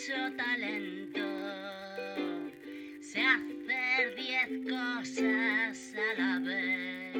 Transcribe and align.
mucho 0.00 0.14
talento. 0.34 1.20
Sé 3.02 3.20
hacer 3.20 4.14
diez 4.16 4.48
cosas 4.64 5.92
a 5.94 6.20
la 6.20 6.38
vez. 6.38 7.14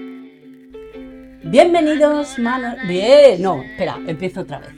Bienvenidos, 1.44 2.38
mano. 2.38 2.76
Bien, 2.86 3.42
no, 3.42 3.62
espera, 3.62 3.98
empiezo 4.06 4.40
otra 4.40 4.60
vez. 4.60 4.70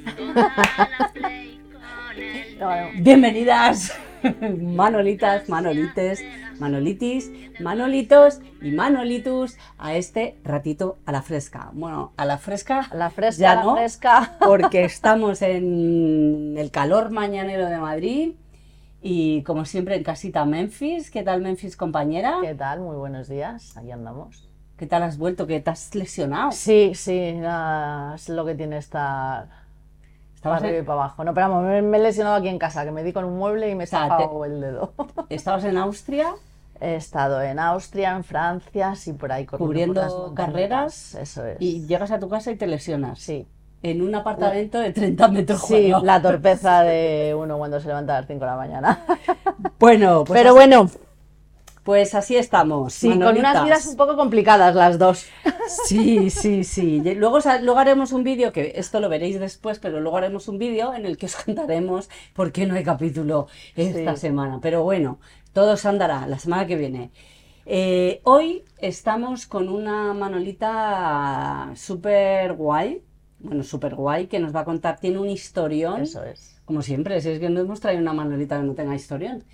Bienvenidas, 3.02 3.96
manolitas, 4.60 5.48
manolites, 5.48 6.24
manolitis, 6.62 7.30
manolitos 7.60 8.40
y 8.60 8.70
manolitus 8.70 9.56
a 9.78 9.96
este 9.96 10.36
ratito 10.44 10.96
a 11.04 11.12
la 11.12 11.22
fresca. 11.22 11.70
Bueno, 11.72 12.12
a 12.16 12.24
la 12.24 12.38
fresca, 12.38 12.88
A 12.90 12.94
la 12.94 13.10
fresca, 13.10 13.40
ya 13.40 13.52
a 13.52 13.54
la 13.56 13.64
no, 13.64 13.76
fresca. 13.76 14.36
porque 14.40 14.84
estamos 14.84 15.42
en 15.42 16.54
el 16.56 16.70
calor 16.70 17.10
mañanero 17.10 17.66
de 17.66 17.78
Madrid 17.78 18.32
y 19.02 19.42
como 19.42 19.64
siempre 19.64 19.96
en 19.96 20.04
casita 20.04 20.44
Memphis. 20.44 21.10
¿Qué 21.10 21.22
tal 21.24 21.42
Memphis, 21.42 21.76
compañera? 21.76 22.38
¿Qué 22.40 22.54
tal? 22.54 22.80
Muy 22.80 22.96
buenos 22.96 23.28
días. 23.28 23.76
Ahí 23.76 23.90
andamos. 23.90 24.48
¿Qué 24.76 24.86
tal 24.86 25.02
has 25.02 25.18
vuelto? 25.18 25.46
¿Que 25.46 25.60
te 25.60 25.70
has 25.70 25.94
lesionado? 25.94 26.52
Sí, 26.52 26.92
sí, 26.94 27.32
nada, 27.32 28.14
es 28.14 28.28
lo 28.28 28.44
que 28.44 28.54
tiene 28.54 28.78
estar 28.78 29.48
para 30.42 30.56
Estabas 30.56 30.62
arriba 30.62 30.76
y 30.76 30.80
en, 30.80 30.86
para 30.86 31.00
abajo. 31.00 31.24
No, 31.24 31.34
pero 31.34 31.48
vamos, 31.48 31.64
me, 31.64 31.82
me 31.82 31.98
he 31.98 32.00
lesionado 32.00 32.36
aquí 32.36 32.48
en 32.48 32.58
casa, 32.58 32.84
que 32.84 32.90
me 32.90 33.04
di 33.04 33.12
con 33.12 33.24
un 33.24 33.36
mueble 33.38 33.70
y 33.70 33.74
me 33.74 33.84
he 33.84 33.86
sea, 33.86 34.08
zafado 34.08 34.44
el 34.44 34.60
dedo. 34.60 34.92
estabas 35.28 35.64
en 35.64 35.76
Austria 35.76 36.34
He 36.82 36.96
estado 36.96 37.40
en 37.40 37.58
Austria, 37.60 38.16
en 38.16 38.24
Francia, 38.24 38.94
sí, 38.96 39.12
por 39.12 39.30
ahí 39.30 39.46
Cubriendo 39.46 40.32
carreras 40.34 41.14
Eso 41.14 41.46
es. 41.46 41.56
y 41.60 41.86
llegas 41.86 42.10
a 42.10 42.18
tu 42.18 42.28
casa 42.28 42.50
y 42.50 42.56
te 42.56 42.66
lesionas. 42.66 43.20
Sí, 43.20 43.46
En 43.84 44.02
un 44.02 44.14
apartamento 44.14 44.78
de 44.80 44.92
30 44.92 45.28
metros 45.28 45.60
sí, 45.62 45.90
cuadrados. 45.90 46.02
la 46.04 46.20
torpeza 46.22 46.82
de 46.82 47.34
uno 47.38 47.56
cuando 47.58 47.78
se 47.80 47.86
levanta 47.88 48.16
a 48.16 48.20
las 48.20 48.26
5 48.26 48.40
de 48.40 48.46
la 48.50 48.56
mañana. 48.56 49.04
Bueno, 49.78 50.24
pues, 50.24 50.38
pero 50.38 50.50
así, 50.50 50.56
bueno, 50.58 50.90
pues 51.84 52.14
así 52.14 52.36
estamos. 52.36 52.92
sí, 52.94 53.08
con 53.18 53.36
unas 53.36 53.64
vidas 53.64 53.86
un 53.86 53.96
poco 53.96 54.16
complicadas 54.16 54.74
las 54.76 54.98
dos. 54.98 55.26
Sí, 55.86 56.30
sí, 56.30 56.62
sí. 56.64 57.00
Luego, 57.16 57.38
haremos 57.78 58.12
un 58.12 58.22
vídeo, 58.22 58.52
que 58.52 58.72
esto 58.76 59.00
lo 59.00 59.08
veréis 59.08 59.40
después, 59.40 59.78
pero 59.80 60.00
luego 60.00 60.16
haremos 60.18 60.46
un 60.48 60.58
vídeo 60.58 60.94
en 60.94 61.06
el 61.06 61.16
que 61.16 61.26
os 61.26 61.34
contaremos 61.36 62.08
por 62.34 62.52
qué 62.52 62.66
no 62.66 62.74
hay 62.76 62.84
capítulo 62.84 63.46
esta 63.74 64.14
Sí. 64.14 64.20
semana. 64.20 64.58
Pero 64.62 64.84
bueno, 64.84 65.18
todo 65.52 65.76
se 65.76 65.88
andará 65.88 66.26
la 66.26 66.38
semana 66.38 66.66
que 66.66 66.76
viene. 66.76 67.10
Eh, 67.64 68.20
hoy 68.24 68.64
estamos 68.78 69.46
con 69.46 69.68
una 69.68 70.14
manolita 70.14 71.72
súper 71.76 72.54
guay, 72.54 73.02
bueno, 73.38 73.62
súper 73.62 73.94
guay, 73.94 74.26
que 74.26 74.40
nos 74.40 74.54
va 74.54 74.60
a 74.60 74.64
contar, 74.64 74.98
tiene 74.98 75.18
un 75.18 75.28
historión. 75.30 76.02
Eso 76.02 76.24
es. 76.24 76.60
como 76.64 76.82
siempre, 76.82 77.20
si 77.20 77.30
es 77.30 77.40
que 77.40 77.50
no 77.50 77.60
hemos 77.60 77.80
traído 77.80 78.02
una 78.02 78.12
manolita 78.12 78.58
que 78.58 78.66
no 78.66 78.74
tenga 78.74 78.94
historión, 78.94 79.44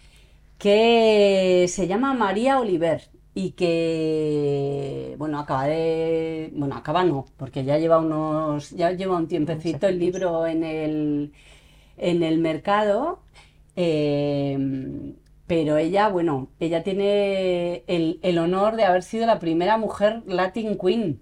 que 0.59 1.67
se 1.69 1.87
llama 1.87 2.15
María 2.15 2.59
Oliver 2.61 3.03
y 3.35 3.53
que, 3.53 5.15
bueno, 5.19 5.39
acaba 5.39 5.67
de, 5.67 6.51
bueno, 6.55 6.77
acaba 6.77 7.05
no, 7.05 7.27
porque 7.37 7.65
ya 7.65 7.79
lleva 7.79 7.99
unos, 7.99 8.71
ya 8.71 8.93
lleva 8.93 9.17
un 9.17 9.29
tiempecito 9.29 9.87
el 9.89 9.99
libro 9.99 10.47
en 10.47 10.65
el, 10.65 11.33
en 11.97 12.23
el 12.23 12.39
mercado, 12.39 13.21
eh, 13.77 15.15
pero 15.49 15.77
ella, 15.79 16.09
bueno, 16.09 16.49
ella 16.61 16.85
tiene 16.85 17.83
el, 17.89 18.21
el 18.23 18.39
honor 18.39 18.77
de 18.77 18.85
haber 18.85 19.03
sido 19.03 19.27
la 19.27 19.41
primera 19.41 19.77
mujer 19.79 20.23
Latin 20.27 20.79
Queen 20.79 21.21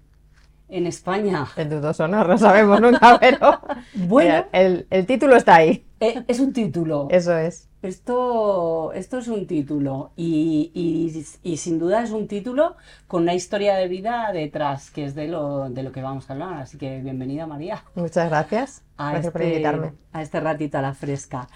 en 0.69 0.85
España. 0.85 1.47
El 1.55 1.69
dudoso 1.69 2.03
honor, 2.03 2.27
no 2.29 2.37
sabemos 2.37 2.79
nunca, 2.81 3.17
pero 3.21 3.61
Bueno. 3.95 4.45
El, 4.51 4.85
el 4.91 5.05
título 5.07 5.35
está 5.37 5.55
ahí. 5.55 5.85
Eh, 5.99 6.23
es 6.27 6.39
un 6.39 6.53
título. 6.53 7.07
Eso 7.09 7.35
es. 7.37 7.69
Esto, 7.81 8.91
esto 8.93 9.17
es 9.19 9.27
un 9.29 9.47
título 9.47 10.11
y, 10.17 10.71
y- 10.73 11.25
y 11.49 11.57
sin 11.57 11.79
duda 11.79 12.03
es 12.03 12.11
un 12.11 12.27
título 12.27 12.75
con 13.07 13.23
una 13.23 13.33
historia 13.33 13.75
de 13.75 13.87
vida 13.87 14.29
detrás, 14.33 14.91
que 14.91 15.05
es 15.05 15.15
de 15.15 15.27
lo, 15.27 15.69
de 15.69 15.83
lo 15.83 15.91
que 15.91 16.01
vamos 16.01 16.29
a 16.29 16.33
hablar. 16.33 16.55
Así 16.57 16.77
que 16.77 16.99
bienvenida 17.01 17.47
María 17.47 17.83
Muchas 17.95 18.29
gracias. 18.29 18.83
a 18.97 19.11
Gracias 19.11 19.31
por 19.31 19.41
este, 19.41 19.53
invitarme. 19.53 19.93
a 20.11 20.21
este 20.21 20.39
ratito 20.39 20.77
a 20.79 20.81
la 20.81 20.93
fresca. 20.93 21.47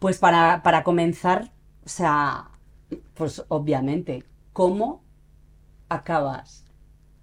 Pues 0.00 0.18
para, 0.18 0.62
para 0.62 0.82
comenzar, 0.84 1.50
o 1.88 1.90
sea, 1.90 2.50
pues 3.14 3.44
obviamente, 3.48 4.24
¿cómo 4.52 5.02
acabas 5.88 6.66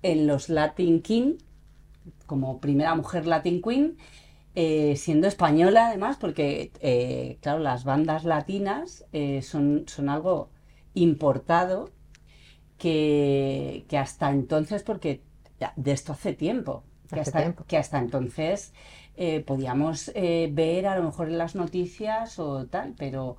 en 0.04 0.28
los 0.28 0.50
Latin 0.50 1.02
King 1.04 1.38
como 2.26 2.60
primera 2.62 2.96
mujer 2.96 3.28
Latin 3.28 3.62
Queen? 3.62 3.98
eh, 4.56 4.96
siendo 4.98 5.28
española 5.28 5.88
además, 5.90 6.18
porque 6.18 6.72
eh, 6.82 7.38
claro, 7.42 7.60
las 7.60 7.86
bandas 7.86 8.26
latinas 8.26 9.06
eh, 9.14 9.42
son, 9.44 9.86
son 9.88 10.10
algo 10.10 10.50
importado 10.96 11.92
que, 12.78 13.86
que 13.90 13.98
hasta 13.98 14.32
entonces, 14.32 14.84
porque 14.84 15.24
de 15.76 15.92
esto 15.94 16.14
hace 16.14 16.34
tiempo, 16.34 16.84
que, 17.14 17.20
Hace 17.20 17.22
hasta, 17.22 17.40
tiempo. 17.40 17.66
que 17.68 17.78
hasta 17.78 18.00
entonces 18.00 18.74
podíamos 19.46 20.12
ver 20.16 20.88
a 20.88 20.98
lo 20.98 21.04
mejor 21.04 21.30
en 21.30 21.38
las 21.38 21.56
noticias 21.56 22.40
o 22.40 22.66
tal, 22.68 22.96
pero 22.98 23.38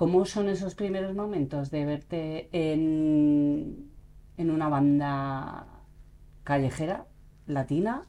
¿cómo 0.00 0.24
son 0.24 0.48
esos 0.48 0.74
primeros 0.74 1.14
momentos 1.14 1.70
de 1.70 1.84
verte 1.84 2.48
en, 2.52 3.90
en 4.38 4.50
una 4.50 4.70
banda 4.70 5.66
callejera, 6.42 7.04
latina? 7.46 8.06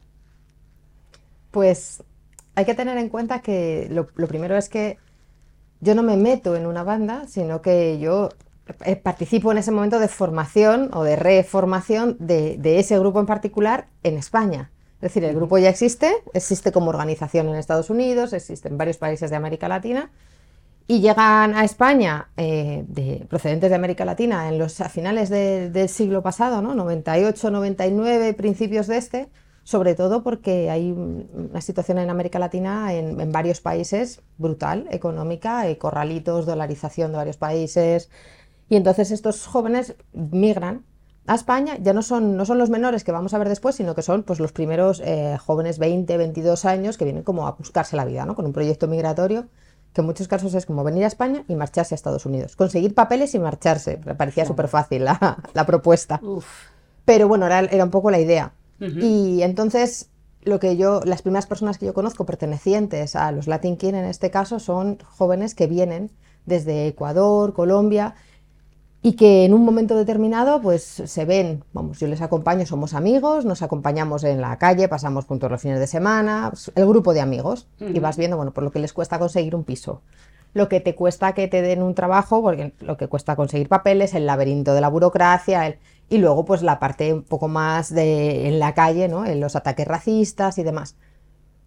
Pues 1.51 2.01
hay 2.55 2.63
que 2.63 2.75
tener 2.75 2.97
en 2.97 3.09
cuenta 3.09 3.41
que 3.41 3.89
lo, 3.91 4.07
lo 4.15 4.29
primero 4.29 4.55
es 4.55 4.69
que 4.69 4.99
yo 5.81 5.93
no 5.93 6.01
me 6.01 6.15
meto 6.15 6.55
en 6.55 6.65
una 6.65 6.83
banda, 6.83 7.27
sino 7.27 7.61
que 7.61 7.99
yo 7.99 8.29
eh, 8.85 8.95
participo 8.95 9.51
en 9.51 9.57
ese 9.57 9.71
momento 9.71 9.99
de 9.99 10.07
formación 10.07 10.91
o 10.93 11.03
de 11.03 11.17
reformación 11.17 12.15
de, 12.21 12.55
de 12.57 12.79
ese 12.79 12.97
grupo 12.99 13.19
en 13.19 13.25
particular 13.25 13.89
en 14.03 14.15
España. 14.15 14.71
Es 15.01 15.13
decir, 15.13 15.25
el 15.25 15.35
grupo 15.35 15.57
ya 15.57 15.67
existe, 15.67 16.13
existe 16.33 16.71
como 16.71 16.89
organización 16.89 17.49
en 17.49 17.55
Estados 17.55 17.89
Unidos, 17.89 18.31
existe 18.31 18.69
en 18.69 18.77
varios 18.77 18.97
países 18.97 19.29
de 19.29 19.35
América 19.35 19.67
Latina 19.67 20.09
y 20.91 20.99
llegan 20.99 21.55
a 21.55 21.63
España 21.63 22.27
eh, 22.35 22.83
de, 22.87 23.25
procedentes 23.29 23.69
de 23.69 23.75
América 23.77 24.03
Latina 24.03 24.49
en 24.49 24.57
los, 24.59 24.81
a 24.81 24.89
finales 24.89 25.29
de- 25.29 25.69
del 25.69 25.87
siglo 25.87 26.21
pasado, 26.21 26.61
¿no? 26.61 26.75
98, 26.75 27.49
99, 27.49 28.33
principios 28.33 28.87
de 28.87 28.97
este, 28.97 29.29
sobre 29.63 29.95
todo 29.95 30.21
porque 30.21 30.69
hay 30.69 30.91
un- 30.91 31.29
una 31.51 31.61
situación 31.61 31.97
en 31.97 32.09
América 32.09 32.39
Latina, 32.39 32.93
en, 32.93 33.21
en 33.21 33.31
varios 33.31 33.61
países, 33.61 34.21
brutal, 34.37 34.87
económica, 34.91 35.69
eh, 35.69 35.77
corralitos, 35.77 36.45
dolarización 36.45 37.11
de 37.11 37.17
varios 37.17 37.37
países, 37.37 38.09
y 38.67 38.75
entonces 38.75 39.11
estos 39.11 39.47
jóvenes 39.47 39.95
migran 40.11 40.83
a 41.25 41.35
España, 41.35 41.77
ya 41.81 41.93
no 41.93 42.01
son, 42.01 42.35
no 42.35 42.43
son 42.45 42.57
los 42.57 42.69
menores 42.69 43.05
que 43.05 43.13
vamos 43.13 43.33
a 43.33 43.37
ver 43.37 43.47
después, 43.47 43.75
sino 43.75 43.95
que 43.95 44.01
son 44.01 44.23
pues, 44.23 44.41
los 44.41 44.51
primeros 44.51 45.01
eh, 45.05 45.37
jóvenes 45.45 45.79
20, 45.79 46.17
22 46.17 46.65
años 46.65 46.97
que 46.97 47.05
vienen 47.05 47.23
como 47.23 47.47
a 47.47 47.51
buscarse 47.51 47.95
la 47.95 48.03
vida, 48.03 48.25
¿no? 48.25 48.35
con 48.35 48.45
un 48.45 48.51
proyecto 48.51 48.87
migratorio 48.89 49.45
que 49.93 50.01
en 50.01 50.07
muchos 50.07 50.27
casos 50.27 50.53
es 50.53 50.65
como 50.65 50.83
venir 50.83 51.03
a 51.03 51.07
España 51.07 51.43
y 51.47 51.55
marcharse 51.55 51.93
a 51.93 51.97
Estados 51.97 52.25
Unidos. 52.25 52.55
Conseguir 52.55 52.95
papeles 52.95 53.35
y 53.35 53.39
marcharse. 53.39 53.99
Me 54.05 54.15
parecía 54.15 54.45
súper 54.45 54.67
fácil 54.67 55.05
la, 55.05 55.37
la 55.53 55.65
propuesta. 55.65 56.19
Uf. 56.23 56.45
Pero 57.05 57.27
bueno, 57.27 57.45
era, 57.45 57.59
era 57.59 57.83
un 57.83 57.91
poco 57.91 58.11
la 58.11 58.19
idea. 58.19 58.53
Y 58.79 59.43
entonces, 59.43 60.09
lo 60.41 60.59
que 60.59 60.75
yo, 60.75 61.01
las 61.05 61.21
primeras 61.21 61.45
personas 61.45 61.77
que 61.77 61.85
yo 61.85 61.93
conozco 61.93 62.25
pertenecientes 62.25 63.15
a 63.15 63.31
los 63.31 63.45
Latin 63.45 63.77
King 63.77 63.93
en 63.93 64.05
este 64.05 64.31
caso 64.31 64.59
son 64.59 64.97
jóvenes 65.07 65.53
que 65.53 65.67
vienen 65.67 66.09
desde 66.47 66.87
Ecuador, 66.87 67.53
Colombia, 67.53 68.15
y 69.03 69.13
que 69.13 69.45
en 69.45 69.53
un 69.53 69.65
momento 69.65 69.95
determinado 69.95 70.61
pues 70.61 70.83
se 70.83 71.25
ven, 71.25 71.63
vamos, 71.73 71.99
yo 71.99 72.07
les 72.07 72.21
acompaño, 72.21 72.65
somos 72.65 72.93
amigos, 72.93 73.45
nos 73.45 73.61
acompañamos 73.63 74.23
en 74.23 74.41
la 74.41 74.57
calle, 74.57 74.87
pasamos 74.87 75.25
juntos 75.25 75.49
los 75.49 75.61
fines 75.61 75.79
de 75.79 75.87
semana, 75.87 76.49
pues, 76.51 76.71
el 76.75 76.85
grupo 76.85 77.13
de 77.13 77.21
amigos, 77.21 77.67
y 77.79 77.99
vas 77.99 78.17
viendo, 78.17 78.37
bueno, 78.37 78.51
por 78.51 78.63
lo 78.63 78.71
que 78.71 78.79
les 78.79 78.93
cuesta 78.93 79.17
conseguir 79.17 79.55
un 79.55 79.63
piso, 79.63 80.01
lo 80.53 80.69
que 80.69 80.81
te 80.81 80.93
cuesta 80.95 81.33
que 81.33 81.47
te 81.47 81.61
den 81.63 81.81
un 81.81 81.95
trabajo, 81.95 82.41
porque 82.43 82.73
lo 82.81 82.97
que 82.97 83.07
cuesta 83.07 83.35
conseguir 83.35 83.69
papeles, 83.69 84.13
el 84.13 84.25
laberinto 84.27 84.73
de 84.75 84.81
la 84.81 84.89
burocracia, 84.89 85.65
el- 85.65 85.77
y 86.09 86.17
luego 86.17 86.43
pues 86.45 86.61
la 86.61 86.77
parte 86.77 87.13
un 87.13 87.23
poco 87.23 87.47
más 87.47 87.91
de 87.93 88.49
en 88.49 88.59
la 88.59 88.73
calle, 88.73 89.07
¿no? 89.07 89.25
En 89.25 89.39
los 89.39 89.55
ataques 89.55 89.87
racistas 89.87 90.57
y 90.57 90.63
demás. 90.63 90.95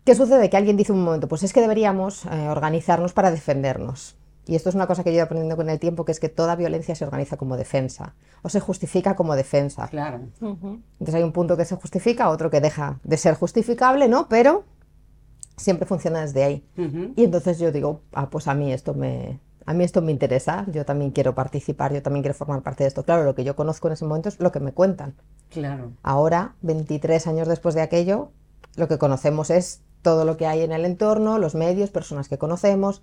¿Qué 0.04 0.14
sucede? 0.14 0.50
Que 0.50 0.58
alguien 0.58 0.76
dice 0.76 0.92
un 0.92 1.02
momento, 1.02 1.28
pues 1.28 1.42
es 1.42 1.54
que 1.54 1.62
deberíamos 1.62 2.26
eh, 2.26 2.48
organizarnos 2.50 3.14
para 3.14 3.30
defendernos. 3.30 4.16
Y 4.46 4.56
esto 4.56 4.68
es 4.68 4.74
una 4.74 4.86
cosa 4.86 5.02
que 5.02 5.10
yo 5.10 5.14
he 5.14 5.16
ido 5.16 5.24
aprendiendo 5.24 5.56
con 5.56 5.70
el 5.70 5.78
tiempo, 5.78 6.04
que 6.04 6.12
es 6.12 6.20
que 6.20 6.28
toda 6.28 6.54
violencia 6.56 6.94
se 6.94 7.04
organiza 7.04 7.36
como 7.36 7.56
defensa 7.56 8.14
o 8.42 8.48
se 8.48 8.60
justifica 8.60 9.16
como 9.16 9.36
defensa. 9.36 9.88
Claro. 9.88 10.20
Entonces 10.40 11.14
hay 11.14 11.22
un 11.22 11.32
punto 11.32 11.56
que 11.56 11.64
se 11.64 11.76
justifica, 11.76 12.28
otro 12.28 12.50
que 12.50 12.60
deja 12.60 13.00
de 13.04 13.16
ser 13.16 13.34
justificable, 13.34 14.08
¿no? 14.08 14.28
Pero 14.28 14.64
siempre 15.56 15.86
funciona 15.86 16.20
desde 16.20 16.44
ahí. 16.44 16.66
Y 17.16 17.24
entonces 17.24 17.58
yo 17.58 17.72
digo, 17.72 18.02
ah, 18.12 18.28
pues 18.28 18.46
a 18.48 18.54
mí 18.54 18.72
esto 18.72 18.92
me, 18.92 19.40
a 19.66 19.72
mí 19.72 19.84
esto 19.84 20.02
me 20.02 20.12
interesa, 20.12 20.66
yo 20.70 20.84
también 20.84 21.10
quiero 21.10 21.34
participar, 21.34 21.92
yo 21.94 22.02
también 22.02 22.22
quiero 22.22 22.34
formar 22.34 22.62
parte 22.62 22.84
de 22.84 22.88
esto. 22.88 23.04
Claro, 23.04 23.24
lo 23.24 23.34
que 23.34 23.44
yo 23.44 23.56
conozco 23.56 23.88
en 23.88 23.94
ese 23.94 24.04
momento 24.04 24.28
es 24.28 24.40
lo 24.40 24.52
que 24.52 24.60
me 24.60 24.72
cuentan. 24.72 25.14
Claro. 25.50 25.92
Ahora, 26.02 26.54
23 26.62 27.26
años 27.26 27.48
después 27.48 27.74
de 27.74 27.82
aquello, 27.82 28.30
lo 28.76 28.88
que 28.88 28.98
conocemos 28.98 29.50
es 29.50 29.82
todo 30.02 30.24
lo 30.24 30.36
que 30.36 30.46
hay 30.46 30.60
en 30.60 30.72
el 30.72 30.84
entorno, 30.84 31.38
los 31.38 31.54
medios, 31.54 31.90
personas 31.90 32.28
que 32.28 32.36
conocemos, 32.36 33.02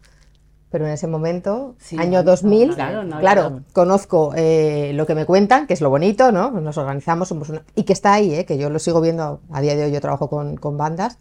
pero 0.72 0.86
en 0.88 0.94
ese 0.94 1.06
momento, 1.06 1.76
Sí, 1.80 1.98
año 2.00 2.20
no, 2.20 2.24
2000, 2.24 2.74
claro, 2.76 3.04
no, 3.04 3.20
claro, 3.20 3.42
claro. 3.50 3.64
conozco 3.74 4.32
eh, 4.36 4.92
lo 4.96 5.06
que 5.06 5.14
me 5.16 5.26
cuentan, 5.26 5.68
que 5.68 5.74
es 5.74 5.82
lo 5.82 5.90
bonito, 5.90 6.32
¿no? 6.32 6.50
Nos 6.52 6.78
organizamos, 6.78 7.28
somos 7.28 7.50
una- 7.50 7.64
y 7.76 7.84
que 7.84 7.94
está 7.94 8.14
ahí, 8.14 8.34
¿eh? 8.34 8.46
que 8.46 8.58
yo 8.58 8.70
lo 8.70 8.80
sigo 8.80 9.02
viendo, 9.02 9.42
a 9.52 9.62
día 9.62 9.76
de 9.76 9.84
hoy 9.86 9.92
yo 9.92 10.00
trabajo 10.02 10.30
con, 10.30 10.56
con 10.56 10.78
bandas, 10.78 11.20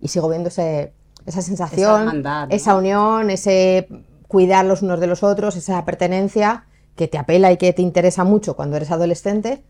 y 0.00 0.08
sigo 0.08 0.28
viendo 0.28 0.48
ese, 0.48 0.92
esa 1.26 1.42
sensación, 1.42 2.00
hermandad, 2.02 2.48
¿no? 2.48 2.54
esa 2.54 2.76
unión, 2.76 3.30
ese 3.30 3.88
cuidar 4.28 4.64
los 4.64 4.82
unos 4.82 5.00
de 5.00 5.06
los 5.08 5.22
otros, 5.22 5.56
esa 5.56 5.84
pertenencia 5.84 6.64
que 6.96 7.08
te 7.08 7.18
apela 7.18 7.50
y 7.50 7.56
que 7.56 7.72
te 7.72 7.82
interesa 7.82 8.22
mucho 8.24 8.54
cuando 8.54 8.76
eres 8.76 8.90
adolescente, 8.92 9.64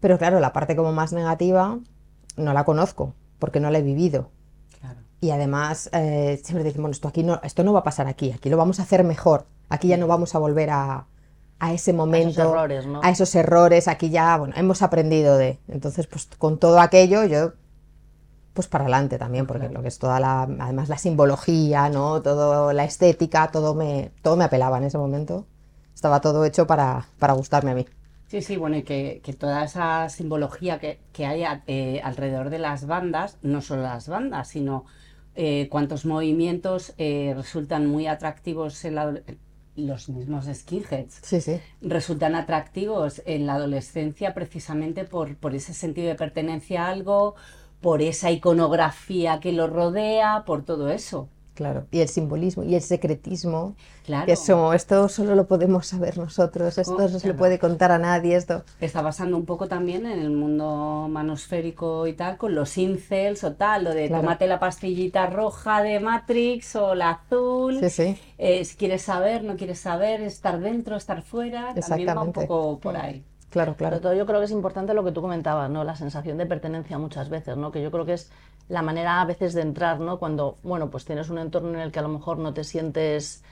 pero 0.00 0.16
claro, 0.18 0.40
la 0.40 0.52
parte 0.54 0.74
como 0.76 0.92
más 0.92 1.12
negativa 1.12 1.78
no 2.36 2.52
la 2.54 2.64
conozco, 2.64 3.14
porque 3.38 3.60
no 3.60 3.70
la 3.70 3.78
he 3.78 3.82
vivido. 3.82 4.30
Claro. 5.22 5.28
Y 5.28 5.30
además, 5.30 5.88
eh, 5.92 6.40
siempre 6.44 6.64
decimos, 6.64 6.82
bueno, 6.82 6.92
esto, 6.92 7.08
aquí 7.08 7.22
no, 7.22 7.40
esto 7.44 7.62
no 7.64 7.72
va 7.72 7.80
a 7.80 7.84
pasar 7.84 8.06
aquí, 8.08 8.32
aquí 8.32 8.50
lo 8.50 8.56
vamos 8.56 8.80
a 8.80 8.82
hacer 8.82 9.04
mejor, 9.04 9.46
aquí 9.68 9.88
ya 9.88 9.96
no 9.96 10.06
vamos 10.06 10.34
a 10.34 10.38
volver 10.38 10.70
a, 10.70 11.06
a 11.60 11.72
ese 11.72 11.92
momento, 11.92 12.42
errores, 12.42 12.86
¿no? 12.86 13.00
a 13.02 13.10
esos 13.10 13.34
errores, 13.34 13.88
aquí 13.88 14.10
ya, 14.10 14.36
bueno, 14.36 14.54
hemos 14.56 14.82
aprendido 14.82 15.36
de. 15.38 15.60
Entonces, 15.68 16.06
pues 16.08 16.28
con 16.38 16.58
todo 16.58 16.80
aquello, 16.80 17.24
yo, 17.24 17.52
pues 18.54 18.68
para 18.68 18.84
adelante 18.84 19.18
también, 19.18 19.46
porque 19.46 19.68
lo 19.68 19.80
que 19.82 19.88
es 19.88 19.98
toda 19.98 20.20
la, 20.20 20.42
además 20.42 20.88
la 20.88 20.98
simbología, 20.98 21.88
¿no? 21.88 22.20
Todo 22.20 22.72
la 22.72 22.84
estética, 22.84 23.50
todo 23.50 23.74
me, 23.74 24.12
todo 24.22 24.36
me 24.36 24.44
apelaba 24.44 24.78
en 24.78 24.84
ese 24.84 24.98
momento. 24.98 25.46
Estaba 25.94 26.20
todo 26.20 26.44
hecho 26.44 26.66
para, 26.66 27.06
para 27.18 27.32
gustarme 27.34 27.70
a 27.70 27.74
mí. 27.74 27.86
Sí, 28.26 28.40
sí, 28.42 28.56
bueno, 28.56 28.76
y 28.76 28.82
que, 28.82 29.20
que 29.22 29.32
toda 29.34 29.64
esa 29.64 30.08
simbología 30.08 30.78
que, 30.80 31.00
que 31.12 31.26
hay 31.26 31.44
a- 31.44 31.62
eh, 31.66 32.00
alrededor 32.02 32.50
de 32.50 32.58
las 32.58 32.86
bandas, 32.86 33.38
no 33.42 33.60
solo 33.60 33.82
las 33.82 34.08
bandas, 34.08 34.48
sino 34.48 34.84
eh, 35.34 35.68
cuántos 35.70 36.04
movimientos 36.04 36.94
eh, 36.98 37.32
resultan 37.36 37.86
muy 37.86 38.06
atractivos 38.06 38.84
en 38.84 38.94
la, 38.94 39.20
los 39.76 40.08
mismos 40.08 40.46
skinheads. 40.52 41.20
Sí, 41.22 41.40
sí. 41.40 41.60
resultan 41.80 42.34
atractivos 42.34 43.22
en 43.24 43.46
la 43.46 43.54
adolescencia 43.54 44.34
precisamente 44.34 45.04
por, 45.04 45.36
por 45.36 45.54
ese 45.54 45.72
sentido 45.74 46.08
de 46.08 46.14
pertenencia 46.14 46.86
a 46.86 46.90
algo, 46.90 47.34
por 47.80 48.02
esa 48.02 48.30
iconografía 48.30 49.40
que 49.40 49.52
lo 49.52 49.66
rodea, 49.66 50.44
por 50.46 50.64
todo 50.64 50.90
eso. 50.90 51.28
Claro. 51.54 51.86
Y 51.90 52.00
el 52.00 52.08
simbolismo 52.08 52.62
y 52.64 52.74
el 52.74 52.80
secretismo. 52.82 53.74
Claro. 54.06 54.26
Que 54.26 54.32
eso, 54.32 54.72
esto 54.72 55.08
solo 55.08 55.34
lo 55.34 55.46
podemos 55.46 55.86
saber 55.86 56.16
nosotros, 56.18 56.78
esto 56.78 56.96
no 56.98 57.06
se 57.08 57.14
le 57.14 57.20
Claro. 57.20 57.36
puede 57.36 57.58
contar 57.58 57.92
a 57.92 57.98
nadie, 57.98 58.34
esto. 58.36 58.64
Está 58.80 59.02
pasando 59.02 59.36
un 59.36 59.44
poco 59.44 59.68
también 59.68 60.06
en 60.06 60.18
el 60.18 60.30
mundo 60.30 61.06
manosférico 61.10 62.06
y 62.06 62.14
tal, 62.14 62.36
con 62.38 62.54
los 62.54 62.76
incels 62.78 63.44
o 63.44 63.52
tal, 63.52 63.84
lo 63.84 63.90
de 63.94 64.08
Claro. 64.08 64.22
tómate 64.22 64.46
la 64.46 64.58
pastillita 64.58 65.26
roja 65.26 65.82
de 65.82 66.00
Matrix 66.00 66.74
o 66.76 66.94
la 66.94 67.10
azul. 67.10 67.78
Sí, 67.80 67.90
sí. 67.90 68.18
Eh, 68.38 68.64
si 68.64 68.76
quieres 68.76 69.02
saber, 69.02 69.44
no 69.44 69.56
quieres 69.56 69.78
saber, 69.78 70.20
estar 70.22 70.58
dentro, 70.58 70.96
estar 70.96 71.22
fuera, 71.22 71.74
también 71.74 72.08
va 72.16 72.22
un 72.22 72.32
poco 72.32 72.78
por 72.80 72.96
ahí. 72.96 73.24
Claro, 73.52 73.74
claro. 73.76 74.00
todo 74.00 74.14
yo 74.14 74.24
creo 74.24 74.38
que 74.40 74.46
es 74.46 74.50
importante 74.50 74.94
lo 74.94 75.04
que 75.04 75.12
tú 75.12 75.20
comentabas, 75.20 75.68
¿no? 75.70 75.84
La 75.84 75.94
sensación 75.94 76.38
de 76.38 76.46
pertenencia 76.46 76.96
muchas 76.98 77.28
veces, 77.28 77.56
¿no? 77.56 77.70
Que 77.70 77.82
yo 77.82 77.90
creo 77.90 78.06
que 78.06 78.14
es 78.14 78.30
la 78.68 78.80
manera 78.80 79.20
a 79.20 79.24
veces 79.26 79.52
de 79.52 79.60
entrar, 79.60 80.00
¿no? 80.00 80.18
Cuando, 80.18 80.56
bueno, 80.62 80.88
pues 80.90 81.04
tienes 81.04 81.28
un 81.28 81.38
entorno 81.38 81.68
en 81.74 81.80
el 81.80 81.92
que 81.92 81.98
a 81.98 82.02
lo 82.02 82.08
mejor 82.08 82.38
no 82.38 82.54
te 82.54 82.64
sientes, 82.64 83.44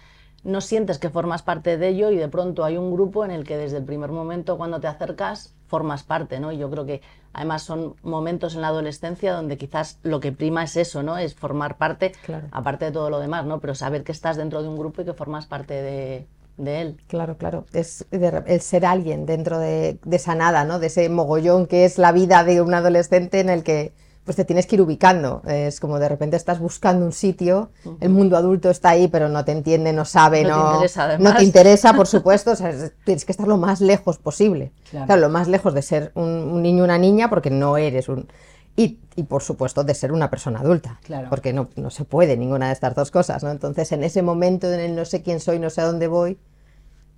no 0.43 0.63
sientes 0.63 0.99
que 0.99 1.11
formas 1.11 1.43
parte 1.43 1.77
de 1.77 1.89
ello 1.89 2.11
y 2.11 2.17
de 2.17 2.29
pronto 2.29 2.65
hay 2.65 2.79
un 2.79 2.91
grupo 2.93 3.27
en 3.27 3.31
el 3.31 3.45
que 3.45 3.59
desde 3.59 3.77
el 3.77 3.85
primer 3.85 4.11
momento 4.11 4.57
cuando 4.57 4.81
te 4.81 4.87
acercas 4.87 5.55
formas 5.67 6.03
parte, 6.03 6.41
¿no? 6.41 6.51
Y 6.51 6.57
yo 6.57 6.71
creo 6.71 6.87
que 6.87 7.03
además 7.35 7.63
son 7.63 7.95
momentos 8.03 8.55
en 8.55 8.63
la 8.63 8.69
adolescencia 8.69 9.35
donde 9.35 9.59
quizás 9.59 9.99
lo 10.03 10.19
que 10.21 10.33
prima 10.33 10.65
es 10.65 10.77
eso, 10.77 11.03
¿no? 11.03 11.19
Es 11.19 11.35
formar 11.35 11.77
parte, 11.77 12.13
Claro. 12.25 12.49
aparte 12.53 12.87
de 12.87 12.93
todo 12.93 13.11
lo 13.11 13.21
demás, 13.21 13.45
¿no? 13.45 13.61
Pero 13.61 13.75
saber 13.75 14.03
que 14.03 14.13
estás 14.13 14.39
dentro 14.39 14.63
de 14.63 14.69
un 14.69 14.79
grupo 14.79 15.03
y 15.03 15.05
que 15.05 15.13
formas 15.13 15.45
parte 15.47 15.75
de, 15.75 16.27
de 16.65 16.81
él. 16.83 16.97
Claro, 17.09 17.37
claro. 17.37 17.67
Es 17.73 18.07
de 18.11 18.43
el 18.47 18.61
ser 18.61 18.85
alguien 18.87 19.27
dentro 19.27 19.59
de, 19.59 19.99
de 20.05 20.17
esa 20.17 20.35
nada, 20.35 20.65
¿no? 20.65 20.79
De 20.79 20.87
ese 20.89 21.09
mogollón 21.09 21.67
que 21.67 21.85
es 21.85 21.99
la 21.99 22.13
vida 22.13 22.45
de 22.45 22.61
un 22.61 22.75
adolescente 22.75 23.41
en 23.41 23.49
el 23.49 23.63
que 23.63 23.93
pues 24.25 24.37
te 24.37 24.45
tienes 24.45 24.67
que 24.67 24.77
ir 24.77 24.83
ubicando. 24.83 25.43
Es 25.47 25.81
como 25.81 25.99
de 25.99 26.09
repente 26.09 26.37
estás 26.37 26.61
buscando 26.61 27.05
un 27.05 27.13
sitio, 27.13 27.71
el 28.01 28.11
mundo 28.11 28.37
adulto 28.37 28.71
está 28.71 28.91
ahí, 28.91 29.09
pero 29.09 29.29
no 29.29 29.45
te 29.45 29.51
entiende, 29.53 29.93
no 29.93 30.05
sabe, 30.05 30.45
No 30.45 30.49
te 30.49 30.55
no, 30.55 30.73
interesa, 30.75 31.19
no 31.19 31.35
te 31.35 31.43
interesa, 31.45 31.95
por 31.95 32.07
supuesto. 32.07 32.53
o 32.53 32.57
sea, 32.57 32.71
es- 32.71 32.93
tienes 33.05 33.25
que 33.25 33.33
estar 33.33 33.49
lo 33.49 33.57
más 33.57 33.81
lejos 33.81 34.19
posible. 34.19 34.73
Claro. 34.91 35.07
Claro, 35.07 35.21
lo 35.23 35.29
más 35.31 35.49
lejos 35.49 35.75
de 35.75 35.83
ser 35.83 36.13
un, 36.15 36.29
un 36.29 36.63
niño 36.63 36.83
o 36.83 36.85
una 36.85 36.99
niña, 36.99 37.29
porque 37.31 37.51
no 37.51 37.77
eres 37.77 38.09
un. 38.09 38.29
Y, 38.77 39.01
y, 39.17 39.25
por 39.25 39.43
supuesto 39.43 39.83
de 39.85 39.95
ser 39.95 40.13
una 40.13 40.31
persona 40.31 40.61
adulta, 40.61 41.01
Claro. 41.03 41.29
porque 41.29 41.53
no, 41.53 41.69
no 41.77 41.91
se 41.91 42.05
puede 42.05 42.37
ninguna 42.37 42.69
de 42.69 42.73
estas 42.75 42.95
dos 42.95 43.11
cosas, 43.11 43.43
¿no? 43.43 43.51
Entonces, 43.51 43.91
en 43.93 44.05
ese 44.05 44.23
momento 44.23 44.73
en 44.73 44.79
el 44.81 44.95
no 44.95 45.05
sé 45.07 45.23
quién 45.23 45.41
soy, 45.41 45.59
no 45.59 45.71
sé 45.71 45.81
a 45.81 45.87
dónde 45.87 46.07
voy, 46.07 46.39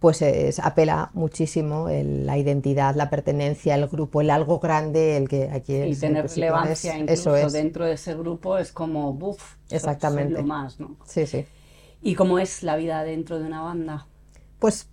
pues 0.03 0.21
es- 0.21 0.59
apela 0.59 1.11
muchísimo 1.15 1.89
el- 1.89 2.27
la 2.27 2.37
identidad, 2.37 2.95
la 2.97 3.09
pertenencia, 3.09 3.75
el 3.77 3.87
grupo, 3.89 4.21
el 4.21 4.31
algo 4.31 4.59
grande, 4.59 5.17
el 5.17 5.29
que 5.29 5.49
aquí 5.51 5.75
Y 5.75 5.93
es, 5.93 6.01
tener 6.01 6.25
pues, 6.25 6.33
sí, 6.33 6.41
relevancia 6.41 6.99
incluso 6.99 7.35
eso 7.37 7.47
es. 7.47 7.53
dentro 7.55 7.87
de 7.87 7.93
ese 7.95 8.15
grupo 8.15 8.59
es 8.59 8.73
como, 8.73 9.15
buf, 9.15 9.41
soy 9.69 9.77
Exactamente. 9.77 10.35
lo 10.35 10.43
más, 10.43 10.81
¿no? 10.81 10.97
Sí, 11.07 11.27
sí. 11.27 11.47
¿Y 12.03 12.15
cómo 12.17 12.39
es 12.41 12.63
la 12.65 12.77
vida 12.77 13.05
dentro 13.05 13.39
de 13.39 13.47
una 13.47 13.63
banda? 13.63 14.07
Pues 14.59 14.89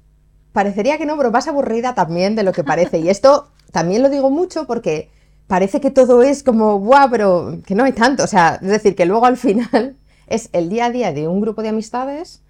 parecería 0.54 0.98
que 1.00 1.06
no, 1.08 1.18
pero 1.18 1.32
más 1.32 1.48
aburrida 1.48 1.96
también 1.96 2.36
de 2.36 2.44
lo 2.44 2.52
que 2.52 2.64
parece. 2.64 3.00
Y 3.00 3.10
esto 3.10 3.50
también 3.72 4.04
lo 4.04 4.10
digo 4.10 4.30
mucho 4.30 4.68
porque 4.68 5.10
parece 5.48 5.82
que 5.82 5.90
todo 5.92 6.22
es 6.22 6.44
como, 6.44 6.80
guau, 6.80 7.10
pero 7.10 7.58
que 7.66 7.74
no 7.76 7.84
hay 7.84 7.94
tanto. 7.94 8.24
O 8.24 8.28
sea, 8.28 8.60
es 8.62 8.68
decir, 8.70 8.96
que 8.96 9.06
luego 9.08 9.26
al 9.26 9.38
final 9.38 9.96
es 10.28 10.50
el 10.54 10.70
día 10.70 10.86
a 10.86 10.92
día 10.92 11.12
de 11.14 11.28
un 11.28 11.42
grupo 11.42 11.64
de 11.64 11.70
amistades, 11.70 12.44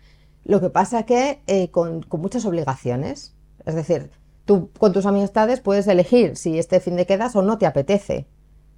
lo 0.50 0.60
que 0.60 0.72
pasa 0.72 1.04
que 1.04 1.42
eh, 1.46 1.70
con, 1.70 2.04
muchas 2.12 2.44
obligaciones. 2.44 3.36
Es 3.66 3.76
decir, 3.76 4.10
tú 4.46 4.72
con 4.80 4.94
tus 4.94 5.06
amistades 5.06 5.60
puedes 5.60 5.86
elegir 5.88 6.38
si 6.38 6.58
este 6.58 6.80
fin 6.80 6.96
de 6.96 7.06
quedas 7.06 7.36
o 7.36 7.44
no 7.44 7.60
te 7.60 7.68
apetece. 7.68 8.26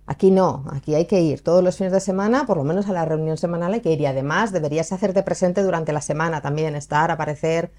Aquí 0.05 0.31
no, 0.31 0.65
aquí 0.73 0.95
hay 0.95 1.05
que 1.05 1.21
ir 1.21 1.41
todos 1.41 1.63
los 1.63 1.77
fines 1.77 1.93
de 1.93 2.01
semana, 2.01 2.45
por 2.45 2.57
lo 2.57 2.65
menos 2.65 2.89
a 2.89 2.91
la 2.91 3.05
reunión 3.05 3.37
semanal 3.37 3.73
hay 3.73 3.79
que 3.79 3.93
ir 3.93 4.01
y 4.01 4.05
además 4.05 4.51
deberías 4.51 4.91
hacerte 4.91 5.23
presente 5.23 5.63
durante 5.63 5.93
la 5.93 6.01
semana 6.01 6.41
también, 6.41 6.75
estar, 6.75 7.09
aparecer, 7.09 7.71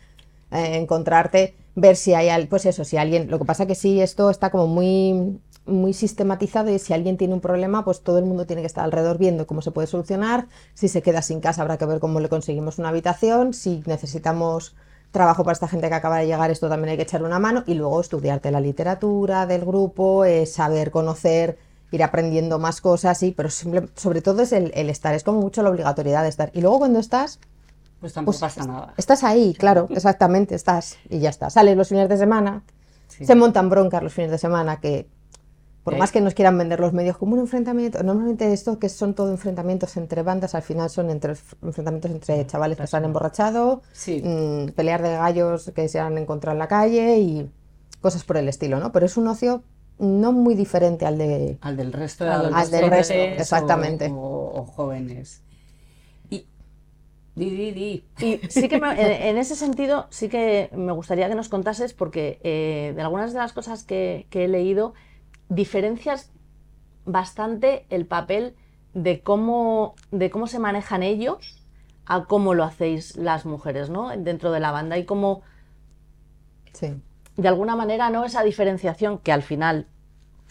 eh, 0.50 0.78
encontrarte, 0.78 1.54
ver 1.74 1.96
si 1.96 2.14
hay, 2.14 2.46
pues 2.46 2.64
eso, 2.64 2.84
si 2.84 2.96
alguien, 2.96 3.30
lo 3.30 3.38
que 3.38 3.44
pasa 3.44 3.66
que 3.66 3.74
sí, 3.74 4.00
esto 4.00 4.30
está 4.30 4.48
como 4.48 4.68
muy, 4.68 5.38
muy 5.66 5.92
sistematizado 5.92 6.70
y 6.70 6.78
si 6.78 6.92
alguien 6.92 7.16
tiene 7.16 7.34
un 7.34 7.40
problema, 7.40 7.84
pues 7.84 8.00
todo 8.02 8.18
el 8.18 8.24
mundo 8.24 8.46
tiene 8.46 8.62
que 8.62 8.66
estar 8.66 8.84
alrededor 8.84 9.18
viendo 9.18 9.46
cómo 9.46 9.62
se 9.62 9.70
puede 9.70 9.86
solucionar, 9.86 10.46
si 10.74 10.88
se 10.88 11.02
queda 11.02 11.22
sin 11.22 11.40
casa 11.40 11.62
habrá 11.62 11.78
que 11.78 11.86
ver 11.86 12.00
cómo 12.00 12.18
le 12.20 12.28
conseguimos 12.28 12.78
una 12.78 12.88
habitación, 12.88 13.54
si 13.54 13.82
necesitamos 13.86 14.74
trabajo 15.12 15.44
para 15.44 15.52
esta 15.52 15.68
gente 15.68 15.88
que 15.88 15.94
acaba 15.94 16.18
de 16.18 16.26
llegar, 16.26 16.50
esto 16.50 16.68
también 16.68 16.90
hay 16.90 16.96
que 16.96 17.02
echar 17.04 17.22
una 17.22 17.38
mano 17.38 17.62
y 17.66 17.74
luego 17.74 18.00
estudiarte 18.00 18.50
la 18.50 18.60
literatura 18.60 19.46
del 19.46 19.64
grupo, 19.64 20.24
eh, 20.24 20.46
saber 20.46 20.90
conocer, 20.90 21.58
ir 21.90 22.02
aprendiendo 22.02 22.58
más 22.58 22.80
cosas, 22.80 23.18
sí, 23.18 23.34
pero 23.36 23.50
simple- 23.50 23.88
sobre 23.94 24.22
todo 24.22 24.42
es 24.42 24.52
el, 24.52 24.72
el 24.74 24.88
estar, 24.90 25.14
es 25.14 25.22
como 25.22 25.40
mucho 25.42 25.62
la 25.62 25.68
obligatoriedad 25.70 26.22
de 26.22 26.30
estar. 26.30 26.50
Y 26.54 26.62
luego 26.62 26.78
cuando 26.78 26.98
estás, 26.98 27.38
Pues 28.00 28.14
tampoco 28.14 28.38
pues 28.38 28.40
pasa 28.40 28.66
nada. 28.66 28.94
estás 28.96 29.22
ahí, 29.22 29.52
claro, 29.54 29.86
exactamente, 29.90 30.54
estás 30.54 30.96
y 31.10 31.18
ya 31.20 31.28
está. 31.28 31.50
Sales 31.50 31.76
los 31.76 31.88
fines 31.88 32.08
de 32.08 32.16
semana, 32.16 32.62
Sí. 33.08 33.26
se 33.26 33.34
montan 33.34 33.68
broncas 33.68 34.02
los 34.02 34.14
fines 34.14 34.30
de 34.30 34.38
semana 34.38 34.80
que 34.80 35.06
por 35.84 35.94
Eh. 35.94 35.98
más 35.98 36.12
que 36.12 36.20
nos 36.20 36.34
quieran 36.34 36.56
vender 36.58 36.78
los 36.80 36.92
medios 36.92 37.16
como 37.18 37.34
un 37.34 37.40
enfrentamiento, 37.40 38.02
normalmente 38.02 38.52
esto 38.52 38.78
que 38.78 38.88
son 38.88 39.14
todo 39.14 39.30
enfrentamientos 39.30 39.96
entre 39.96 40.22
bandas, 40.22 40.54
al 40.54 40.62
final 40.62 40.90
son 40.90 41.10
entre 41.10 41.34
enfrentamientos 41.62 42.10
entre 42.10 42.46
chavales 42.46 42.78
que 42.78 42.86
se 42.86 42.96
han 42.96 43.04
emborrachado, 43.04 43.82
Sí. 43.92 44.22
mm, 44.24 44.72
pelear 44.72 45.02
de 45.02 45.10
gallos 45.12 45.72
que 45.74 45.88
se 45.88 45.98
han 45.98 46.18
encontrado 46.18 46.54
en 46.54 46.58
la 46.60 46.68
calle 46.68 47.18
y 47.18 47.50
cosas 48.00 48.22
por 48.24 48.36
el 48.36 48.48
estilo, 48.48 48.78
¿no? 48.78 48.92
Pero 48.92 49.06
es 49.06 49.16
un 49.16 49.26
ocio 49.28 49.62
no 49.98 50.32
muy 50.32 50.54
diferente 50.54 51.04
al 51.06 51.18
de 51.18 51.58
Al 51.60 51.76
del 51.76 51.92
resto 51.92 52.24
de 52.24 52.30
Al 52.30 52.42
del 52.42 52.54
adolescentes 52.54 52.90
resto, 52.90 53.14
o- 53.14 53.40
exactamente. 53.40 54.08
O, 54.12 54.52
o 54.56 54.64
jóvenes. 54.64 55.42
Y 56.30 56.46
di, 57.36 57.50
di, 57.50 57.72
di. 57.72 58.04
Y 58.20 58.40
sí 58.48 58.68
que 58.68 58.78
me- 58.80 58.92
en, 59.00 59.22
en 59.30 59.38
ese 59.38 59.54
sentido 59.56 60.06
sí 60.10 60.28
que 60.28 60.70
me 60.74 60.92
gustaría 60.92 61.28
que 61.28 61.34
nos 61.34 61.48
contases, 61.48 61.92
porque 61.94 62.40
eh, 62.42 62.92
de 62.94 63.02
algunas 63.02 63.32
de 63.32 63.38
las 63.38 63.52
cosas 63.52 63.84
que, 63.84 64.26
que 64.30 64.44
he 64.44 64.48
leído, 64.48 64.94
diferencias 65.54 66.30
bastante 67.04 67.86
el 67.90 68.06
papel 68.06 68.54
de 68.94 69.22
cómo, 69.22 69.94
de 70.10 70.30
cómo 70.30 70.46
se 70.46 70.58
manejan 70.58 71.02
ellos 71.02 71.66
a 72.06 72.24
cómo 72.24 72.54
lo 72.54 72.64
hacéis 72.64 73.16
las 73.16 73.46
mujeres, 73.46 73.90
¿no? 73.90 74.10
Dentro 74.16 74.52
de 74.52 74.60
la 74.60 74.70
banda 74.70 74.98
y 74.98 75.04
cómo, 75.04 75.42
sí. 76.72 77.00
de 77.36 77.48
alguna 77.48 77.76
manera, 77.76 78.10
¿no? 78.10 78.24
Esa 78.24 78.42
diferenciación 78.42 79.18
que 79.18 79.32
al 79.32 79.42
final 79.42 79.86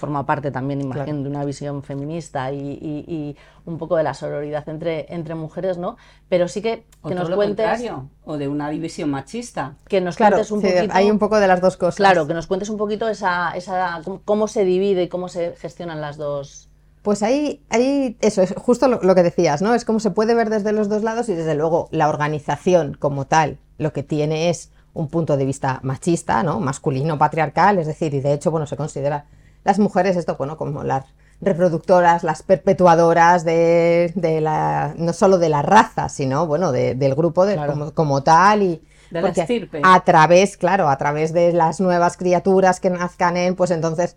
forma 0.01 0.25
parte 0.25 0.51
también, 0.51 0.81
imagino, 0.81 1.05
Claro. 1.05 1.23
de 1.23 1.29
una 1.29 1.45
visión 1.45 1.81
feminista 1.83 2.51
y, 2.51 2.57
y- 2.59 3.05
y 3.07 3.37
un 3.65 3.77
poco 3.77 3.95
de 3.95 4.03
la 4.03 4.13
sororidad 4.13 4.67
entre, 4.67 5.05
entre 5.13 5.35
mujeres, 5.35 5.77
¿no? 5.77 5.95
Pero 6.27 6.49
sí 6.49 6.61
que, 6.61 6.83
O 7.01 7.07
que 7.07 7.13
todo 7.15 7.23
nos 7.23 7.29
lo 7.29 7.35
cuentes... 7.37 7.65
contrario, 7.65 8.09
o 8.25 8.37
de 8.37 8.49
una 8.49 8.69
división 8.69 9.09
machista. 9.09 9.75
que 9.87 10.01
nos 10.01 10.17
Claro, 10.17 10.35
cuentes 10.35 10.51
un 10.51 10.61
sí, 10.61 10.67
poquito. 10.67 10.93
hay 10.93 11.09
un 11.09 11.19
poco 11.19 11.39
de 11.39 11.47
las 11.47 11.61
dos 11.61 11.77
cosas. 11.77 11.95
Claro, 11.95 12.27
que 12.27 12.33
nos 12.33 12.47
cuentes 12.47 12.69
un 12.69 12.77
poquito 12.77 13.07
esa, 13.07 13.51
esa 13.55 14.01
cómo, 14.03 14.21
cómo 14.25 14.47
se 14.49 14.65
divide 14.65 15.03
y 15.03 15.07
cómo 15.07 15.29
se 15.29 15.55
gestionan 15.55 16.01
las 16.01 16.17
dos. 16.17 16.67
Pues 17.03 17.23
ahí, 17.23 17.61
ahí, 17.69 18.17
eso 18.21 18.41
es 18.43 18.53
justo 18.57 18.87
lo, 18.87 19.01
lo 19.01 19.15
que 19.15 19.23
decías, 19.23 19.61
¿no? 19.61 19.73
Es 19.73 19.85
como 19.85 19.99
se 19.99 20.11
puede 20.11 20.35
ver 20.35 20.49
desde 20.49 20.71
los 20.73 20.89
dos 20.89 21.01
lados 21.03 21.29
y 21.29 21.33
desde 21.33 21.55
luego 21.55 21.87
la 21.91 22.09
organización 22.09 22.95
como 22.99 23.25
tal 23.25 23.57
lo 23.79 23.93
que 23.93 24.03
tiene 24.03 24.49
es 24.49 24.71
un 24.93 25.07
punto 25.07 25.37
de 25.37 25.45
vista 25.45 25.79
machista, 25.83 26.43
¿no? 26.43 26.59
Masculino, 26.59 27.17
patriarcal, 27.17 27.79
es 27.79 27.87
decir, 27.87 28.13
y 28.13 28.19
de 28.19 28.33
hecho, 28.33 28.51
bueno, 28.51 28.67
se 28.67 28.75
considera 28.75 29.25
las 29.63 29.79
mujeres 29.79 30.15
esto, 30.17 30.35
bueno, 30.37 30.57
como 30.57 30.83
las 30.83 31.05
reproductoras, 31.41 32.23
las 32.23 32.43
perpetuadoras 32.43 33.43
de, 33.43 34.11
de 34.15 34.41
la, 34.41 34.93
no 34.97 35.11
solo 35.13 35.37
de 35.39 35.49
la 35.49 35.61
raza, 35.61 36.07
sino, 36.09 36.45
bueno, 36.47 36.71
de- 36.71 36.95
del 36.95 37.15
grupo 37.15 37.45
de, 37.45 37.55
Claro. 37.55 37.73
como, 37.73 37.91
como 37.93 38.23
tal 38.23 38.61
y... 38.63 38.81
De 39.09 39.21
la 39.21 39.29
estirpe. 39.29 39.81
A 39.83 40.03
través, 40.05 40.55
claro, 40.55 40.87
a 40.87 40.97
través 40.97 41.33
de 41.33 41.51
las 41.51 41.81
nuevas 41.81 42.15
criaturas 42.15 42.79
que 42.79 42.89
nazcan 42.89 43.35
en, 43.37 43.55
pues 43.55 43.71
entonces 43.71 44.15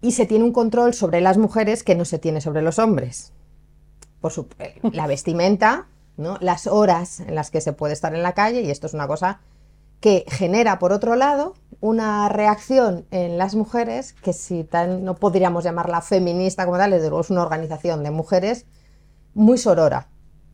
y 0.00 0.12
se 0.12 0.26
tiene 0.26 0.44
un 0.44 0.52
control 0.52 0.94
sobre 0.94 1.20
las 1.20 1.38
mujeres 1.38 1.82
que 1.84 1.94
no 1.94 2.04
se 2.04 2.18
tiene 2.18 2.40
sobre 2.40 2.62
los 2.62 2.78
hombres. 2.78 3.32
Por 4.20 4.32
su, 4.32 4.48
eh, 4.58 4.80
la 4.92 5.06
vestimenta, 5.06 5.86
¿no? 6.16 6.38
las 6.40 6.66
horas 6.66 7.20
en 7.20 7.34
las 7.36 7.50
que 7.52 7.60
se 7.60 7.72
puede 7.72 7.92
estar 7.92 8.14
en 8.14 8.22
la 8.24 8.32
calle, 8.32 8.62
y 8.62 8.70
esto 8.70 8.86
es 8.88 8.94
una 8.94 9.06
cosa 9.06 9.40
que 10.00 10.24
genera, 10.28 10.78
por 10.78 10.92
otro 10.92 11.16
lado, 11.16 11.54
una 11.80 12.28
reacción 12.28 13.06
en 13.10 13.38
las 13.38 13.54
mujeres 13.54 14.12
que 14.12 14.32
si 14.32 14.64
tan, 14.64 15.04
no 15.04 15.16
podríamos 15.16 15.64
llamarla 15.64 16.00
feminista 16.00 16.64
como 16.64 16.76
tal, 16.76 16.90
desde 16.90 17.08
luego 17.08 17.20
es 17.20 17.30
una 17.30 17.42
organización 17.42 18.02
de 18.02 18.10
mujeres 18.10 18.66
muy 19.34 19.58
sorora. 19.58 20.08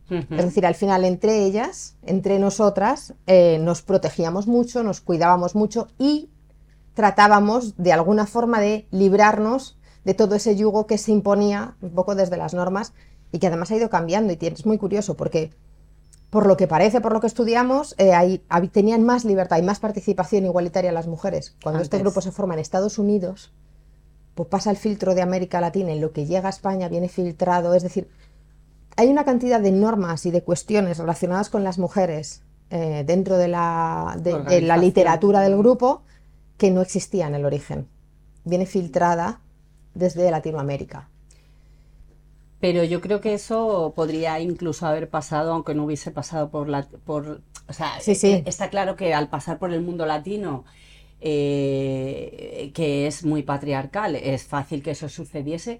Es 0.07 0.45
decir, 0.45 0.67
al 0.67 0.75
final 0.75 1.03
entre 1.03 1.45
ellas, 1.45 1.95
entre 2.03 2.37
nosotras, 2.37 3.15
eh, 3.25 3.57
nos 3.59 3.81
protegíamos 3.81 4.45
mucho, 4.45 4.83
nos 4.83 5.01
cuidábamos 5.01 5.55
mucho 5.55 5.87
y 5.97 6.29
tratábamos 6.93 7.75
de 7.77 7.91
alguna 7.91 8.27
forma 8.27 8.59
de 8.59 8.87
librarnos 8.91 9.79
de 10.03 10.13
todo 10.13 10.35
ese 10.35 10.55
yugo 10.55 10.85
que 10.85 10.99
se 10.99 11.11
imponía 11.11 11.75
un 11.81 11.89
poco 11.89 12.13
desde 12.13 12.37
las 12.37 12.53
normas 12.53 12.93
y 13.31 13.39
que 13.39 13.47
además 13.47 13.71
ha 13.71 13.77
ido 13.77 13.89
cambiando 13.89 14.31
y 14.31 14.37
es 14.39 14.65
muy 14.67 14.77
curioso 14.77 15.15
porque 15.15 15.51
por 16.35 16.47
lo 16.47 16.57
que 16.57 16.67
parece, 16.67 16.99
por 16.99 17.13
lo 17.13 17.21
que 17.21 17.27
estudiamos, 17.27 17.95
eh, 17.97 18.11
hay- 18.13 18.43
tenían 18.73 19.03
más 19.05 19.23
libertad 19.23 19.57
y 19.57 19.61
más 19.61 19.79
participación 19.79 20.43
igualitaria 20.43 20.91
las 20.91 21.07
mujeres. 21.07 21.55
Cuando 21.63 21.79
este 21.81 21.95
grupo 22.03 22.19
se 22.19 22.33
forma 22.33 22.55
en 22.55 22.59
Estados 22.59 22.99
Unidos, 22.99 23.53
pues 24.33 24.49
pasa 24.49 24.69
el 24.69 24.75
filtro 24.75 25.15
de 25.15 25.21
América 25.21 25.61
Latina 25.61 25.93
y 25.93 25.99
lo 26.01 26.11
que 26.11 26.25
llega 26.25 26.47
a 26.47 26.49
España 26.49 26.89
viene 26.89 27.07
filtrado, 27.07 27.73
es 27.73 27.83
decir, 27.83 28.09
hay 28.97 29.07
una 29.07 29.23
cantidad 29.23 29.61
de 29.61 29.71
normas 29.71 30.25
y 30.25 30.31
de 30.31 30.43
cuestiones 30.43 30.97
relacionadas 30.97 31.49
con 31.49 31.63
las 31.63 31.79
mujeres 31.79 32.41
eh, 32.69 33.05
dentro 33.07 33.37
de 33.37 33.47
la, 33.47 34.17
de- 34.19 34.31
de 34.49 34.59
la 34.61 34.75
literatura 34.75 35.39
del 35.39 35.55
grupo 35.57 36.01
que 36.57 36.69
no 36.69 36.81
existía 36.81 37.27
en 37.27 37.35
el 37.35 37.45
origen. 37.45 37.87
Viene 38.43 38.65
filtrada 38.65 39.39
desde 39.93 40.29
Latinoamérica. 40.31 41.07
Pero 42.59 42.83
yo 42.83 43.01
creo 43.01 43.21
que 43.21 43.33
eso 43.33 43.93
podría 43.95 44.39
incluso 44.39 44.87
haber 44.87 45.09
pasado, 45.09 45.53
aunque 45.53 45.75
no 45.75 45.85
hubiese 45.85 46.11
pasado 46.11 46.49
por 46.49 46.69
la... 46.69 46.83
Por, 47.05 47.41
o 47.67 47.73
sea, 47.73 47.99
Sí, 47.99 48.15
sí. 48.15 48.31
eh, 48.31 48.43
está 48.45 48.69
claro 48.69 48.95
que 48.95 49.13
al 49.13 49.29
pasar 49.29 49.59
por 49.59 49.73
el 49.73 49.81
mundo 49.81 50.05
latino, 50.05 50.65
eh, 51.21 52.71
que 52.73 53.07
es 53.07 53.25
muy 53.25 53.43
patriarcal, 53.43 54.15
es 54.15 54.43
fácil 54.45 54.83
que 54.83 54.91
eso 54.91 55.09
sucediese, 55.09 55.79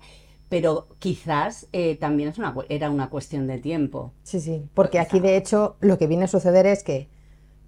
pero 0.49 0.87
quizás 0.99 1.67
eh, 1.73 1.95
también 1.97 2.29
es 2.29 2.37
una, 2.37 2.53
era 2.69 2.89
una 2.89 3.09
cuestión 3.09 3.47
de 3.47 3.57
tiempo. 3.59 4.13
Sí, 4.23 4.39
sí. 4.39 4.63
Porque 4.73 4.99
aquí, 4.99 5.19
de 5.19 5.37
hecho, 5.37 5.77
lo 5.81 5.97
que 5.97 6.07
viene 6.07 6.25
a 6.25 6.27
suceder 6.27 6.65
es 6.65 6.83
que 6.83 7.09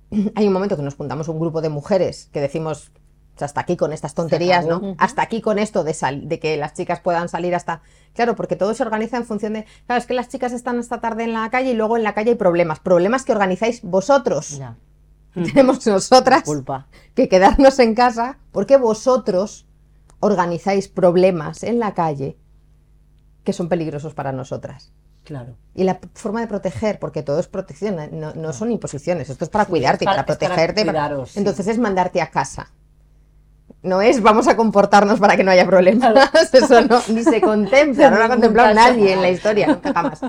hay 0.36 0.48
un 0.48 0.54
momento 0.54 0.78
que 0.78 0.84
nos 0.84 0.96
juntamos 0.96 1.28
un 1.28 1.40
grupo 1.40 1.62
de 1.62 1.70
mujeres 1.70 2.30
que 2.32 2.42
decimos, 2.42 2.92
"O 3.38 3.40
sea, 3.40 3.46
hasta 3.46 3.62
aquí 3.62 3.78
con 3.78 3.94
estas 3.94 4.14
tonterías, 4.14 4.66
acabó". 4.66 4.88
¿no? 4.88 4.96
Hasta 4.98 5.22
aquí 5.22 5.42
con 5.42 5.60
esto 5.60 5.84
de, 5.84 5.94
sal- 5.94 6.28
de 6.28 6.40
que 6.40 6.58
las 6.58 6.74
chicas 6.74 7.00
puedan 7.00 7.30
salir 7.30 7.56
hasta... 7.56 7.82
Claro, 8.14 8.36
porque 8.36 8.56
todo 8.56 8.74
se 8.74 8.84
organiza 8.84 9.18
en 9.18 9.26
función 9.26 9.54
de... 9.54 9.66
Claro, 9.86 10.00
es 10.00 10.08
que 10.08 10.14
las 10.14 10.28
chicas 10.28 10.52
están 10.52 10.80
esta 10.80 11.00
tarde 11.00 11.24
en 11.24 11.34
la 11.34 11.50
calle 11.50 11.72
y 11.72 11.74
luego 11.76 11.96
en 11.98 12.04
la 12.04 12.14
calle 12.14 12.32
hay 12.32 12.36
problemas. 12.36 12.80
Problemas 12.80 13.24
que 13.24 13.32
organizáis 13.32 13.82
vosotros. 13.84 14.58
Ya, 14.58 14.76
Tenemos 15.34 15.86
nosotras 15.86 16.44
culpa. 16.44 16.88
que 17.14 17.30
quedarnos 17.30 17.78
en 17.80 17.94
casa 17.94 18.38
porque 18.52 18.78
vosotros 18.78 19.66
organizáis 20.20 20.88
problemas 20.88 21.62
en 21.64 21.80
la 21.80 21.94
calle 21.94 22.38
que 23.44 23.54
son 23.54 23.70
peligrosos 23.70 24.14
para 24.14 24.32
nosotras. 24.32 24.92
Claro. 25.24 25.56
Y 25.76 25.84
la 25.84 26.00
forma 26.14 26.40
de 26.42 26.48
proteger, 26.48 27.00
porque 27.00 27.22
todo 27.22 27.40
es 27.40 27.48
protección, 27.48 27.98
no, 28.14 28.54
son 28.54 28.72
imposiciones, 28.72 29.30
esto 29.30 29.44
es 29.44 29.50
para 29.50 29.66
cuidarte, 29.66 30.06
para- 30.06 30.26
para 30.26 30.34
es 30.34 30.38
para 30.40 30.56
protegerte. 30.56 30.86
para- 30.86 30.92
cuidaros, 30.94 31.32
sí. 31.32 31.40
Entonces 31.40 31.68
es 31.68 31.78
mandarte 31.78 32.22
a 32.22 32.32
casa. 32.32 32.72
No 33.84 34.02
es 34.02 34.22
vamos 34.22 34.48
a 34.48 34.56
comportarnos 34.56 35.20
para 35.20 35.38
que 35.38 35.44
no 35.44 35.52
haya 35.52 35.66
problemas. 35.66 36.14
Eso 36.54 36.82
no, 36.82 37.02
ni 37.10 37.24
se 37.24 37.42
contempla, 37.42 38.10
no 38.10 38.18
lo 38.18 38.24
ha 38.24 38.30
contemplado 38.30 38.74
nadie 38.74 39.14
en 39.14 39.22
la 39.22 39.30
historia, 39.30 39.68
nunca 39.68 39.94
jamás. 39.94 40.22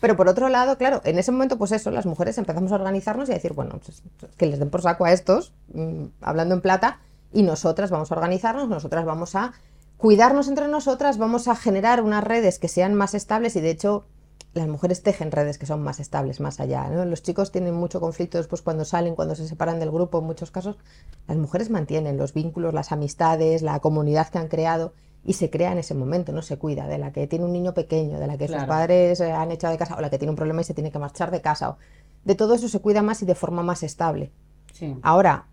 Pero 0.00 0.16
por 0.16 0.28
otro 0.28 0.48
lado, 0.48 0.78
claro, 0.78 1.00
en 1.04 1.18
ese 1.18 1.32
momento, 1.32 1.58
pues 1.58 1.72
eso, 1.72 1.90
las 1.90 2.06
mujeres 2.06 2.38
empezamos 2.38 2.72
a 2.72 2.76
organizarnos 2.76 3.28
y 3.28 3.32
a 3.32 3.34
decir, 3.34 3.52
bueno, 3.52 3.80
pues, 3.84 4.02
que 4.36 4.46
les 4.46 4.58
den 4.58 4.70
por 4.70 4.82
saco 4.82 5.04
a 5.04 5.12
estos, 5.12 5.52
mm, 5.74 6.04
hablando 6.20 6.54
en 6.54 6.60
plata, 6.60 7.00
y 7.32 7.42
nosotras 7.42 7.90
vamos 7.90 8.10
a 8.12 8.14
organizarnos, 8.14 8.68
nosotras 8.68 9.04
vamos 9.04 9.34
a 9.34 9.52
cuidarnos 9.96 10.48
entre 10.48 10.68
nosotras, 10.68 11.18
vamos 11.18 11.48
a 11.48 11.56
generar 11.56 12.02
unas 12.02 12.24
redes 12.24 12.58
que 12.58 12.68
sean 12.68 12.94
más 12.94 13.14
estables 13.14 13.56
y 13.56 13.60
de 13.60 13.70
hecho 13.70 14.04
las 14.54 14.68
mujeres 14.68 15.02
tejen 15.02 15.30
redes 15.32 15.56
que 15.58 15.64
son 15.66 15.82
más 15.82 15.98
estables 16.00 16.38
más 16.40 16.60
allá. 16.60 16.88
¿no? 16.90 17.04
Los 17.06 17.22
chicos 17.22 17.52
tienen 17.52 17.74
mucho 17.74 18.00
conflicto 18.00 18.36
después 18.38 18.60
cuando 18.62 18.84
salen, 18.84 19.14
cuando 19.14 19.34
se 19.34 19.48
separan 19.48 19.80
del 19.80 19.90
grupo, 19.90 20.18
en 20.18 20.24
muchos 20.26 20.50
casos. 20.50 20.76
Las 21.26 21.38
mujeres 21.38 21.70
mantienen 21.70 22.16
los 22.18 22.34
vínculos, 22.34 22.74
las 22.74 22.92
amistades, 22.92 23.62
la 23.62 23.80
comunidad 23.80 24.28
que 24.28 24.38
han 24.38 24.48
creado 24.48 24.92
y 25.24 25.34
se 25.34 25.48
crea 25.50 25.72
en 25.72 25.78
ese 25.78 25.94
momento, 25.94 26.32
no 26.32 26.42
se 26.42 26.58
cuida 26.58 26.86
de 26.88 26.98
la 26.98 27.12
que 27.12 27.26
tiene 27.28 27.44
un 27.44 27.52
niño 27.52 27.72
pequeño, 27.74 28.18
de 28.18 28.26
la 28.26 28.36
que 28.36 28.46
sus 28.48 28.56
padres 28.66 29.20
eh, 29.20 29.32
han 29.32 29.52
echado 29.52 29.70
de 29.72 29.78
casa 29.78 29.94
o 29.96 30.00
la 30.00 30.10
que 30.10 30.18
tiene 30.18 30.30
un 30.30 30.36
problema 30.36 30.60
y 30.60 30.64
se 30.64 30.74
tiene 30.74 30.90
que 30.90 30.98
marchar 30.98 31.30
de 31.30 31.40
casa. 31.40 31.70
o- 31.70 31.76
De 32.24 32.34
todo 32.34 32.54
eso 32.54 32.68
se 32.68 32.80
cuida 32.80 33.02
más 33.02 33.22
y 33.22 33.26
de 33.26 33.34
forma 33.36 33.62
más 33.62 33.82
estable. 33.84 34.32
Sí. 34.74 34.98
Ahora, 35.02 35.46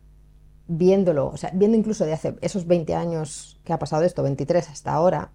viéndolo, 0.68 1.27
o 1.27 1.38
sea, 1.38 1.51
viendo 1.53 1.77
incluso 1.77 2.06
de 2.06 2.13
hace 2.13 2.36
esos 2.41 2.68
20 2.68 2.96
años 2.96 3.60
que 3.63 3.74
ha 3.74 3.79
pasado 3.79 4.03
esto, 4.03 4.24
23 4.24 4.70
hasta 4.70 4.91
ahora, 4.94 5.32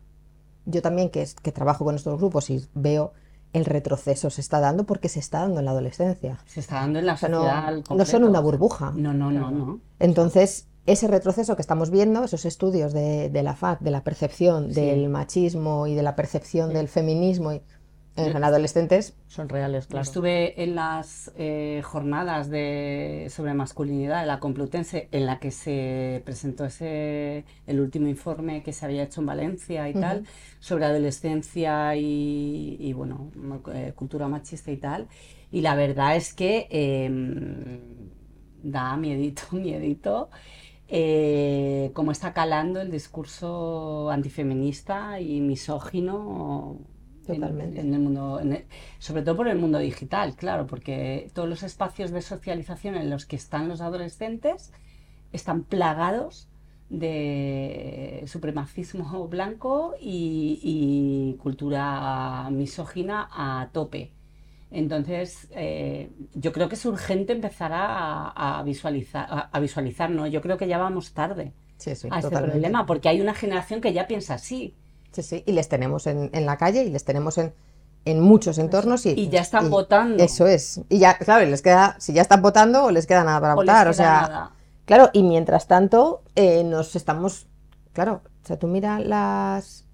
yo 0.66 0.82
también 0.82 1.10
que, 1.10 1.26
que 1.42 1.52
trabajo 1.52 1.84
con 1.84 1.94
estos 1.94 2.18
grupos 2.18 2.50
y 2.50 2.64
veo 2.74 3.12
el 3.54 3.64
retroceso 3.64 4.28
se 4.28 4.42
está 4.42 4.60
dando 4.60 4.84
porque 4.84 5.08
se 5.08 5.20
está 5.20 5.40
dando 5.40 5.60
en 5.60 5.64
la 5.64 5.70
adolescencia. 5.70 6.38
Se 6.44 6.60
está 6.60 6.76
dando 6.76 6.98
en 6.98 7.06
la 7.06 7.14
O 7.14 7.16
sea, 7.16 7.28
no, 7.30 7.38
sociedad. 7.38 7.82
no 7.96 8.04
son 8.04 8.24
una 8.24 8.40
burbuja. 8.40 8.92
No, 8.94 9.14
no, 9.14 9.30
no, 9.30 9.50
no. 9.50 9.80
Entonces, 9.98 10.66
ese 10.86 11.08
retroceso 11.08 11.56
que 11.56 11.62
estamos 11.62 11.90
viendo, 11.90 12.24
esos 12.24 12.44
estudios 12.44 12.92
de, 12.92 13.30
de 13.30 13.42
la 13.42 13.54
FAC, 13.54 13.80
de 13.80 13.90
la 13.90 14.04
percepción 14.04 14.68
Sí. 14.74 14.80
del 14.82 15.08
machismo 15.08 15.86
y 15.86 15.94
de 15.94 16.02
la 16.02 16.14
percepción 16.14 16.74
del 16.74 16.88
feminismo 16.88 17.52
y- 17.54 17.62
en 18.16 18.44
adolescentes, 18.44 19.16
Son 19.26 19.48
reales, 19.48 19.86
claro. 19.86 20.02
Estuve 20.02 20.62
en 20.62 20.74
las 20.74 21.32
eh, 21.36 21.80
jornadas 21.84 22.50
de, 22.50 23.28
sobre 23.30 23.54
masculinidad 23.54 24.20
de 24.22 24.26
la 24.26 24.40
Complutense 24.40 25.08
en 25.12 25.24
la 25.26 25.38
que 25.38 25.52
se 25.52 26.20
presentó 26.24 26.64
ese, 26.64 27.44
el 27.66 27.80
último 27.80 28.08
informe 28.08 28.62
que 28.64 28.72
se 28.72 28.84
había 28.84 29.04
hecho 29.04 29.20
en 29.20 29.26
Valencia 29.26 29.88
y 29.88 29.94
tal, 29.94 30.24
sobre 30.58 30.86
adolescencia 30.86 31.94
y, 31.96 32.76
y, 32.80 32.92
bueno, 32.92 33.30
eh, 33.72 33.92
cultura 33.94 34.26
machista 34.28 34.72
y 34.72 34.78
tal. 34.78 35.08
Y 35.52 35.60
la 35.60 35.76
verdad 35.76 36.16
es 36.16 36.34
que 36.34 36.66
em, 36.70 38.10
da 38.62 38.96
miedito, 38.96 39.42
miedito. 39.52 40.30
eh, 40.88 41.90
cómo 41.94 42.12
está 42.12 42.32
calando 42.34 42.80
el 42.80 42.90
discurso 42.90 44.10
antifeminista 44.10 45.20
y 45.20 45.40
misógino 45.40 46.80
Totalmente. 47.26 47.80
en 47.80 47.94
el 47.94 48.00
mundo, 48.00 48.40
en 48.40 48.52
el- 48.54 48.66
sobre 48.98 49.22
todo 49.22 49.36
por 49.36 49.48
el 49.48 49.58
mundo 49.58 49.78
digital, 49.78 50.36
claro, 50.36 50.66
porque 50.66 51.30
todos 51.34 51.48
los 51.48 51.62
espacios 51.62 52.10
de 52.10 52.22
socialización 52.22 52.96
en 52.96 53.10
los 53.10 53.26
que 53.26 53.36
están 53.36 53.68
los 53.68 53.80
adolescentes 53.80 54.72
están 55.32 55.64
plagados 55.64 56.48
de 56.88 58.24
supremacismo 58.26 59.26
blanco 59.28 59.94
y, 60.00 60.60
y 60.62 61.36
cultura 61.42 62.48
misógina 62.50 63.28
a 63.32 63.70
tope. 63.72 64.12
Entonces, 64.70 65.48
eh, 65.52 66.10
yo 66.34 66.52
creo 66.52 66.68
que 66.68 66.74
es 66.74 66.84
urgente 66.86 67.32
empezar 67.32 67.72
a, 67.72 68.58
a 68.58 68.62
visualizar, 68.64 69.26
a, 69.30 69.40
a 69.52 69.60
visualizar, 69.60 70.10
¿no? 70.10 70.26
Yo 70.26 70.40
creo 70.42 70.56
que 70.58 70.66
ya 70.68 70.78
vamos 70.78 71.14
tarde 71.14 71.54
sí, 71.76 71.94
sí, 71.96 72.08
a 72.08 72.20
este 72.20 72.38
problema, 72.38 72.86
porque 72.86 73.08
hay 73.08 73.20
una 73.20 73.34
generación 73.34 73.80
que 73.80 73.92
ya 73.92 74.06
piensa 74.06 74.34
así. 74.34 74.76
Sí, 75.14 75.22
sí, 75.22 75.42
y 75.46 75.52
les 75.52 75.68
tenemos 75.68 76.06
en, 76.06 76.30
en 76.32 76.44
la 76.46 76.56
calle 76.58 76.82
y 76.84 76.90
les 76.90 77.04
tenemos 77.04 77.38
en, 77.38 77.54
en 78.04 78.20
muchos 78.20 78.58
entornos 78.58 79.06
y, 79.06 79.10
Y 79.12 79.28
ya 79.28 79.40
están 79.40 79.70
votando. 79.70 80.22
Eso 80.22 80.46
es. 80.46 80.80
Y 80.88 80.98
ya, 80.98 81.16
claro, 81.18 81.46
les 81.46 81.62
queda, 81.62 81.96
si 82.00 82.12
ya 82.12 82.22
están 82.22 82.42
votando, 82.42 82.84
o 82.84 82.90
les 82.90 83.06
queda 83.06 83.24
nada 83.24 83.40
para 83.40 83.52
O 83.54 83.56
votar. 83.56 83.88
O 83.88 83.92
sea, 83.92 84.20
nada. 84.22 84.50
claro, 84.84 85.10
y 85.12 85.22
mientras 85.22 85.66
tanto, 85.68 86.22
eh, 86.34 86.64
nos 86.64 86.96
estamos, 86.96 87.46
claro, 87.92 88.22
o 88.42 88.46
sea, 88.46 88.58
tú 88.58 88.66
mira 88.66 88.98
las, 88.98 89.86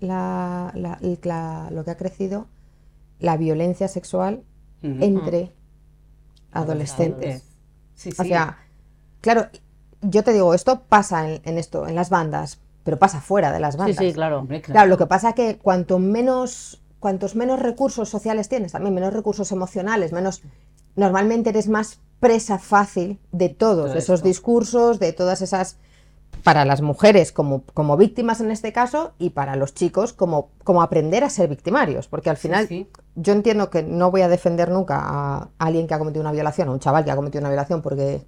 la, 0.00 0.72
la- 0.74 1.68
lo 1.70 1.84
que 1.84 1.90
ha 1.90 1.96
crecido, 1.96 2.46
la 3.18 3.36
violencia 3.36 3.88
sexual 3.88 4.44
entre 4.82 5.52
adolescentes. 6.52 7.42
Sí, 7.94 8.10
O 8.16 8.22
sí. 8.22 8.28
sea, 8.28 8.58
claro, 9.20 9.48
yo 10.02 10.22
te 10.22 10.32
digo, 10.32 10.54
esto 10.54 10.82
pasa 10.88 11.28
en, 11.28 11.42
en 11.44 11.58
esto, 11.58 11.86
en 11.88 11.94
las 11.96 12.10
bandas, 12.10 12.60
pero 12.88 12.98
pasa 12.98 13.20
fuera 13.20 13.52
de 13.52 13.60
las 13.60 13.74
Sí, 13.74 13.78
bandas. 13.80 13.96
sí, 13.98 14.12
claro. 14.14 14.38
Hombre, 14.38 14.62
claro. 14.62 14.72
Claro, 14.72 14.88
lo 14.88 14.96
que 14.96 15.04
pasa 15.06 15.34
que 15.34 15.58
cuanto 15.58 15.98
menos, 15.98 16.80
cuantos 17.00 17.36
menos 17.36 17.60
recursos 17.60 18.08
sociales 18.08 18.48
tienes, 18.48 18.72
también 18.72 18.94
menos 18.94 19.12
recursos 19.12 19.52
emocionales, 19.52 20.10
menos, 20.12 20.40
normalmente 20.96 21.50
eres 21.50 21.68
más 21.68 22.00
presa 22.18 22.58
fácil 22.58 23.18
de 23.30 23.50
todos 23.50 23.88
Todo 23.90 23.98
esos 23.98 24.20
esto. 24.20 24.26
discursos, 24.28 24.98
de 25.00 25.12
todas 25.12 25.42
esas, 25.42 25.76
para 26.44 26.64
las 26.64 26.80
mujeres 26.80 27.30
como, 27.30 27.62
como 27.74 27.98
víctimas 27.98 28.40
en 28.40 28.50
este 28.50 28.72
caso 28.72 29.12
y 29.18 29.30
para 29.30 29.54
los 29.54 29.74
chicos 29.74 30.14
como, 30.14 30.48
como 30.64 30.80
aprender 30.80 31.24
a 31.24 31.28
ser 31.30 31.50
victimarios, 31.50 32.08
porque 32.08 32.30
al 32.30 32.38
final 32.38 32.68
sí. 32.68 32.88
yo 33.16 33.34
entiendo 33.34 33.68
que 33.68 33.82
no 33.82 34.10
voy 34.10 34.22
a 34.22 34.28
defender 34.28 34.70
nunca 34.70 34.96
a 34.98 35.48
alguien 35.58 35.86
que 35.86 35.92
ha 35.92 35.98
cometido 35.98 36.22
una 36.22 36.32
violación, 36.32 36.68
a 36.68 36.72
un 36.72 36.78
chaval 36.80 37.04
que 37.04 37.10
ha 37.10 37.16
cometido 37.16 37.40
una 37.40 37.50
violación, 37.50 37.82
porque, 37.82 38.22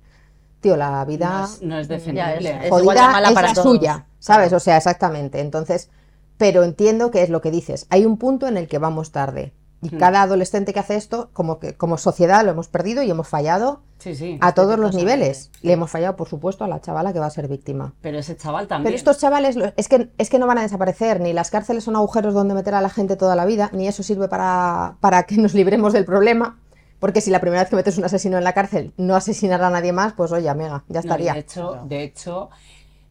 tío, 0.60 0.76
la 0.76 1.04
vida 1.04 1.30
No 1.30 1.44
es, 1.44 1.62
no 1.62 1.78
es 1.78 1.88
defendible. 1.88 2.60
es- 2.64 2.70
jodida 2.70 3.10
mala 3.10 3.28
es 3.28 3.34
para 3.34 3.48
la 3.48 3.54
todos. 3.54 3.66
suya, 3.76 4.06
¿sabes? 4.18 4.52
O 4.52 4.60
sea, 4.60 4.76
exactamente. 4.76 5.40
Entonces, 5.40 5.90
pero 6.36 6.62
entiendo 6.64 7.10
que 7.10 7.22
es 7.22 7.30
lo 7.30 7.40
que 7.40 7.50
dices. 7.50 7.86
Hay 7.90 8.04
un 8.06 8.16
punto 8.16 8.46
en 8.48 8.56
el 8.56 8.68
que 8.68 8.78
vamos 8.78 9.12
tarde. 9.12 9.52
Y 9.82 9.94
Hmm. 9.94 9.98
cada 9.98 10.20
adolescente 10.20 10.74
que 10.74 10.80
hace 10.80 10.94
esto, 10.96 11.30
como 11.32 11.58
que 11.58 11.74
como 11.74 11.96
sociedad 11.96 12.44
lo 12.44 12.50
hemos 12.50 12.68
perdido 12.68 13.02
y 13.02 13.10
hemos 13.10 13.28
fallado 13.28 13.80
Sí, 13.98 14.14
sí. 14.14 14.36
a 14.42 14.52
todos 14.52 14.78
los 14.78 14.94
niveles. 14.94 15.50
Le 15.62 15.72
hemos 15.72 15.90
fallado, 15.90 16.16
por 16.16 16.28
supuesto, 16.28 16.64
a 16.64 16.68
la 16.68 16.82
chavala 16.82 17.14
que 17.14 17.18
va 17.18 17.24
a 17.24 17.30
ser 17.30 17.48
víctima. 17.48 17.94
Pero 18.02 18.18
ese 18.18 18.36
chaval 18.36 18.66
también. 18.68 18.84
Pero 18.84 18.96
estos 18.96 19.16
chavales 19.18 19.56
es 19.78 19.88
que, 19.88 20.10
es 20.18 20.28
que 20.28 20.38
no 20.38 20.46
van 20.46 20.58
a 20.58 20.62
desaparecer, 20.62 21.20
ni 21.20 21.32
las 21.32 21.50
cárceles 21.50 21.84
son 21.84 21.96
agujeros 21.96 22.34
donde 22.34 22.52
meter 22.52 22.74
a 22.74 22.82
la 22.82 22.90
gente 22.90 23.16
toda 23.16 23.34
la 23.36 23.46
vida, 23.46 23.70
ni 23.72 23.88
eso 23.88 24.02
sirve 24.02 24.28
para, 24.28 24.96
para 25.00 25.22
que 25.22 25.36
nos 25.38 25.54
libremos 25.54 25.94
del 25.94 26.04
problema. 26.04 26.58
Porque 27.00 27.20
si 27.20 27.30
la 27.30 27.40
primera 27.40 27.62
vez 27.62 27.70
que 27.70 27.76
metes 27.76 27.98
un 27.98 28.04
asesino 28.04 28.38
en 28.38 28.44
la 28.44 28.52
cárcel 28.52 28.92
no 28.96 29.16
asesinará 29.16 29.66
a 29.68 29.70
nadie 29.70 29.92
más, 29.92 30.12
pues 30.12 30.30
oye, 30.32 30.48
amiga, 30.48 30.84
ya 30.88 31.00
No, 31.00 31.00
estaría. 31.00 31.32
de 31.32 31.40
hecho, 31.40 31.80
de 31.86 32.02
hecho 32.04 32.50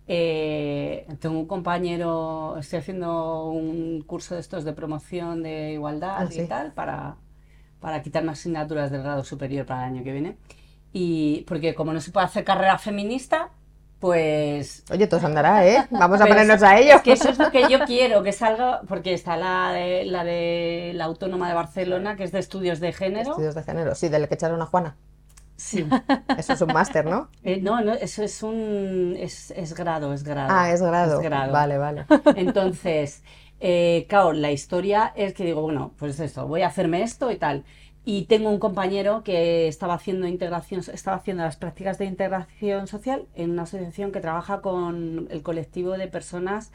eh, 0.07 1.05
tengo 1.19 1.39
un 1.39 1.45
compañero, 1.47 2.57
estoy 2.57 2.79
haciendo 2.79 3.45
un 3.49 4.01
curso 4.03 4.35
de 4.35 4.41
estos 4.41 4.63
de 4.63 4.73
promoción 4.73 5.43
de 5.43 5.73
igualdad 5.73 6.15
Ah, 6.19 6.25
y 6.29 6.33
sí. 6.33 6.45
tal 6.47 6.71
para, 6.73 7.17
para 7.79 8.01
quitarme 8.01 8.31
asignaturas 8.31 8.91
del 8.91 9.03
grado 9.03 9.23
superior 9.23 9.65
para 9.65 9.85
el 9.87 9.93
año 9.95 10.03
que 10.03 10.11
viene. 10.11 10.37
Y 10.93 11.41
porque 11.47 11.75
como 11.75 11.93
no 11.93 12.01
se 12.01 12.11
puede 12.11 12.25
hacer 12.25 12.43
carrera 12.43 12.77
feminista, 12.79 13.51
pues 13.99 14.83
Oye, 14.91 15.07
todo 15.07 15.25
andará, 15.25 15.65
¿eh? 15.67 15.85
Vamos 15.91 16.21
a 16.21 16.25
ponernos 16.27 16.57
es- 16.57 16.63
a 16.63 16.77
ello. 16.79 16.95
es 16.95 17.01
que 17.01 17.11
eso 17.13 17.29
es 17.29 17.37
lo 17.37 17.51
que 17.51 17.67
yo 17.69 17.79
quiero, 17.85 18.23
que 18.23 18.31
salga, 18.31 18.81
porque 18.87 19.13
está 19.13 19.35
la 19.37 19.71
de 19.73 20.05
la 20.05 20.23
de 20.23 20.91
la 20.95 21.05
Autónoma 21.05 21.47
de 21.49 21.55
Barcelona, 21.55 22.15
que 22.15 22.23
es 22.23 22.31
de 22.31 22.39
estudios 22.39 22.79
de 22.79 22.93
género. 22.93 23.31
Estudios 23.31 23.55
de 23.55 23.63
género, 23.63 23.95
sí, 23.95 24.09
del 24.09 24.27
que 24.27 24.35
echaron 24.35 24.61
a 24.61 24.65
Juana. 24.65 24.95
Sí. 25.57 25.85
Eso 26.37 26.53
es 26.53 26.61
un 26.61 26.71
máster, 26.71 27.05
¿no? 27.05 27.27
Eh, 27.43 27.59
no, 27.61 27.81
no, 27.81 27.93
eso 27.93 28.23
es 28.23 28.41
un 28.43 29.15
es, 29.19 29.51
es 29.51 29.73
grado, 29.75 30.13
es 30.13 30.23
grado. 30.23 30.47
Ah, 30.51 30.71
es 30.71 30.81
grado. 30.81 31.19
Es 31.19 31.23
grado. 31.23 31.51
Vale, 31.51 31.77
vale. 31.77 32.05
Entonces, 32.37 33.23
eh, 33.59 34.05
claro, 34.07 34.31
la 34.31 34.51
historia 34.51 35.11
es 35.17 35.33
que 35.33 35.43
digo, 35.43 35.61
bueno, 35.61 35.91
pues 35.99 36.17
esto, 36.21 36.47
voy 36.47 36.61
a 36.61 36.67
hacerme 36.67 37.03
esto 37.03 37.29
y 37.31 37.35
tal. 37.37 37.65
Y 38.05 38.25
tengo 38.25 38.49
un 38.49 38.59
compañero 38.59 39.23
que 39.23 39.67
estaba 39.67 39.93
haciendo 39.93 40.25
integración, 40.27 40.81
estaba 40.93 41.17
haciendo 41.17 41.43
las 41.43 41.57
prácticas 41.57 41.97
de 41.97 42.05
integración 42.05 42.87
social 42.87 43.27
en 43.35 43.51
una 43.51 43.63
asociación 43.63 44.11
que 44.11 44.21
trabaja 44.21 44.61
con 44.61 45.27
el 45.29 45.43
colectivo 45.43 45.91
de 45.97 46.07
personas 46.07 46.71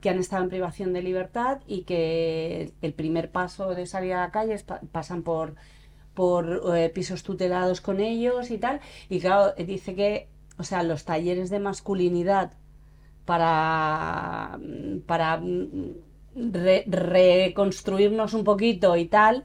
que 0.00 0.10
han 0.10 0.18
estado 0.18 0.44
en 0.44 0.50
privación 0.50 0.92
de 0.92 1.02
libertad 1.02 1.60
y 1.66 1.82
que 1.82 2.72
el 2.82 2.92
primer 2.92 3.30
paso 3.32 3.74
de 3.74 3.86
salir 3.86 4.12
a 4.14 4.20
la 4.20 4.30
calle 4.30 4.54
es 4.54 4.62
pa- 4.62 4.80
pasan 4.92 5.22
por 5.22 5.54
por 6.14 6.62
eh, 6.76 6.90
pisos 6.90 7.22
tutelados 7.22 7.80
con 7.80 8.00
ellos 8.00 8.50
y 8.50 8.58
tal. 8.58 8.80
Y 9.08 9.20
claro, 9.20 9.54
dice 9.58 9.94
que, 9.94 10.28
o 10.58 10.64
sea, 10.64 10.82
los 10.82 11.04
talleres 11.04 11.50
de 11.50 11.60
masculinidad 11.60 12.52
para, 13.24 14.58
para 15.06 15.38
mm, 15.38 15.92
re- 16.52 16.84
reconstruirnos 16.86 18.34
un 18.34 18.44
poquito 18.44 18.96
y 18.96 19.06
tal, 19.06 19.44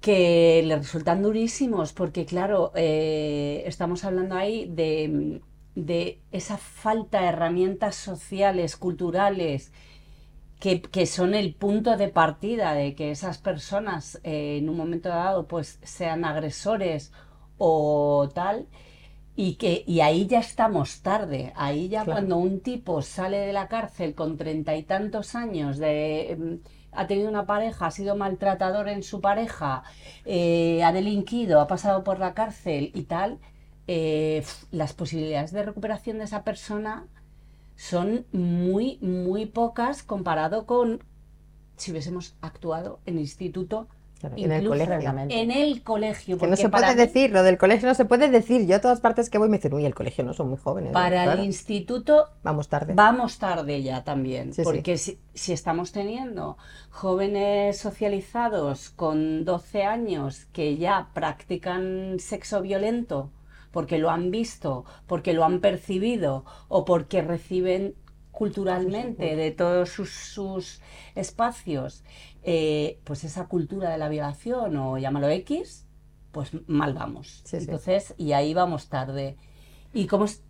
que 0.00 0.62
le 0.64 0.76
resultan 0.76 1.22
durísimos, 1.22 1.92
porque 1.92 2.26
claro, 2.26 2.72
eh, 2.76 3.62
estamos 3.66 4.04
hablando 4.04 4.34
ahí 4.36 4.66
de, 4.70 5.40
de 5.74 6.20
esa 6.32 6.58
falta 6.58 7.22
de 7.22 7.28
herramientas 7.28 7.96
sociales, 7.96 8.76
culturales, 8.76 9.72
que, 10.60 10.80
que 10.80 11.06
son 11.06 11.34
el 11.34 11.54
punto 11.54 11.96
de 11.96 12.08
partida 12.08 12.74
de 12.74 12.94
que 12.94 13.10
esas 13.10 13.38
personas 13.38 14.20
eh, 14.24 14.58
en 14.58 14.68
un 14.70 14.76
momento 14.76 15.08
dado 15.10 15.46
pues 15.48 15.78
sean 15.82 16.24
agresores 16.24 17.12
o 17.58 18.28
tal. 18.34 18.66
Y, 19.36 19.56
que, 19.56 19.84
y 19.86 20.00
ahí 20.00 20.26
ya 20.26 20.40
estamos 20.40 21.02
tarde, 21.02 21.52
ahí 21.56 21.88
ya 21.88 22.00
Claro. 22.04 22.10
cuando 22.10 22.38
un 22.38 22.60
tipo 22.60 23.02
sale 23.02 23.38
de 23.38 23.52
la 23.52 23.68
cárcel 23.68 24.14
con 24.14 24.36
treinta 24.38 24.76
y 24.76 24.82
tantos 24.82 25.34
años, 25.34 25.76
de, 25.78 26.36
mm, 26.38 26.54
ha 26.96 27.06
tenido 27.06 27.28
una 27.28 27.46
pareja, 27.46 27.86
ha 27.86 27.90
sido 27.90 28.16
maltratador 28.16 28.88
en 28.88 29.02
su 29.02 29.20
pareja, 29.20 29.82
eh, 30.24 30.82
ha 30.82 30.92
delinquido, 30.92 31.60
ha 31.60 31.66
pasado 31.66 32.04
por 32.04 32.18
la 32.18 32.34
cárcel 32.34 32.90
y 32.94 33.02
tal, 33.02 33.38
eh, 33.86 34.44
las 34.70 34.92
posibilidades 34.92 35.52
de 35.52 35.62
recuperación 35.62 36.18
de 36.18 36.24
esa 36.24 36.42
persona 36.42 37.06
son 37.76 38.26
muy, 38.32 38.98
muy 39.00 39.46
pocas 39.46 40.02
comparado 40.02 40.66
con 40.66 41.04
si 41.76 41.90
hubiésemos 41.90 42.34
actuado 42.40 43.00
en 43.06 43.18
instituto, 43.18 43.88
Claro, 44.18 44.34
en 44.38 44.50
el 44.50 44.66
colegio. 44.66 44.94
Previamente. 44.94 45.40
en 45.42 45.50
el 45.50 45.82
colegio. 45.82 46.38
Que 46.38 46.46
no 46.46 46.50
porque 46.50 46.62
se 46.62 46.68
puede 46.70 46.94
decir, 46.94 47.30
lo 47.32 47.42
del 47.42 47.58
colegio 47.58 47.86
no 47.86 47.94
se 47.94 48.06
puede 48.06 48.28
decir. 48.30 48.66
Yo 48.66 48.76
a 48.76 48.80
todas 48.80 49.00
partes 49.00 49.28
que 49.28 49.36
voy 49.38 49.48
me 49.50 49.58
dicen, 49.58 49.74
uy, 49.74 49.84
el 49.84 49.94
colegio 49.94 50.24
no 50.24 50.32
son 50.32 50.48
muy 50.48 50.56
jóvenes. 50.58 50.92
Para 50.92 51.24
Claro, 51.24 51.40
el 51.40 51.44
instituto 51.46 52.30
Vamos 52.42 52.68
tarde. 52.68 52.94
vamos 52.94 53.38
tarde 53.38 53.82
ya 53.82 54.04
también, 54.04 54.54
Sí, 54.54 54.62
sí. 54.62 54.64
porque 54.64 54.96
Si, 54.96 55.18
si 55.34 55.52
estamos 55.52 55.92
teniendo 55.92 56.56
jóvenes 56.90 57.78
socializados 57.78 58.90
con 58.90 59.44
12 59.44 59.82
años 59.84 60.46
que 60.52 60.76
ya 60.78 61.08
practican 61.12 62.16
sexo 62.18 62.62
violento 62.62 63.30
porque 63.70 63.98
lo 63.98 64.08
han 64.10 64.30
visto, 64.30 64.86
porque 65.06 65.34
lo 65.34 65.44
han 65.44 65.60
percibido 65.60 66.46
o 66.68 66.86
porque 66.86 67.20
reciben 67.20 67.94
culturalmente 68.36 69.34
de 69.34 69.50
todos 69.50 69.88
sus, 69.88 70.10
sus 70.10 70.80
espacios, 71.14 72.04
eh, 72.42 73.00
pues 73.04 73.24
esa 73.24 73.46
cultura 73.46 73.88
de 73.90 73.96
la 73.96 74.10
violación 74.10 74.76
o 74.76 74.98
llámalo 74.98 75.28
X, 75.30 75.86
pues 76.32 76.50
mal 76.66 76.92
vamos. 76.92 77.40
Sí, 77.44 77.56
sí. 77.58 77.64
Entonces, 77.64 78.14
y 78.18 78.32
ahí 78.32 78.52
vamos 78.52 78.88
tarde. 78.90 79.36
¿Y 79.94 80.06
cómo 80.06 80.26
es? 80.26 80.42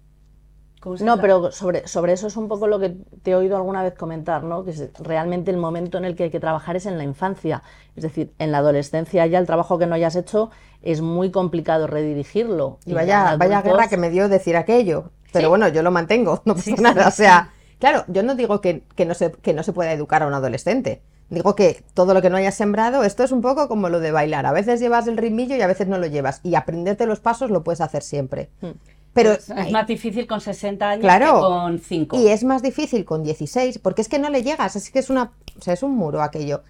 cómo 0.81 0.97
No, 0.97 1.21
pero 1.21 1.53
sobre, 1.53 1.87
sobre 1.87 2.13
eso 2.15 2.27
es 2.27 2.37
un 2.37 2.49
poco 2.49 2.67
lo 2.67 2.81
que 2.81 2.97
te 3.23 3.31
he 3.31 3.35
oído 3.37 3.57
alguna 3.57 3.85
vez 3.85 3.95
comentar, 3.95 4.43
¿no? 4.43 4.65
Que 4.65 4.73
es 4.73 4.91
realmente 4.99 5.53
el 5.53 5.57
momento 5.57 5.97
en 5.97 6.05
el 6.05 6.17
que 6.17 6.25
hay 6.25 6.31
que 6.31 6.41
trabajar 6.41 6.75
es 6.75 6.87
en 6.87 6.99
la 6.99 7.05
infancia. 7.05 7.63
Es 7.95 8.03
decir, 8.03 8.33
en 8.41 8.51
la 8.51 8.59
adolescencia 8.59 9.25
ya 9.27 9.39
el 9.39 9.47
trabajo 9.47 9.79
que 9.79 9.87
no 9.87 9.95
hayas 9.95 10.17
hecho 10.17 10.51
es 10.83 11.03
muy 11.03 11.31
complicado 11.31 11.87
redirigirlo. 11.87 12.81
Y 12.85 12.91
ya 12.91 12.95
vaya, 12.97 13.37
vaya 13.37 13.59
adultos- 13.61 13.65
guerra 13.65 13.89
que 13.89 13.97
me 13.97 14.11
dio 14.11 14.29
decir 14.29 14.57
aquello. 14.57 15.13
Pero 15.33 15.47
Sí. 15.47 15.49
bueno, 15.51 15.69
yo 15.69 15.83
lo 15.85 15.93
mantengo, 15.93 16.43
no 16.47 16.55
pasa 16.55 16.65
Sí, 16.65 16.77
sí, 16.77 16.83
nada. 16.83 17.07
O 17.09 17.11
sí. 17.13 17.19
sea, 17.19 17.53
claro, 17.79 18.05
yo 18.09 18.23
no 18.23 18.35
digo 18.35 18.61
que, 18.61 18.83
que 18.95 19.05
no 19.07 19.15
se, 19.15 19.33
que 19.33 19.53
no 19.53 19.63
se 19.63 19.73
pueda 19.73 19.93
educar 19.93 20.23
a 20.23 20.27
un 20.27 20.35
adolescente. 20.35 21.03
Digo 21.29 21.57
que 21.57 21.83
todo 21.95 22.15
lo 22.15 22.23
que 22.23 22.31
no 22.31 22.37
hayas 22.37 22.55
sembrado, 22.55 23.03
esto 23.03 23.25
es 23.25 23.33
un 23.33 23.41
poco 23.41 23.67
como 23.67 23.89
lo 23.89 23.99
de 23.99 24.13
bailar. 24.13 24.47
A 24.47 24.53
veces 24.53 24.79
llevas 24.79 25.09
el 25.09 25.17
ritmillo 25.17 25.57
y 25.57 25.61
a 25.61 25.67
veces 25.67 25.89
no 25.89 25.99
lo 25.99 26.07
llevas. 26.07 26.41
Y 26.45 26.55
aprenderte 26.55 27.05
los 27.07 27.19
pasos 27.19 27.51
lo 27.51 27.65
puedes 27.65 27.81
hacer 27.81 28.03
siempre. 28.03 28.49
Hmm. 28.61 28.71
Pero 29.13 29.33
es, 29.33 29.51
es 29.51 29.73
más 29.73 29.87
difícil 29.87 30.27
con 30.27 30.41
60 30.41 30.89
años 30.89 31.01
Claro. 31.01 31.35
que 31.35 31.41
con 31.41 31.79
5. 31.81 32.17
Y 32.21 32.29
es 32.29 32.45
más 32.45 32.63
difícil 32.63 33.05
con 33.05 33.25
16, 33.25 33.79
porque 33.79 34.03
es 34.03 34.09
que 34.09 34.19
no 34.19 34.29
le 34.29 34.43
llegas, 34.43 34.77
es 34.77 34.91
que 34.91 34.99
es 34.99 35.09
una, 35.11 35.33
o 35.59 35.63
sea, 35.63 35.73
es 35.75 35.83
un 35.83 35.97
muro 35.97 36.23
aquello. 36.23 36.63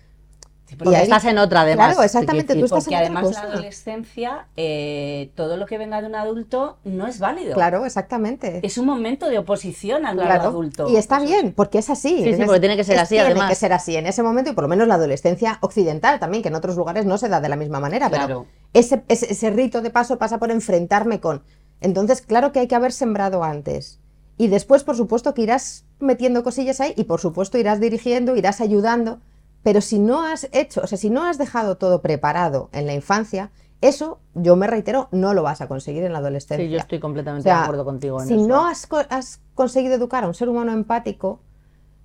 Porque 0.76 0.90
y 0.92 0.94
ahí- 0.96 1.02
estás 1.04 1.24
en 1.26 1.38
otra, 1.38 1.60
además. 1.60 1.90
Claro, 1.92 2.02
exactamente, 2.02 2.54
tú 2.56 2.64
estás 2.64 2.84
Porque 2.84 2.94
en 2.96 3.00
otra 3.02 3.06
además 3.18 3.34
la 3.36 3.40
cosa. 3.42 3.52
adolescencia, 3.52 4.46
eh, 4.56 5.30
todo 5.36 5.56
lo 5.56 5.66
que 5.66 5.78
venga 5.78 6.00
de 6.00 6.08
un 6.08 6.14
adulto 6.16 6.78
no 6.84 7.06
es 7.06 7.20
válido. 7.20 7.54
Claro, 7.54 7.86
exactamente. 7.86 8.60
Es 8.66 8.76
un 8.76 8.86
momento 8.86 9.28
de 9.28 9.38
oposición 9.38 10.06
al 10.06 10.16
Claro. 10.16 10.42
adulto. 10.48 10.88
Y 10.90 10.96
está 10.96 11.20
bien, 11.20 11.52
porque 11.54 11.78
es 11.78 11.88
así. 11.88 12.22
Sí, 12.24 12.34
sí, 12.34 12.42
porque 12.44 12.60
tiene 12.60 12.76
que 12.76 12.84
ser 12.84 12.96
es- 12.96 13.02
así, 13.02 13.14
Tiene 13.14 13.26
además. 13.30 13.48
que 13.50 13.54
ser 13.54 13.72
así 13.72 13.96
en 13.96 14.06
ese 14.06 14.22
momento 14.24 14.50
y 14.50 14.54
por 14.54 14.62
lo 14.64 14.68
menos 14.68 14.88
la 14.88 14.94
adolescencia 14.94 15.58
occidental 15.62 16.18
también, 16.18 16.42
que 16.42 16.48
en 16.48 16.56
otros 16.56 16.76
lugares 16.76 17.06
no 17.06 17.16
se 17.18 17.28
da 17.28 17.40
de 17.40 17.48
la 17.48 17.56
misma 17.56 17.78
manera, 17.78 18.08
Claro. 18.08 18.26
pero 18.26 18.46
ese, 18.72 19.04
ese, 19.08 19.32
ese 19.32 19.50
rito 19.50 19.82
de 19.82 19.90
paso 19.90 20.18
pasa 20.18 20.38
por 20.38 20.50
enfrentarme 20.50 21.20
con. 21.20 21.42
Entonces, 21.80 22.22
claro 22.22 22.50
que 22.52 22.58
hay 22.60 22.66
que 22.66 22.74
haber 22.74 22.92
sembrado 22.92 23.44
antes. 23.44 24.00
Y 24.38 24.48
después, 24.48 24.82
por 24.82 24.96
supuesto, 24.96 25.32
que 25.32 25.42
irás 25.42 25.84
metiendo 26.00 26.42
cosillas 26.42 26.80
ahí 26.80 26.92
y 26.96 27.04
por 27.04 27.20
supuesto 27.20 27.56
irás 27.56 27.80
dirigiendo, 27.80 28.34
irás 28.36 28.60
ayudando. 28.60 29.20
Pero 29.66 29.80
si 29.80 29.98
no 29.98 30.22
has 30.24 30.48
hecho, 30.52 30.80
o 30.84 30.86
sea, 30.86 30.96
si 30.96 31.10
no 31.10 31.24
has 31.24 31.38
dejado 31.38 31.76
todo 31.76 32.00
preparado 32.00 32.68
en 32.72 32.86
la 32.86 32.94
infancia, 32.94 33.50
eso, 33.80 34.20
yo 34.32 34.54
me 34.54 34.68
reitero, 34.68 35.08
no 35.10 35.34
lo 35.34 35.42
vas 35.42 35.60
a 35.60 35.66
conseguir 35.66 36.04
en 36.04 36.12
la 36.12 36.20
adolescencia. 36.20 36.64
Sí, 36.64 36.70
yo 36.70 36.78
estoy 36.78 37.00
completamente 37.00 37.48
O 37.48 37.52
sea, 37.52 37.58
de 37.58 37.64
acuerdo 37.64 37.84
contigo 37.84 38.22
en 38.22 38.28
si 38.28 38.34
eso. 38.34 38.46
no 38.46 38.64
has, 38.64 38.86
has 39.10 39.40
conseguido 39.54 39.96
educar 39.96 40.22
a 40.22 40.28
un 40.28 40.34
ser 40.34 40.48
humano 40.48 40.70
empático 40.70 41.40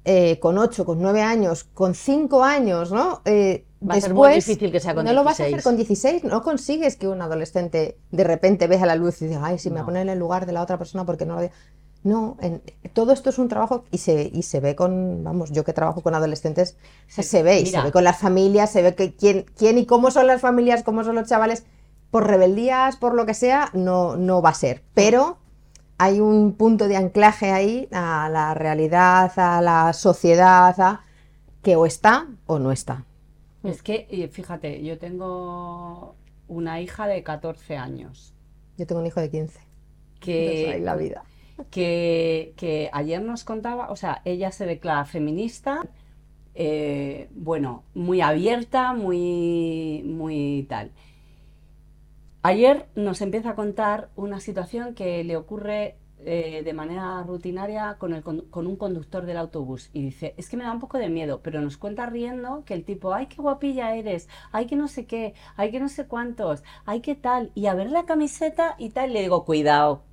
eh, 0.06 0.40
con 0.40 0.58
8, 0.58 0.86
con 0.86 1.00
9 1.04 1.22
años, 1.22 1.64
con 1.64 1.94
5 1.94 2.44
años, 2.44 2.92
¿no? 2.92 3.22
Eh, 3.26 3.68
Va 3.88 3.94
a 3.94 4.02
ser 4.02 4.16
muy 4.16 4.34
difícil 4.34 4.72
que 4.72 4.80
sea 4.80 4.96
con 4.96 5.06
No 5.06 5.14
lo 5.14 5.24
vas 5.24 5.40
a 5.40 5.44
hacer 5.44 5.62
16. 5.62 5.64
con 5.64 5.76
16, 5.76 6.24
no 6.24 6.42
consigues 6.42 6.96
que 6.96 7.08
un 7.08 7.22
adolescente 7.22 8.00
de 8.10 8.24
repente 8.24 8.66
vea 8.66 8.88
la 8.88 8.96
luz 8.96 9.22
y 9.22 9.28
diga, 9.28 9.42
ay, 9.46 9.60
si 9.60 9.70
me 9.70 9.82
No. 9.82 9.86
ponen 9.86 10.02
en 10.04 10.10
el 10.10 10.18
lugar 10.18 10.48
de 10.48 10.54
la 10.54 10.64
otra 10.64 10.80
persona 10.80 11.06
porque 11.06 11.28
no 11.28 11.40
lo... 11.40 11.48
No, 12.04 12.36
en- 12.42 12.62
todo 12.94 13.14
esto 13.14 13.30
es 13.30 13.38
un 13.38 13.48
trabajo 13.48 13.84
y 13.92 14.00
se, 14.00 14.30
y 14.34 14.42
se 14.44 14.60
ve 14.60 14.76
con, 14.76 15.24
vamos, 15.24 15.52
yo 15.52 15.64
que 15.64 15.74
trabajo 15.74 16.02
con 16.02 16.16
adolescentes, 16.16 16.76
se, 17.08 17.22
se 17.24 17.44
ve, 17.44 17.60
y 17.62 17.66
se 17.68 17.82
ve 17.82 17.92
con 17.92 18.04
las 18.04 18.18
familias, 18.20 18.72
se 18.72 18.82
ve 18.82 18.96
que 18.96 19.14
quién, 19.16 19.46
quién 19.56 19.78
y 19.78 19.86
cómo 19.86 20.10
son 20.10 20.26
las 20.28 20.42
familias, 20.42 20.84
cómo 20.84 21.04
son 21.04 21.16
los 21.16 21.28
chavales, 21.30 21.66
por 22.10 22.28
rebeldías, 22.28 22.98
por 22.98 23.14
lo 23.14 23.26
que 23.26 23.34
sea, 23.36 23.70
no, 23.74 24.16
no 24.18 24.42
va 24.42 24.50
a 24.50 24.54
ser. 24.56 24.82
Pero 24.96 25.38
hay 26.00 26.20
un 26.20 26.54
punto 26.54 26.88
de 26.88 26.98
anclaje 26.98 27.52
ahí 27.52 27.88
a 27.92 28.30
la 28.30 28.54
realidad, 28.56 29.32
a 29.38 29.62
la 29.62 29.94
sociedad, 29.94 30.76
a- 30.80 31.02
que 31.62 31.76
o 31.76 31.86
está 31.86 32.28
o 32.48 32.58
no 32.58 32.72
está. 32.72 33.06
Es 33.64 33.84
que, 33.84 34.28
fíjate, 34.32 34.84
yo 34.84 34.98
tengo 34.98 36.16
una 36.48 36.82
hija 36.82 37.06
de 37.08 37.22
14 37.24 37.78
años 37.78 38.34
Yo 38.78 38.88
tengo 38.88 39.02
un 39.02 39.08
hijo 39.08 39.22
de 39.22 39.30
15. 39.30 39.60
que, 40.20 40.40
Entonces, 40.40 40.74
ahí 40.76 40.82
la 40.82 40.96
vida. 40.96 41.24
Que, 41.70 42.90
ayer 42.94 43.22
nos 43.22 43.44
contaba, 43.44 43.92
o 43.92 43.96
sea, 43.96 44.22
ella 44.26 44.52
se 44.52 44.66
declara 44.66 45.06
feminista, 45.06 45.82
eh, 46.54 47.30
bueno, 47.32 47.84
muy 47.94 48.22
abierta, 48.22 48.94
muy, 48.94 50.04
muy 50.06 50.66
tal. 50.70 50.92
Ayer 52.44 52.88
nos 52.96 53.22
empieza 53.22 53.52
a 53.52 53.56
contar 53.56 54.10
una 54.16 54.40
situación 54.40 54.96
que 54.96 55.24
le 55.24 55.38
ocurre 55.38 55.98
eh, 56.24 56.62
de 56.64 56.74
manera 56.74 57.24
rutinaria 57.24 57.96
con, 57.98 58.14
el, 58.14 58.24
con 58.24 58.68
un 58.68 58.76
conductor 58.76 59.26
del 59.26 59.38
autobús 59.38 59.90
y 59.92 60.04
dice, 60.04 60.36
es 60.38 60.50
que 60.50 60.58
me 60.58 60.64
da 60.64 60.72
un 60.72 60.80
poco 60.80 61.00
de 61.00 61.10
miedo, 61.10 61.42
pero 61.42 61.62
nos 61.62 61.78
cuenta 61.78 62.06
riendo 62.06 62.64
que 62.64 62.76
el 62.76 62.84
tipo, 62.86 63.14
ay, 63.14 63.26
qué 63.26 63.42
guapilla 63.42 63.96
eres, 63.96 64.30
ay, 64.52 64.68
que 64.68 64.76
no 64.76 64.88
sé 64.88 65.08
qué, 65.08 65.34
ay, 65.56 65.72
que 65.72 65.80
no 65.80 65.90
sé 65.90 66.06
cuántos, 66.08 66.64
ay, 66.86 67.02
qué 67.02 67.16
tal, 67.16 67.52
y 67.56 67.66
a 67.66 67.74
ver 67.74 67.90
la 67.90 68.06
camiseta 68.06 68.76
y 68.78 68.92
tal, 68.92 69.10
y 69.10 69.14
le 69.14 69.22
digo, 69.22 69.46
cuidado, 69.46 70.04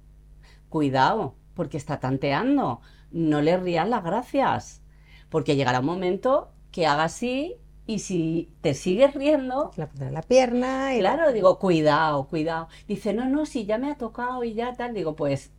cuidado, 0.68 1.34
porque 1.54 1.76
está 1.76 2.00
tanteando, 2.00 2.80
no 3.10 3.40
le 3.42 3.56
rías 3.56 3.88
las 3.88 4.04
gracias, 4.04 4.82
porque 5.28 5.56
llegará 5.56 5.80
un 5.80 5.86
momento 5.86 6.50
que 6.70 6.86
haga 6.86 7.04
así 7.04 7.56
y 7.86 8.00
si 8.00 8.50
te 8.60 8.74
sigues 8.74 9.14
riendo, 9.14 9.70
La 9.76 9.88
la 10.10 10.22
pierna 10.22 10.94
y 10.94 11.00
claro, 11.00 11.32
digo, 11.32 11.58
cuidado, 11.58 12.28
cuidado. 12.28 12.68
Dice, 12.86 13.14
no, 13.14 13.24
no, 13.26 13.46
si 13.46 13.64
ya 13.64 13.78
me 13.78 13.90
ha 13.90 13.96
tocado 13.96 14.44
y 14.44 14.52
ya 14.54 14.74
tal, 14.74 14.92
digo, 14.92 15.16
pues, 15.16 15.52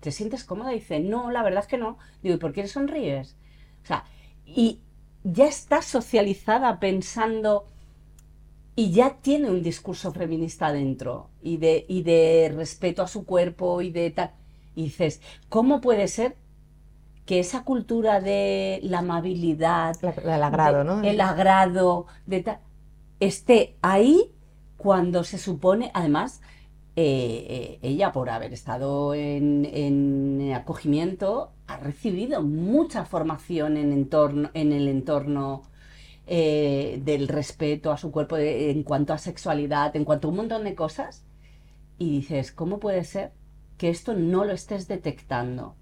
¿te 0.00 0.12
sientes 0.12 0.44
cómoda? 0.44 0.70
Dice, 0.70 1.00
no, 1.00 1.30
la 1.30 1.42
verdad 1.42 1.62
es 1.62 1.68
que 1.68 1.78
no. 1.78 1.96
Digo, 2.22 2.34
¿y 2.34 2.38
por 2.38 2.52
qué 2.52 2.66
sonríes? 2.68 3.36
O 3.82 3.86
sea, 3.86 4.04
y 4.44 4.80
ya 5.24 5.46
está 5.46 5.80
socializada 5.82 6.78
pensando 6.80 7.66
y 8.76 8.90
ya 8.92 9.18
tiene 9.20 9.50
un 9.50 9.62
discurso 9.62 10.12
feminista 10.12 10.72
dentro 10.72 11.30
y 11.42 11.58
de, 11.58 11.84
y 11.88 12.02
de 12.02 12.52
respeto 12.54 13.02
a 13.02 13.08
su 13.08 13.24
cuerpo 13.26 13.82
y 13.82 13.90
de 13.90 14.10
tal. 14.10 14.32
Y 14.74 14.84
dices, 14.84 15.20
¿cómo 15.48 15.80
puede 15.80 16.08
ser 16.08 16.36
que 17.26 17.38
esa 17.40 17.64
cultura 17.64 18.20
de 18.20 18.80
la 18.82 18.98
amabilidad, 19.00 19.96
la- 20.02 20.10
el 20.36 20.42
agrado, 20.42 20.78
de- 20.78 20.84
¿no? 20.84 21.02
el 21.02 21.20
agrado, 21.20 22.06
de 22.26 22.42
tal, 22.42 22.60
esté 23.20 23.76
ahí 23.82 24.32
cuando 24.76 25.24
se 25.24 25.38
supone, 25.38 25.90
además, 25.94 26.40
eh, 26.96 27.46
eh, 27.48 27.78
ella 27.82 28.12
por 28.12 28.28
haber 28.30 28.52
estado 28.52 29.14
en, 29.14 29.64
en 29.72 30.52
acogimiento 30.54 31.52
ha 31.66 31.78
recibido 31.78 32.42
mucha 32.42 33.04
formación 33.06 33.76
en, 33.78 33.92
entorno, 33.92 34.50
en 34.54 34.72
el 34.72 34.88
entorno 34.88 35.62
eh, 36.26 37.00
del 37.04 37.28
respeto 37.28 37.90
a 37.92 37.96
su 37.98 38.10
cuerpo 38.12 38.36
de- 38.36 38.70
en 38.70 38.82
cuanto 38.84 39.12
a 39.12 39.18
sexualidad, 39.18 39.94
en 39.96 40.04
cuanto 40.04 40.28
a 40.28 40.30
un 40.30 40.36
montón 40.36 40.64
de 40.64 40.74
cosas. 40.74 41.24
Y 41.98 42.10
dices, 42.10 42.52
¿cómo 42.52 42.78
puede 42.80 43.04
ser 43.04 43.32
que 43.76 43.88
esto 43.90 44.14
no 44.14 44.44
lo 44.44 44.52
estés 44.52 44.88
detectando? 44.88 45.76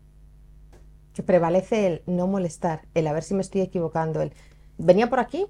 que 1.12 1.24
prevalece 1.24 1.87
el 1.88 2.03
no 2.07 2.29
molestar, 2.29 2.83
el 2.94 3.07
a 3.09 3.12
ver 3.12 3.24
si 3.24 3.35
me 3.35 3.40
estoy 3.40 3.62
equivocando. 3.62 4.22
El 4.22 4.33
venía 4.79 5.11
por 5.11 5.18
aquí, 5.18 5.46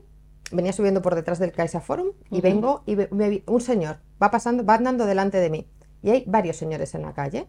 venía 0.51 0.73
subiendo 0.73 1.03
por 1.03 1.15
detrás 1.15 1.39
del 1.39 1.53
Caixa 1.53 1.81
Forum 1.83 2.09
y 2.31 2.41
vengo 2.41 2.83
y 2.87 2.97
me 2.97 3.29
vi- 3.29 3.45
un 3.47 3.61
señor 3.61 3.99
va 4.21 4.31
pasando, 4.31 4.65
va 4.65 4.77
andando 4.77 5.05
delante 5.05 5.37
de 5.39 5.51
mí 5.51 5.69
y 6.03 6.11
hay 6.11 6.25
varios 6.27 6.57
señores 6.57 6.95
en 6.95 7.03
la 7.03 7.13
calle. 7.13 7.47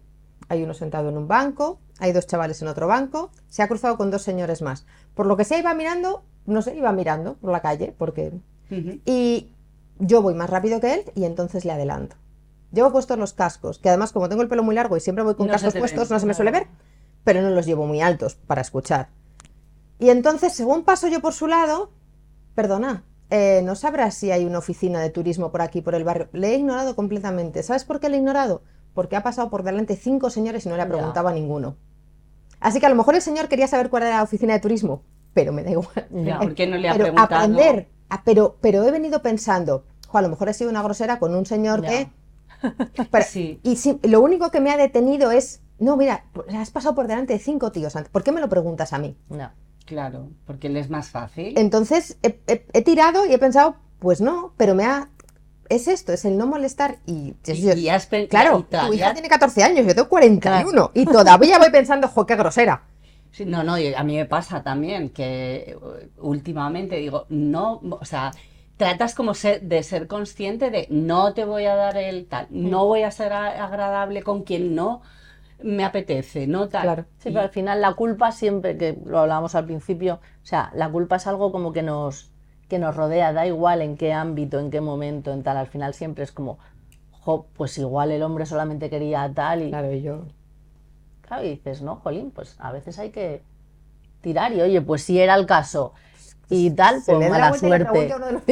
Hay 0.49 0.62
uno 0.62 0.73
sentado 0.73 1.08
en 1.08 1.17
un 1.17 1.30
banco, 1.30 1.80
hay 1.99 2.12
dos 2.12 2.27
chavales 2.27 2.62
en 2.62 2.67
otro 2.67 2.86
banco, 2.86 3.32
se 3.47 3.63
ha 3.63 3.69
cruzado 3.69 3.95
con 3.97 4.12
dos 4.12 4.23
señores 4.23 4.62
más. 4.62 4.86
Por 5.15 5.25
lo 5.25 5.38
que 5.38 5.45
sea, 5.45 5.60
iba 5.60 5.73
mirando, 5.73 6.25
no 6.45 6.62
sé, 6.62 6.75
iba 6.75 6.91
mirando 6.91 7.36
por 7.36 7.51
la 7.51 7.62
calle, 7.62 7.93
porque 7.97 8.32
y 9.06 9.51
yo 9.99 10.21
voy 10.21 10.34
más 10.34 10.49
rápido 10.49 10.80
que 10.80 10.93
él 10.93 11.04
y 11.15 11.25
entonces 11.25 11.65
le 11.65 11.71
adelanto. 11.73 12.15
Llevo 12.71 12.91
puestos 12.91 13.17
los 13.17 13.34
cascos, 13.34 13.80
que 13.80 13.89
además 13.89 14.13
como 14.13 14.30
tengo 14.30 14.41
el 14.41 14.47
pelo 14.47 14.63
muy 14.63 14.75
largo 14.75 14.95
y 14.95 15.01
siempre 15.01 15.23
voy 15.25 15.36
con 15.36 15.47
No 15.47 15.51
cascos 15.54 15.75
puestos, 15.75 16.08
ven, 16.10 16.15
no 16.15 16.19
se 16.19 16.25
me 16.25 16.34
suele 16.34 16.51
ver, 16.51 16.67
pero 17.23 17.41
no 17.41 17.49
los 17.49 17.65
llevo 17.65 17.86
muy 17.86 18.01
altos 18.01 18.36
para 18.36 18.62
escuchar. 18.62 19.10
Y 19.99 20.10
entonces, 20.10 20.54
según 20.54 20.84
paso 20.84 21.08
yo 21.10 21.21
por 21.21 21.34
su 21.34 21.47
lado, 21.47 21.91
perdona, 22.56 23.04
eh, 23.30 23.62
no 23.63 23.75
sabrás 23.75 24.15
si 24.15 24.32
hay 24.32 24.45
una 24.45 24.58
oficina 24.60 24.99
de 25.01 25.10
turismo 25.10 25.51
por 25.51 25.62
aquí, 25.62 25.82
por 25.82 25.95
el 25.95 26.04
barrio. 26.04 26.30
Le 26.32 26.49
he 26.49 26.56
ignorado 26.58 26.95
completamente. 26.95 27.62
¿Sabes 27.62 27.84
por 27.84 27.99
qué 27.99 28.10
le 28.10 28.15
he 28.15 28.19
ignorado? 28.19 28.63
Porque 28.93 29.15
ha 29.15 29.23
pasado 29.23 29.49
por 29.49 29.63
delante 29.63 29.95
cinco 29.97 30.30
señores 30.30 30.65
y 30.65 30.69
no 30.69 30.75
le 30.75 30.82
ha 30.82 30.86
Ya. 30.86 30.93
preguntado 30.93 31.27
a 31.27 31.34
ninguno. 31.34 31.75
Así 32.60 32.80
que 32.80 32.86
a 32.86 32.89
lo 32.89 32.95
mejor 32.95 33.15
el 33.15 33.21
señor 33.21 33.47
quería 33.47 33.67
saber 33.67 33.89
cuál 33.89 34.04
era 34.04 34.17
la 34.17 34.23
oficina 34.23 34.54
de 34.54 34.60
turismo, 34.60 35.04
pero 35.34 35.54
me 35.54 35.63
da 35.63 35.72
igual. 35.72 36.08
Ya. 36.12 36.39
¿Por 36.39 36.54
qué 36.56 36.67
no 36.67 36.78
le 36.78 36.89
ha 36.89 36.94
pero 36.94 37.06
preguntado? 37.06 37.36
aprender, 37.41 37.88
a- 38.10 38.24
pero, 38.24 38.58
pero 38.62 38.84
he 38.86 38.91
venido 38.91 39.22
pensando, 39.22 39.86
"Jo, 40.08 40.17
a 40.17 40.22
lo 40.22 40.30
mejor 40.30 40.50
he 40.50 40.54
sido 40.54 40.70
una 40.70 40.82
grosera 40.84 41.20
con 41.20 41.34
un 41.36 41.46
señor 41.46 41.82
Ya. 41.84 41.89
que... 41.89 42.10
Pero- 43.12 43.26
Sí. 43.26 43.60
Y 43.63 44.08
lo 44.08 44.22
único 44.22 44.52
que 44.52 44.60
me 44.60 44.72
ha 44.72 44.78
detenido 44.78 45.32
es, 45.32 45.62
no, 45.80 45.98
mira, 45.98 46.26
has 46.56 46.70
pasado 46.72 46.94
por 46.94 47.08
delante 47.08 47.34
de 47.34 47.39
cinco 47.39 47.72
tíos 47.72 47.96
antes, 47.96 48.12
¿por 48.12 48.24
qué 48.24 48.32
me 48.32 48.39
lo 48.41 48.50
preguntas 48.50 48.94
a 48.94 49.00
mí? 49.00 49.17
No. 49.30 49.50
Claro, 49.86 50.30
porque 50.46 50.70
le 50.70 50.80
es 50.80 50.89
más 50.89 51.10
fácil. 51.10 51.58
Entonces 51.58 52.17
he, 52.22 52.39
he- 52.48 52.65
he 52.74 52.82
tirado 52.84 53.26
y 53.26 53.34
he 53.34 53.38
pensado, 53.39 53.76
pues 54.00 54.22
no, 54.22 54.54
pero 54.58 54.76
me 54.76 54.86
ha... 54.86 55.10
Es 55.70 55.88
esto, 55.88 56.12
es 56.13 56.26
el 56.26 56.38
no 56.38 56.48
molestar 56.48 56.98
y... 57.06 57.34
Y- 57.48 57.72
y 57.80 57.89
has 57.89 58.06
claro, 58.30 58.60
y 58.60 58.63
tu 58.88 58.94
hija 58.94 59.13
tiene 59.13 59.28
14 59.30 59.63
años, 59.63 59.86
yo 59.88 59.96
tengo 59.96 60.10
41 60.10 60.91
y 60.94 61.06
todavía 61.12 61.58
voy 61.58 61.72
pensando, 61.72 62.08
jo, 62.10 62.26
qué 62.26 62.36
grosera. 62.36 62.84
Sí, 63.32 63.46
no, 63.46 63.63
no, 63.63 63.78
y 63.78 63.94
a 63.94 64.04
mí 64.04 64.15
me 64.17 64.26
pasa 64.26 64.62
también 64.63 65.10
que 65.10 65.72
eh, 65.72 66.10
últimamente 66.20 66.98
digo, 66.98 67.26
no, 67.30 67.80
o 67.89 68.06
sea, 68.06 68.32
tratas 68.78 69.15
como 69.15 69.34
ser- 69.34 69.62
de 69.62 69.84
ser 69.84 70.08
consciente 70.08 70.70
de 70.70 70.88
no 70.89 71.34
te 71.34 71.46
voy 71.46 71.65
a 71.65 71.76
dar 71.76 71.98
el 71.98 72.28
tal, 72.28 72.48
no 72.50 72.86
voy 72.88 73.04
a 73.04 73.12
ser 73.12 73.32
a- 73.34 73.63
agradable 73.65 74.22
con 74.24 74.44
quien 74.44 74.76
no 74.76 75.02
me 75.63 75.86
apetece, 75.86 76.48
no 76.48 76.67
tal. 76.70 76.82
Claro. 76.84 77.06
Sí, 77.20 77.30
Y- 77.30 77.32
pero 77.34 77.44
al 77.46 77.52
final 77.52 77.82
la 77.82 77.94
culpa 77.94 78.32
siempre, 78.32 78.78
que 78.78 78.98
lo 79.06 79.20
hablábamos 79.20 79.56
al 79.56 79.65
principio, 79.65 80.15
o 80.15 80.46
sea, 80.46 80.72
la 80.76 80.89
culpa 80.91 81.15
es 81.17 81.28
algo 81.28 81.52
como 81.52 81.72
que 81.72 81.84
nos, 81.84 82.32
que 82.67 82.80
nos 82.80 82.96
rodea, 82.96 83.32
da 83.34 83.46
igual 83.48 83.82
en 83.82 83.96
qué 83.98 84.12
ámbito, 84.13 84.60
en 84.60 84.72
qué 84.72 84.82
momento, 84.82 85.32
en 85.32 85.44
tal, 85.44 85.58
al 85.58 85.67
final 85.67 85.94
siempre 85.94 86.24
es 86.24 86.32
como, 86.32 86.58
jo, 87.12 87.48
pues 87.56 87.78
igual 87.78 88.12
el 88.12 88.24
hombre 88.24 88.46
solamente 88.46 88.89
quería 88.89 89.32
tal 89.34 89.63
y 89.63 89.70
Claro, 89.70 89.91
y 89.94 90.02
yo... 90.02 90.26
y 91.44 91.50
dices, 91.50 91.82
no, 91.82 91.96
jolín, 91.98 92.32
pues 92.32 92.56
a 92.60 92.72
veces 92.72 93.00
hay 93.00 93.12
que 93.12 93.44
tirar 94.22 94.54
y 94.54 94.62
oye, 94.62 94.82
pues 94.82 95.04
si 95.04 95.20
era 95.20 95.36
el 95.36 95.46
caso 95.46 95.94
y 96.53 96.69
tal, 96.71 97.01
pues 97.05 97.17
la 97.17 97.29
mala 97.29 97.53
suerte. 97.53 98.11
a 98.13 98.19
de 98.19 98.31
los 98.33 98.43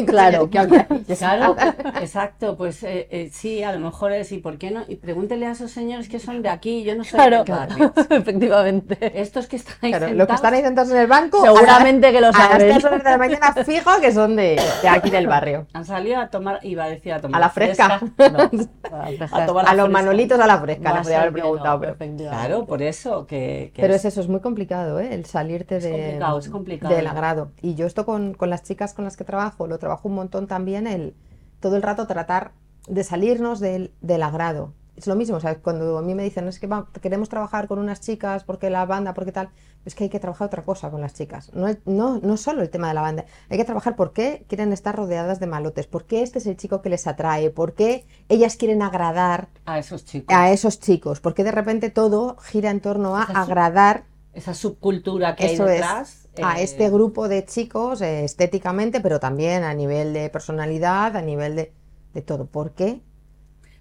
Claro, 1.20 1.56
exacto, 2.02 2.56
pues 2.58 2.82
eh, 2.84 3.08
eh, 3.12 3.30
sí, 3.34 3.62
a 3.62 3.74
lo 3.74 3.80
mejor 3.80 4.14
es, 4.14 4.32
¿y 4.32 4.38
por 4.38 4.58
qué 4.58 4.72
no? 4.72 4.84
Y 4.88 4.96
pregúntele 4.96 5.46
a 5.46 5.52
esos 5.52 5.70
señores 5.72 6.08
que 6.08 6.18
son 6.20 6.42
de 6.42 6.50
aquí, 6.50 6.84
yo 6.84 6.96
no 6.96 7.04
soy 7.04 7.20
Claro, 7.20 7.44
del 7.44 7.56
barrio. 7.56 7.94
efectivamente. 8.10 9.20
Estos 9.20 9.48
que 9.48 9.58
están 9.58 9.76
ahí 9.82 9.92
Claro, 9.92 10.06
los 10.08 10.12
que 10.14 10.18
sentados, 10.18 10.36
están 10.40 10.54
ahí 10.54 10.62
sentados 10.62 10.92
en 10.92 10.98
el 10.98 11.08
banco, 11.08 11.42
Seguramente 11.44 12.12
que 12.12 12.22
lo 12.22 12.28
a 12.28 12.32
saben. 12.34 12.68
las 12.70 12.82
3 12.82 12.86
horas 12.86 13.04
de 13.04 13.10
la 13.12 13.18
mañana 13.18 13.54
fijo 13.66 13.92
que 14.02 14.12
son 14.12 14.36
de, 14.36 14.62
de 14.82 14.88
aquí 14.90 15.10
del 15.10 15.28
barrio. 15.28 15.68
han 15.74 15.86
salido 15.86 16.20
a 16.20 16.30
tomar, 16.30 16.60
iba 16.64 16.86
a 16.86 16.90
decir 16.90 17.14
a 17.14 17.20
tomar 17.20 17.38
A 17.38 17.46
la 17.46 17.50
fresca. 17.50 18.00
A 18.00 19.46
tomar 19.46 19.66
la 19.66 19.72
A 19.72 19.76
los 19.76 19.86
fresca. 19.86 19.88
manolitos 19.90 20.40
a 20.40 20.48
la 20.48 20.60
fresca, 20.60 20.90
Va 20.90 20.94
le 20.94 21.00
a 21.00 21.02
podía 21.04 21.16
ser 21.16 21.22
haber 21.22 21.34
preguntado. 21.34 21.76
no, 21.76 21.96
pero... 21.98 22.16
Claro, 22.30 22.66
por 22.66 22.82
eso 22.82 23.26
que, 23.28 23.72
que 23.74 23.82
Pero 23.82 23.94
es- 23.94 24.06
es 24.06 24.14
eso, 24.14 24.22
es 24.22 24.28
muy 24.30 24.40
complicado, 24.40 25.00
¿eh? 25.00 25.14
El 25.14 25.26
salirte 25.26 25.78
Es 25.78 25.84
de, 25.84 25.92
complicado, 25.92 26.40
es 26.40 26.50
complicado. 26.50 26.96
del 26.96 27.08
agrado. 27.08 27.52
Y 27.62 27.76
yo 27.76 27.86
esto 27.90 28.06
con, 28.06 28.34
con 28.34 28.50
las 28.50 28.64
chicas 28.64 28.94
con 28.94 29.04
las 29.06 29.18
que 29.18 29.26
trabajo, 29.26 29.68
lo 29.68 29.78
trabajo 29.80 30.08
un 30.08 30.16
montón 30.16 30.48
también, 30.48 30.88
el 30.88 31.14
todo 31.60 31.76
el 31.76 31.82
rato 31.82 32.08
tratar 32.08 32.54
de 32.88 33.04
salirnos 33.04 33.60
del, 33.60 33.92
del 34.02 34.24
agrado. 34.24 34.74
Es 34.96 35.08
lo 35.08 35.16
mismo, 35.16 35.38
o 35.38 35.40
sea, 35.40 35.56
cuando 35.62 35.98
a 35.98 36.02
mí 36.02 36.14
me 36.14 36.24
dicen, 36.24 36.48
es 36.50 36.60
que 36.60 36.68
va- 36.68 36.88
queremos 37.02 37.30
trabajar 37.30 37.68
con 37.70 37.80
unas 37.80 38.02
chicas, 38.02 38.44
porque 38.44 38.70
la 38.70 38.86
banda, 38.86 39.14
porque 39.14 39.32
tal, 39.32 39.50
es 39.86 39.96
que 39.96 40.04
hay 40.06 40.10
que 40.10 40.20
trabajar 40.20 40.48
otra 40.48 40.64
cosa 40.64 40.90
con 40.92 41.00
las 41.00 41.14
chicas. 41.14 41.52
No, 41.54 41.68
no, 41.86 42.20
no 42.20 42.36
solo 42.36 42.62
el 42.62 42.70
tema 42.70 42.90
de 42.90 42.94
la 42.96 43.02
banda, 43.02 43.24
hay 43.50 43.58
que 43.58 43.64
trabajar 43.64 43.96
por 43.96 44.12
qué 44.12 44.46
quieren 44.50 44.74
estar 44.74 44.94
rodeadas 44.96 45.40
de 45.40 45.48
malotes, 45.48 45.88
por 45.88 46.04
qué 46.06 46.22
este 46.22 46.40
es 46.40 46.48
el 46.48 46.58
chico 46.58 46.82
que 46.82 46.90
les 46.90 47.08
atrae, 47.08 47.50
por 47.50 47.74
qué 47.76 48.06
ellas 48.28 48.58
quieren 48.58 48.82
agradar 48.82 49.48
a 49.66 49.80
esos 49.80 50.04
chicos. 50.04 50.36
a 50.36 50.52
esos 50.52 50.80
chicos, 50.82 51.22
porque 51.22 51.46
de 51.46 51.52
repente 51.52 51.90
todo 51.90 52.36
gira 52.38 52.70
en 52.70 52.82
torno 52.82 53.16
a 53.18 53.24
Esa 53.24 53.42
agradar 53.42 54.04
Esa 54.34 54.54
subcultura 54.54 55.36
que 55.38 55.46
hay 55.46 55.54
es, 55.54 55.60
detrás. 55.60 56.28
A 56.42 56.62
eh, 56.62 56.62
este 56.62 56.90
grupo 56.90 57.28
de 57.30 57.46
chicos 57.46 58.02
eh, 58.02 58.24
estéticamente, 58.26 59.02
pero 59.02 59.20
también 59.20 59.64
a 59.64 59.74
nivel 59.74 60.14
de 60.14 60.30
personalidad, 60.30 61.16
a 61.18 61.22
nivel 61.22 61.56
de, 61.56 61.74
de 62.14 62.22
todo. 62.22 62.46
¿Por 62.48 62.72
qué? 62.74 63.02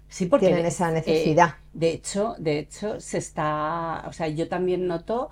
Sí, 0.09 0.25
porque 0.25 0.53
tienen 0.53 0.65
de- 0.65 0.65
esa 0.65 0.91
eh, 1.05 1.39
necesidad. 1.41 1.55
de 1.73 1.89
hecho, 1.91 2.35
de 2.39 2.59
hecho, 2.59 2.99
se 2.99 3.17
está, 3.19 4.03
o 4.07 4.13
sea, 4.13 4.27
yo 4.27 4.47
también 4.49 4.87
noto 4.87 5.29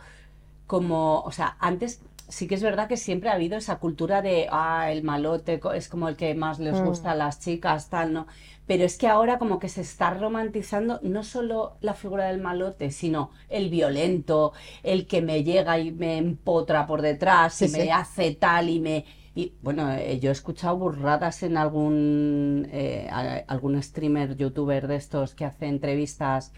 como, 0.68 1.22
o 1.22 1.32
sea, 1.32 1.58
antes 1.60 2.02
sí 2.30 2.48
que 2.48 2.56
es 2.56 2.63
verdad 2.63 2.88
que 2.88 2.98
siempre 2.98 3.30
ha 3.30 3.34
habido 3.34 3.58
esa 3.58 3.80
cultura 3.80 4.22
de, 4.22 4.48
ah, 4.52 4.92
el 4.92 5.04
malote 5.04 5.60
es 5.76 5.88
como 5.90 6.08
el 6.10 6.16
que 6.18 6.36
más 6.36 6.60
les 6.60 6.82
Mm. 6.82 6.84
gusta 6.84 7.12
a 7.12 7.16
las 7.16 7.40
chicas, 7.40 7.90
tal, 7.90 8.13
¿no? 8.13 8.28
Pero 8.66 8.84
es 8.84 8.98
que 8.98 9.08
ahora 9.08 9.40
como 9.40 9.60
que 9.60 9.70
se 9.70 9.82
está 9.82 10.13
romantizando 10.13 11.00
no 11.04 11.24
solo 11.24 11.78
la 11.82 11.94
figura 11.94 12.26
del 12.28 12.42
malote, 12.42 12.92
sino 12.92 13.32
el 13.50 13.70
violento, 13.70 14.54
el 14.84 15.08
que 15.08 15.22
me 15.22 15.44
llega 15.44 15.80
y 15.80 15.92
me 15.92 16.18
empotra 16.18 16.86
por 16.86 17.02
detrás 17.02 17.54
Sí, 17.54 17.66
y 17.66 17.70
me 17.70 17.92
hace 17.92 18.36
tal 18.36 18.70
y 18.70 18.80
me... 18.80 19.06
Y 19.36 19.54
bueno, 19.62 19.92
eh, 19.94 20.20
yo 20.20 20.30
he 20.32 20.34
escuchado 20.34 20.76
burradas 20.78 21.44
en 21.44 21.58
algún, 21.58 22.68
eh, 22.72 23.08
algún 23.48 23.82
streamer, 23.84 24.36
youtuber 24.36 24.88
de 24.88 24.96
estos 24.96 25.36
que 25.36 25.46
hace 25.46 25.68
entrevistas 25.68 26.52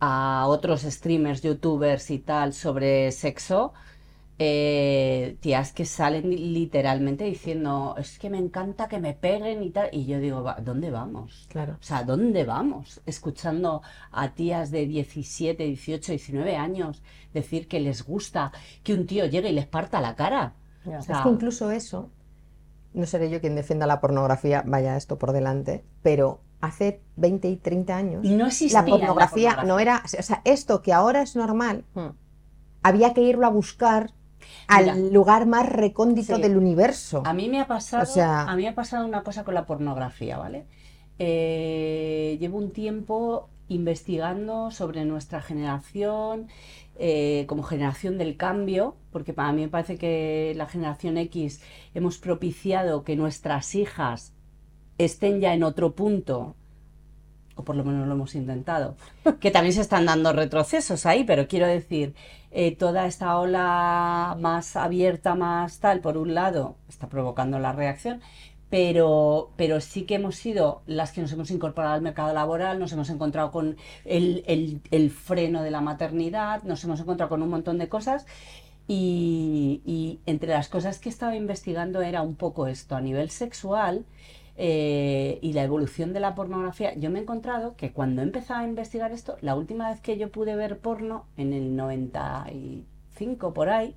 a 0.00 0.46
otros 0.48 0.82
streamers, 0.82 1.42
youtubers 1.42 2.10
y 2.10 2.18
tal 2.18 2.52
sobre 2.54 3.10
sexo, 3.12 3.72
eh, 4.40 5.36
tías 5.40 5.72
que 5.72 5.84
salen 5.84 6.30
literalmente 6.30 7.24
diciendo, 7.24 7.94
es 7.98 8.18
que 8.18 8.30
me 8.30 8.38
encanta 8.38 8.86
que 8.88 9.00
me 9.00 9.12
peguen 9.14 9.62
y 9.62 9.70
tal. 9.70 9.88
Y 9.92 10.06
yo 10.06 10.20
digo, 10.20 10.42
"Va, 10.44 10.56
¿dónde 10.62 10.90
vamos? 10.90 11.46
Claro. 11.48 11.74
O 11.74 11.82
sea, 11.82 12.04
¿dónde 12.04 12.44
vamos? 12.44 13.00
Escuchando 13.06 13.82
a 14.12 14.28
tías 14.34 14.70
de 14.70 14.86
17, 14.86 15.64
18, 15.64 16.12
19 16.12 16.56
años 16.56 17.02
decir 17.34 17.66
que 17.68 17.80
les 17.80 18.04
gusta 18.04 18.52
que 18.84 18.94
un 18.94 19.06
tío 19.06 19.26
llegue 19.26 19.50
y 19.50 19.52
les 19.54 19.66
parta 19.66 20.00
la 20.00 20.14
cara. 20.14 20.54
O 20.86 21.02
sea, 21.02 21.16
Es 21.16 21.22
que 21.22 21.28
incluso 21.28 21.70
eso, 21.72 22.10
no 22.94 23.06
seré 23.06 23.30
yo 23.30 23.40
quien 23.40 23.56
defienda 23.56 23.86
la 23.86 24.00
pornografía, 24.00 24.62
vaya 24.66 24.96
esto 24.96 25.18
por 25.18 25.32
delante, 25.32 25.84
pero 26.02 26.40
hace 26.60 27.02
20 27.16 27.48
y 27.48 27.56
30 27.56 27.96
años 27.96 28.24
no 28.24 28.46
existía 28.46 28.80
la 28.82 28.86
la 28.86 28.90
pornografía 28.92 29.50
pornografía. 29.56 29.64
no 29.68 29.78
era, 29.80 30.02
o 30.04 30.22
sea, 30.22 30.42
esto 30.44 30.80
que 30.82 30.92
ahora 30.92 31.22
es 31.22 31.36
normal, 31.36 31.84
Mm. 31.94 32.08
había 32.82 33.12
que 33.14 33.22
irlo 33.22 33.46
a 33.46 33.50
buscar 33.50 34.12
al 34.66 35.12
lugar 35.12 35.46
más 35.46 35.68
recóndito 35.68 36.36
Sí. 36.36 36.42
del 36.42 36.56
universo. 36.56 37.22
A 37.24 37.32
mí 37.34 37.48
me 37.48 37.60
ha 37.60 37.66
pasado, 37.66 38.02
O 38.02 38.06
sea- 38.06 38.42
a 38.42 38.56
mí 38.56 38.62
me 38.62 38.68
ha 38.68 38.74
pasado 38.74 39.06
una 39.06 39.22
cosa 39.22 39.44
con 39.44 39.54
la 39.54 39.66
pornografía, 39.66 40.38
¿vale? 40.38 40.66
Eh, 41.18 42.36
llevo 42.40 42.58
un 42.58 42.70
tiempo 42.70 43.48
investigando 43.68 44.70
sobre 44.70 45.04
nuestra 45.04 45.42
generación, 45.42 46.46
eh, 46.96 47.44
como 47.48 47.62
generación 47.62 48.16
del 48.18 48.36
cambio, 48.36 48.96
porque 49.12 49.32
para 49.32 49.52
mí 49.52 49.62
me 49.62 49.68
parece 49.68 49.98
que 49.98 50.52
la 50.56 50.66
generación 50.66 51.18
X 51.18 51.60
hemos 51.94 52.18
propiciado 52.18 53.04
que 53.04 53.14
nuestras 53.16 53.74
hijas 53.74 54.32
estén 54.96 55.40
ya 55.40 55.52
en 55.54 55.62
otro 55.64 55.94
punto, 55.94 56.54
o 57.56 57.64
por 57.64 57.76
lo 57.76 57.84
menos 57.84 58.06
lo 58.06 58.14
hemos 58.14 58.34
intentado, 58.34 58.96
que 59.40 59.50
también 59.50 59.74
se 59.74 59.80
están 59.82 60.06
dando 60.06 60.32
retrocesos 60.32 61.04
ahí, 61.06 61.24
pero 61.24 61.46
quiero 61.46 61.66
decir, 61.66 62.14
eh, 62.50 62.74
toda 62.76 63.06
esta 63.06 63.38
ola 63.38 64.36
más 64.40 64.76
abierta, 64.76 65.34
más 65.34 65.80
tal, 65.80 66.00
por 66.00 66.16
un 66.18 66.34
lado, 66.34 66.76
está 66.88 67.08
provocando 67.08 67.58
la 67.58 67.72
reacción, 67.72 68.20
pero, 68.70 69.50
pero 69.56 69.80
sí 69.80 70.02
que 70.04 70.16
hemos 70.16 70.36
sido 70.36 70.82
las 70.86 71.12
que 71.12 71.20
nos 71.22 71.32
hemos 71.32 71.50
incorporado 71.50 71.94
al 71.94 72.02
mercado 72.02 72.32
laboral, 72.34 72.78
nos 72.78 72.92
hemos 72.92 73.08
encontrado 73.10 73.50
con 73.50 73.76
el, 74.04 74.44
el- 74.90 75.10
freno 75.10 75.62
de 75.62 75.70
la 75.70 75.80
maternidad, 75.80 76.62
nos 76.64 76.84
hemos 76.84 77.00
encontrado 77.00 77.28
con 77.30 77.42
un 77.42 77.48
montón 77.50 77.78
de 77.78 77.88
cosas. 77.88 78.26
Y 78.90 80.20
entre 80.26 80.48
las 80.50 80.68
cosas 80.68 80.98
que 80.98 81.08
estaba 81.10 81.36
investigando 81.36 82.00
era 82.02 82.22
un 82.22 82.36
poco 82.36 82.66
esto 82.68 82.96
a 82.96 83.00
nivel 83.02 83.28
sexual 83.30 84.06
eh, 84.58 85.38
y 85.40 85.52
la 85.52 85.62
evolución 85.62 86.12
de 86.12 86.20
la 86.20 86.34
pornografía. 86.34 86.94
Yo 86.96 87.10
me 87.10 87.20
he 87.20 87.22
encontrado 87.22 87.76
que 87.76 87.92
cuando 87.92 88.22
he 88.22 88.24
empezado 88.24 88.60
a 88.60 88.68
investigar 88.68 89.12
esto, 89.12 89.36
la 89.40 89.54
última 89.56 89.88
vez 89.90 90.00
que 90.00 90.18
yo 90.18 90.30
pude 90.32 90.56
ver 90.56 90.78
porno, 90.80 91.26
en 91.36 91.52
el 91.52 91.76
95 91.76 93.54
por 93.54 93.68
ahí, 93.70 93.94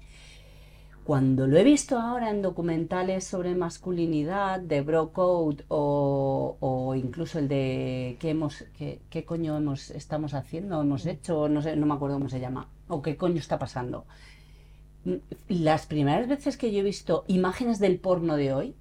cuando 1.03 1.47
lo 1.47 1.57
he 1.57 1.63
visto 1.63 1.97
ahora 1.99 2.29
en 2.29 2.41
documentales 2.43 3.23
sobre 3.25 3.55
masculinidad, 3.55 4.59
de 4.59 4.81
Bro 4.81 5.11
Code 5.13 5.65
o, 5.67 6.57
o 6.59 6.95
incluso 6.95 7.39
el 7.39 7.47
de 7.47 8.17
qué 8.19 8.29
hemos, 8.29 8.65
qué, 8.77 9.01
qué 9.09 9.25
coño 9.25 9.57
hemos, 9.57 9.89
estamos 9.89 10.33
haciendo, 10.35 10.79
hemos 10.81 11.05
hecho, 11.07 11.49
no 11.49 11.61
sé, 11.63 11.75
no 11.75 11.87
me 11.87 11.95
acuerdo 11.95 12.17
cómo 12.17 12.29
se 12.29 12.39
llama, 12.39 12.69
o 12.87 13.01
qué 13.01 13.17
coño 13.17 13.39
está 13.39 13.57
pasando. 13.57 14.05
Mm, 15.05 15.15
Las 15.49 15.85
primeras 15.87 16.27
veces 16.27 16.57
que 16.57 16.71
yo 16.71 16.79
he 16.79 16.83
visto 16.83 17.23
imágenes 17.27 17.79
del 17.79 17.99
porno 17.99 18.35
de 18.35 18.53
hoy, 18.53 18.75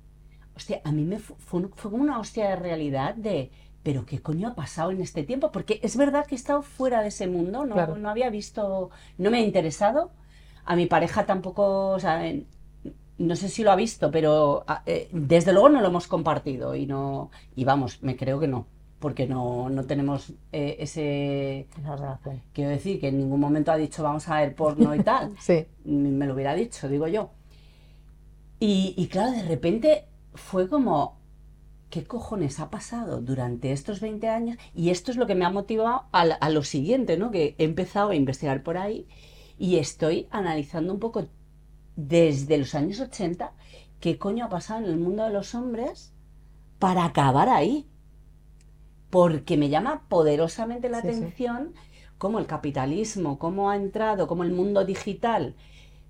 hostia, 0.60 0.80
a 0.84 0.92
mí 0.92 1.04
me 1.04 1.18
fu- 1.18 1.34
fue, 1.38 1.62
fue 1.74 1.90
como 1.90 2.02
una 2.02 2.18
hostia 2.20 2.50
de 2.50 2.56
realidad 2.56 3.14
de, 3.14 3.50
pero 3.82 4.04
qué 4.04 4.20
coño 4.20 4.48
ha 4.48 4.54
pasado 4.54 4.90
en 4.90 5.00
este 5.00 5.22
tiempo, 5.24 5.50
porque 5.50 5.80
es 5.82 5.96
verdad 5.96 6.26
que 6.26 6.34
he 6.34 6.38
estado 6.38 6.62
fuera 6.62 7.00
de 7.02 7.08
ese 7.08 7.26
mundo, 7.26 7.64
no, 7.64 7.74
Claro. 7.74 7.96
no 7.96 8.10
había 8.10 8.28
visto, 8.30 8.90
no 9.18 9.30
me 9.30 9.38
ha 9.38 9.40
interesado. 9.40 10.10
A 10.66 10.76
mi 10.76 10.86
pareja 10.86 11.24
tampoco, 11.26 11.88
o 11.92 11.98
sea, 11.98 12.26
en- 12.28 12.46
no 13.18 13.36
sé 13.36 13.48
si 13.48 13.62
lo 13.64 13.70
ha 13.72 13.76
visto, 13.76 14.10
pero 14.10 14.64
a- 14.66 14.82
eh, 14.86 15.08
desde 15.12 15.52
luego 15.52 15.68
no 15.70 15.80
lo 15.80 15.88
hemos 15.88 16.06
compartido 16.06 16.74
y 16.74 16.86
no, 16.86 17.30
y 17.56 17.64
vamos, 17.64 18.02
me 18.02 18.16
creo 18.16 18.38
que 18.38 18.46
no, 18.48 18.66
porque 18.98 19.26
no, 19.26 19.70
no 19.70 19.84
tenemos 19.84 20.34
eh, 20.52 20.76
ese, 20.78 21.66
quiero 22.52 22.70
decir, 22.70 23.00
que 23.00 23.08
en 23.08 23.16
ningún 23.18 23.40
momento 23.40 23.72
ha 23.72 23.76
dicho 23.76 24.02
vamos 24.02 24.28
a 24.28 24.40
ver 24.40 24.54
porno 24.54 24.94
y 24.94 25.00
tal, 25.02 25.32
Sí, 25.40 25.66
me 25.84 26.26
lo 26.26 26.34
hubiera 26.34 26.54
dicho, 26.54 26.86
digo 26.88 27.08
yo. 27.08 27.30
Y, 28.62 28.92
y 28.96 29.06
claro, 29.08 29.32
de 29.32 29.42
repente 29.42 30.04
fue 30.40 30.68
como, 30.68 31.18
¿qué 31.90 32.04
cojones 32.04 32.60
ha 32.60 32.70
pasado 32.70 33.20
durante 33.22 33.72
estos 33.72 34.00
20 34.00 34.28
años? 34.28 34.58
Y 34.74 34.90
esto 34.90 35.10
es 35.12 35.16
lo 35.18 35.26
que 35.26 35.34
me 35.36 35.44
ha 35.44 35.50
motivado 35.50 36.04
a, 36.12 36.22
a 36.22 36.50
lo 36.50 36.62
siguiente, 36.64 37.16
¿no? 37.18 37.30
Que 37.30 37.54
he 37.58 37.64
empezado 37.64 38.10
a 38.10 38.14
investigar 38.16 38.62
por 38.62 38.78
ahí 38.78 39.06
y 39.58 39.76
estoy 39.78 40.28
analizando 40.30 40.92
un 40.94 41.00
poco 41.00 41.28
desde 41.96 42.58
los 42.58 42.74
años 42.74 43.00
80 43.00 43.52
qué 44.00 44.18
coño 44.18 44.46
ha 44.46 44.48
pasado 44.50 44.80
en 44.84 44.86
el 44.90 44.98
mundo 44.98 45.24
de 45.24 45.30
los 45.32 45.54
hombres 45.54 46.12
para 46.78 47.04
acabar 47.06 47.48
ahí. 47.48 47.86
Porque 49.10 49.56
me 49.56 49.68
llama 49.68 50.06
poderosamente 50.08 50.88
la 50.88 50.98
Sí, 50.98 51.12
sí. 51.12 51.34
atención 51.34 51.74
cómo 52.18 52.38
el 52.38 52.46
capitalismo, 52.46 53.38
cómo 53.38 53.70
ha 53.70 53.76
entrado, 53.76 54.26
cómo 54.28 54.44
el 54.44 54.52
mundo 54.52 54.84
digital 54.84 55.56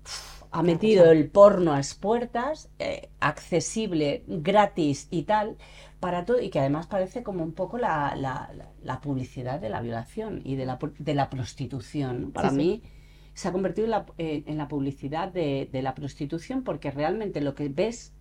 uf, 0.05 0.40
ha 0.51 0.63
metido 0.63 1.11
el 1.11 1.29
porno 1.29 1.73
a 1.73 1.77
las 1.77 1.93
puertas, 1.95 2.69
eh, 2.79 3.09
accesible, 3.19 4.23
gratis 4.27 5.07
y 5.11 5.23
tal, 5.23 5.57
para 5.99 6.25
todo, 6.25 6.41
y 6.41 6.49
que 6.49 6.59
además 6.59 6.87
parece 6.87 7.23
como 7.23 7.43
un 7.43 7.53
poco 7.53 7.77
la, 7.77 8.15
la- 8.15 8.51
la- 8.83 9.01
publicidad 9.01 9.59
de 9.61 9.69
la 9.69 9.81
violación 9.81 10.41
y 10.43 10.55
de 10.55 10.65
la, 10.65 10.79
de 10.99 11.13
la 11.15 11.29
prostitución. 11.29 12.31
Para 12.33 12.49
Sí, 12.49 12.55
sí. 12.55 12.57
mí 12.57 12.83
se 13.33 13.47
ha 13.47 13.51
convertido 13.51 13.85
en 13.85 13.91
la, 13.91 14.05
eh, 14.17 14.43
en 14.47 14.57
la 14.57 14.67
publicidad 14.67 15.29
de, 15.31 15.69
de 15.71 15.81
la 15.81 15.95
prostitución 15.95 16.63
porque 16.63 16.91
realmente 16.91 17.41
lo 17.41 17.55
que 17.55 17.69
ves 17.69 18.13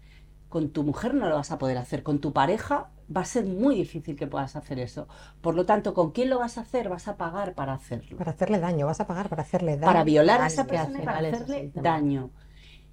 con 0.50 0.70
tu 0.70 0.84
mujer 0.84 1.14
no 1.14 1.28
lo 1.30 1.36
vas 1.36 1.52
a 1.52 1.58
poder 1.58 1.78
hacer, 1.78 2.02
con 2.02 2.20
tu 2.20 2.32
pareja 2.34 2.90
va 3.14 3.22
a 3.22 3.24
ser 3.24 3.46
muy 3.46 3.74
difícil 3.76 4.16
que 4.16 4.26
puedas 4.26 4.56
hacer 4.56 4.78
eso. 4.78 5.08
Por 5.40 5.54
lo 5.56 5.66
tanto, 5.66 5.94
¿con 5.94 6.12
quién 6.12 6.30
lo 6.30 6.38
vas 6.40 6.58
a 6.58 6.62
hacer? 6.62 6.88
Vas 6.90 7.08
a 7.08 7.16
pagar 7.16 7.54
para 7.54 7.72
hacerlo 7.74 8.18
para 8.18 8.32
hacerle 8.32 8.60
daño, 8.60 8.86
vas 8.86 9.00
a 9.00 9.06
pagar 9.06 9.28
para 9.28 9.42
hacerle 9.42 9.76
daño. 9.78 9.82
para 9.84 10.04
violar 10.04 10.40
a 10.42 10.46
esa 10.46 10.66
persona 10.66 11.00
y 11.00 11.02
para 11.02 11.20
es 11.20 11.34
hacerle 11.34 11.70
daño. 11.74 12.32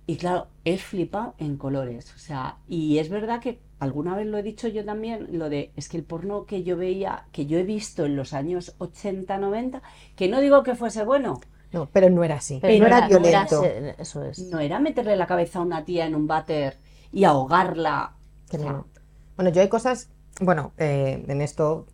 Y 0.05 0.17
claro, 0.17 0.47
he 0.65 0.77
flipado 0.77 1.35
en 1.37 1.57
colores. 1.57 2.13
O 2.15 2.19
sea, 2.19 2.59
y 2.67 2.97
es 2.99 3.09
verdad 3.09 3.41
que 3.41 3.61
alguna 3.79 4.15
vez 4.15 4.27
lo 4.27 4.37
he 4.37 4.43
dicho 4.43 4.67
yo 4.69 4.85
también, 4.85 5.27
lo 5.37 5.49
de, 5.49 5.73
es 5.75 5.89
que 5.89 5.97
el 5.97 6.05
porno 6.05 6.45
que 6.45 6.63
yo 6.63 6.77
veía, 6.77 7.27
que 7.31 7.45
yo 7.45 7.57
he 7.59 7.63
visto 7.63 8.05
en 8.05 8.15
los 8.15 8.33
años 8.33 8.75
80, 8.79 9.37
90, 9.37 9.81
que 10.15 10.29
no 10.29 10.39
digo 10.41 10.63
que 10.63 10.75
fuese 10.75 11.03
bueno, 11.03 11.47
No, 11.71 11.89
pero 11.91 12.09
no 12.09 12.23
era 12.23 12.35
así, 12.35 12.59
Pero 12.61 12.75
no 12.75 12.85
era 12.87 13.01
no 13.09 13.17
era 13.25 13.45
violento. 13.45 13.63
eso 13.97 14.23
es. 14.23 14.51
no 14.51 14.59
era 14.59 14.79
meterle 14.79 15.15
la 15.15 15.27
cabeza 15.27 15.59
a 15.59 15.61
una 15.63 15.85
tía 15.85 16.05
en 16.05 16.15
un 16.15 16.27
váter 16.27 16.79
y 17.11 17.23
ahogarla. 17.23 18.15
O 18.53 18.57
sea. 18.57 18.83
Bueno, 19.35 19.51
yo 19.51 19.61
hay 19.61 19.69
cosas, 19.69 20.09
bueno, 20.41 20.73
eh, 20.77 21.23
en 21.27 21.41
esto, 21.41 21.85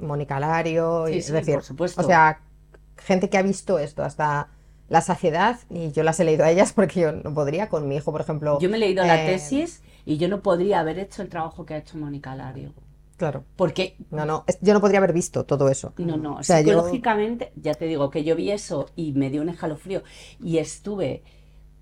Mónica 0.00 0.40
Lario, 0.40 1.08
y, 1.08 1.18
es 1.18 1.26
sí, 1.26 1.32
decir, 1.32 1.54
por 1.54 1.64
supuesto. 1.64 2.00
o 2.00 2.04
sea, 2.04 2.40
gente 2.96 3.28
que 3.28 3.38
ha 3.38 3.42
visto 3.42 3.78
esto 3.78 4.02
hasta 4.02 4.48
la 4.88 5.00
saciedad, 5.00 5.58
y 5.70 5.92
yo 5.92 6.02
las 6.02 6.20
he 6.20 6.24
leído 6.24 6.44
a 6.44 6.50
ellas 6.50 6.72
porque 6.74 7.00
yo 7.00 7.12
no 7.12 7.34
podría, 7.34 7.68
con 7.68 7.88
mi 7.88 7.96
hijo, 7.96 8.12
por 8.12 8.20
ejemplo. 8.20 8.58
Yo 8.60 8.68
me 8.70 8.76
he 8.76 8.80
leído 8.80 9.04
la 9.04 9.24
eh, 9.24 9.26
tesis 9.32 9.82
y 10.04 10.16
yo 10.16 10.28
no 10.28 10.40
podría 10.42 10.80
haber 10.80 10.98
hecho 10.98 11.22
el 11.22 11.28
trabajo 11.28 11.64
que 11.64 11.74
ha 11.74 11.78
hecho 11.78 11.98
Mónica 11.98 12.34
Lario. 12.34 12.72
Claro, 13.16 13.44
Porque 13.54 13.96
no, 14.10 14.24
no, 14.26 14.44
yo 14.62 14.74
no 14.74 14.80
podría 14.80 14.98
haber 14.98 15.12
visto 15.12 15.44
todo 15.44 15.68
eso. 15.68 15.92
No, 15.96 16.16
no, 16.16 16.36
O 16.38 16.42
sea, 16.42 16.60
yo- 16.60 16.70
psicológicamente, 16.70 17.52
ya 17.54 17.74
te 17.74 17.84
digo 17.84 18.10
que 18.10 18.24
yo 18.24 18.34
vi 18.34 18.50
eso 18.50 18.86
y 18.96 19.12
me 19.12 19.30
dio 19.30 19.42
un 19.42 19.48
escalofrío 19.48 20.02
y 20.42 20.58
estuve 20.58 21.22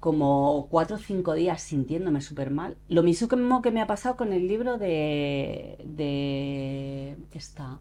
como 0.00 0.66
cuatro 0.70 0.96
o 0.96 0.98
cinco 0.98 1.34
días 1.34 1.62
sintiéndome 1.62 2.20
súper 2.22 2.50
mal. 2.50 2.76
Lo 2.88 3.02
mismo 3.02 3.60
que 3.62 3.70
me 3.70 3.80
ha 3.82 3.86
pasado 3.86 4.16
con 4.16 4.32
el 4.32 4.48
libro 4.48 4.78
de, 4.78 5.78
de 5.84 7.16
¿qué 7.30 7.38
está? 7.38 7.80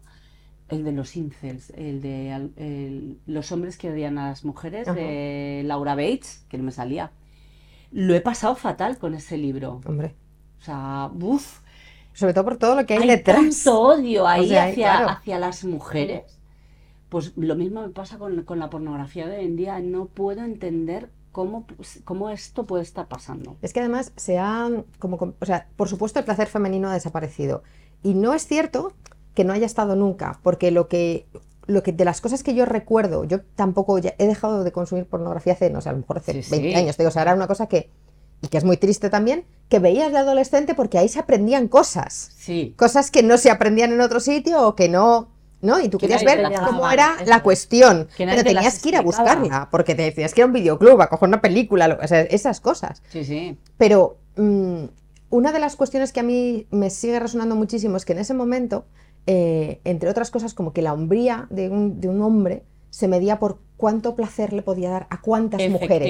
El 0.68 0.84
de 0.84 0.92
los 0.92 1.16
incels, 1.16 1.70
el 1.70 2.00
de 2.02 2.30
el- 2.56 3.18
los 3.26 3.50
hombres 3.52 3.76
que 3.78 3.90
odian 3.90 4.18
a 4.18 4.28
las 4.28 4.44
mujeres, 4.44 4.86
Ajá. 4.86 4.98
de 4.98 5.62
Laura 5.64 5.94
Bates, 5.96 6.44
que 6.48 6.58
no 6.58 6.64
me 6.64 6.72
salía. 6.72 7.10
Lo 7.90 8.14
he 8.14 8.20
pasado 8.20 8.54
fatal 8.54 8.98
con 8.98 9.14
ese 9.14 9.36
libro. 9.38 9.80
Hombre, 9.86 10.14
O 10.60 10.62
sea, 10.64 11.10
uff. 11.20 11.60
sobre 12.12 12.34
todo 12.34 12.44
por 12.44 12.56
todo 12.58 12.76
lo 12.76 12.86
que 12.86 12.94
hay, 12.94 13.02
hay 13.02 13.08
detrás. 13.08 13.36
tanto 13.64 13.80
odio 13.80 14.26
ahí 14.28 14.44
O 14.46 14.48
sea, 14.48 14.64
hacia, 14.66 14.74
claro. 14.74 15.08
hacia 15.10 15.38
las 15.38 15.64
mujeres. 15.64 16.38
Pues 17.08 17.36
lo 17.36 17.56
mismo 17.56 17.82
me 17.82 17.88
pasa 17.90 18.18
con, 18.18 18.44
con 18.44 18.58
la 18.60 18.70
pornografía 18.70 19.26
de 19.26 19.38
hoy 19.38 19.44
en 19.46 19.56
día. 19.56 19.80
No 19.80 20.06
puedo 20.06 20.44
entender 20.44 21.10
cómo, 21.32 21.66
cómo 22.04 22.30
esto 22.30 22.64
puede 22.66 22.82
estar 22.82 23.06
pasando. 23.08 23.56
Es 23.62 23.72
que 23.72 23.80
además 23.80 24.12
se 24.16 24.38
ha, 24.38 24.68
como, 24.98 25.18
com- 25.18 25.34
o 25.40 25.46
sea, 25.46 25.68
por 25.76 25.88
supuesto 25.88 26.18
el 26.18 26.24
placer 26.24 26.48
femenino 26.48 26.88
ha 26.90 26.94
desaparecido. 26.94 27.62
Y 28.02 28.14
no 28.14 28.34
es 28.34 28.46
cierto 28.46 28.92
que 29.34 29.44
no 29.44 29.52
haya 29.52 29.66
estado 29.66 29.94
nunca, 29.96 30.40
porque 30.42 30.70
lo 30.70 30.88
que, 30.88 31.26
lo 31.66 31.82
que 31.82 31.92
de 31.92 32.04
las 32.04 32.20
cosas 32.20 32.42
que 32.42 32.54
yo 32.54 32.64
recuerdo, 32.66 33.24
yo 33.24 33.42
tampoco 33.54 33.98
ya 33.98 34.14
he 34.18 34.26
dejado 34.26 34.64
de 34.64 34.72
consumir 34.72 35.06
pornografía 35.06 35.52
hace, 35.52 35.70
no 35.70 35.80
sé, 35.80 35.88
a 35.88 35.92
lo 35.92 35.98
mejor 35.98 36.18
hace 36.18 36.32
Sí, 36.32 36.42
sí. 36.42 36.50
20 36.50 36.76
años, 36.76 36.96
te 36.96 37.02
digo, 37.04 37.08
o 37.10 37.12
sea, 37.12 37.22
era 37.22 37.34
una 37.34 37.46
cosa 37.46 37.66
que, 37.68 37.90
y 38.42 38.48
que 38.48 38.58
es 38.58 38.64
muy 38.64 38.76
triste 38.76 39.10
también, 39.10 39.44
que 39.68 39.78
veías 39.78 40.10
de 40.12 40.18
adolescente 40.18 40.74
porque 40.74 40.98
ahí 40.98 41.08
se 41.08 41.20
aprendían 41.20 41.68
cosas, 41.68 42.32
Sí. 42.36 42.74
cosas 42.76 43.10
que 43.10 43.22
no 43.22 43.38
se 43.38 43.50
aprendían 43.50 43.92
en 43.92 44.00
otro 44.00 44.18
sitio 44.20 44.66
o 44.66 44.74
que 44.74 44.88
no, 44.88 45.28
¿no? 45.62 45.80
Y 45.80 45.88
tú 45.88 45.98
Que 45.98 46.06
querías 46.08 46.24
ver 46.24 46.42
cómo 46.66 46.90
era 46.90 47.16
eso 47.20 47.24
la 47.30 47.36
es. 47.36 47.42
cuestión, 47.42 48.08
pero 48.16 48.42
tenías 48.44 48.80
que 48.82 48.88
ir 48.90 48.96
a 48.96 49.02
buscarla, 49.02 49.68
porque 49.70 49.94
te 49.94 50.02
decías 50.02 50.32
que 50.34 50.40
ir 50.40 50.44
a 50.44 50.46
un 50.46 50.52
videoclub, 50.52 51.00
a 51.02 51.08
coger 51.08 51.28
una 51.28 51.40
película, 51.40 51.88
lo- 51.88 51.98
o 52.02 52.06
sea, 52.08 52.20
esas 52.22 52.60
cosas. 52.60 53.02
Sí, 53.10 53.24
sí. 53.24 53.56
Pero 53.76 54.16
mm, 54.36 54.84
una 55.30 55.52
de 55.52 55.58
las 55.58 55.76
cuestiones 55.76 56.12
que 56.12 56.20
a 56.20 56.24
mí 56.24 56.66
me 56.70 56.90
sigue 56.90 57.20
resonando 57.20 57.54
muchísimo 57.56 57.96
es 57.96 58.04
que 58.04 58.12
en 58.14 58.18
ese 58.20 58.34
momento, 58.34 58.84
eh, 59.26 59.80
entre 59.84 60.08
otras 60.10 60.30
cosas, 60.30 60.54
como 60.54 60.72
que 60.72 60.82
la 60.82 60.92
hombría 60.92 61.46
de 61.50 61.68
un, 61.68 62.00
de 62.00 62.08
un 62.08 62.22
hombre 62.22 62.64
se 62.90 63.06
medía 63.06 63.38
por 63.38 63.58
cuánto 63.76 64.16
placer 64.16 64.52
le 64.52 64.62
podía 64.62 64.90
dar 64.90 65.06
a 65.10 65.20
cuántas 65.20 65.60
mujeres. 65.68 66.08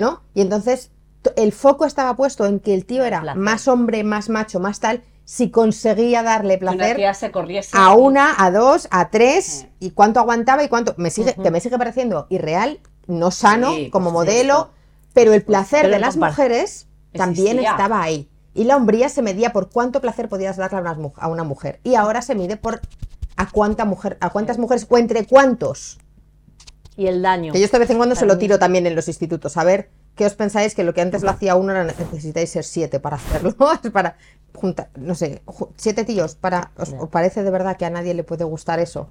¿no? 0.00 0.22
Y 0.34 0.40
entonces 0.40 0.90
el 1.36 1.52
foco 1.52 1.84
estaba 1.84 2.16
puesto 2.16 2.46
en 2.46 2.60
que 2.60 2.74
el 2.74 2.84
tío 2.86 3.04
era 3.04 3.20
más 3.34 3.68
hombre, 3.68 4.04
más 4.04 4.28
macho, 4.30 4.60
más 4.60 4.80
tal, 4.80 5.02
si 5.24 5.50
conseguía 5.50 6.22
darle 6.22 6.58
una 6.60 6.72
placer 6.72 6.96
tía 6.96 7.14
se 7.14 7.30
corriese. 7.30 7.76
a 7.76 7.94
una, 7.94 8.34
a 8.36 8.50
dos, 8.50 8.88
a 8.90 9.08
tres, 9.10 9.66
y 9.80 9.90
cuánto 9.90 10.20
aguantaba 10.20 10.62
y 10.64 10.68
cuánto. 10.68 10.94
Me 10.98 11.10
sigue. 11.10 11.34
Que 11.34 11.50
me 11.50 11.60
sigue 11.60 11.78
pareciendo 11.78 12.26
irreal, 12.28 12.80
no 13.06 13.30
sano 13.30 13.72
Sí, 13.74 13.90
como 13.90 14.06
por 14.06 14.24
modelo, 14.24 14.70
pero 15.12 15.32
el 15.32 15.42
placer 15.42 15.82
Pero 15.82 15.94
de 15.94 16.00
las 16.00 16.16
mujeres 16.16 16.88
también 17.12 17.58
Existía. 17.58 17.70
estaba 17.70 18.02
ahí. 18.02 18.28
Y 18.54 18.64
la 18.64 18.76
hombría 18.76 19.08
se 19.08 19.22
medía 19.22 19.52
por 19.52 19.70
cuánto 19.70 20.00
placer 20.00 20.28
podías 20.28 20.56
darle 20.56 20.78
a 20.78 20.92
una, 20.92 21.28
una 21.28 21.44
mujer. 21.44 21.80
Y 21.82 21.96
ahora 21.96 22.22
se 22.22 22.34
mide 22.34 22.56
por 22.56 22.80
a 23.36 23.50
cuánta 23.50 23.84
mujer, 23.84 24.16
a 24.20 24.30
cuántas 24.30 24.58
mujeres 24.58 24.86
o 24.88 24.98
entre 24.98 25.26
cuántos. 25.26 25.98
Y 26.96 27.06
el 27.06 27.22
daño. 27.22 27.52
Que 27.52 27.60
yo 27.60 27.66
de 27.66 27.78
vez 27.78 27.90
en 27.90 27.96
cuando 27.96 28.14
se 28.14 28.26
lo 28.26 28.38
tiro 28.38 28.58
también 28.58 28.86
en 28.86 28.94
los 28.94 29.08
institutos. 29.08 29.56
A 29.56 29.64
ver, 29.64 29.90
¿qué 30.14 30.26
os 30.26 30.34
pensáis 30.34 30.74
que 30.74 30.84
lo 30.84 30.94
que 30.94 31.00
antes 31.00 31.22
lo 31.22 31.30
hacía 31.30 31.56
uno 31.56 31.72
ahora 31.72 31.84
necesitáis 31.84 32.50
ser 32.50 32.64
siete 32.64 33.00
para 33.00 33.16
hacerlo? 33.16 33.54
Es 33.84 33.90
para 33.90 34.16
juntar, 34.54 34.88
no 34.96 35.14
sé, 35.14 35.42
siete 35.76 36.04
tíos 36.04 36.34
para. 36.36 36.70
¿os, 36.76 36.94
parece 37.10 37.42
de 37.42 37.50
verdad 37.50 37.76
que 37.76 37.84
a 37.84 37.90
nadie 37.90 38.14
le 38.14 38.24
puede 38.24 38.44
gustar 38.44 38.80
eso? 38.80 39.08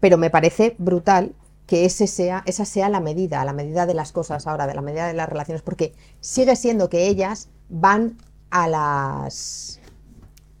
Pero 0.00 0.18
me 0.18 0.30
parece 0.30 0.74
brutal 0.78 1.34
que 1.66 1.84
ese 1.86 2.06
sea, 2.06 2.42
esa 2.46 2.64
sea 2.64 2.88
la 2.88 3.00
medida, 3.00 3.44
la 3.44 3.52
medida 3.52 3.86
de 3.86 3.94
las 3.94 4.12
cosas 4.12 4.46
ahora, 4.46 4.66
de 4.66 4.74
la 4.74 4.82
medida 4.82 5.06
de 5.06 5.14
las 5.14 5.28
relaciones, 5.28 5.62
porque 5.62 5.94
sigue 6.20 6.56
siendo 6.56 6.88
que 6.90 7.06
ellas 7.08 7.48
van 7.70 8.18
a 8.50 8.68
las 8.68 9.80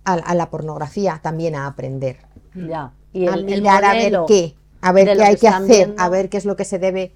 a, 0.04 0.14
a 0.14 0.34
la 0.34 0.50
pornografía 0.50 1.20
también 1.22 1.54
a 1.54 1.66
aprender, 1.66 2.18
Ya. 2.54 2.92
Y 3.12 3.26
a 3.28 3.34
el, 3.34 3.48
el 3.48 3.62
mirar 3.62 3.84
a 3.84 3.92
ver 3.92 4.12
qué, 4.26 4.56
a 4.80 4.92
ver 4.92 5.12
qué 5.16 5.22
hay 5.22 5.36
que 5.36 5.40
que 5.42 5.48
hacer, 5.48 5.86
viendo. 5.86 6.02
a 6.02 6.08
ver 6.08 6.28
qué 6.28 6.36
es 6.38 6.44
lo 6.44 6.56
que 6.56 6.64
se 6.64 6.78
debe 6.78 7.12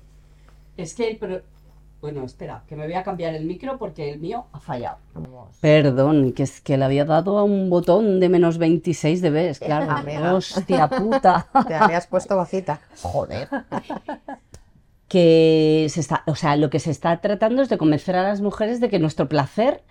Es 0.76 0.94
que, 0.94 1.16
pero... 1.18 1.42
Bueno, 2.00 2.22
espera, 2.24 2.62
que 2.68 2.76
me 2.76 2.84
voy 2.84 2.94
a 2.94 3.02
cambiar 3.02 3.34
el 3.34 3.44
micro 3.44 3.76
porque 3.76 4.08
el 4.12 4.20
mío 4.20 4.46
ha 4.52 4.61
fallado. 4.61 4.98
Perdón, 5.61 6.32
que 6.32 6.44
es 6.44 6.61
que 6.61 6.76
le 6.78 6.84
había 6.84 7.04
dado 7.04 7.38
a 7.38 7.42
un 7.42 7.70
botón 7.70 8.20
de 8.20 8.28
menos 8.28 8.56
26 8.58 9.20
de 9.20 9.30
vez, 9.30 9.58
claro. 9.58 9.90
Amiga. 9.90 10.34
Hostia 10.34 10.88
puta. 10.88 11.48
Te 11.66 11.74
habías 11.74 12.06
puesto 12.06 12.37
bajita. 12.37 12.80
Joder. 13.02 13.48
Que 15.08 15.87
se 15.90 16.00
está, 16.00 16.22
o 16.26 16.37
sea, 16.37 16.54
lo 16.56 16.68
que 16.70 16.80
se 16.80 16.90
está 16.90 17.20
tratando 17.20 17.62
es 17.62 17.68
de 17.70 17.78
convencer 17.78 18.14
a 18.14 18.22
las 18.22 18.42
mujeres 18.42 18.78
de 18.80 18.90
que 18.90 18.98
nuestro 18.98 19.28
placer 19.28 19.82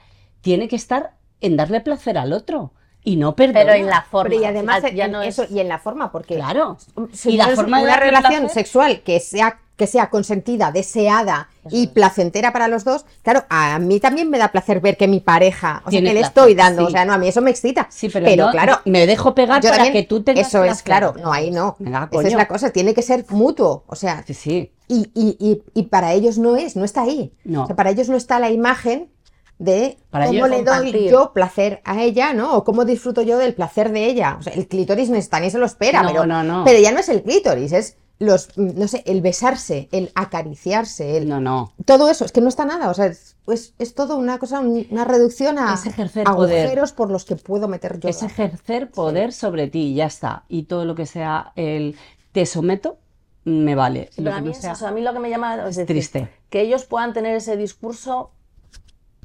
tiene 0.41 0.67
que 0.67 0.75
estar 0.75 1.13
en 1.41 1.57
darle 1.57 1.81
placer 1.81 2.17
al 2.19 2.33
otro 2.33 2.71
y 3.03 3.15
no 3.15 3.35
perder. 3.35 3.65
Pero 3.65 3.73
en 3.77 3.87
la 3.87 4.03
forma. 4.03 4.29
Pero 4.29 4.41
y 4.43 4.45
además 4.45 4.83
Ah, 4.85 4.89
ya 4.89 5.05
en 5.05 5.11
no 5.11 5.21
es- 5.23 5.39
eso 5.39 5.51
y 5.53 5.59
en 5.59 5.67
la 5.69 5.79
forma 5.79 6.11
porque 6.11 6.35
Claro. 6.35 6.77
si 7.13 7.31
y 7.31 7.37
la 7.37 7.47
no 7.47 7.55
forma 7.55 7.79
de 7.79 7.85
una 7.85 7.97
relación 7.97 8.43
placer- 8.43 8.49
sexual 8.53 9.01
que 9.01 9.19
sea 9.19 9.59
que 9.77 9.87
sea 9.87 10.09
consentida, 10.09 10.71
deseada 10.71 11.49
y 11.69 11.83
es. 11.83 11.89
placentera 11.91 12.51
para 12.51 12.67
los 12.67 12.83
dos, 12.83 13.05
claro, 13.21 13.45
a 13.49 13.77
mí 13.79 13.99
también 13.99 14.29
me 14.29 14.37
da 14.39 14.49
placer 14.51 14.81
ver 14.81 14.97
que 14.97 15.07
mi 15.07 15.19
pareja, 15.21 15.83
o 15.85 15.91
sea, 15.91 16.01
que 16.01 16.13
le 16.13 16.19
estoy 16.19 16.55
dando, 16.55 16.81
sí. 16.81 16.87
o 16.87 16.89
sea, 16.89 17.05
no, 17.05 17.13
a 17.13 17.17
mí 17.17 17.27
eso 17.27 17.41
me 17.41 17.51
excita. 17.51 17.87
Sí, 17.89 18.09
pero, 18.11 18.49
claro, 18.51 18.79
me 18.85 19.05
dejo 19.07 19.33
pegar 19.35 19.61
para 19.61 19.75
también- 19.75 19.93
que 19.93 20.03
tú 20.03 20.23
tengas 20.23 20.47
eso 20.47 20.63
es 20.65 20.81
claro, 20.83 21.13
no, 21.21 21.31
ahí 21.31 21.51
no. 21.51 21.75
Venga, 21.79 22.09
Esa 22.11 22.27
es 22.27 22.33
la 22.33 22.47
cosa, 22.47 22.71
tiene 22.71 22.93
que 22.93 23.01
ser 23.03 23.23
mutuo, 23.29 23.83
o 23.87 23.95
sea, 23.95 24.23
Sí, 24.25 24.33
sí. 24.33 24.71
y, 24.87 25.11
y, 25.13 25.37
y, 25.39 25.63
y 25.73 25.83
para 25.83 26.11
ellos 26.13 26.37
no 26.39 26.55
es, 26.57 26.75
no 26.75 26.83
está 26.83 27.03
ahí. 27.03 27.31
No. 27.45 27.63
O 27.63 27.67
sea, 27.67 27.75
para 27.75 27.91
ellos 27.91 28.09
no 28.09 28.17
está 28.17 28.39
la 28.39 28.49
imagen 28.49 29.11
de 29.59 29.97
Para 30.11 30.27
cómo 30.27 30.47
le 30.47 30.63
doy 30.63 30.65
compartir. 30.65 31.11
yo 31.11 31.33
placer 31.33 31.81
a 31.83 32.01
ella, 32.01 32.33
¿no? 32.33 32.55
O 32.55 32.63
cómo 32.63 32.85
disfruto 32.85 33.21
yo 33.21 33.37
del 33.37 33.53
placer 33.55 33.91
de 33.91 34.05
ella. 34.05 34.37
O 34.39 34.43
sea, 34.43 34.53
el 34.53 34.67
clítoris 34.67 35.09
no 35.09 35.17
está 35.17 35.39
ni 35.39 35.49
se 35.49 35.57
lo 35.57 35.65
espera, 35.65 36.03
No, 36.03 36.09
pero, 36.09 36.25
no, 36.25 36.43
no. 36.43 36.63
pero 36.63 36.79
ya 36.79 36.91
no 36.91 36.99
es 36.99 37.09
el 37.09 37.23
clítoris, 37.23 37.71
es 37.71 37.97
los, 38.19 38.57
no 38.57 38.87
sé, 38.87 39.03
el 39.05 39.21
besarse, 39.21 39.89
el 39.91 40.11
acariciarse, 40.15 41.17
el, 41.17 41.27
No, 41.29 41.39
no. 41.39 41.73
todo 41.85 42.09
eso, 42.09 42.25
es 42.25 42.31
que 42.31 42.41
no 42.41 42.49
está 42.49 42.65
nada, 42.65 42.89
o 42.89 42.93
sea, 42.95 43.05
es, 43.05 43.35
es, 43.47 43.75
es 43.77 43.93
todo 43.93 44.17
una 44.17 44.39
cosa, 44.39 44.59
un- 44.59 44.87
una 44.89 45.05
reducción 45.05 45.59
a 45.59 45.75
Es 45.75 45.85
ejercer 45.85 46.23
poder. 46.25 46.61
agujeros 46.63 46.93
por 46.93 47.11
los 47.11 47.25
que 47.25 47.35
puedo 47.35 47.67
meter 47.67 47.99
yo. 47.99 48.09
Es 48.09 48.23
ejercer 48.23 48.89
poder 48.89 49.33
sobre 49.33 49.67
ti 49.67 49.91
y 49.91 49.95
ya 49.95 50.05
está. 50.07 50.45
Y 50.47 50.63
todo 50.63 50.83
lo 50.85 50.95
que 50.95 51.05
sea 51.05 51.51
el 51.55 51.95
te 52.31 52.45
someto, 52.47 52.97
me 53.45 53.75
vale. 53.75 54.09
Sí, 54.11 54.21
Lo 54.21 54.31
pero 54.31 54.35
que 54.35 54.37
a 54.39 54.41
mí 54.41 54.45
no 54.47 54.51
es 54.51 54.57
sea- 54.57 54.71
eso, 54.73 54.87
a 54.87 54.91
mí 54.91 55.01
lo 55.01 55.13
que 55.13 55.19
me 55.19 55.29
llama 55.29 55.55
es 55.67 55.75
decir, 55.75 55.85
triste. 55.85 56.29
que 56.49 56.61
ellos 56.61 56.85
puedan 56.85 57.13
tener 57.13 57.35
ese 57.35 57.55
discurso, 57.55 58.31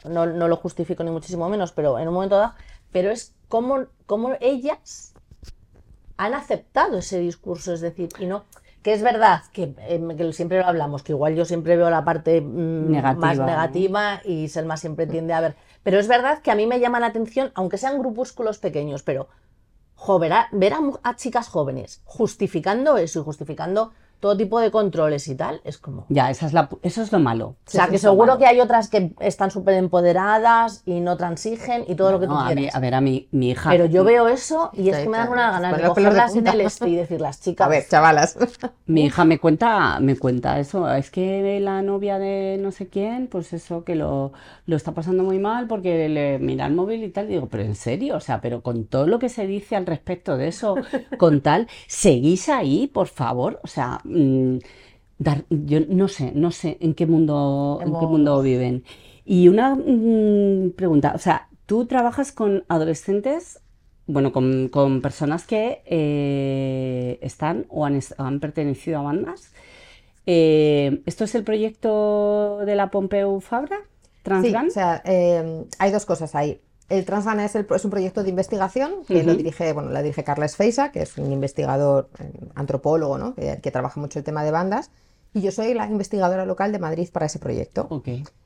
no, 0.05 0.27
no 0.27 0.49
lo 0.49 0.57
justifico 0.57 1.03
ni 1.03 1.11
muchísimo 1.11 1.49
menos, 1.49 1.73
pero 1.73 1.99
en 1.99 2.09
un 2.09 2.15
momento 2.15 2.37
dado, 2.37 2.53
pero 2.91 3.11
es 3.11 3.35
como, 3.49 3.87
como 4.07 4.33
ellas 4.41 5.15
han 6.19 6.35
aceptado 6.35 6.99
ese 6.99 7.19
discurso, 7.19 7.73
es 7.73 7.81
decir, 7.81 8.09
y 8.19 8.27
no, 8.27 8.45
que 8.83 8.93
es 8.93 9.03
verdad 9.03 9.43
que, 9.53 9.75
em, 9.89 10.17
que 10.17 10.33
siempre 10.33 10.59
lo 10.59 10.67
hablamos, 10.67 11.03
que 11.03 11.13
igual 11.13 11.35
yo 11.35 11.45
siempre 11.45 11.77
veo 11.77 11.89
la 11.91 12.05
parte 12.05 12.41
mm, 12.41 12.91
Negativa, 12.91 13.27
más 13.27 13.39
¿no? 13.39 13.47
negativa 13.47 14.21
y 14.25 14.49
Selma 14.49 14.77
siempre 14.77 15.07
tiende 15.07 15.33
a 15.35 15.41
ver, 15.41 15.55
pero 15.83 15.99
es 15.99 16.09
verdad 16.09 16.41
que 16.43 16.51
a 16.51 16.55
mí 16.55 16.67
me 16.67 16.81
llama 16.81 17.01
la 17.01 17.07
atención, 17.07 17.53
aunque 17.55 17.79
sean 17.79 17.99
grupúsculos 17.99 18.59
pequeños, 18.59 19.03
pero 19.03 19.29
jo, 19.95 20.19
ver 20.19 20.33
a, 20.33 20.49
ver 20.53 20.73
a 20.75 20.81
mu- 20.81 20.99
a 21.03 21.15
chicas 21.17 21.49
jóvenes 21.49 22.01
justificando 22.05 22.97
eso 22.97 23.21
y 23.21 23.25
justificando 23.25 23.93
todo 24.23 24.37
tipo 24.37 24.61
de 24.61 24.71
controles 24.71 25.27
y 25.27 25.35
tal, 25.35 25.61
es 25.65 25.79
como... 25.79 26.07
Ya, 26.09 26.31
esa 26.31 26.47
es 26.47 26.53
la, 26.53 26.69
eso 26.83 27.03
es 27.03 27.11
lo 27.11 27.19
malo. 27.19 27.49
O 27.49 27.57
sea, 27.71 27.89
que 27.89 27.99
seguro 27.99 28.29
malo. 28.29 28.39
que 28.39 28.47
hay 28.47 28.61
otras 28.61 28.89
que 28.89 29.13
están 29.19 29.51
súper 29.51 29.75
empoderadas 29.75 30.83
y 30.87 31.01
no 31.01 31.17
transigen 31.17 31.85
y 31.89 31.97
todo 31.97 32.13
lo 32.13 32.21
que 32.21 32.27
tú 32.29 32.33
No, 32.33 32.41
a, 32.41 32.49
mí- 32.51 32.55
quieras. 32.55 32.77
a 32.77 32.79
ver, 32.79 32.95
a 32.95 33.01
mi, 33.01 33.27
mi 33.33 33.51
hija. 33.51 33.71
Pero 33.71 33.87
yo 33.87 34.05
veo 34.05 34.29
eso 34.29 34.71
y 34.75 34.91
es 34.91 34.99
que 34.99 35.09
me 35.09 35.19
dan 35.19 35.29
una 35.31 35.51
ganas 35.51 35.77
de 35.77 35.89
cogerlas 35.89 36.37
en 36.37 36.47
el 36.47 36.61
este 36.61 36.89
y 36.89 36.95
decirlas, 36.95 37.41
chicas, 37.43 37.67
A 37.67 37.69
ver, 37.69 37.85
chavalas. 37.89 38.39
Mi 38.87 39.07
hija 39.07 39.25
me 39.25 39.39
cuenta, 39.41 39.99
me 40.01 40.17
cuenta 40.17 40.61
eso, 40.61 40.89
es 40.93 41.11
que 41.11 41.59
la 41.61 41.83
novia 41.83 42.19
de 42.21 42.59
no 42.61 42.71
sé 42.71 42.89
quién, 42.89 43.27
pues 43.27 43.53
eso 43.53 43.83
que 43.85 43.97
lo, 43.97 44.33
lo 44.67 44.77
está 44.77 44.93
pasando 44.93 45.25
muy 45.25 45.39
mal 45.41 45.67
porque 45.67 46.09
le 46.09 46.39
mira 46.39 46.67
el 46.67 46.75
móvil 46.75 47.03
y 47.03 47.09
tal. 47.11 47.27
Digo, 47.27 47.49
pero 47.51 47.65
en 47.65 47.75
serio, 47.75 48.17
o 48.17 48.21
sea, 48.21 48.41
pero 48.41 48.63
con 48.63 48.85
todo 48.87 49.07
lo 49.09 49.19
que 49.19 49.29
se 49.29 49.47
dice 49.49 49.75
al 49.75 49.87
respecto 49.87 50.37
de 50.37 50.49
eso, 50.49 50.77
con 51.19 51.41
tal, 51.41 51.67
seguís 51.89 52.49
ahí, 52.49 52.87
por 52.87 53.09
favor, 53.09 53.59
o 53.65 53.67
sea, 53.67 54.01
mm, 54.13 54.59
dar- 55.19 55.45
yo 55.51 55.81
no 55.89 56.09
sé, 56.09 56.33
no 56.35 56.51
sé 56.53 56.79
en 56.81 56.95
qué 56.95 57.07
mundo, 57.07 57.81
en 57.85 57.97
qué 57.99 58.07
mundo 58.07 58.43
viven. 58.43 58.85
Y 59.25 59.49
una 59.49 59.75
mm, 59.77 60.73
pregunta, 60.77 61.13
o 61.15 61.19
sea, 61.19 61.49
tú 61.67 61.87
trabajas 61.87 62.33
con 62.33 62.65
adolescentes 62.69 63.61
bueno, 64.07 64.33
con, 64.33 64.69
con 64.69 65.01
personas 65.01 65.47
que 65.47 65.83
eh, 65.87 67.19
están 67.23 67.67
o 67.69 67.87
han, 67.87 68.01
han 68.19 68.41
pertenecido 68.41 68.99
a 68.99 69.03
bandas. 69.03 69.53
Eh, 70.27 71.03
¿esto 71.07 71.25
es 71.25 71.35
el 71.35 71.45
proyecto 71.45 72.59
de 72.67 72.77
la 72.77 72.91
Pompeu 72.91 73.41
Fabra? 73.41 73.79
Sí, 73.81 74.23
¿Transgan? 74.23 74.67
o 74.69 74.71
sea, 74.71 75.03
eh, 75.05 75.65
hay 75.79 75.93
dos 75.93 76.07
cosas 76.07 76.35
ahí. 76.35 76.61
El 76.93 77.05
Transgan 77.07 77.41
es, 77.41 77.55
el- 77.55 77.67
es 77.75 77.85
un 77.85 77.91
proyecto 77.91 78.23
de 78.23 78.29
investigación 78.31 79.05
que 79.09 79.23
lo 79.23 79.35
dirige, 79.35 79.73
bueno, 79.73 79.91
la 79.91 80.03
dirige 80.03 80.25
Carles 80.25 80.57
Feisa, 80.57 80.93
que 80.93 81.03
es 81.03 81.17
un 81.17 81.33
investigador, 81.33 82.09
eh, 82.19 82.31
antropólogo, 82.55 83.17
¿no? 83.19 83.35
que, 83.35 83.61
que 83.63 83.71
trabaja 83.71 83.99
mucho 84.01 84.19
el 84.19 84.25
tema 84.25 84.45
de 84.45 84.51
bandas. 84.51 84.91
Y 85.35 85.41
yo 85.41 85.51
soy 85.51 85.73
la 85.73 85.87
investigadora 85.87 86.45
local 86.45 86.73
de 86.73 86.79
Madrid 86.79 87.09
para 87.11 87.25
ese 87.25 87.39
proyecto. 87.39 87.87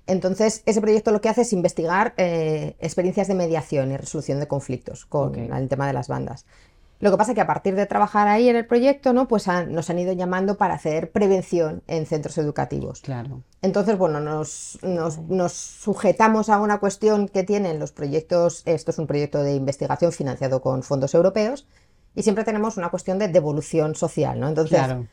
Entonces, 0.07 0.63
ese 0.67 0.81
proyecto 0.81 1.11
lo 1.11 1.21
que 1.21 1.29
hace 1.29 1.41
es 1.41 1.53
investigar 1.53 2.15
eh, 2.17 2.77
experiencias 2.79 3.27
de 3.27 3.35
mediación 3.35 3.91
y 3.91 3.97
resolución 3.97 4.39
de 4.39 4.47
conflictos 4.47 5.05
con 5.07 5.35
el 5.35 5.69
tema 5.69 5.89
de 5.89 5.93
las 5.93 6.07
bandas. 6.07 6.47
Lo 6.99 7.11
que 7.11 7.17
pasa 7.19 7.33
es 7.33 7.35
que 7.35 7.41
a 7.43 7.47
partir 7.47 7.75
de 7.75 7.85
trabajar 7.87 8.27
ahí 8.27 8.49
en 8.49 8.57
el 8.57 8.67
proyecto, 8.67 9.13
¿no? 9.13 9.29
Pues 9.29 9.49
han- 9.49 9.73
nos 9.73 9.91
han 9.91 9.99
ido 9.99 10.13
llamando 10.15 10.57
para 10.57 10.75
hacer 10.75 11.11
prevención 11.13 11.83
en 11.87 12.07
centros 12.07 12.39
educativos. 12.39 13.01
Claro. 13.03 13.43
Entonces, 13.61 13.99
bueno, 13.99 14.19
nos, 14.21 14.79
nos- 14.83 15.19
nos 15.19 15.53
sujetamos 15.53 16.49
a 16.49 16.59
una 16.59 16.79
cuestión 16.79 17.29
que 17.29 17.43
tienen 17.43 17.79
los 17.79 17.93
proyectos, 17.93 18.63
esto 18.65 18.91
es 18.93 18.99
un 18.99 19.07
proyecto 19.07 19.43
de 19.43 19.55
investigación 19.55 20.11
financiado 20.13 20.63
con 20.63 20.83
fondos 20.83 21.13
europeos, 21.15 21.67
y 22.15 22.23
siempre 22.23 22.45
tenemos 22.45 22.79
una 22.79 22.89
cuestión 22.89 23.19
de 23.19 23.29
devolución 23.29 23.95
social, 23.95 24.41
¿no? 24.41 24.49
Entonces, 24.49 24.79
Claro. 24.79 25.07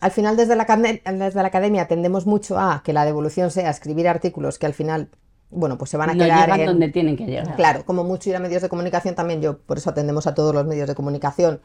al 0.00 0.10
final 0.12 0.34
desde 0.36 0.56
la, 0.56 0.64
desde 0.64 1.42
la 1.42 1.48
academia 1.48 1.86
tendemos 1.88 2.24
mucho 2.24 2.58
a 2.58 2.82
que 2.82 2.94
la 2.94 3.04
devolución 3.04 3.50
sea 3.50 3.68
escribir 3.68 4.08
artículos 4.08 4.58
que 4.58 4.64
al 4.64 4.72
final, 4.72 5.10
bueno, 5.50 5.78
pues 5.78 5.90
se 5.90 5.96
van 5.96 6.10
a 6.10 6.14
No 6.14 6.24
quedar 6.24 6.42
llegan 6.46 6.60
en- 6.60 6.66
donde 6.66 6.88
tienen 6.88 7.16
que 7.16 7.24
llegar. 7.26 7.56
Claro, 7.56 7.84
como 7.86 8.04
mucho 8.04 8.28
ir 8.28 8.36
a 8.36 8.38
medios 8.40 8.60
de 8.62 8.68
comunicación 8.68 9.14
también, 9.14 9.40
yo 9.40 9.58
por 9.58 9.78
eso 9.78 9.90
atendemos 9.90 10.26
a 10.26 10.34
todos 10.34 10.54
los 10.54 10.66
medios 10.66 10.86
de 10.88 10.94
comunicación, 10.94 11.60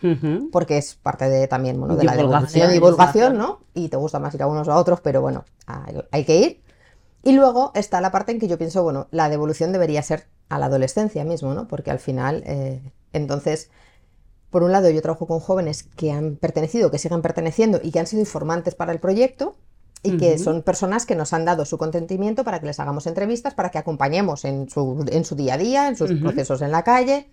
porque 0.51 0.77
es 0.77 0.95
parte 0.95 1.27
de 1.29 1.47
también, 1.47 1.79
bueno, 1.79 1.95
de 1.95 2.03
la 2.05 2.15
Divulgación. 2.15 2.69
divulgación, 2.71 2.73
divulgación, 2.73 3.37
¿no? 3.37 3.59
Y 3.73 3.89
te 3.89 3.97
gusta 3.97 4.19
más 4.19 4.33
ir 4.35 4.43
a 4.43 4.47
unos 4.47 4.67
o 4.67 4.71
a 4.71 4.77
otros, 4.77 5.01
pero 5.01 5.21
bueno, 5.21 5.43
hay, 5.65 5.97
hay 6.11 6.23
que 6.23 6.35
ir. 6.37 6.61
Y 7.23 7.33
luego 7.33 7.71
está 7.75 7.99
la 8.01 8.11
parte 8.11 8.31
en 8.31 8.39
que 8.39 8.47
yo 8.47 8.57
pienso, 8.57 8.83
bueno, 8.83 9.07
la 9.11 9.29
devolución 9.29 9.71
debería 9.71 10.01
ser 10.01 10.27
a 10.49 10.59
la 10.59 10.65
adolescencia 10.67 11.23
mismo, 11.25 11.53
¿no? 11.53 11.67
Porque 11.67 11.89
al 11.91 11.99
final, 11.99 12.43
eh, 12.45 12.81
entonces, 13.13 13.69
por 14.49 14.63
un 14.63 14.71
lado, 14.71 14.89
yo 14.89 15.01
trabajo 15.01 15.25
con 15.27 15.39
jóvenes 15.39 15.83
que 15.83 16.11
han 16.11 16.35
pertenecido, 16.35 16.91
que 16.91 16.99
siguen 16.99 17.21
perteneciendo 17.21 17.79
y 17.83 17.91
que 17.91 17.99
han 17.99 18.07
sido 18.07 18.19
informantes 18.21 18.75
para 18.75 18.91
el 18.91 18.99
proyecto 18.99 19.55
y 20.03 20.17
que 20.17 20.37
son 20.37 20.61
personas 20.61 21.05
que 21.05 21.15
nos 21.15 21.31
han 21.31 21.45
dado 21.45 21.65
su 21.65 21.77
consentimiento 21.77 22.43
para 22.43 22.59
que 22.59 22.65
les 22.65 22.79
hagamos 22.79 23.07
entrevistas, 23.07 23.53
para 23.53 23.69
que 23.69 23.77
acompañemos 23.77 24.43
en 24.43 24.69
su, 24.69 25.05
en 25.09 25.23
su 25.23 25.35
día 25.35 25.53
a 25.53 25.57
día, 25.57 25.87
en 25.87 25.95
sus 25.95 26.11
procesos 26.19 26.61
en 26.61 26.71
la 26.71 26.83
calle. 26.83 27.29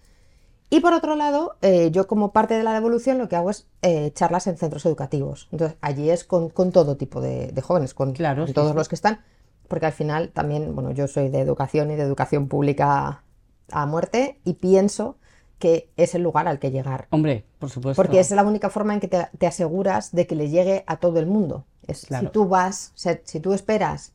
Y 0.71 0.79
por 0.79 0.93
otro 0.93 1.17
lado, 1.17 1.57
eh, 1.63 1.91
yo 1.91 2.07
como 2.07 2.33
parte 2.33 2.55
de 2.55 2.63
la 2.63 2.73
devolución 2.73 3.19
lo 3.19 3.29
que 3.29 3.35
hago 3.35 3.51
es 3.51 3.67
eh, 3.83 4.13
charlas 4.15 4.47
en 4.47 4.57
centros 4.57 4.87
educativos. 4.87 5.49
Entonces, 5.51 5.77
allí 5.81 6.11
es 6.11 6.23
con, 6.23 6.49
con 6.49 6.71
todo 6.71 6.97
tipo 6.97 7.21
de, 7.21 7.49
de 7.49 7.61
jóvenes, 7.61 7.93
con, 7.93 8.13
Claro, 8.13 8.43
con 8.43 8.49
sí, 8.49 8.55
todos 8.55 8.71
sí. 8.71 8.77
los 8.77 8.89
que 8.89 8.95
están, 8.95 9.21
porque 9.67 9.87
al 9.87 9.93
final 9.93 10.29
también, 10.29 10.73
bueno, 10.77 10.93
yo 10.93 11.09
soy 11.09 11.29
de 11.29 11.41
educación 11.41 11.91
y 11.91 11.97
de 11.97 12.03
educación 12.03 12.47
pública 12.47 13.25
a 13.73 13.87
muerte 13.87 14.41
y 14.45 14.55
pienso 14.55 15.17
que 15.61 15.91
es 15.97 16.17
el 16.17 16.23
lugar 16.23 16.49
al 16.49 16.59
que 16.59 16.73
llegar. 16.73 17.07
Hombre, 17.11 17.45
por 17.61 17.71
supuesto. 17.71 18.03
Porque 18.03 18.19
es 18.19 18.33
la 18.33 18.43
única 18.43 18.69
forma 18.71 18.95
en 18.95 18.99
que 19.01 19.07
te, 19.07 19.29
te 19.39 19.47
aseguras 19.47 20.11
de 20.11 20.27
que 20.27 20.35
le 20.35 20.49
llegue 20.49 20.83
a 20.89 20.97
todo 20.97 21.21
el 21.21 21.27
mundo. 21.27 21.65
Es, 21.87 22.07
Claro. 22.07 22.27
Si 22.27 22.33
tú 22.33 22.49
vas, 22.49 22.93
o 22.97 22.99
sea, 22.99 23.21
si 23.23 23.39
tú 23.39 23.53
esperas, 23.53 24.13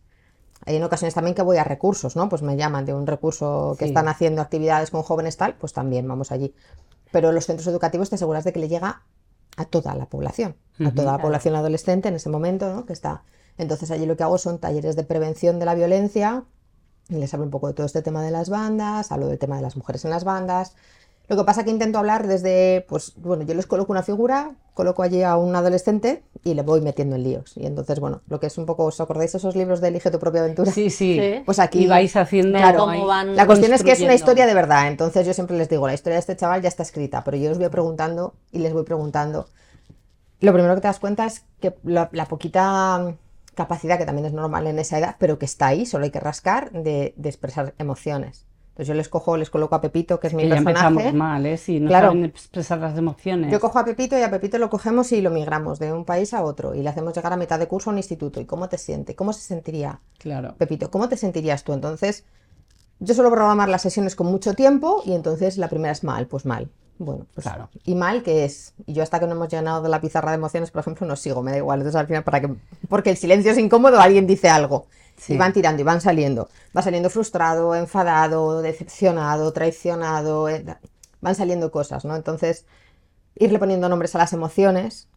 hay 0.66 0.76
en 0.76 0.84
ocasiones 0.84 1.14
también 1.14 1.36
que 1.36 1.42
voy 1.44 1.58
a 1.58 1.64
recursos, 1.64 2.16
¿no? 2.18 2.28
Pues 2.28 2.42
me 2.42 2.58
llaman 2.58 2.86
de 2.86 2.94
un 2.94 3.08
recurso 3.08 3.76
que 3.80 3.86
Sí. 3.86 3.90
están 3.92 4.08
haciendo 4.10 4.42
actividades 4.42 4.90
con 4.92 5.04
jóvenes 5.04 5.38
tal, 5.38 5.54
pues 5.56 5.72
también 5.72 6.08
vamos 6.08 6.32
allí. 6.32 6.54
Pero 7.12 7.30
en 7.30 7.36
los 7.36 7.46
centros 7.46 7.68
educativos 7.68 8.10
te 8.10 8.16
aseguras 8.16 8.44
de 8.44 8.52
que 8.52 8.60
le 8.60 8.68
llega 8.68 9.04
a 9.56 9.66
toda 9.66 9.96
la 9.96 10.08
población, 10.08 10.56
a 10.86 10.92
toda 10.92 11.14
la 11.14 11.20
población 11.20 11.56
adolescente 11.56 12.10
en 12.10 12.16
ese 12.16 12.30
momento, 12.30 12.74
¿no? 12.74 12.86
Que 12.86 12.92
está. 12.94 13.24
Entonces 13.58 13.90
allí 13.92 14.06
lo 14.06 14.18
que 14.18 14.24
hago 14.24 14.38
son 14.38 14.58
talleres 14.60 14.96
de 14.98 15.04
prevención 15.04 15.60
de 15.60 15.66
la 15.66 15.76
violencia, 15.76 16.44
y 17.08 17.16
les 17.16 17.32
hablo 17.34 17.46
un 17.46 17.52
poco 17.52 17.68
de 17.68 17.74
todo 17.74 17.86
este 17.86 18.02
tema 18.02 18.24
de 18.24 18.32
las 18.32 18.50
bandas, 18.50 19.12
hablo 19.12 19.28
del 19.28 19.38
tema 19.38 19.56
de 19.58 19.62
las 19.62 19.78
mujeres 19.78 20.04
en 20.06 20.12
las 20.12 20.24
bandas. 20.24 20.76
Lo 21.28 21.38
que 21.38 21.44
pasa 21.44 21.64
que 21.64 21.72
intento 21.72 21.98
hablar 21.98 22.28
desde, 22.28 22.86
pues, 22.88 23.14
bueno, 23.16 23.44
yo 23.44 23.56
les 23.56 23.66
coloco 23.66 23.92
una 23.92 24.04
figura, 24.04 24.52
coloco 24.76 25.02
allí 25.02 25.24
a 25.24 25.38
un 25.38 25.56
adolescente 25.56 26.24
y 26.44 26.54
le 26.54 26.62
voy 26.62 26.82
metiendo 26.82 27.16
en 27.16 27.24
líos. 27.24 27.58
Y 27.58 27.66
entonces, 27.66 28.00
bueno, 28.00 28.22
lo 28.28 28.40
que 28.40 28.48
es 28.48 28.58
un 28.60 28.68
poco, 28.68 28.86
¿os 28.86 29.02
acordáis 29.02 29.34
esos 29.34 29.56
libros 29.56 29.82
de 29.82 29.88
Elige 29.88 30.12
tu 30.12 30.20
propia 30.20 30.42
aventura? 30.42 30.72
Sí, 30.72 30.92
sí. 30.92 31.20
Sí. 31.20 31.42
Pues 31.44 31.58
aquí 31.58 31.86
Y 31.86 31.88
vais 31.88 32.16
haciendo 32.16 32.58
Claro, 32.58 32.80
cómo 32.80 33.08
van 33.08 33.36
La 33.36 33.48
cuestión 33.48 33.74
es 33.74 33.84
que 33.84 33.94
es 33.94 34.02
una 34.02 34.14
historia 34.14 34.46
de 34.46 34.54
verdad, 34.54 34.88
entonces 34.88 35.26
yo 35.26 35.34
siempre 35.34 35.58
les 35.58 35.68
digo, 35.68 35.88
la 35.88 35.96
historia 35.96 36.16
de 36.16 36.20
este 36.20 36.36
chaval 36.36 36.62
ya 36.62 36.68
está 36.68 36.84
escrita, 36.84 37.24
pero 37.24 37.38
yo 37.38 37.52
os 37.52 37.58
voy 37.58 37.70
preguntando 37.70 38.36
y 38.52 38.60
les 38.60 38.74
voy 38.74 38.84
preguntando. 38.84 39.48
Lo 40.42 40.54
primero 40.54 40.76
que 40.76 40.82
te 40.82 40.88
das 40.88 41.00
cuenta 41.00 41.26
es 41.26 41.44
que 41.60 41.74
la, 41.84 42.10
la 42.12 42.26
poquita 42.26 43.16
capacidad, 43.56 43.98
que 43.98 44.06
también 44.06 44.26
es 44.28 44.34
normal 44.34 44.68
en 44.68 44.78
esa 44.78 45.00
edad, 45.00 45.16
pero 45.18 45.40
que 45.40 45.46
está 45.46 45.68
ahí, 45.68 45.86
solo 45.86 46.04
hay 46.04 46.12
que 46.12 46.20
rascar, 46.20 46.72
de, 46.72 47.14
de 47.16 47.30
expresar 47.30 47.74
emociones. 47.80 48.46
Entonces 48.76 48.88
yo 48.90 48.94
les 48.94 49.08
cojo, 49.08 49.38
les 49.38 49.50
coloco 49.50 49.74
a 49.74 49.80
Pepito, 49.80 50.20
que 50.20 50.28
es 50.28 50.34
mi 50.34 50.44
Que 50.44 50.50
ya 50.50 50.58
empezamos 50.58 50.96
personaje. 51.04 51.18
mal, 51.18 51.46
¿eh? 51.46 51.56
Si 51.56 51.80
no 51.80 51.88
Claro. 51.88 52.08
saben 52.10 52.26
expresar 52.26 52.78
las 52.80 52.98
emociones. 52.98 53.50
Yo 53.50 53.62
cojo 53.62 53.80
a 53.80 53.86
Pepito 53.86 54.20
y 54.20 54.22
a 54.22 54.30
Pepito 54.30 54.58
lo 54.58 54.70
cogemos 54.70 55.14
y 55.14 55.22
lo 55.22 55.32
migramos 55.32 55.80
de 55.80 55.94
un 55.94 56.04
país 56.04 56.34
a 56.34 56.44
otro 56.44 56.76
y 56.76 56.82
le 56.84 56.90
hacemos 56.90 57.14
llegar 57.16 57.32
a 57.32 57.38
mitad 57.38 57.58
de 57.58 57.70
curso 57.70 57.90
a 57.90 57.94
un 57.94 57.98
instituto. 58.00 58.42
¿Y 58.42 58.46
cómo 58.46 58.68
te 58.68 58.78
siente? 58.78 59.16
¿Cómo 59.16 59.32
se 59.32 59.40
sentiría? 59.40 60.02
Claro. 60.18 60.56
Pepito, 60.58 60.92
¿cómo 60.92 61.08
te 61.08 61.16
sentirías 61.16 61.64
tú? 61.64 61.72
Entonces, 61.72 62.26
yo 63.00 63.14
suelo 63.14 63.32
programar 63.32 63.70
las 63.70 63.82
sesiones 63.82 64.14
con 64.14 64.28
mucho 64.28 64.56
tiempo 64.56 65.02
y 65.06 65.14
entonces 65.14 65.58
la 65.58 65.70
primera 65.70 65.94
es 65.94 66.04
mal, 66.04 66.28
pues 66.28 66.46
mal. 66.46 66.70
Bueno, 66.98 67.28
pues 67.34 67.46
Claro. 67.46 67.70
¿Y 67.86 67.96
mal 67.96 68.24
qué 68.24 68.44
es? 68.44 68.74
Y 68.86 68.92
yo 68.94 69.04
hasta 69.04 69.22
que 69.22 69.26
no 69.26 69.34
hemos 69.36 69.48
llenado 69.48 69.82
de 69.84 69.88
la 69.90 70.02
pizarra 70.02 70.32
de 70.32 70.36
emociones, 70.36 70.72
por 70.72 70.82
ejemplo, 70.82 71.08
no 71.08 71.16
sigo, 71.16 71.42
me 71.42 71.52
da 71.52 71.58
igual. 71.58 71.80
Entonces 71.80 71.98
al 71.98 72.08
final, 72.08 72.24
para 72.26 72.42
que, 72.42 72.56
porque 72.90 73.10
el 73.12 73.16
silencio 73.18 73.52
es 73.54 73.58
incómodo, 73.58 74.02
alguien 74.02 74.28
dice 74.28 74.50
algo. 74.50 74.88
Sí. 75.18 75.34
Y 75.34 75.38
van 75.38 75.54
tirando 75.54 75.82
y 75.82 75.86
van 75.86 76.02
saliendo. 76.02 76.50
Va 76.76 76.82
saliendo 76.82 77.10
frustrado, 77.10 77.76
enfadado, 77.76 78.62
decepcionado, 78.62 79.54
traicionado. 79.54 80.50
eh, 80.50 80.66
van 81.22 81.36
saliendo 81.36 81.72
cosas, 81.72 82.06
¿no? 82.06 82.16
Entonces, 82.16 82.66
irle 83.36 83.60
poniendo 83.60 83.90
nombres 83.90 84.16
a 84.16 84.20
las 84.20 84.34
emociones 84.34 85.08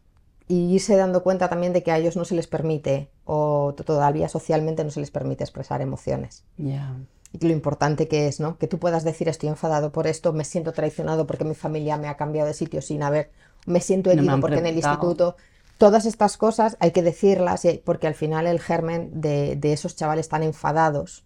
y 0.47 0.73
irse 0.73 0.95
dando 0.95 1.21
cuenta 1.21 1.47
también 1.49 1.73
de 1.73 1.83
que 1.83 1.91
a 1.91 1.97
ellos 1.97 2.17
no 2.17 2.25
se 2.25 2.33
les 2.33 2.47
permite, 2.47 3.09
o 3.25 3.75
todavía 3.85 4.27
socialmente 4.27 4.83
no 4.83 4.89
se 4.89 4.99
les 4.99 5.11
permite 5.11 5.43
expresar 5.43 5.81
emociones. 5.81 6.43
Ya. 6.57 6.95
Y 7.31 7.45
lo 7.45 7.53
importante 7.53 8.07
que 8.07 8.27
es, 8.27 8.39
¿no? 8.39 8.57
Que 8.57 8.67
tú 8.67 8.79
puedas 8.79 9.03
decir 9.03 9.29
estoy 9.29 9.49
enfadado 9.49 9.91
por 9.91 10.07
esto, 10.07 10.33
me 10.33 10.43
siento 10.43 10.73
traicionado 10.73 11.27
porque 11.27 11.45
mi 11.45 11.53
familia 11.53 11.97
me 11.97 12.07
ha 12.07 12.17
cambiado 12.17 12.47
de 12.47 12.55
sitio 12.55 12.81
sin 12.81 13.03
haber, 13.03 13.29
me 13.67 13.79
siento 13.79 14.09
No 14.09 14.15
me 14.15 14.21
herido 14.21 14.39
porque 14.39 14.57
en 14.57 14.65
el 14.65 14.75
instituto. 14.77 15.35
Todas 15.79 16.05
estas 16.05 16.37
cosas 16.37 16.77
hay 16.79 16.91
que 16.91 17.01
decirlas 17.01 17.65
y- 17.65 17.81
porque 17.83 18.05
al 18.05 18.13
final 18.13 18.45
el 18.45 18.59
germen 18.59 19.09
de, 19.21 19.55
de 19.55 19.73
esos 19.73 19.95
chavales 19.95 20.29
tan 20.29 20.43
enfadados 20.43 21.25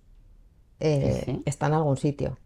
eh, 0.80 1.24
Sí, 1.26 1.32
sí. 1.32 1.44
está 1.46 1.68
en 1.68 1.74
algún 1.74 1.98
sitio. 1.98 2.38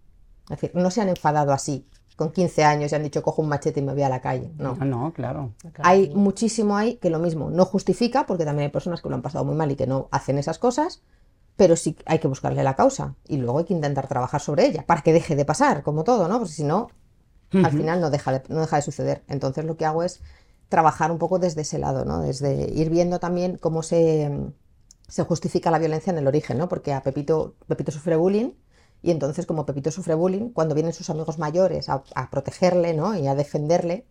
Es 0.45 0.61
decir, 0.61 0.71
no 0.73 0.89
se 0.91 1.01
han 1.01 1.09
enfadado 1.09 1.51
así, 1.53 1.85
con 2.15 2.31
15 2.31 2.63
años 2.63 2.91
y 2.91 2.95
han 2.95 3.03
dicho 3.03 3.21
cojo 3.21 3.41
un 3.43 3.49
machete 3.49 3.79
y 3.79 3.83
me 3.83 3.93
voy 3.93 4.01
a 4.03 4.09
la 4.09 4.21
calle. 4.21 4.51
No. 4.57 4.75
No, 4.75 4.85
no, 4.85 5.13
claro. 5.13 5.53
Hay 5.83 6.09
muchísimo 6.15 6.75
ahí 6.77 6.95
que 6.95 7.09
lo 7.11 7.19
mismo 7.19 7.49
no 7.51 7.65
justifica, 7.65 8.25
porque 8.25 8.45
también 8.45 8.67
hay 8.67 8.71
personas 8.71 9.01
que 9.01 9.09
lo 9.09 9.15
han 9.15 9.21
pasado 9.21 9.43
muy 9.45 9.55
mal 9.55 9.69
y 9.71 9.75
que 9.75 9.85
no 9.87 10.07
hacen 10.11 10.37
esas 10.39 10.57
cosas, 10.59 11.01
pero 11.57 11.75
sí 11.75 11.95
hay 12.05 12.19
que 12.19 12.27
buscarle 12.27 12.63
la 12.63 12.75
causa 12.75 13.15
y 13.27 13.37
luego 13.37 13.59
hay 13.59 13.65
que 13.65 13.73
intentar 13.73 14.07
trabajar 14.07 14.39
sobre 14.41 14.65
ella 14.65 14.83
para 14.87 15.01
que 15.01 15.13
deje 15.13 15.35
de 15.35 15.45
pasar, 15.45 15.83
como 15.83 16.03
todo, 16.03 16.27
¿no? 16.27 16.37
Porque 16.39 16.53
si 16.53 16.63
no, 16.63 16.89
al 17.51 17.71
final 17.71 17.99
no 18.01 18.09
deja, 18.09 18.31
de, 18.31 18.43
no 18.49 18.61
deja 18.61 18.77
de 18.77 18.81
suceder. 18.83 19.23
Entonces 19.27 19.65
lo 19.65 19.75
que 19.77 19.85
hago 19.85 20.03
es 20.03 20.21
trabajar 20.69 21.11
un 21.11 21.17
poco 21.19 21.39
desde 21.39 21.61
ese 21.61 21.79
lado, 21.79 22.05
¿no? 22.05 22.21
Desde 22.21 22.71
ir 22.73 22.89
viendo 22.89 23.19
también 23.19 23.57
cómo 23.57 23.83
se, 23.83 24.31
se 25.07 25.23
justifica 25.23 25.71
la 25.71 25.79
violencia 25.79 26.11
en 26.11 26.17
el 26.17 26.27
origen, 26.27 26.57
¿no? 26.57 26.67
Porque 26.69 26.93
a 26.93 27.03
Pepito, 27.03 27.55
Pepito 27.67 27.91
sufre 27.91 28.15
bullying 28.15 28.51
y 29.01 29.11
entonces 29.11 29.45
como 29.45 29.65
Pepito 29.65 29.91
sufre 29.91 30.15
bullying, 30.15 30.49
cuando 30.51 30.75
vienen 30.75 30.93
sus 30.93 31.09
amigos 31.09 31.37
mayores 31.39 31.89
a, 31.89 32.03
a 32.15 32.29
protegerle, 32.29 32.93
¿no? 32.93 33.15
Y 33.17 33.27
a 33.27 33.35
defenderle 33.35 34.05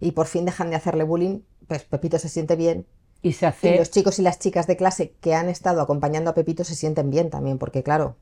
y 0.00 0.12
por 0.12 0.26
fin 0.26 0.44
dejan 0.44 0.70
de 0.70 0.76
hacerle 0.76 1.04
bullying, 1.04 1.40
pues 1.68 1.84
Pepito 1.84 2.18
se 2.18 2.28
siente 2.28 2.56
bien 2.56 2.86
Y 3.22 3.32
se 3.32 3.46
y 3.62 3.72
hace. 3.72 3.72
los 3.72 3.90
chicos 3.90 4.18
y 4.18 4.22
las 4.22 4.38
chicas 4.38 4.66
de 4.66 4.76
clase 4.76 5.12
que 5.20 5.34
han 5.34 5.48
estado 5.48 5.80
acompañando 5.82 6.30
a 6.30 6.34
Pepito 6.34 6.64
se 6.64 6.74
sienten 6.74 7.10
bien 7.10 7.30
también, 7.30 7.58
porque 7.58 7.82
claro, 7.82 8.16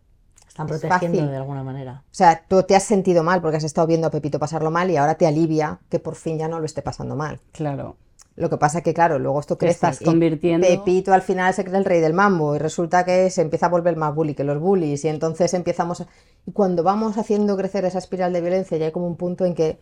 Están 0.63 0.75
es 0.75 0.81
protegiendo 0.81 1.19
fácil. 1.19 1.31
de 1.31 1.37
alguna 1.37 1.63
manera. 1.63 2.03
o 2.05 2.15
sea, 2.15 2.45
tú 2.49 2.63
te 2.65 2.75
has 2.75 2.83
sentido 2.83 3.23
mal 3.23 3.41
porque 3.41 3.57
has 3.59 3.65
estado 3.65 3.87
viendo 3.87 4.07
a 4.07 4.11
Pepito 4.11 4.39
pasarlo 4.39 4.71
mal 4.71 4.91
y 4.91 4.97
ahora 4.97 5.15
te 5.17 5.27
alivia 5.27 5.79
que 5.89 5.99
por 6.01 6.15
fin 6.17 6.39
ya 6.39 6.49
no 6.49 6.59
lo 6.59 6.67
esté 6.67 6.83
pasando 6.83 7.15
mal. 7.17 7.41
Claro. 7.53 7.97
Lo 8.35 8.49
que 8.51 8.57
pasa 8.57 8.83
que, 8.83 8.95
claro, 8.95 9.19
luego 9.19 9.41
esto 9.41 9.59
crece. 9.59 9.75
estás 9.75 10.01
y 10.03 10.05
convirtiendo- 10.05 10.67
Pepito 10.67 11.13
al 11.13 11.23
final 11.23 11.53
se 11.55 11.65
cree 11.65 11.79
el 11.79 11.85
rey 11.85 12.01
del 12.01 12.15
mambo 12.15 12.55
y 12.55 12.59
resulta 12.59 13.05
que 13.05 13.31
se 13.31 13.43
empieza 13.43 13.67
a 13.67 13.69
volver 13.69 13.97
más 13.97 14.15
bully 14.15 14.35
que 14.35 14.45
los 14.45 14.61
bullies 14.61 15.05
y 15.05 15.09
entonces 15.09 15.55
empezamos... 15.55 16.01
a- 16.03 16.07
Y 16.47 16.53
cuando 16.53 16.83
vamos 16.85 17.19
haciendo 17.19 17.57
crecer 17.57 17.85
esa 17.85 17.99
espiral 17.99 18.33
de 18.33 18.41
violencia 18.41 18.77
ya 18.79 18.87
hay 18.87 18.93
como 18.93 19.07
un 19.09 19.17
punto 19.17 19.45
en 19.45 19.55
que 19.55 19.81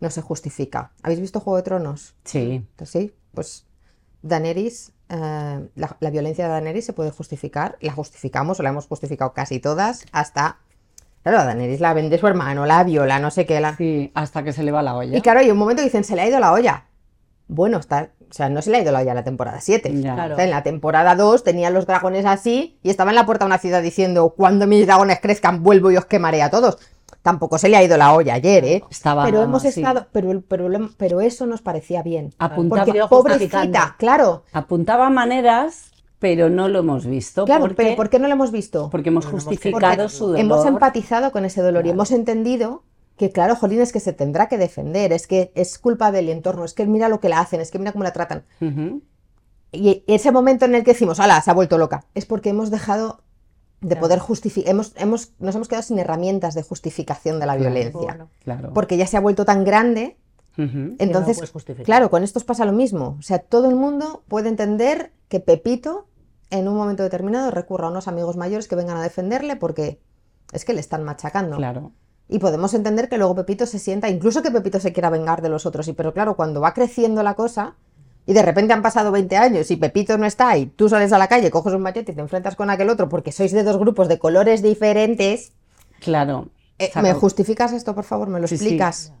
no 0.00 0.10
se 0.10 0.20
justifica. 0.20 0.90
¿Habéis 1.02 1.20
visto 1.20 1.38
Juego 1.38 1.56
de 1.58 1.62
Tronos? 1.62 2.14
Sí. 2.24 2.66
Sí, 2.84 3.14
pues 3.34 3.66
Daenerys, 4.22 4.92
eh, 5.14 5.68
la, 5.74 5.96
la 6.00 6.10
violencia 6.10 6.46
de 6.46 6.50
Daenerys 6.50 6.86
se 6.86 6.94
puede 6.94 7.10
justificar, 7.10 7.76
la 7.80 7.92
justificamos 7.92 8.58
o 8.58 8.62
la 8.62 8.70
hemos 8.70 8.86
justificado 8.86 9.32
casi 9.34 9.60
todas 9.60 10.06
hasta... 10.10 10.58
Claro, 11.22 11.38
a 11.38 11.44
Daenerys 11.44 11.80
la 11.80 11.92
vende 11.92 12.18
su 12.18 12.26
hermano, 12.26 12.64
la 12.64 12.82
viola, 12.82 13.18
no 13.18 13.30
sé 13.30 13.44
qué, 13.44 13.60
la... 13.60 13.76
Sí, 13.76 14.10
hasta 14.14 14.42
que 14.42 14.52
se 14.52 14.62
le 14.62 14.72
va 14.72 14.82
la 14.82 14.96
olla. 14.96 15.16
Y 15.16 15.20
claro, 15.20 15.40
hay 15.40 15.50
un 15.50 15.58
momento 15.58 15.80
que 15.82 15.84
dicen, 15.84 16.02
se 16.02 16.16
le 16.16 16.22
ha 16.22 16.28
ido 16.28 16.40
la 16.40 16.52
olla. 16.52 16.86
Bueno, 17.46 17.78
está, 17.78 18.10
o 18.30 18.32
sea, 18.32 18.48
no 18.48 18.62
se 18.62 18.70
le 18.70 18.78
ha 18.78 18.80
ido 18.80 18.92
la 18.92 19.00
olla 19.00 19.10
en 19.10 19.16
la 19.16 19.24
temporada 19.24 19.60
7. 19.60 20.00
Ya. 20.00 20.14
Claro. 20.14 20.32
O 20.32 20.36
sea, 20.36 20.44
en 20.46 20.50
la 20.50 20.62
temporada 20.62 21.14
2 21.14 21.44
tenían 21.44 21.74
los 21.74 21.86
dragones 21.86 22.24
así 22.24 22.78
y 22.82 22.88
estaba 22.88 23.10
en 23.10 23.16
la 23.16 23.26
puerta 23.26 23.44
de 23.44 23.48
una 23.48 23.58
ciudad 23.58 23.82
diciendo, 23.82 24.30
cuando 24.34 24.66
mis 24.66 24.86
dragones 24.86 25.20
crezcan 25.20 25.62
vuelvo 25.62 25.90
y 25.90 25.98
os 25.98 26.06
quemaré 26.06 26.42
a 26.42 26.50
todos. 26.50 26.78
Tampoco 27.22 27.56
se 27.56 27.68
le 27.68 27.76
ha 27.76 27.82
ido 27.84 27.96
la 27.96 28.12
olla 28.14 28.34
ayer, 28.34 28.64
¿eh? 28.64 28.84
Estaba 28.90 29.24
pero 29.24 29.42
hemos 29.42 29.64
estado, 29.64 30.06
pero, 30.12 30.42
pero, 30.48 30.68
pero 30.96 31.20
eso 31.20 31.46
nos 31.46 31.62
parecía 31.62 32.02
bien. 32.02 32.34
Apuntaba, 32.38 32.84
Porque 32.84 33.00
pobrecita, 33.08 33.94
claro, 33.96 34.42
apuntaba 34.52 35.08
maneras, 35.08 35.92
pero 36.18 36.50
no 36.50 36.68
lo 36.68 36.80
hemos 36.80 37.06
visto. 37.06 37.44
claro, 37.44 37.60
porque, 37.62 37.76
pero 37.76 37.96
¿por 37.96 38.10
qué 38.10 38.18
no 38.18 38.26
lo 38.26 38.34
hemos 38.34 38.50
visto? 38.50 38.90
porque 38.90 39.10
hemos 39.10 39.26
Porque 39.26 39.40
justificado 39.44 39.94
Porque 40.04 40.08
su 40.08 40.26
dolor. 40.26 40.40
hemos 40.40 40.66
empatizado 40.66 41.30
con 41.32 41.44
ese 41.44 41.62
dolor 41.62 41.86
y 41.86 41.90
hemos 41.90 42.10
entendido 42.10 42.82
que 43.16 43.30
claro, 43.30 43.54
Jolín, 43.54 43.80
es 43.80 43.92
que 43.92 44.00
se 44.00 44.12
tendrá 44.12 44.48
que 44.48 44.58
defender, 44.58 45.12
es 45.12 45.26
que 45.28 45.52
es 45.54 45.78
culpa 45.78 46.10
del 46.10 46.28
entorno, 46.28 46.64
es 46.64 46.74
que 46.74 46.86
mira 46.86 47.08
lo 47.08 47.20
que 47.20 47.28
la 47.28 47.38
hacen, 47.40 47.60
es 47.60 47.70
que 47.70 47.78
mira 47.78 47.92
cómo 47.92 48.02
la 48.04 48.12
tratan. 48.12 48.44
Y 49.70 50.02
ese 50.06 50.32
momento 50.32 50.64
en 50.64 50.74
el 50.74 50.82
que 50.84 50.92
decimos, 50.92 51.20
ala, 51.20 51.40
se 51.40 51.50
ha 51.50 51.54
vuelto 51.54 51.78
loca, 51.78 52.04
es 52.14 52.26
porque 52.26 52.50
hemos 52.50 52.70
dejado 52.70 53.20
de 53.82 53.96
poder 53.96 54.18
justificar, 54.20 54.70
hemos, 54.70 54.92
hemos, 54.96 55.32
nos 55.38 55.54
hemos 55.54 55.68
quedado 55.68 55.82
sin 55.82 55.98
herramientas 55.98 56.54
de 56.54 56.62
justificación 56.62 57.38
de 57.40 57.46
la 57.46 57.56
Claro. 57.56 57.70
violencia. 57.70 58.00
Bueno, 58.00 58.28
Claro. 58.42 58.70
Porque 58.72 58.96
ya 58.96 59.06
se 59.06 59.16
ha 59.16 59.20
vuelto 59.20 59.44
tan 59.44 59.64
grande 59.64 60.16
entonces, 60.56 61.40
claro, 61.84 62.10
con 62.10 62.22
estos 62.22 62.44
pasa 62.44 62.64
lo 62.64 62.72
mismo. 62.72 63.16
O 63.18 63.22
sea, 63.22 63.38
todo 63.38 63.68
el 63.70 63.74
mundo 63.76 64.22
puede 64.28 64.48
entender 64.50 65.12
que 65.28 65.40
Pepito 65.40 66.06
en 66.50 66.68
un 66.68 66.76
momento 66.76 67.02
determinado 67.02 67.50
recurra 67.50 67.86
a 67.86 67.90
unos 67.90 68.06
amigos 68.08 68.36
mayores 68.36 68.68
que 68.68 68.76
vengan 68.76 68.98
a 68.98 69.02
defenderle 69.02 69.56
porque 69.56 69.98
es 70.52 70.64
que 70.64 70.74
le 70.74 70.80
están 70.80 71.04
machacando. 71.04 71.56
Claro. 71.56 71.92
Y 72.28 72.38
podemos 72.38 72.74
entender 72.74 73.08
que 73.08 73.16
luego 73.18 73.34
Pepito 73.34 73.64
se 73.66 73.78
sienta, 73.78 74.08
incluso 74.10 74.42
que 74.42 74.50
Pepito 74.50 74.78
se 74.78 74.92
quiera 74.92 75.08
vengar 75.10 75.40
de 75.42 75.48
los 75.48 75.64
otros. 75.64 75.88
Y 75.88 75.94
pero 75.94 76.12
claro, 76.12 76.36
cuando 76.36 76.60
va 76.60 76.74
creciendo 76.74 77.22
la 77.22 77.34
cosa 77.34 77.76
y 78.26 78.32
de 78.34 78.42
repente 78.42 78.72
han 78.72 78.82
pasado 78.82 79.10
20 79.12 79.36
años 79.36 79.70
y 79.70 79.76
Pepito 79.76 80.16
no 80.18 80.26
está 80.26 80.56
y 80.56 80.66
tú 80.66 80.88
sales 80.88 81.12
a 81.12 81.18
la 81.18 81.28
calle, 81.28 81.50
coges 81.50 81.74
un 81.74 81.82
machete 81.82 82.12
y 82.12 82.14
te 82.14 82.20
enfrentas 82.20 82.56
con 82.56 82.70
aquel 82.70 82.88
otro 82.90 83.08
porque 83.08 83.32
sois 83.32 83.52
de 83.52 83.62
dos 83.64 83.78
grupos 83.78 84.08
de 84.08 84.18
colores 84.18 84.62
diferentes, 84.62 85.52
Claro. 86.00 86.48
eh, 86.78 86.90
¿me 87.02 87.12
justificas 87.14 87.72
esto, 87.72 87.94
por 87.94 88.04
favor? 88.04 88.28
¿Me 88.28 88.40
lo 88.40 88.46
Sí, 88.48 88.56
sí. 88.58 88.64
explicas? 88.64 89.12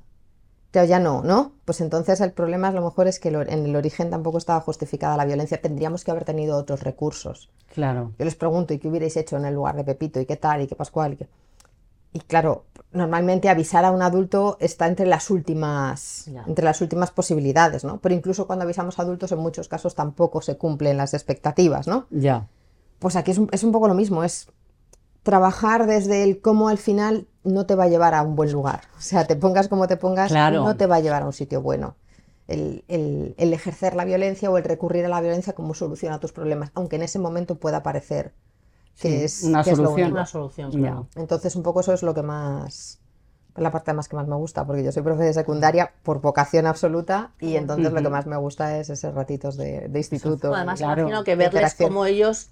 Ya, 0.72 0.84
ya 0.86 0.98
no, 0.98 1.22
¿no? 1.22 1.52
Pues 1.66 1.82
entonces 1.82 2.20
el 2.22 2.32
problema 2.32 2.68
a 2.68 2.72
lo 2.72 2.82
mejor 2.82 3.06
es 3.06 3.18
que 3.20 3.28
en 3.28 3.66
el 3.66 3.76
origen 3.76 4.08
tampoco 4.08 4.38
estaba 4.38 4.58
justificada 4.62 5.18
la 5.18 5.26
violencia. 5.26 5.60
Tendríamos 5.60 6.02
que 6.02 6.10
haber 6.10 6.24
tenido 6.24 6.56
otros 6.56 6.82
recursos. 6.82 7.50
Claro. 7.74 8.12
Yo 8.18 8.24
les 8.24 8.34
pregunto, 8.36 8.72
¿y 8.72 8.78
qué 8.78 8.88
hubierais 8.88 9.14
hecho 9.18 9.36
en 9.36 9.44
el 9.44 9.54
lugar 9.54 9.76
de 9.76 9.84
Pepito? 9.84 10.18
¿Y 10.18 10.24
qué 10.24 10.36
tal? 10.36 10.62
¿Y 10.62 10.66
qué 10.66 10.74
Pascual? 10.74 11.12
¿Y, 11.12 11.16
qué? 11.16 11.28
Y 12.12 12.20
claro, 12.20 12.64
normalmente 12.92 13.48
avisar 13.48 13.84
a 13.84 13.90
un 13.90 14.02
adulto 14.02 14.58
está 14.60 14.86
entre 14.86 15.06
las 15.06 15.30
últimas, 15.30 16.26
Ya. 16.26 16.44
entre 16.46 16.64
las 16.64 16.80
últimas 16.82 17.10
posibilidades, 17.10 17.84
¿no? 17.84 18.00
Pero 18.00 18.14
incluso 18.14 18.46
cuando 18.46 18.64
avisamos 18.64 18.98
a 18.98 19.02
adultos, 19.02 19.32
en 19.32 19.38
muchos 19.38 19.68
casos 19.68 19.94
tampoco 19.94 20.42
se 20.42 20.56
cumplen 20.58 20.96
las 20.98 21.14
expectativas, 21.14 21.86
¿no? 21.88 22.06
Ya. 22.10 22.48
Pues 22.98 23.16
aquí 23.16 23.30
es 23.30 23.38
un, 23.38 23.48
es 23.52 23.64
un 23.64 23.72
poco 23.72 23.88
lo 23.88 23.94
mismo, 23.94 24.24
es 24.24 24.48
trabajar 25.22 25.86
desde 25.86 26.22
el 26.24 26.40
cómo 26.40 26.68
al 26.68 26.78
final 26.78 27.26
no 27.44 27.64
te 27.66 27.74
va 27.74 27.84
a 27.84 27.88
llevar 27.88 28.14
a 28.14 28.22
un 28.22 28.36
buen 28.36 28.52
lugar. 28.52 28.82
O 28.98 29.00
sea, 29.00 29.24
te 29.26 29.36
pongas 29.36 29.68
como 29.68 29.86
te 29.86 29.96
pongas, 29.96 30.30
Claro. 30.30 30.64
no 30.64 30.76
te 30.76 30.86
va 30.86 30.96
a 30.96 31.00
llevar 31.00 31.22
a 31.22 31.26
un 31.26 31.32
sitio 31.32 31.62
bueno. 31.62 31.96
El, 32.48 32.84
el- 32.88 33.34
el 33.38 33.52
ejercer 33.54 33.94
la 33.94 34.04
violencia 34.04 34.50
o 34.50 34.58
el 34.58 34.64
recurrir 34.64 35.04
a 35.04 35.08
la 35.08 35.20
violencia 35.20 35.52
como 35.54 35.74
solución 35.74 36.12
a 36.12 36.18
tus 36.20 36.32
problemas, 36.32 36.70
aunque 36.74 36.96
en 36.96 37.02
ese 37.02 37.18
momento 37.20 37.54
pueda 37.54 37.82
parecer 37.82 38.34
que 38.98 39.08
Sí, 39.08 39.24
es, 39.24 39.42
una 39.42 39.62
que 39.62 39.72
es 39.72 39.78
lo 39.80 39.90
solución. 39.90 39.94
único. 39.94 40.12
Una 40.12 40.26
solución, 40.26 40.74
claro. 40.74 41.08
Entonces, 41.16 41.56
un 41.56 41.62
poco 41.62 41.80
eso 41.80 41.92
es 41.92 42.02
lo 42.02 42.14
que 42.14 42.22
más, 42.22 43.00
la 43.56 43.70
parte 43.70 43.92
más 43.92 44.08
que 44.08 44.16
más 44.16 44.28
me 44.28 44.36
gusta, 44.36 44.66
porque 44.66 44.84
yo 44.84 44.92
soy 44.92 45.02
profe 45.02 45.24
de 45.24 45.32
secundaria 45.34 45.92
por 46.02 46.20
vocación 46.20 46.66
absoluta 46.66 47.32
y 47.40 47.56
entonces 47.56 47.92
lo 47.92 48.02
que 48.02 48.08
más 48.10 48.26
me 48.26 48.36
gusta 48.36 48.78
es 48.78 48.90
esos 48.90 49.14
ratitos 49.14 49.56
de, 49.56 49.88
de 49.88 49.98
instituto. 49.98 50.54
Además, 50.54 50.78
Claro. 50.78 51.02
imagino 51.02 51.24
que 51.24 51.36
verles 51.36 51.74
cómo 51.74 52.06
ellos 52.06 52.50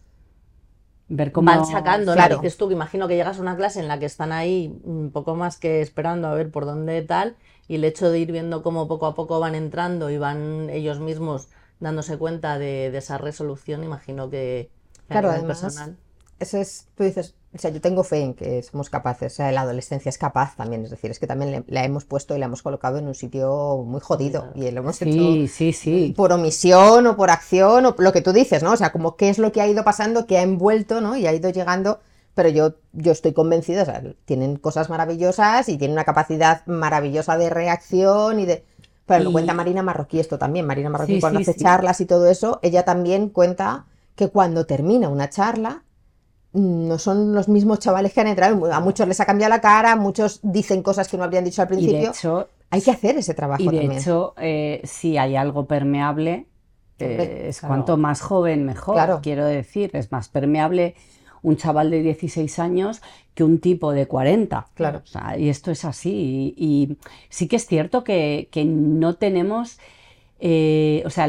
Ver 1.09 1.33
cómo. 1.33 1.47
van 1.51 1.67
sacando, 1.67 2.13
¿no? 2.13 2.17
Claro. 2.17 2.37
Dices 2.37 2.57
tú 2.57 2.69
que 2.69 2.75
imagino 2.75 3.09
que 3.09 3.17
llegas 3.17 3.39
a 3.39 3.43
una 3.43 3.57
clase 3.57 3.81
en 3.81 3.89
la 3.89 3.99
que 3.99 4.07
están 4.07 4.33
ahí 4.33 4.81
un 4.85 5.11
poco 5.11 5.35
más 5.35 5.59
que 5.59 5.81
esperando 5.81 6.29
a 6.29 6.35
ver 6.35 6.51
por 6.51 6.67
dónde 6.67 7.03
tal, 7.03 7.37
y 7.67 7.77
el 7.77 7.85
hecho 7.85 8.11
de 8.11 8.19
ir 8.21 8.31
viendo 8.33 8.63
cómo 8.63 8.87
poco 8.87 9.07
a 9.07 9.15
poco 9.15 9.41
van 9.41 9.55
entrando 9.57 10.11
y 10.11 10.19
van 10.19 10.71
ellos 10.71 11.01
mismos 11.01 11.49
dándose 11.81 12.17
cuenta 12.19 12.59
de, 12.59 12.91
de 12.91 12.99
esa 12.99 13.19
resolución, 13.19 13.83
imagino 13.85 14.31
que 14.31 14.71
Claro, 15.09 15.31
además, 15.31 15.61
personal. 15.61 15.97
Eso 16.41 16.59
es, 16.59 16.89
tú 16.97 17.05
dices, 17.05 17.35
o 17.55 17.59
sea, 17.59 17.71
yo 17.71 17.81
tengo 17.83 18.03
fe 18.03 18.21
en 18.23 18.35
que 18.35 18.63
somos 18.63 18.91
capaces, 18.91 19.35
o 19.35 19.37
sea, 19.37 19.53
la 19.53 19.61
adolescencia 19.63 20.09
es 20.09 20.19
capaz 20.19 20.57
también, 20.57 20.85
es 20.85 20.91
decir, 20.91 21.11
es 21.11 21.19
que 21.21 21.27
también 21.27 21.51
le- 21.53 21.65
la 21.69 21.85
hemos 21.85 22.05
puesto 22.07 22.35
y 22.35 22.39
la 22.41 22.47
hemos 22.47 22.63
colocado 22.63 22.99
en 22.99 23.07
un 23.09 23.15
sitio 23.15 23.85
muy 23.87 24.01
jodido 24.01 24.51
y 24.55 24.71
lo 24.71 24.81
hemos 24.81 24.97
Sí, 24.99 25.03
hecho 25.03 25.43
sí, 25.49 25.73
sí. 25.73 26.15
por 26.17 26.33
omisión 26.33 27.07
o 27.07 27.17
por 27.17 27.31
acción 27.31 27.87
o 27.87 27.95
lo 27.99 28.13
que 28.13 28.23
tú 28.23 28.33
dices, 28.33 28.63
¿no? 28.63 28.73
O 28.73 28.77
sea, 28.77 28.93
como 28.93 29.17
qué 29.17 29.29
es 29.31 29.39
lo 29.39 29.53
que 29.53 29.61
ha 29.61 29.69
ido 29.69 29.85
pasando, 29.85 30.27
que 30.27 30.39
ha 30.39 30.43
envuelto, 30.43 31.01
¿no? 31.01 31.17
Y 31.17 31.27
ha 31.27 31.35
ido 31.35 31.51
llegando, 31.51 32.01
pero 32.35 32.49
yo, 32.49 32.75
yo 32.93 33.13
estoy 33.13 33.33
convencida, 33.33 33.83
o 33.83 33.85
sea, 33.87 34.03
tienen 34.25 34.57
cosas 34.57 34.89
maravillosas 34.91 35.69
y 35.69 35.77
tienen 35.79 35.95
una 35.95 36.05
capacidad 36.05 36.65
maravillosa 36.67 37.37
de 37.39 37.51
reacción 37.51 38.41
y 38.41 38.47
de... 38.47 38.65
Pero 39.07 39.25
lo 39.25 39.31
Y- 39.31 39.33
cuenta 39.33 39.55
Marina 39.55 39.83
Marroquí 39.83 40.21
esto 40.21 40.39
también, 40.39 40.67
Marina 40.67 40.89
Marroquí 40.91 41.15
Sí, 41.15 41.21
cuando 41.21 41.39
sí, 41.39 41.45
hace 41.45 41.55
sí. 41.55 41.61
charlas 41.65 42.01
y 42.01 42.07
todo 42.07 42.29
eso, 42.31 42.61
ella 42.63 42.85
también 42.85 43.29
cuenta 43.29 43.87
que 44.15 44.29
cuando 44.29 44.67
termina 44.67 45.09
una 45.09 45.29
charla, 45.31 45.83
no 46.53 46.99
son 46.99 47.33
los 47.35 47.49
mismos 47.49 47.79
chavales 47.79 48.13
que 48.13 48.21
han 48.21 48.27
entrado, 48.27 48.73
a 48.73 48.81
muchos 48.81 49.07
les 49.07 49.21
ha 49.21 49.27
cambiado 49.27 49.51
la 49.51 49.61
cara, 49.61 49.97
muchos 49.97 50.41
dicen 50.43 50.83
cosas 50.83 51.09
que 51.09 51.17
no 51.17 51.25
habrían 51.25 51.45
dicho 51.45 51.63
al 51.63 51.69
Y 51.79 51.87
de 51.87 52.01
principio. 52.01 52.11
hecho, 52.11 52.49
Hay 52.71 52.83
que 52.83 52.91
hacer 52.91 53.17
ese 53.17 53.35
trabajo 53.35 53.63
y 53.63 53.69
de 53.69 53.79
también. 53.79 54.01
hecho 54.01 54.35
eh, 54.39 54.81
si 54.85 55.17
hay 55.19 55.37
algo 55.37 55.67
permeable, 55.67 56.47
eh, 56.99 57.47
es 57.49 57.61
claro. 57.61 57.75
cuanto 57.75 57.97
más 57.97 58.21
joven 58.21 58.65
mejor. 58.65 58.95
Claro. 58.95 59.21
Quiero 59.23 59.45
decir, 59.47 59.91
es 59.95 60.11
más 60.13 60.29
permeable 60.29 60.95
un 61.43 61.57
chaval 61.57 61.91
de 61.91 62.03
16 62.03 62.59
años 62.59 63.01
que 63.35 63.45
un 63.45 63.61
tipo 63.61 63.93
de 63.93 64.07
40. 64.07 64.67
Claro. 64.75 65.01
O 65.05 65.07
sea, 65.07 65.39
y 65.39 65.49
esto 65.49 65.71
es 65.71 65.85
así. 65.85 66.55
Y, 66.57 66.65
y 66.91 66.99
sí 67.31 67.49
que 67.49 67.57
es 67.57 67.67
cierto 67.67 68.05
que, 68.05 68.49
que 68.53 68.65
no 68.67 69.15
tenemos, 69.15 69.79
eh, 70.41 71.03
o 71.07 71.11
sea, 71.11 71.27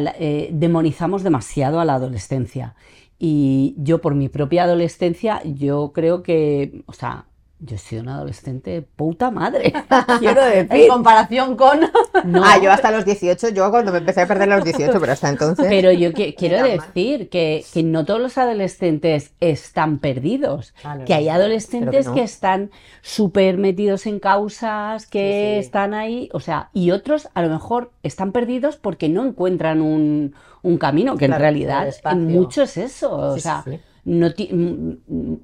demonizamos 0.52 1.24
demasiado 1.24 1.80
a 1.80 1.86
la 1.86 1.94
adolescencia. 1.96 2.76
Y 3.24 3.76
yo 3.78 4.02
por 4.02 4.16
mi 4.16 4.30
propia 4.30 4.64
adolescencia, 4.64 5.44
yo 5.46 5.92
creo 5.94 6.24
que, 6.24 6.82
o 6.88 6.94
sea, 6.94 7.28
yo 7.64 7.76
he 7.76 7.78
sido 7.80 8.02
una 8.02 8.16
adolescente 8.16 8.82
puta 8.82 9.30
madre, 9.32 9.72
quiero 10.20 10.42
En 10.48 10.68
decir. 10.68 10.88
comparación 10.90 11.56
con... 11.56 11.80
No, 12.24 12.44
Ah, 12.44 12.58
yo 12.62 12.72
hasta 12.72 12.90
los 12.92 13.06
18, 13.06 13.50
yo 13.50 13.70
cuando 13.70 13.92
me 13.92 14.00
empecé 14.00 14.22
a 14.22 14.28
perder 14.28 14.48
los 14.48 14.64
18, 14.64 15.00
pero 15.00 15.12
hasta 15.12 15.30
entonces. 15.30 15.66
Pero 15.70 15.92
yo 15.92 16.12
que- 16.14 16.34
quiero 16.36 16.64
decir 16.64 17.30
que, 17.30 17.64
que 17.72 17.84
no 17.84 18.04
todos 18.04 18.20
los 18.20 18.38
adolescentes 18.40 19.34
están 19.40 20.00
perdidos, 20.00 20.74
no, 20.84 21.06
que 21.06 21.14
hay 21.14 21.30
adolescentes 21.30 22.08
no. 22.08 22.14
que 22.16 22.24
están 22.24 22.72
súper 23.02 23.58
metidos 23.58 24.06
en 24.08 24.20
causas, 24.20 25.06
que 25.08 25.20
Sí, 25.20 25.62
sí. 25.62 25.68
están 25.68 25.94
ahí, 25.94 26.30
o 26.34 26.40
sea, 26.40 26.70
y 26.74 26.92
otros 26.92 27.30
a 27.34 27.42
lo 27.44 27.50
mejor 27.50 27.92
están 28.04 28.32
perdidos 28.32 28.78
porque 28.78 29.08
no 29.10 29.26
encuentran 29.26 29.82
un, 29.82 30.34
un 30.64 30.78
camino, 30.78 31.16
que 31.18 31.26
en 31.26 31.32
Claro, 31.32 31.42
realidad 31.42 31.94
en 32.06 32.28
mucho 32.28 32.64
es 32.64 32.78
eso, 32.78 33.16
o 33.16 33.34
Sí, 33.36 33.42
sí, 33.42 33.44
sea, 33.44 33.62
sí. 33.66 33.80
No 34.04 34.28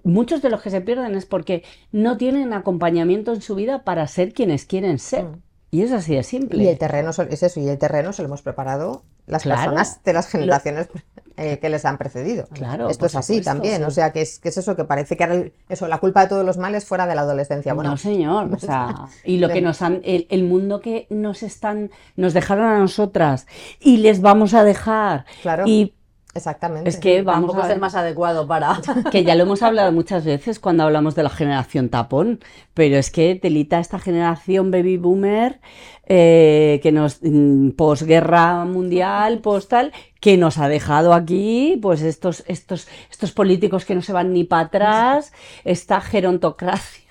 muchos 0.03 0.41
de 0.41 0.49
los 0.49 0.61
que 0.61 0.69
se 0.69 0.81
pierden 0.81 1.15
es 1.15 1.25
porque 1.25 1.63
no 1.91 2.17
tienen 2.17 2.53
acompañamiento 2.53 3.33
en 3.33 3.41
su 3.41 3.55
vida 3.55 3.83
para 3.83 4.07
ser 4.07 4.33
quienes 4.33 4.65
quieren 4.65 4.99
ser. 4.99 5.25
Mm. 5.25 5.41
Y 5.69 5.81
es 5.81 5.91
así 5.91 6.15
de 6.15 6.23
simple. 6.23 6.63
Y 6.63 6.67
el 6.67 6.77
terreno 6.77 7.09
es 7.09 7.43
eso, 7.43 7.59
y 7.59 7.67
el 7.67 7.77
terreno 7.77 8.13
se 8.13 8.21
lo 8.21 8.27
hemos 8.29 8.41
preparado 8.41 9.03
las 9.25 9.43
Claro. 9.43 9.61
personas 9.73 10.01
de 10.03 10.13
las 10.13 10.27
generaciones 10.29 10.87
eh, 11.35 11.59
que 11.59 11.69
les 11.69 11.83
han 11.83 11.97
precedido. 11.97 12.47
Claro, 12.53 12.89
Esto 12.89 13.05
es 13.05 13.15
así 13.15 13.33
supuesto, 13.33 13.51
también, 13.51 13.77
sí. 13.79 13.83
o 13.83 13.91
sea, 13.91 14.11
que 14.13 14.21
es, 14.21 14.39
que 14.39 14.47
es 14.49 14.57
eso, 14.57 14.77
que 14.77 14.85
parece 14.85 15.17
que 15.17 15.25
ahora 15.25 15.35
el- 15.35 15.53
eso, 15.67 15.87
la 15.89 15.97
culpa 15.99 16.21
de 16.21 16.29
todos 16.29 16.45
los 16.45 16.57
males 16.57 16.85
fuera 16.85 17.05
de 17.05 17.13
la 17.15 17.21
adolescencia. 17.21 17.73
Bueno, 17.73 17.91
no, 17.91 17.97
señor. 17.97 18.49
O 18.51 18.57
sea, 18.57 19.07
y 19.25 19.37
lo 19.39 19.49
que 19.49 19.61
nos 19.61 19.81
han, 19.81 19.99
el, 20.05 20.25
el 20.29 20.45
mundo 20.45 20.79
que 20.79 21.05
nos 21.09 21.43
están, 21.43 21.91
nos 22.15 22.33
dejaron 22.33 22.65
a 22.65 22.79
nosotras 22.79 23.45
y 23.81 23.97
les 23.97 24.21
vamos 24.21 24.53
a 24.53 24.63
dejar. 24.63 25.25
Claro. 25.41 25.65
Y 25.67 25.93
exactamente. 26.37 26.89
es 26.89 26.97
que 26.97 27.21
vamos 27.23 27.55
a 27.55 27.67
ver, 27.67 27.79
más 27.79 27.95
adecuado 27.95 28.47
para... 28.47 28.79
que 29.11 29.23
ya 29.23 29.35
lo 29.35 29.43
hemos 29.43 29.61
hablado 29.63 29.91
muchas 29.91 30.23
veces 30.23 30.59
cuando 30.59 30.83
hablamos 30.83 31.15
de 31.15 31.23
la 31.23 31.29
generación 31.29 31.89
tapón, 31.89 32.39
pero 32.73 32.95
es 32.97 33.11
que 33.11 33.35
telita 33.35 33.79
esta 33.79 33.99
generación 33.99 34.71
baby 34.71 34.97
boomer 34.97 35.59
eh, 36.05 36.79
que 36.81 36.91
nos 36.93 37.19
mm, 37.21 37.71
posguerra 37.71 38.63
mundial, 38.63 39.39
postal, 39.39 39.91
que 40.21 40.37
nos 40.37 40.57
ha 40.57 40.69
dejado 40.69 41.13
aquí, 41.13 41.77
pues 41.81 42.01
estos, 42.01 42.43
estos, 42.47 42.87
estos 43.11 43.31
políticos 43.33 43.83
que 43.83 43.95
no 43.95 44.01
se 44.01 44.13
van 44.13 44.31
ni 44.31 44.45
para 44.45 44.67
atrás, 44.67 45.33
esta 45.65 45.99
gerontocracia 45.99 47.03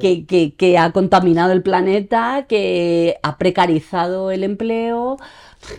que, 0.00 0.26
que- 0.26 0.54
que 0.54 0.78
ha 0.78 0.92
contaminado 0.92 1.52
el 1.52 1.62
planeta, 1.62 2.46
que 2.48 3.16
ha 3.22 3.36
precarizado 3.36 4.30
el 4.30 4.44
empleo. 4.44 5.14
O 5.14 5.18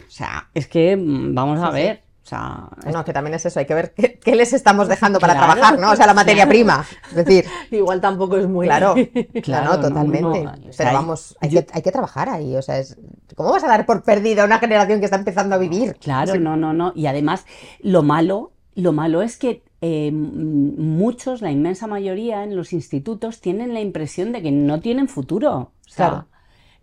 sea, 0.09 0.49
es 0.53 0.67
que 0.67 0.97
mm, 0.97 1.33
vamos 1.33 1.61
a 1.61 1.69
ver. 1.71 2.01
O 2.25 2.27
sea, 2.27 2.69
No, 2.91 3.05
que 3.05 3.13
también 3.13 3.35
es 3.35 3.45
eso, 3.45 3.59
hay 3.59 3.67
que 3.67 3.75
ver 3.75 3.93
qué, 3.93 4.17
qué 4.17 4.35
les 4.35 4.51
estamos 4.51 4.87
dejando 4.87 5.19
para 5.19 5.33
Claro, 5.35 5.53
trabajar, 5.53 5.79
¿no? 5.79 5.91
O 5.91 5.95
sea, 5.95 6.07
la 6.07 6.15
materia 6.15 6.45
claro. 6.45 6.49
prima. 6.49 6.85
Es 7.09 7.15
decir, 7.23 7.45
Igual 7.71 8.01
tampoco 8.01 8.35
es 8.37 8.47
muy... 8.47 8.65
claro, 8.65 8.95
Claro, 9.43 9.75
no, 9.75 9.79
totalmente. 9.79 10.43
no, 10.43 10.51
o 10.51 10.73
sea, 10.73 10.85
Pero 10.87 10.93
vamos, 10.93 11.37
hay, 11.39 11.49
yo- 11.51 11.63
que, 11.63 11.71
hay 11.73 11.81
que 11.83 11.91
trabajar 11.91 12.27
ahí. 12.29 12.55
O 12.55 12.63
sea, 12.63 12.79
es, 12.79 12.97
¿cómo 13.35 13.51
vas 13.51 13.63
a 13.63 13.67
dar 13.67 13.85
por 13.85 14.01
perdida 14.01 14.41
a 14.41 14.45
una 14.45 14.57
generación 14.57 14.99
que 14.99 15.05
está 15.05 15.17
empezando 15.17 15.53
a 15.53 15.59
vivir? 15.59 15.97
Claro, 16.01 16.39
no, 16.39 16.57
no, 16.57 16.73
no. 16.73 16.93
Y 16.95 17.05
además, 17.05 17.45
lo 17.81 18.01
malo, 18.01 18.53
lo 18.73 18.91
malo 18.91 19.21
es 19.21 19.37
que 19.37 19.61
eh, 19.81 20.11
muchos, 20.11 21.41
la 21.43 21.51
inmensa 21.51 21.85
mayoría 21.85 22.43
en 22.43 22.55
los 22.55 22.73
institutos, 22.73 23.39
tienen 23.39 23.73
la 23.75 23.81
impresión 23.81 24.31
de 24.31 24.41
que 24.41 24.51
no 24.51 24.79
tienen 24.79 25.07
futuro. 25.07 25.53
O 25.57 25.71
sea, 25.89 26.09
Claro. 26.09 26.27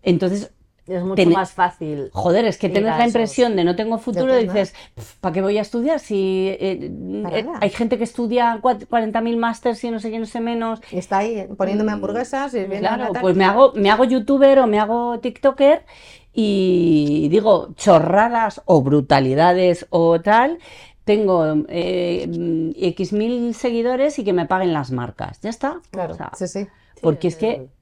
entonces, 0.05 0.53
Es 0.87 1.03
mucho 1.05 1.15
más 1.31 1.53
fácil. 1.53 2.11
Joder, 2.13 2.45
es 2.45 2.59
que 2.59 2.69
tienes 2.69 2.91
la 2.99 3.07
impresión 3.07 3.55
de 3.57 3.65
no 3.65 3.77
tengo 3.77 3.99
futuro 3.99 4.39
y 4.39 4.45
dices, 4.45 4.75
¿para 5.21 5.33
qué 5.33 5.41
voy 5.41 5.57
a 5.59 5.63
estudiar 5.63 6.01
si 6.01 6.49
eh, 6.49 6.91
eh, 7.33 7.47
hay 7.61 7.71
gente 7.71 7.99
que 7.99 8.05
estudia 8.05 8.61
cuat- 8.61 8.87
40.000 8.89 9.37
másters 9.37 9.83
y 9.85 9.91
no 9.91 10.01
sé 10.01 10.11
qué, 10.11 10.19
no 10.19 10.27
sé 10.27 10.41
menos? 10.41 10.81
Y 10.91 10.99
está 10.99 11.19
ahí 11.19 11.47
poniéndome 11.57 11.93
hamburguesas 11.93 12.55
y 12.55 12.65
Claro, 12.65 13.13
pues 13.21 13.37
me 13.37 13.45
hago, 13.45 13.73
me 13.75 13.91
hago 13.91 14.05
youtuber 14.05 14.59
o 14.59 14.67
me 14.67 14.81
hago 14.81 15.21
tiktoker 15.21 15.85
y 16.33 17.29
digo 17.31 17.75
chorradas 17.77 18.63
o 18.65 18.83
brutalidades 18.83 19.87
o 19.91 20.21
tal. 20.21 20.59
Tengo 21.05 21.65
eh, 21.69 22.27
mm, 22.29 22.71
X 22.77 23.13
mil 23.13 23.55
seguidores 23.55 24.19
y 24.19 24.25
que 24.25 24.33
me 24.33 24.47
paguen 24.47 24.73
las 24.73 24.91
marcas. 24.93 25.41
Ya 25.43 25.51
está. 25.51 25.81
Claro, 25.91 26.15
O 26.15 26.17
sea, 26.17 26.31
sí, 26.35 26.47
sí. 26.47 26.67
porque 27.01 27.29
es 27.29 27.37
que, 27.37 27.59
mm, 27.59 27.82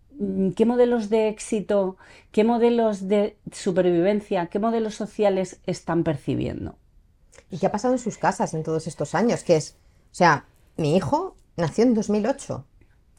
¿qué 0.57 0.67
modelos 0.67 1.09
de 1.09 1.29
éxito, 1.29 1.97
qué 2.31 2.45
modelos 2.45 3.09
de 3.09 3.39
supervivencia, 3.53 4.47
qué 4.47 4.59
modelos 4.59 4.95
sociales 4.95 5.61
están 5.67 6.05
percibiendo? 6.05 6.77
¿Y 7.51 7.59
qué 7.59 7.67
ha 7.67 7.73
pasado 7.73 7.95
en 7.95 7.99
sus 7.99 8.19
casas 8.19 8.55
en 8.55 8.63
todos 8.63 8.87
estos 8.87 9.15
años? 9.15 9.43
Que 9.45 9.57
es, 9.57 9.77
o 10.13 10.15
sea, 10.15 10.47
mi 10.77 10.97
hijo 10.97 11.37
nació 11.57 11.85
en 11.85 11.95
2008, 11.95 12.67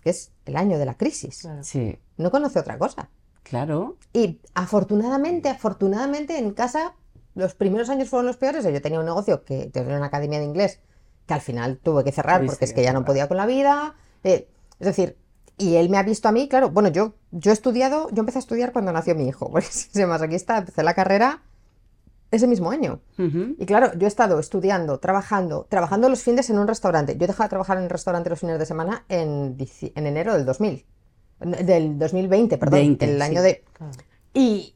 que 0.04 0.10
es 0.12 0.32
el 0.46 0.56
año 0.56 0.78
de 0.78 0.86
la 0.86 0.96
crisis. 0.96 1.40
Claro. 1.42 1.64
Sí, 1.64 2.00
No 2.18 2.32
conoce 2.32 2.60
otra 2.60 2.78
cosa. 2.78 3.10
claro. 3.44 3.98
Y 4.14 4.40
afortunadamente, 4.54 5.50
afortunadamente 5.50 6.38
en 6.38 6.52
casa 6.54 6.96
los 7.34 7.56
primeros 7.56 7.90
años 7.90 8.10
fueron 8.10 8.28
los 8.28 8.38
peores. 8.38 8.64
Yo 8.66 8.82
tenía 8.82 9.00
un 9.00 9.06
negocio 9.06 9.44
que 9.44 9.68
tenía 9.68 9.96
una 9.98 10.08
academia 10.08 10.40
de 10.40 10.46
inglés 10.46 10.80
que 11.26 11.34
al 11.34 11.42
final 11.42 11.78
tuve 11.78 12.04
que 12.04 12.12
cerrar 12.12 12.46
porque 12.46 12.66
es 12.66 12.74
que 12.74 12.84
ya 12.84 12.94
no 12.94 13.06
podía 13.06 13.28
con 13.28 13.38
la 13.38 13.46
vida. 13.46 13.96
Eh, 14.24 14.50
es 14.80 14.86
decir, 14.88 15.18
y 15.58 15.76
él 15.76 15.90
me 15.90 15.98
ha 15.98 16.04
visto 16.04 16.28
a 16.28 16.32
mí, 16.32 16.48
claro, 16.48 16.70
bueno, 16.70 16.90
yo, 16.90 17.14
yo 17.32 17.52
he 17.52 17.54
estudiado, 17.54 18.10
yo 18.12 18.22
empecé 18.22 18.40
a 18.40 18.42
estudiar 18.42 18.72
cuando 18.74 18.92
nació 18.92 19.16
mi 19.16 19.28
hijo, 19.28 19.50
porque 19.52 19.68
si 19.68 20.06
más 20.06 20.22
aquí 20.22 20.36
está, 20.36 20.58
empecé 20.58 20.84
la 20.84 20.94
carrera 20.94 21.42
ese 22.32 22.48
mismo 22.48 22.72
año. 22.72 23.02
Y 23.18 23.66
claro, 23.66 23.92
yo 23.98 24.06
he 24.06 24.08
estado 24.08 24.40
estudiando, 24.40 25.00
trabajando, 25.00 25.68
trabajando 25.70 26.08
los 26.08 26.24
fines 26.24 26.50
en 26.50 26.60
un 26.60 26.68
restaurante. 26.68 27.18
Yo 27.18 27.28
dejaba 27.28 27.46
de 27.46 27.50
trabajar 27.50 27.78
en 27.78 27.84
el 27.84 27.90
restaurante 27.90 28.30
los 28.30 28.40
fines 28.40 28.58
de 28.58 28.66
semana 28.66 29.04
en, 29.10 29.58
enero 29.96 30.34
del 30.34 30.46
2000, 30.46 30.86
del 31.42 32.00
2020, 32.00 32.58
perdón, 32.58 32.80
20, 32.80 33.06
el 33.06 33.18
sí. 33.18 33.22
año 33.22 33.42
de... 33.42 33.66
Claro. 33.74 33.92
Y 34.34 34.76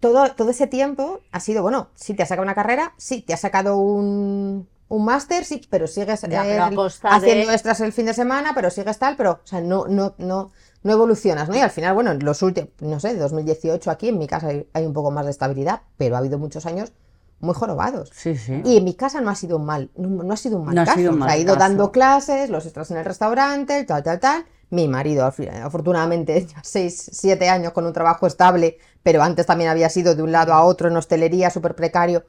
todo, 0.00 0.32
todo 0.32 0.50
ese 0.50 0.66
tiempo 0.66 1.20
ha 1.30 1.40
sido, 1.40 1.62
bueno, 1.62 1.90
sí, 1.94 2.14
te 2.14 2.22
has 2.22 2.30
sacado 2.30 2.44
una 2.44 2.54
carrera, 2.54 2.94
sí, 2.96 3.20
te 3.20 3.34
has 3.34 3.40
sacado 3.40 3.76
un, 3.76 4.66
un 4.90 5.04
máster, 5.04 5.44
sí, 5.44 5.62
pero 5.70 5.86
sigues 5.86 6.20
Ya, 6.22 6.44
eh, 6.46 6.60
pero 6.68 6.82
haciendo 7.10 7.46
de- 7.48 7.54
extras 7.54 7.80
el 7.80 7.92
fin 7.92 8.06
de 8.06 8.14
semana, 8.14 8.52
pero 8.54 8.70
sigues 8.70 8.98
tal, 8.98 9.16
pero, 9.16 9.32
o 9.42 9.46
sea, 9.46 9.60
no, 9.60 9.86
no, 9.86 10.14
no, 10.18 10.50
no 10.82 10.92
evolucionas, 10.92 11.48
¿no? 11.48 11.56
Y 11.56 11.60
al 11.60 11.70
final, 11.70 11.94
bueno, 11.94 12.10
en 12.10 12.24
los 12.24 12.42
últimos, 12.42 12.70
no 12.80 13.00
sé, 13.00 13.14
de 13.14 13.20
2018 13.20 13.90
aquí 13.90 14.08
en 14.10 14.18
mi 14.18 14.26
casa 14.26 14.48
hay, 14.48 14.68
hay 14.74 14.84
un 14.86 14.92
poco 14.92 15.10
más 15.10 15.24
de 15.24 15.30
estabilidad, 15.30 15.82
pero 15.96 16.14
ha 16.16 16.18
habido 16.18 16.38
muchos 16.38 16.66
años 16.66 16.92
muy 17.40 17.54
jorobados. 17.54 18.10
Sí, 18.12 18.36
sí. 18.36 18.60
Y 18.64 18.76
en 18.76 18.84
mi 18.84 18.94
casa 18.94 19.20
no 19.22 19.30
ha 19.30 19.34
sido 19.34 19.56
un 19.56 19.64
mal, 19.64 19.90
no, 19.96 20.08
no 20.24 20.34
ha 20.34 20.36
sido 20.36 20.58
un 20.58 20.66
mal 20.66 20.74
No 20.74 20.82
ha 20.82 20.84
caso. 20.84 20.98
sido 20.98 21.12
un 21.12 21.16
O 21.16 21.18
sea, 21.20 21.26
mal 21.26 21.34
ha 21.34 21.38
ido 21.40 21.54
caso. 21.54 21.58
dando 21.68 21.90
clases, 21.92 22.50
los 22.50 22.66
extras 22.66 22.90
en 22.90 22.98
el 22.98 23.04
restaurante, 23.04 23.84
tal, 23.84 24.02
tal, 24.02 24.20
tal. 24.20 24.44
Mi 24.70 24.88
marido, 24.88 25.24
afortunadamente, 25.24 26.46
ya 26.46 26.60
6, 26.62 27.10
7 27.12 27.48
años 27.48 27.72
con 27.72 27.86
un 27.86 27.92
trabajo 27.92 28.26
estable, 28.26 28.78
pero 29.02 29.22
antes 29.22 29.46
también 29.46 29.70
había 29.70 29.88
sido 29.88 30.14
de 30.14 30.22
un 30.22 30.32
lado 30.32 30.52
a 30.52 30.64
otro 30.64 30.88
en 30.88 30.96
hostelería, 30.96 31.50
súper 31.50 31.74
precario. 31.74 32.24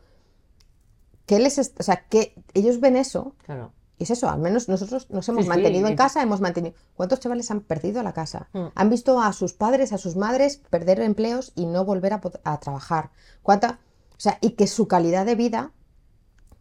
¿Qué 1.32 1.39
les 1.39 1.57
o 1.57 1.63
sea, 1.84 2.03
que 2.09 2.36
ellos 2.53 2.82
ven 2.82 2.97
eso, 2.97 3.36
Claro. 3.45 3.71
y 3.97 4.03
es 4.03 4.09
eso, 4.11 4.29
al 4.29 4.39
menos 4.39 4.67
nosotros 4.67 5.09
nos 5.11 5.29
hemos 5.29 5.43
Sí, 5.45 5.47
mantenido 5.49 5.86
sí. 5.88 5.91
en 5.91 5.97
casa, 5.97 6.21
hemos 6.21 6.41
mantenido. 6.41 6.75
¿Cuántos 6.93 7.21
chavales 7.21 7.49
han 7.51 7.61
perdido 7.61 8.03
la 8.03 8.11
casa? 8.11 8.49
Mm. 8.51 8.65
Han 8.75 8.89
visto 8.89 9.21
a 9.21 9.32
sus 9.32 9.53
padres, 9.53 9.93
a 9.93 9.97
sus 9.97 10.17
madres 10.17 10.57
perder 10.69 10.99
empleos 10.99 11.53
y 11.55 11.67
no 11.67 11.86
volver 11.86 12.11
a, 12.43 12.59
trabajar. 12.59 13.11
¿Cuánta? 13.43 13.79
O 14.11 14.19
sea, 14.19 14.39
y 14.41 14.51
que 14.51 14.67
su 14.67 14.89
calidad 14.89 15.25
de 15.25 15.36
vida 15.36 15.71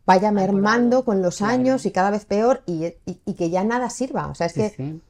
vaya 0.06 0.30
mermando 0.30 1.04
con 1.04 1.20
los 1.20 1.38
claro. 1.38 1.52
años 1.54 1.84
y 1.84 1.90
cada 1.90 2.10
vez 2.12 2.24
peor 2.24 2.62
y, 2.64 2.84
y- 3.06 3.20
y 3.24 3.34
que 3.34 3.50
ya 3.50 3.64
nada 3.64 3.90
sirva. 3.90 4.28
O 4.28 4.36
sea, 4.36 4.46
es 4.46 4.52
Sí, 4.52 4.60
que. 4.76 5.00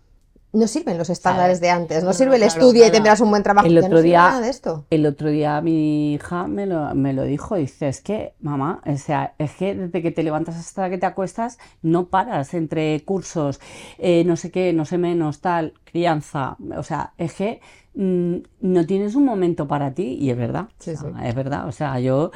No 0.53 0.67
sirven 0.67 0.99
los 0.99 1.11
estándares 1.11 1.61
de 1.61 1.71
antes, 1.71 2.03
no, 2.03 2.09
No, 2.11 2.13
sirve 2.13 2.35
el 2.37 2.43
claro, 2.43 2.61
estudio 2.61 2.87
y 2.87 2.91
tendrás 2.91 3.21
un 3.21 3.31
buen 3.31 3.43
trabajo. 3.43 3.67
El 3.67 3.75
no 3.75 3.81
otro 3.81 3.99
sirve 3.99 4.03
día- 4.09 4.19
nada 4.29 4.41
de 4.41 4.49
esto. 4.51 4.85
El 4.91 5.07
otro 5.07 5.29
día 5.31 5.61
mi 5.61 6.15
hija 6.15 6.47
me 6.49 6.67
lo, 6.67 6.95
me 6.95 7.13
lo 7.13 7.23
dijo, 7.23 7.55
dice, 7.57 7.89
es 7.89 8.01
que, 8.01 8.35
mamá, 8.41 8.83
o 8.85 8.97
sea, 8.97 9.35
es 9.39 9.53
que 9.55 9.75
desde 9.75 10.03
que 10.03 10.11
te 10.11 10.23
levantas 10.23 10.57
hasta 10.57 10.91
que 10.91 10.99
te 10.99 11.07
acuestas 11.07 11.59
no 11.83 12.07
paras 12.09 12.55
entre 12.55 13.01
cursos, 13.05 13.61
eh, 13.99 14.25
no 14.25 14.37
sé 14.37 14.51
qué, 14.51 14.73
no 14.73 14.85
sé 14.85 14.99
menos, 14.99 15.41
tal, 15.41 15.75
crianza, 15.85 16.57
o 16.77 16.83
sea, 16.83 17.13
es 17.19 17.35
que 17.35 17.61
mm, 17.95 18.37
no 18.61 18.87
tienes 18.87 19.15
un 19.17 19.25
momento 19.25 19.67
para 19.69 19.93
ti 19.95 20.17
y 20.21 20.31
es 20.31 20.37
verdad, 20.37 20.67
Sí, 20.79 20.93
o 20.93 20.97
sea, 20.97 21.11
sí. 21.11 21.17
es 21.29 21.35
verdad, 21.35 21.67
o 21.69 21.73
sea, 21.73 21.99
yo 22.01 22.31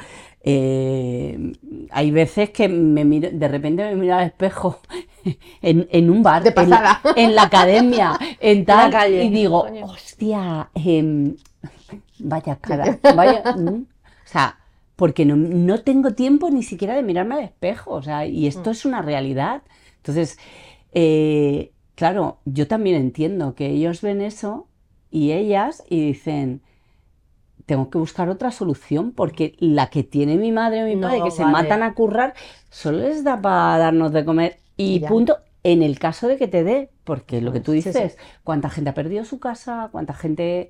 eh, 0.47 1.53
hay 1.91 2.11
veces 2.11 2.51
que 2.51 2.67
me 2.69 3.03
miro, 3.05 3.29
de 3.31 3.47
repente 3.47 3.83
me 3.83 3.95
miro 3.95 4.15
al 4.15 4.27
espejo 4.27 4.79
en, 5.61 5.87
en 5.91 6.09
un 6.11 6.23
bar, 6.23 6.43
De 6.43 6.53
en 6.55 6.69
la- 6.69 6.93
pasada. 6.93 7.01
en 7.15 7.35
la 7.35 7.43
academia, 7.43 8.17
en 8.39 8.65
tal, 8.65 8.91
calle, 8.91 9.23
y 9.23 9.29
digo, 9.29 9.61
coño. 9.63 9.85
hostia, 9.87 10.69
em, 10.75 11.35
vaya 12.19 12.55
cara, 12.61 12.99
vaya, 13.07 13.43
mm". 13.53 13.81
o 13.83 13.85
sea, 14.25 14.59
porque 14.95 15.25
no, 15.25 15.35
no 15.35 15.81
tengo 15.81 16.13
tiempo 16.13 16.49
ni 16.51 16.63
siquiera 16.63 16.95
de 16.95 17.03
mirarme 17.03 17.35
al 17.35 17.43
espejo, 17.43 17.91
o 17.93 18.01
sea, 18.03 18.25
y 18.27 18.47
esto 18.47 18.71
es 18.71 18.85
una 18.85 19.01
realidad. 19.01 19.63
Entonces, 19.97 20.37
eh, 20.93 21.71
claro, 21.95 22.39
yo 22.45 22.67
también 22.67 22.95
entiendo 22.97 23.55
que 23.55 23.67
ellos 23.67 24.01
ven 24.01 24.21
eso 24.21 24.67
y 25.11 25.31
ellas 25.33 25.83
y 25.89 26.05
dicen, 26.07 26.61
tengo 27.65 27.89
que 27.89 27.97
buscar 27.97 28.29
otra 28.29 28.51
solución 28.51 29.11
porque 29.11 29.55
la 29.59 29.89
que 29.89 30.03
tiene 30.03 30.37
mi 30.37 30.51
madre 30.51 30.83
o 30.83 30.85
mi 30.87 30.95
No 30.95 31.07
padre 31.07 31.23
que 31.23 31.31
se 31.31 31.45
matan 31.45 31.83
a 31.83 31.93
currar, 31.93 32.33
solo 32.69 32.99
les 32.99 33.23
da 33.23 33.41
para 33.41 33.77
darnos 33.79 34.11
de 34.11 34.25
comer 34.25 34.59
y 34.77 34.99
Ya. 34.99 35.07
punto. 35.09 35.37
En 35.63 35.81
el 35.81 35.97
caso 35.97 36.27
de 36.27 36.37
que 36.37 36.47
te 36.47 36.63
dé, 36.63 36.91
porque 37.03 37.41
lo 37.41 37.51
que 37.51 37.59
tú 37.59 37.71
Sí, 37.71 37.81
sí. 37.81 37.87
dices, 37.89 38.17
cuánta 38.43 38.69
gente 38.69 38.91
ha 38.91 38.93
perdido 38.93 39.25
su 39.25 39.39
casa, 39.39 39.89
cuánta 39.91 40.13
gente 40.13 40.69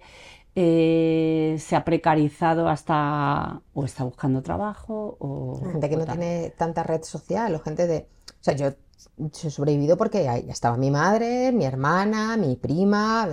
eh, 0.56 1.58
se 1.60 1.76
ha 1.76 1.84
precarizado 1.84 2.70
hasta 2.70 3.62
o 3.74 3.84
está 3.86 4.04
buscando 4.06 4.42
trabajo 4.42 5.18
o 5.20 5.60
Gente 5.72 5.90
que 5.90 5.96
o 5.96 6.00
no 6.00 6.06
tal. 6.06 6.18
tiene 6.18 6.54
tanta 6.58 6.84
red 6.84 7.04
social 7.04 7.54
o 7.56 7.60
gente 7.60 7.88
de... 7.88 8.08
O 8.40 8.44
sea, 8.46 8.56
yo 8.56 8.68
he 8.68 9.50
sobrevivido 9.50 9.98
porque 9.98 10.28
ahí 10.30 10.46
estaba 10.50 10.78
mi 10.78 10.92
madre, 10.92 11.52
mi 11.52 11.66
hermana, 11.66 12.38
mi 12.38 12.56
prima, 12.56 13.28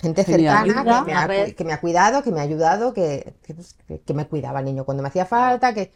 gente 0.00 0.24
cercana 0.24 0.84
que 0.86 1.00
me, 1.04 1.14
ha, 1.14 1.28
que 1.54 1.64
me 1.64 1.78
cuidado, 1.80 2.22
que 2.22 2.30
me 2.32 2.40
ha 2.40 2.44
ayudado, 2.44 2.92
que, 2.94 3.34
que, 3.42 3.54
que- 3.86 4.00
que 4.00 4.14
me 4.14 4.26
cuidaba 4.28 4.60
el 4.60 4.66
niño 4.66 4.84
cuando 4.84 5.02
me 5.02 5.08
hacía 5.08 5.26
falta, 5.26 5.74
que... 5.74 5.92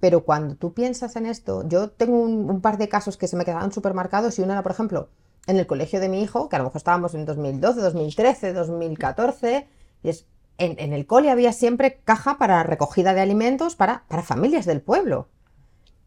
Pero 0.00 0.24
cuando 0.24 0.56
tú 0.56 0.74
piensas 0.74 1.16
en 1.16 1.26
esto, 1.26 1.66
yo 1.68 1.90
tengo 1.90 2.20
un, 2.20 2.50
un 2.50 2.60
par 2.60 2.76
de 2.78 2.88
casos 2.88 3.16
que 3.16 3.28
se 3.28 3.36
me 3.36 3.44
quedaban 3.44 3.72
súper 3.72 3.94
marcados 3.94 4.38
y 4.38 4.42
uno 4.42 4.52
era, 4.52 4.62
por 4.62 4.72
ejemplo, 4.72 5.08
en 5.46 5.56
el 5.58 5.66
colegio 5.66 6.00
de 6.00 6.08
mi 6.10 6.22
hijo, 6.22 6.48
que 6.48 6.56
a 6.56 6.58
lo 6.58 6.66
mejor 6.66 6.76
estábamos 6.78 7.14
en 7.14 7.24
2012, 7.24 7.80
2013, 7.80 8.52
2014, 8.52 9.66
y 10.02 10.08
es, 10.10 10.26
en, 10.58 10.78
en 10.78 10.92
el 10.92 11.06
cole 11.06 11.30
había 11.30 11.52
siempre 11.52 12.00
caja 12.04 12.36
para 12.38 12.62
recogida 12.62 13.14
de 13.14 13.20
alimentos 13.22 13.74
para, 13.76 14.04
para 14.08 14.22
familias 14.22 14.66
del 14.66 14.82
pueblo. 14.82 15.28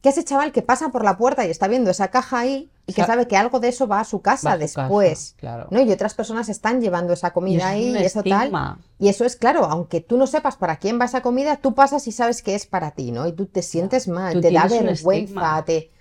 Que 0.01 0.09
ese 0.09 0.23
chaval 0.23 0.51
que 0.53 0.61
pasa 0.61 0.89
por 0.89 1.03
la 1.03 1.17
puerta 1.17 1.45
y 1.45 1.49
está 1.49 1.67
viendo 1.67 1.91
esa 1.91 2.07
caja 2.09 2.39
ahí 2.39 2.69
y 2.87 2.93
que 2.93 3.01
Sa- 3.01 3.07
sabe 3.07 3.27
que 3.27 3.35
algo 3.35 3.59
de 3.59 3.67
eso 3.67 3.85
va 3.87 3.99
a 3.99 4.05
su 4.05 4.21
casa 4.21 4.49
Va 4.49 4.53
a 4.53 4.55
su 4.67 4.73
casa, 4.73 4.81
después. 4.83 5.35
claro. 5.37 5.67
¿no? 5.71 5.81
Y 5.81 5.91
otras 5.91 6.13
personas 6.13 6.47
están 6.47 6.79
llevando 6.81 7.11
esa 7.11 7.27
Y 7.27 7.31
comida 7.31 7.57
eso 7.57 7.67
ahí 7.67 7.97
y 7.97 8.05
eso 8.05 8.23
tal. 8.23 8.77
Y 8.97 9.09
eso 9.09 9.25
es 9.25 9.35
claro, 9.35 9.65
aunque 9.65 9.99
tú 9.99 10.17
no 10.17 10.25
sepas 10.25 10.55
para 10.55 10.77
quién 10.77 10.99
va 11.01 11.05
esa 11.05 11.21
comida, 11.21 11.57
tú 11.57 11.73
pasas 11.75 12.07
y 12.07 12.13
sabes 12.13 12.41
que 12.41 12.55
es 12.55 12.65
para 12.65 12.91
ti, 12.91 13.11
¿no? 13.11 13.27
Y 13.27 13.33
tú 13.33 13.45
te 13.45 13.61
sientes 13.61 14.07
mal, 14.07 14.39
te 14.39 14.51
da 14.51 14.67
vergüenza, 14.67 15.63
te... 15.65 15.91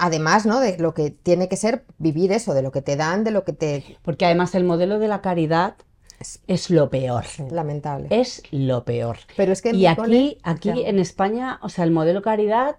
Además, 0.00 0.46
¿no? 0.46 0.60
De 0.60 0.78
lo 0.78 0.94
que 0.94 1.10
tiene 1.10 1.48
que 1.48 1.56
ser 1.56 1.84
vivir 1.98 2.30
eso, 2.32 2.54
de 2.54 2.62
lo 2.62 2.70
que 2.70 2.82
te 2.82 2.94
dan, 2.96 3.24
de 3.24 3.32
lo 3.32 3.44
que 3.44 3.52
te... 3.52 3.98
Porque 4.02 4.24
además 4.26 4.54
el 4.54 4.62
modelo 4.64 4.98
de 5.00 5.08
la 5.08 5.20
caridad 5.20 5.74
Es- 6.46 6.70
lo 6.70 6.88
peor. 6.88 7.24
Lamentable. 7.50 8.06
Es 8.10 8.42
lo 8.52 8.84
peor. 8.84 9.18
Pero 9.36 9.52
es 9.52 9.60
que 9.60 9.70
Y 9.72 9.86
aquí, 9.86 10.38
aquí 10.44 10.84
en 10.86 10.98
España, 11.00 11.58
o 11.62 11.68
sea, 11.68 11.84
el 11.84 11.90
modelo 11.90 12.22
caridad 12.22 12.76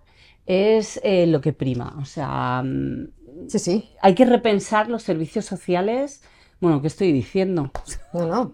es 0.49 0.99
eh, 1.03 1.27
lo 1.27 1.41
que 1.41 1.53
prima. 1.53 1.95
O 2.01 2.05
sea, 2.05 2.63
mm, 2.65 3.47
Sí, 3.47 3.59
sí. 3.59 3.89
hay 4.01 4.15
que 4.15 4.25
repensar 4.25 4.89
los 4.89 5.03
servicios 5.03 5.45
sociales. 5.45 6.21
Bueno, 6.59 6.81
¿qué 6.81 6.87
estoy 6.87 7.11
diciendo? 7.13 7.71
No, 8.13 8.25
no. 8.25 8.53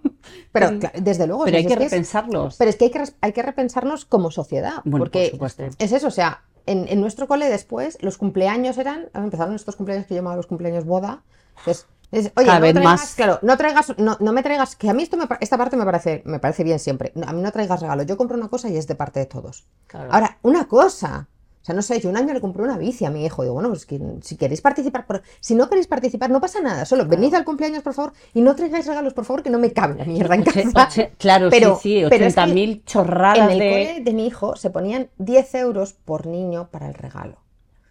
Pero 0.52 0.70
desde 1.02 1.26
luego, 1.26 1.46
Pero 1.46 1.58
hay 1.58 1.66
que 1.66 1.74
es- 1.74 1.80
repensarlos. 1.80 2.58
Pero 2.58 2.70
es 2.70 2.76
que 2.76 2.86
hay 2.86 2.92
que, 2.92 3.04
hay 3.22 3.32
que 3.34 3.42
repensarnos 3.42 4.06
como 4.06 4.30
sociedad. 4.30 4.74
Bueno, 4.84 4.92
por 4.92 5.00
porque 5.12 5.30
supuesto. 5.32 5.64
es 5.80 5.92
eso, 5.92 6.08
o 6.08 6.12
sea, 6.12 6.44
en, 6.66 6.88
en 6.90 7.00
nuestro 7.00 7.28
cole 7.28 7.48
después, 7.50 7.98
los 8.02 8.18
cumpleaños 8.18 8.78
eran, 8.78 9.10
empezaron 9.14 9.56
estos 9.56 9.76
cumpleaños 9.78 10.06
que 10.06 10.14
yo 10.16 10.20
llamaba 10.20 10.36
los 10.36 10.48
cumpleaños 10.48 10.86
boda. 10.86 11.24
que 11.64 11.72
es- 11.72 11.88
oye, 12.12 12.32
Cada 12.46 12.60
no 12.60 12.62
vez 12.62 12.74
traigas, 12.74 12.84
más. 13.02 13.16
claro, 13.16 13.40
no 13.42 13.58
traigas, 13.58 13.94
no, 13.98 14.18
no 14.20 14.34
me 14.34 14.44
traigas, 14.44 14.76
que 14.76 14.90
a 14.90 14.94
mí 14.94 15.02
esto 15.04 15.18
me 15.18 15.26
esta 15.42 15.58
parte 15.58 15.76
me 15.78 15.86
parece, 15.86 16.22
me 16.26 16.40
parece 16.40 16.64
bien 16.64 16.78
siempre. 16.80 17.12
No, 17.16 17.28
a 17.28 17.34
mí 17.34 17.42
no 17.42 17.52
traigas 17.52 17.82
regalo, 17.82 18.04
yo 18.04 18.18
compro 18.18 18.38
una 18.38 18.50
cosa 18.50 18.70
y 18.70 18.78
es 18.78 18.86
de 18.88 18.96
parte 18.96 19.20
de 19.22 19.26
todos. 19.26 19.66
Claro. 19.88 20.14
Ahora, 20.14 20.38
una 20.44 20.68
cosa. 20.68 21.28
O 21.66 21.68
sea, 21.68 21.74
no 21.74 21.82
sé, 21.82 22.00
yo 22.00 22.12
un 22.12 22.16
año 22.16 22.32
le 22.32 22.42
compré 22.42 22.62
una 22.62 22.78
bici 22.78 23.06
a 23.06 23.10
mi 23.10 23.26
hijo. 23.26 23.42
Digo, 23.42 23.56
bueno, 23.56 23.70
pues 23.70 23.88
que 23.88 24.00
si 24.22 24.36
queréis 24.38 24.62
participar, 24.62 25.08
por- 25.08 25.24
si 25.40 25.56
no 25.56 25.68
queréis 25.68 25.88
participar, 25.88 26.30
no 26.30 26.40
pasa 26.40 26.62
nada. 26.62 26.86
Solo 26.86 27.08
venid 27.08 27.34
al 27.34 27.44
cumpleaños, 27.44 27.82
por 27.82 27.96
favor, 27.96 28.14
y 28.36 28.42
no 28.42 28.56
traigáis 28.56 28.86
regalos, 28.86 29.16
por 29.16 29.26
favor, 29.26 29.42
que 29.42 29.50
no 29.50 29.58
me 29.58 29.74
cabe 29.74 29.96
la 29.96 30.06
mierda 30.06 30.36
en 30.36 30.44
casa. 30.44 30.70
oche- 30.88 31.14
claro, 31.18 31.50
Pero- 31.50 31.80
sí, 31.82 32.02
sí, 32.04 32.06
pero 32.08 32.26
es 32.28 32.36
que 32.36 32.42
80.000 32.42 32.84
chorradas 32.86 33.40
En 33.40 33.50
el 33.50 33.58
de... 33.58 33.70
cole 33.72 34.02
de 34.04 34.14
mi 34.14 34.28
hijo 34.28 34.56
se 34.56 34.70
ponían 34.70 35.10
10 35.18 35.56
euros 35.56 35.94
por 35.94 36.28
niño 36.28 36.70
para 36.70 36.88
el 36.88 36.94
regalo. 36.94 37.38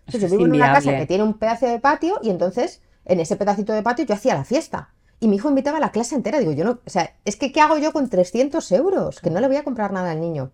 Entonces, 0.06 0.30
yo 0.30 0.36
vivo 0.38 0.46
en 0.46 0.52
una 0.54 0.66
casa 0.74 0.90
que 1.00 1.06
tiene 1.06 1.24
un 1.24 1.34
pedazo 1.34 1.66
de 1.66 1.80
patio 1.80 2.20
y 2.22 2.30
entonces 2.30 2.80
en 3.06 3.18
ese 3.18 3.34
pedacito 3.34 3.72
de 3.72 3.82
patio 3.82 4.04
yo 4.04 4.14
hacía 4.14 4.34
la 4.36 4.44
fiesta. 4.44 4.90
Y 5.18 5.26
mi 5.26 5.34
hijo 5.34 5.48
invitaba 5.48 5.78
a 5.78 5.80
la 5.80 5.90
clase 5.90 6.14
entera. 6.14 6.38
Digo, 6.38 6.52
yo 6.52 6.64
no, 6.64 6.78
o 6.86 6.90
sea, 6.90 7.16
es 7.24 7.34
que 7.34 7.50
¿qué 7.50 7.60
hago 7.60 7.76
yo 7.78 7.92
con 7.92 8.08
300 8.08 8.70
euros? 8.70 9.18
Que 9.20 9.30
no 9.30 9.40
le 9.40 9.48
voy 9.48 9.56
a 9.56 9.64
comprar 9.64 9.92
nada 9.92 10.12
al 10.12 10.20
niño. 10.20 10.52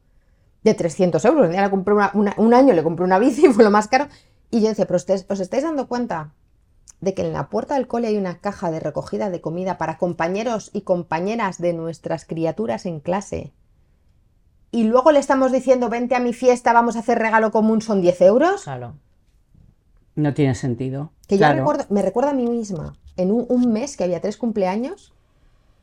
De 0.62 0.74
300 0.74 1.24
euros. 1.24 1.46
Un, 1.46 1.52
día 1.52 1.62
le 1.62 1.70
compré 1.70 1.94
una- 1.94 2.11
una- 2.14 2.34
un 2.36 2.52
año 2.54 2.74
le 2.74 2.82
compré 2.82 3.04
una 3.04 3.18
bici, 3.18 3.46
fue 3.52 3.64
lo 3.64 3.70
más 3.70 3.88
caro. 3.88 4.08
Y 4.50 4.61
yo 4.61 4.68
decía, 4.68 4.86
pero 4.86 4.96
ustedes, 4.96 5.26
¿os 5.28 5.40
estáis 5.40 5.62
dando 5.62 5.86
cuenta 5.88 6.32
de 7.00 7.14
que 7.14 7.22
en 7.22 7.32
la 7.32 7.48
puerta 7.48 7.74
del 7.76 7.86
cole 7.86 8.08
hay 8.08 8.16
una 8.18 8.40
caja 8.40 8.70
de 8.70 8.78
recogida 8.80 9.30
de 9.30 9.40
comida 9.40 9.78
para 9.78 9.96
compañeros 9.96 10.70
y 10.74 10.82
compañeras 10.82 11.58
de 11.58 11.72
nuestras 11.72 12.24
criaturas 12.24 12.84
en 12.84 13.00
clase? 13.00 13.52
Y 14.72 14.84
luego 14.84 15.11
le 15.12 15.18
estamos 15.18 15.50
diciendo, 15.50 15.88
vente 15.88 16.14
a 16.14 16.20
mi 16.20 16.32
fiesta, 16.32 16.72
vamos 16.72 16.96
a 16.96 17.00
hacer 17.00 17.18
regalo 17.18 17.50
común, 17.50 17.80
son 17.82 18.00
10 18.02 18.20
euros. 18.22 18.62
Claro. 18.64 18.94
No 20.14 20.34
tiene 20.34 20.54
sentido. 20.54 21.12
Que 21.26 21.36
claro. 21.38 21.54
yo 21.54 21.58
recuerdo, 21.61 21.84
me 21.88 22.02
recuerdo 22.02 22.30
a 22.30 22.34
mí 22.34 22.46
misma, 22.46 22.96
en 23.16 23.32
un, 23.32 23.46
un 23.48 23.72
mes 23.72 23.96
que 23.96 24.04
había 24.04 24.20
tres 24.20 24.36
cumpleaños, 24.36 25.12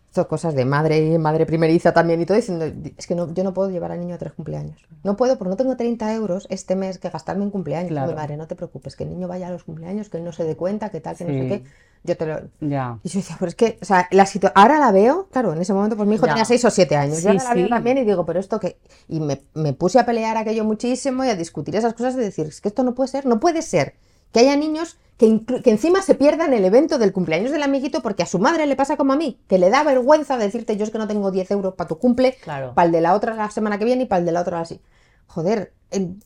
esto 0.10 0.28
cosas 0.28 0.56
de 0.56 0.66
madre, 0.66 1.20
madre 1.20 1.46
primeriza 1.46 1.94
también 1.94 2.22
y 2.22 2.26
todo, 2.26 2.38
diciendo, 2.38 2.66
es 2.98 3.06
que 3.06 3.14
no, 3.14 3.32
yo 3.34 3.44
no 3.44 3.54
puedo 3.54 3.70
llevar 3.70 3.92
al 3.92 4.00
niño 4.00 4.16
a 4.16 4.18
tres 4.18 4.34
cumpleaños. 4.34 4.84
No 5.04 5.16
puedo, 5.16 5.38
porque 5.38 5.50
no 5.52 5.58
tengo 5.58 5.76
30 5.78 6.14
euros 6.14 6.48
este 6.50 6.76
mes 6.76 6.98
que 6.98 7.10
gastarme 7.10 7.44
en 7.44 7.52
cumpleaños. 7.52 7.90
Claro. 7.92 8.08
Mi 8.10 8.16
madre, 8.16 8.38
no 8.38 8.48
te 8.48 8.56
preocupes, 8.56 8.96
que 8.96 9.04
el 9.04 9.10
niño 9.12 9.28
vaya 9.28 9.48
a 9.48 9.52
los 9.52 9.64
cumpleaños, 9.64 10.10
que 10.10 10.18
él 10.18 10.24
no 10.24 10.32
se 10.32 10.44
dé 10.44 10.56
cuenta, 10.56 10.90
que 10.90 11.02
tal, 11.02 11.16
que 11.18 11.26
no 11.26 11.32
sé 11.34 11.48
qué. 11.48 11.64
Yo 12.04 12.16
te 12.16 12.26
lo... 12.26 12.40
Ya. 12.62 13.00
Y 13.04 13.10
yo 13.10 13.20
decía, 13.20 13.36
pero 13.40 13.50
es 13.50 13.56
que, 13.56 13.78
o 13.82 13.86
sea, 13.86 14.08
la 14.12 14.26
situa- 14.26 14.54
ahora 14.56 14.80
la 14.80 14.92
veo, 14.92 15.28
claro, 15.32 15.52
en 15.54 15.62
ese 15.62 15.74
momento 15.74 15.98
pues 15.98 16.08
mi 16.08 16.16
hijo 16.16 16.26
Ya. 16.26 16.34
tenía 16.34 16.46
6 16.46 16.64
o 16.66 16.70
7 16.72 16.96
años, 16.96 17.18
Sí, 17.18 17.24
yo 17.24 17.30
ahora 17.32 17.44
la 17.44 17.54
veo 17.54 17.70
también 17.70 17.98
y 17.98 18.06
digo, 18.06 18.26
pero 18.26 18.40
esto 18.40 18.60
que... 18.60 18.78
Y 19.10 19.20
me, 19.20 19.42
me 19.54 19.74
puse 19.74 20.00
a 20.00 20.06
pelear 20.06 20.38
aquello 20.38 20.64
muchísimo 20.64 21.26
y 21.26 21.30
a 21.30 21.36
discutir 21.36 21.76
esas 21.76 21.94
cosas 21.94 22.16
de 22.16 22.24
decir, 22.24 22.46
es 22.48 22.62
que 22.62 22.70
esto 22.70 22.84
no 22.84 22.96
puede 22.96 23.10
ser, 23.10 23.26
no 23.26 23.40
puede 23.40 23.62
ser 23.62 23.96
que 24.32 24.40
haya 24.40 24.56
niños 24.56 24.98
que, 25.18 25.44
que 25.64 25.70
encima 25.72 26.02
se 26.02 26.16
pierdan 26.16 26.54
el 26.54 26.64
evento 26.64 26.98
del 27.00 27.12
cumpleaños 27.12 27.52
del 27.52 27.64
amiguito 27.64 28.02
porque 28.02 28.24
a 28.24 28.28
su 28.28 28.38
madre 28.40 28.66
le 28.68 28.76
pasa 28.76 28.98
como 28.98 29.14
a 29.14 29.16
mí, 29.16 29.40
que 29.48 29.58
le 29.58 29.70
da 29.70 29.84
vergüenza 29.84 30.38
decirte, 30.38 30.78
yo 30.78 30.84
es 30.84 30.92
que 30.92 30.98
no 31.00 31.08
tengo 31.08 31.32
10 31.32 31.50
euros 31.52 31.74
para 31.74 31.88
tu 31.88 31.98
cumple, 31.98 32.36
Claro. 32.44 32.74
para 32.76 32.86
el 32.86 32.92
de 32.92 33.02
la 33.02 33.14
otra 33.16 33.34
la 33.34 33.50
semana 33.50 33.78
que 33.80 33.86
viene 33.86 34.04
y 34.04 34.06
para 34.06 34.20
el 34.20 34.26
de 34.26 34.32
la 34.32 34.42
otra 34.42 34.60
así. 34.62 34.80
Joder, 35.28 35.74
el- 35.92 36.18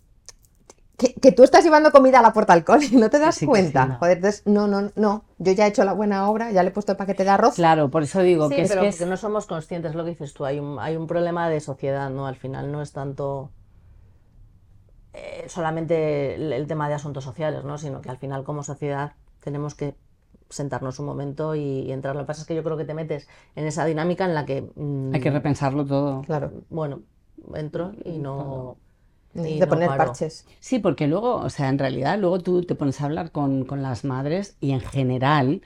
que, 0.97 1.15
que 1.15 1.31
tú 1.31 1.43
estás 1.43 1.63
llevando 1.63 1.91
comida 1.91 2.19
a 2.19 2.21
la 2.21 2.31
puerta 2.31 2.53
del 2.53 2.63
cole 2.63 2.85
y 2.91 2.95
no 2.95 3.09
te 3.09 3.17
das 3.17 3.33
Sí, 3.35 3.39
que 3.41 3.45
cuenta. 3.47 3.83
sí, 3.85 3.89
no. 3.89 3.97
Joder, 3.97 4.17
entonces, 4.17 4.43
no, 4.45 4.67
no, 4.67 4.91
no. 4.95 5.23
Yo 5.39 5.51
ya 5.53 5.65
he 5.65 5.69
hecho 5.69 5.83
la 5.83 5.93
buena 5.93 6.29
obra, 6.29 6.51
ya 6.51 6.61
le 6.61 6.69
he 6.69 6.71
puesto 6.71 6.91
el 6.91 6.97
paquete 6.97 7.23
de 7.23 7.29
arroz. 7.31 7.55
Claro, 7.55 7.89
por 7.89 8.03
eso 8.03 8.21
digo 8.21 8.49
Sí, 8.49 8.55
que 8.55 8.61
es 8.63 8.71
que 8.71 8.87
es- 8.87 8.97
porque 8.97 9.09
no 9.09 9.17
somos 9.17 9.47
conscientes, 9.47 9.95
lo 9.95 10.03
que 10.03 10.11
dices 10.11 10.33
tú, 10.33 10.45
hay 10.45 10.59
un, 10.59 10.77
hay 10.79 10.97
un 10.97 11.07
problema 11.07 11.49
de 11.49 11.59
sociedad, 11.59 12.11
¿no? 12.11 12.27
Al 12.27 12.35
final 12.35 12.71
no 12.71 12.83
es 12.83 12.91
tanto 12.91 13.49
eh, 15.13 15.45
solamente 15.47 16.35
el, 16.35 16.53
el 16.53 16.67
tema 16.67 16.87
de 16.89 16.95
asuntos 16.95 17.23
sociales, 17.23 17.63
¿no? 17.63 17.77
Sino 17.77 18.01
que 18.01 18.09
al 18.09 18.17
final 18.17 18.43
como 18.43 18.63
sociedad 18.63 19.13
tenemos 19.41 19.75
que 19.75 19.95
sentarnos 20.49 20.99
un 20.99 21.05
momento 21.05 21.55
y, 21.55 21.61
y 21.61 21.91
entrar. 21.91 22.15
Lo 22.15 22.21
que 22.23 22.27
pasa 22.27 22.41
es 22.41 22.47
que 22.47 22.55
yo 22.55 22.63
creo 22.63 22.77
que 22.77 22.85
te 22.85 22.93
metes 22.93 23.27
en 23.55 23.65
esa 23.65 23.85
dinámica 23.85 24.25
en 24.25 24.33
la 24.33 24.45
que, 24.45 24.69
mm, 24.75 25.13
hay 25.13 25.21
que 25.21 25.31
repensarlo 25.31 25.85
todo. 25.85 26.21
Claro, 26.21 26.51
bueno, 26.69 27.01
entro 27.55 27.93
y 28.05 28.19
no... 28.19 28.77
y 29.33 29.59
de 29.59 29.67
no 29.67 29.67
poner 29.67 29.87
paro. 29.87 29.97
parches. 29.97 30.45
Sí, 30.59 30.79
porque 30.79 31.07
luego, 31.07 31.35
o 31.35 31.49
sea, 31.49 31.69
en 31.69 31.79
realidad, 31.79 32.19
luego 32.19 32.39
tú 32.39 32.63
te 32.63 32.75
pones 32.75 33.01
a 33.01 33.05
hablar 33.05 33.31
con, 33.31 33.65
con 33.65 33.81
las 33.81 34.03
madres 34.03 34.57
y 34.59 34.71
en 34.71 34.81
general. 34.81 35.61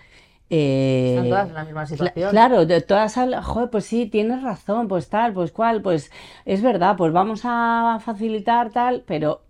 Eh, 0.49 1.15
Están 1.15 1.29
todas 1.29 1.47
en 1.49 1.53
la 1.55 1.63
misma 1.65 1.85
situación. 1.85 2.31
Claro, 2.31 2.65
de 2.65 2.81
todas 2.81 3.17
hablan, 3.17 3.41
joder, 3.41 3.69
pues 3.69 3.85
sí, 3.85 4.05
tienes 4.05 4.43
razón, 4.43 4.87
pues 4.87 5.09
tal, 5.09 5.33
pues 5.33 5.51
cual, 5.51 5.81
pues 5.81 6.11
es 6.45 6.61
verdad, 6.61 6.95
pues 6.97 7.11
vamos 7.11 7.41
a 7.43 7.99
facilitar 8.03 8.69
tal, 8.69 9.03
pero 9.07 9.41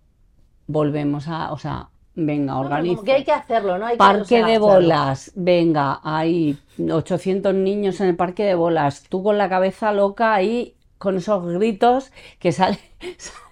volvemos 0.66 1.28
a, 1.28 1.52
o 1.52 1.58
sea, 1.58 1.90
venga, 2.14 2.58
organiza. 2.58 3.02
que 3.04 3.12
hay 3.12 3.24
que 3.24 3.32
hacerlo, 3.32 3.78
¿no? 3.78 3.86
Hay 3.86 3.94
que, 3.94 3.98
Parque 3.98 4.42
de 4.42 4.58
bolas, 4.58 5.32
venga, 5.34 6.00
hay 6.02 6.58
800 6.78 7.54
niños 7.54 8.00
en 8.00 8.08
el 8.08 8.16
parque 8.16 8.44
de 8.44 8.54
bolas, 8.54 9.04
tú 9.08 9.22
con 9.22 9.36
la 9.36 9.48
cabeza 9.48 9.92
loca 9.92 10.34
ahí, 10.34 10.76
con 10.96 11.18
esos 11.18 11.44
gritos 11.44 12.10
que 12.38 12.52
salen, 12.52 12.78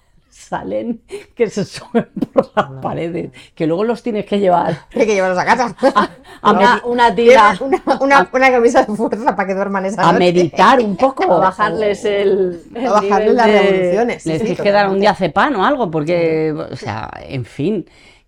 salen, 0.44 1.02
que 1.34 1.48
se 1.50 1.64
suben 1.64 2.08
por 2.32 2.50
las 2.54 2.70
paredes, 2.82 3.30
que 3.54 3.66
luego 3.66 3.84
los 3.84 4.02
tienes 4.02 4.26
que 4.26 4.38
llevar 4.38 4.78
Hay 4.94 5.06
que 5.06 5.14
llevarlos 5.14 5.38
a 5.38 5.44
casa. 5.44 5.76
a, 6.42 6.52
Una, 6.52 6.82
una 6.84 7.14
tira 7.14 7.56
Una, 7.60 7.82
una, 8.00 8.30
una 8.32 8.50
camisa 8.50 8.84
de 8.84 8.94
fuerza 8.94 9.34
para 9.36 9.48
que 9.48 9.54
duerman 9.54 9.86
esa 9.86 10.02
a 10.02 10.12
noche. 10.12 10.18
meditar 10.18 10.80
un 10.80 10.96
poco. 10.96 11.24
a 11.32 11.38
bajarles 11.38 12.04
el, 12.04 12.62
el 12.74 12.86
A 12.86 12.90
bajarles 12.92 13.34
las 13.34 13.46
de- 13.46 13.60
revoluciones. 13.60 14.26
Les 14.26 14.38
sí, 14.38 14.44
tienes 14.44 14.60
que 14.60 14.70
dar 14.70 14.86
un 14.88 14.96
totalmente. 14.98 15.00
diazepam 15.00 15.56
o 15.56 15.64
algo, 15.64 15.90
porque, 15.90 16.52
o 16.52 16.76
sea, 16.76 17.10
en 17.26 17.44
fin, 17.44 17.86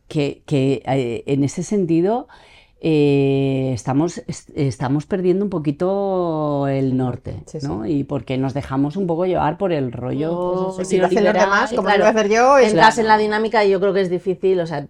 que, 0.09 0.43
que, 0.47 0.83
eh, 0.87 1.25
en 1.27 1.45
ese 1.45 1.63
sentido 1.63 2.29
eh, 2.89 3.73
estamos, 3.75 4.19
est- 4.29 4.51
estamos 4.55 5.07
perdiendo 5.07 5.45
un 5.45 5.51
poquito 5.51 6.69
el 6.69 6.97
norte, 6.97 7.43
Sí, 7.47 7.59
sí. 7.61 7.67
¿no? 7.67 7.85
Y 7.85 8.05
porque 8.05 8.39
nos 8.39 8.55
dejamos 8.55 8.97
un 8.97 9.09
poco 9.09 9.27
llevar 9.27 9.59
por 9.59 9.73
el 9.73 9.91
rollo 9.91 10.73
Pues 10.77 10.81
eso, 10.81 10.91
Si 10.91 10.99
lo 10.99 11.07
hacen 11.07 11.25
los 11.25 11.33
demás, 11.35 11.71
como 11.71 11.83
claro. 11.83 11.99
lo 11.99 12.05
voy 12.05 12.17
a 12.17 12.21
hacer 12.21 12.31
yo, 12.33 12.59
es 12.59 12.69
Entras 12.71 12.99
en 12.99 13.09
la 13.09 13.19
dinámica 13.19 13.65
y 13.65 13.71
yo 13.71 13.81
creo 13.81 13.93
que 13.93 14.03
es 14.03 14.09
difícil, 14.11 14.61
o 14.61 14.67
sea, 14.69 14.87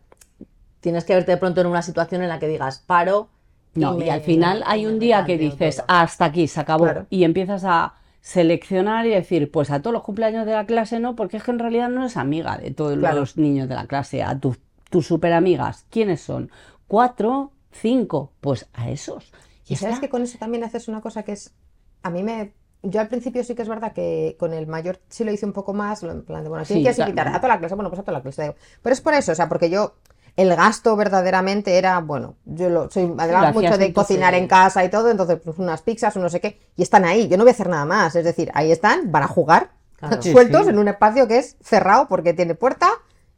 tienes 0.81 1.05
que 1.05 1.15
verte 1.15 1.31
de 1.33 1.37
pronto 1.39 1.63
en 1.63 1.69
una 1.69 1.81
situación 1.81 2.21
en 2.23 2.29
la 2.29 2.39
que 2.39 2.49
digas, 2.49 2.83
paro. 2.87 3.29
No, 3.75 3.99
y 4.03 4.09
al 4.11 4.21
final 4.21 4.63
hay 4.67 4.85
un 4.87 4.99
día 4.99 5.25
que 5.25 5.39
dices, 5.39 5.77
todo. 5.77 5.87
hasta 5.89 6.27
aquí, 6.27 6.49
se 6.49 6.61
acabó, 6.61 6.85
Claro. 6.85 7.07
y 7.09 7.25
empiezas 7.25 7.65
a 7.65 7.95
seleccionar 8.21 9.07
y 9.07 9.11
decir, 9.11 9.51
pues 9.51 9.71
a 9.71 9.81
todos 9.81 9.95
los 9.95 10.03
cumpleaños 10.03 10.45
de 10.45 10.53
la 10.53 10.67
clase 10.67 10.99
no, 11.01 11.15
porque 11.17 11.37
es 11.39 11.43
que 11.45 11.51
en 11.51 11.59
realidad 11.59 11.89
no 11.89 12.01
eres 12.03 12.17
amiga 12.19 12.59
de 12.59 12.71
todos 12.73 12.99
Claro. 12.99 13.21
los 13.21 13.37
niños 13.39 13.69
de 13.71 13.75
la 13.75 13.87
clase, 13.87 14.23
a 14.23 14.39
tus 14.39 14.59
tus 14.91 15.07
super 15.07 15.33
amigas, 15.33 15.85
¿quiénes 15.91 16.21
son? 16.21 16.51
¿Cuatro? 16.87 17.51
¿Cinco? 17.81 18.33
Pues 18.41 18.67
a 18.73 18.91
esos. 18.91 19.33
Y 19.67 19.75
Y 19.75 19.77
sabes 19.77 19.95
está. 19.97 20.07
que 20.07 20.09
con 20.11 20.23
eso 20.23 20.39
también 20.39 20.65
haces 20.65 20.89
una 20.89 21.01
cosa 21.01 21.23
que 21.23 21.33
es. 21.33 21.55
A 22.03 22.11
mí 22.11 22.23
me. 22.23 22.53
Yo 22.83 23.01
al 23.01 23.09
principio 23.09 23.43
sí 23.43 23.55
que 23.55 23.63
es 23.63 23.69
verdad 23.69 23.93
que 23.93 24.37
con 24.39 24.53
el 24.55 24.67
mayor 24.67 25.01
sí 25.09 25.25
lo 25.25 25.33
hice 25.33 25.47
un 25.47 25.53
poco 25.53 25.73
más, 25.75 26.03
en 26.05 26.25
plan 26.25 26.43
de, 26.45 26.49
bueno, 26.49 26.65
¿quién 26.65 26.79
Sí, 26.79 26.83
quieres 26.83 26.97
claro. 26.97 27.11
invitar? 27.11 27.29
A 27.35 27.41
toda 27.41 27.55
la 27.55 27.59
clase, 27.59 27.75
bueno, 27.75 27.91
pues 27.91 27.99
a 28.01 28.03
toda 28.05 28.19
la 28.19 28.23
clase. 28.23 28.55
Pero 28.83 28.93
es 28.93 29.01
por 29.01 29.15
eso, 29.15 29.33
o 29.33 29.35
sea, 29.35 29.49
porque 29.49 29.71
yo. 29.71 29.95
El 30.37 30.55
gasto 30.55 30.95
verdaderamente 30.97 31.79
era, 31.79 31.99
bueno, 32.01 32.37
yo 32.45 32.69
lo, 32.69 32.91
soy 32.91 33.11
además 33.17 33.55
mucho 33.55 33.79
de 33.79 33.91
cocinar 33.95 34.35
en 34.35 34.47
casa 34.47 34.85
y 34.85 34.91
todo, 34.91 35.11
entonces 35.11 35.41
pues 35.43 35.57
unas 35.59 35.81
pizzas, 35.81 36.15
un 36.15 36.21
no 36.25 36.29
sé 36.29 36.43
qué, 36.43 36.61
y 36.77 36.83
están 36.83 37.07
ahí, 37.07 37.27
yo 37.27 37.39
no 37.39 37.45
voy 37.45 37.53
a 37.53 37.55
hacer 37.55 37.71
nada 37.71 37.87
más, 37.87 38.15
es 38.17 38.23
decir, 38.23 38.51
ahí 38.53 38.71
están, 38.71 39.11
van 39.11 39.23
a 39.23 39.29
jugar, 39.29 39.71
Claro. 39.97 40.19
Sí, 40.21 40.33
sueltos 40.33 40.65
sí. 40.65 40.69
en 40.73 40.79
un 40.79 40.89
espacio 40.89 41.27
que 41.27 41.39
es 41.39 41.57
cerrado 41.63 42.07
porque 42.07 42.35
tiene 42.35 42.55
puerta 42.55 42.87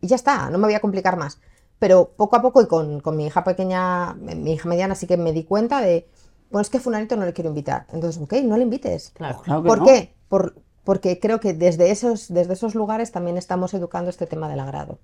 y 0.01 0.09
ya 0.09 0.17
está, 0.17 0.51
no 0.51 0.59
me 0.59 0.67
voy 0.67 0.75
a 0.75 0.81
complicar 0.81 1.17
más. 1.17 1.41
Pero 1.79 2.11
poco 2.17 2.37
a 2.37 2.43
poco 2.43 2.61
y 2.63 2.67
con, 2.67 3.01
con 3.01 3.17
mi 3.17 3.27
hija 3.27 3.45
pequeña, 3.45 4.15
mi 4.15 4.53
hija 4.53 4.69
mediana, 4.69 4.95
sí 4.95 5.07
que 5.07 5.17
me 5.17 5.33
di 5.33 5.45
cuenta 5.45 5.81
de, 5.81 6.09
bueno, 6.51 6.63
es 6.63 6.71
que 6.71 6.79
a 6.79 6.81
fulanito 6.81 7.17
no 7.17 7.25
le 7.25 7.33
quiero 7.33 7.51
invitar. 7.51 7.87
Entonces, 7.93 8.21
ok, 8.21 8.33
no 8.45 8.57
le 8.57 8.65
invites. 8.65 9.11
Claro. 9.15 9.41
Claro 9.45 9.63
que 9.63 9.69
¿Por 9.69 9.79
no. 9.79 9.85
qué? 9.85 10.15
Por, 10.29 10.55
porque 10.83 11.21
creo 11.21 11.39
que 11.39 11.53
desde 11.55 11.91
esos, 11.91 12.29
desde 12.33 12.55
esos 12.55 12.75
lugares 12.75 13.13
también 13.13 13.37
estamos 13.37 13.75
educando 13.75 14.11
este 14.11 14.27
tema 14.27 14.49
del 14.49 14.59
agrado. 14.61 14.99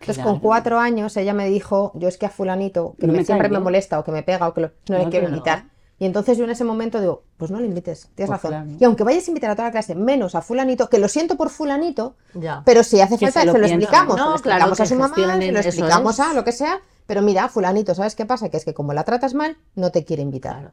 Entonces, 0.00 0.22
con 0.24 0.40
cuatro 0.40 0.78
años 0.78 1.16
ella 1.16 1.34
me 1.34 1.46
dijo, 1.48 1.92
yo 1.94 2.08
es 2.08 2.18
que 2.18 2.26
a 2.26 2.30
fulanito, 2.30 2.94
que 2.98 3.06
No 3.06 3.12
me- 3.12 3.18
me 3.20 3.24
siempre 3.24 3.48
me 3.48 3.58
molesta 3.60 3.98
o 3.98 4.04
que 4.04 4.12
me 4.12 4.22
pega 4.22 4.48
o 4.48 4.54
que 4.54 4.62
lo- 4.62 4.70
no, 4.88 4.98
le 4.98 5.08
quiero 5.10 5.28
no. 5.28 5.36
Y 5.98 6.04
entonces 6.04 6.36
yo 6.36 6.44
en 6.44 6.50
ese 6.50 6.62
momento 6.64 7.00
digo, 7.00 7.22
pues 7.38 7.50
no 7.50 7.58
le 7.58 7.66
invites, 7.66 8.08
tienes 8.14 8.28
Pues 8.28 8.42
razón. 8.42 8.50
claro. 8.50 8.70
Y 8.78 8.84
aunque 8.84 9.02
vayas 9.02 9.26
a 9.26 9.30
invitar 9.30 9.50
a 9.50 9.54
toda 9.56 9.68
la 9.68 9.72
clase, 9.72 9.94
menos 9.94 10.34
a 10.34 10.42
fulanito, 10.42 10.90
que 10.90 10.98
lo 10.98 11.08
siento 11.08 11.36
por 11.36 11.48
fulanito, 11.48 12.16
Ya. 12.34 12.62
pero 12.66 12.82
si 12.84 13.00
hace 13.00 13.16
falta, 13.16 13.32
se 13.32 13.40
se 13.40 13.46
lo 13.46 13.52
lo, 13.54 13.58
piensen. 13.60 13.80
explicamos. 13.80 14.16
No, 14.16 14.24
se 14.24 14.36
lo 14.38 14.42
claro, 14.42 14.72
explicamos 14.72 14.80
a 14.80 14.86
su 14.86 14.94
mamá, 14.94 15.14
se 15.14 15.52
lo 15.52 15.58
explicamos 15.60 16.14
es. 16.14 16.20
a 16.20 16.34
lo 16.34 16.44
que 16.44 16.52
sea. 16.52 16.80
Pero 17.06 17.22
mira, 17.22 17.48
fulanito, 17.48 17.94
¿sabes 17.94 18.14
qué 18.14 18.26
pasa? 18.26 18.48
Que 18.50 18.56
es 18.58 18.64
que 18.64 18.74
como 18.74 18.92
la 18.92 19.04
tratas 19.04 19.32
mal, 19.32 19.56
no 19.74 19.90
te 19.90 20.04
quiere 20.04 20.22
invitar. 20.22 20.56
Claro. 20.56 20.72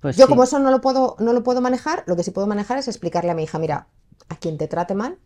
Pues 0.00 0.16
Yo 0.16 0.26
sí. 0.26 0.30
como 0.30 0.42
eso 0.44 0.58
no 0.58 0.70
lo 0.70 0.80
puedo, 0.80 1.14
no 1.20 1.32
lo 1.32 1.42
puedo 1.44 1.60
manejar, 1.60 2.02
lo 2.06 2.16
que 2.16 2.22
sí 2.24 2.30
puedo 2.30 2.46
manejar 2.46 2.78
es 2.78 2.88
explicarle 2.88 3.30
a 3.30 3.34
mi 3.34 3.44
hija, 3.44 3.58
mira, 3.58 3.86
a 4.28 4.36
quien 4.36 4.58
te 4.58 4.66
trate 4.66 4.94
mal, 4.94 5.18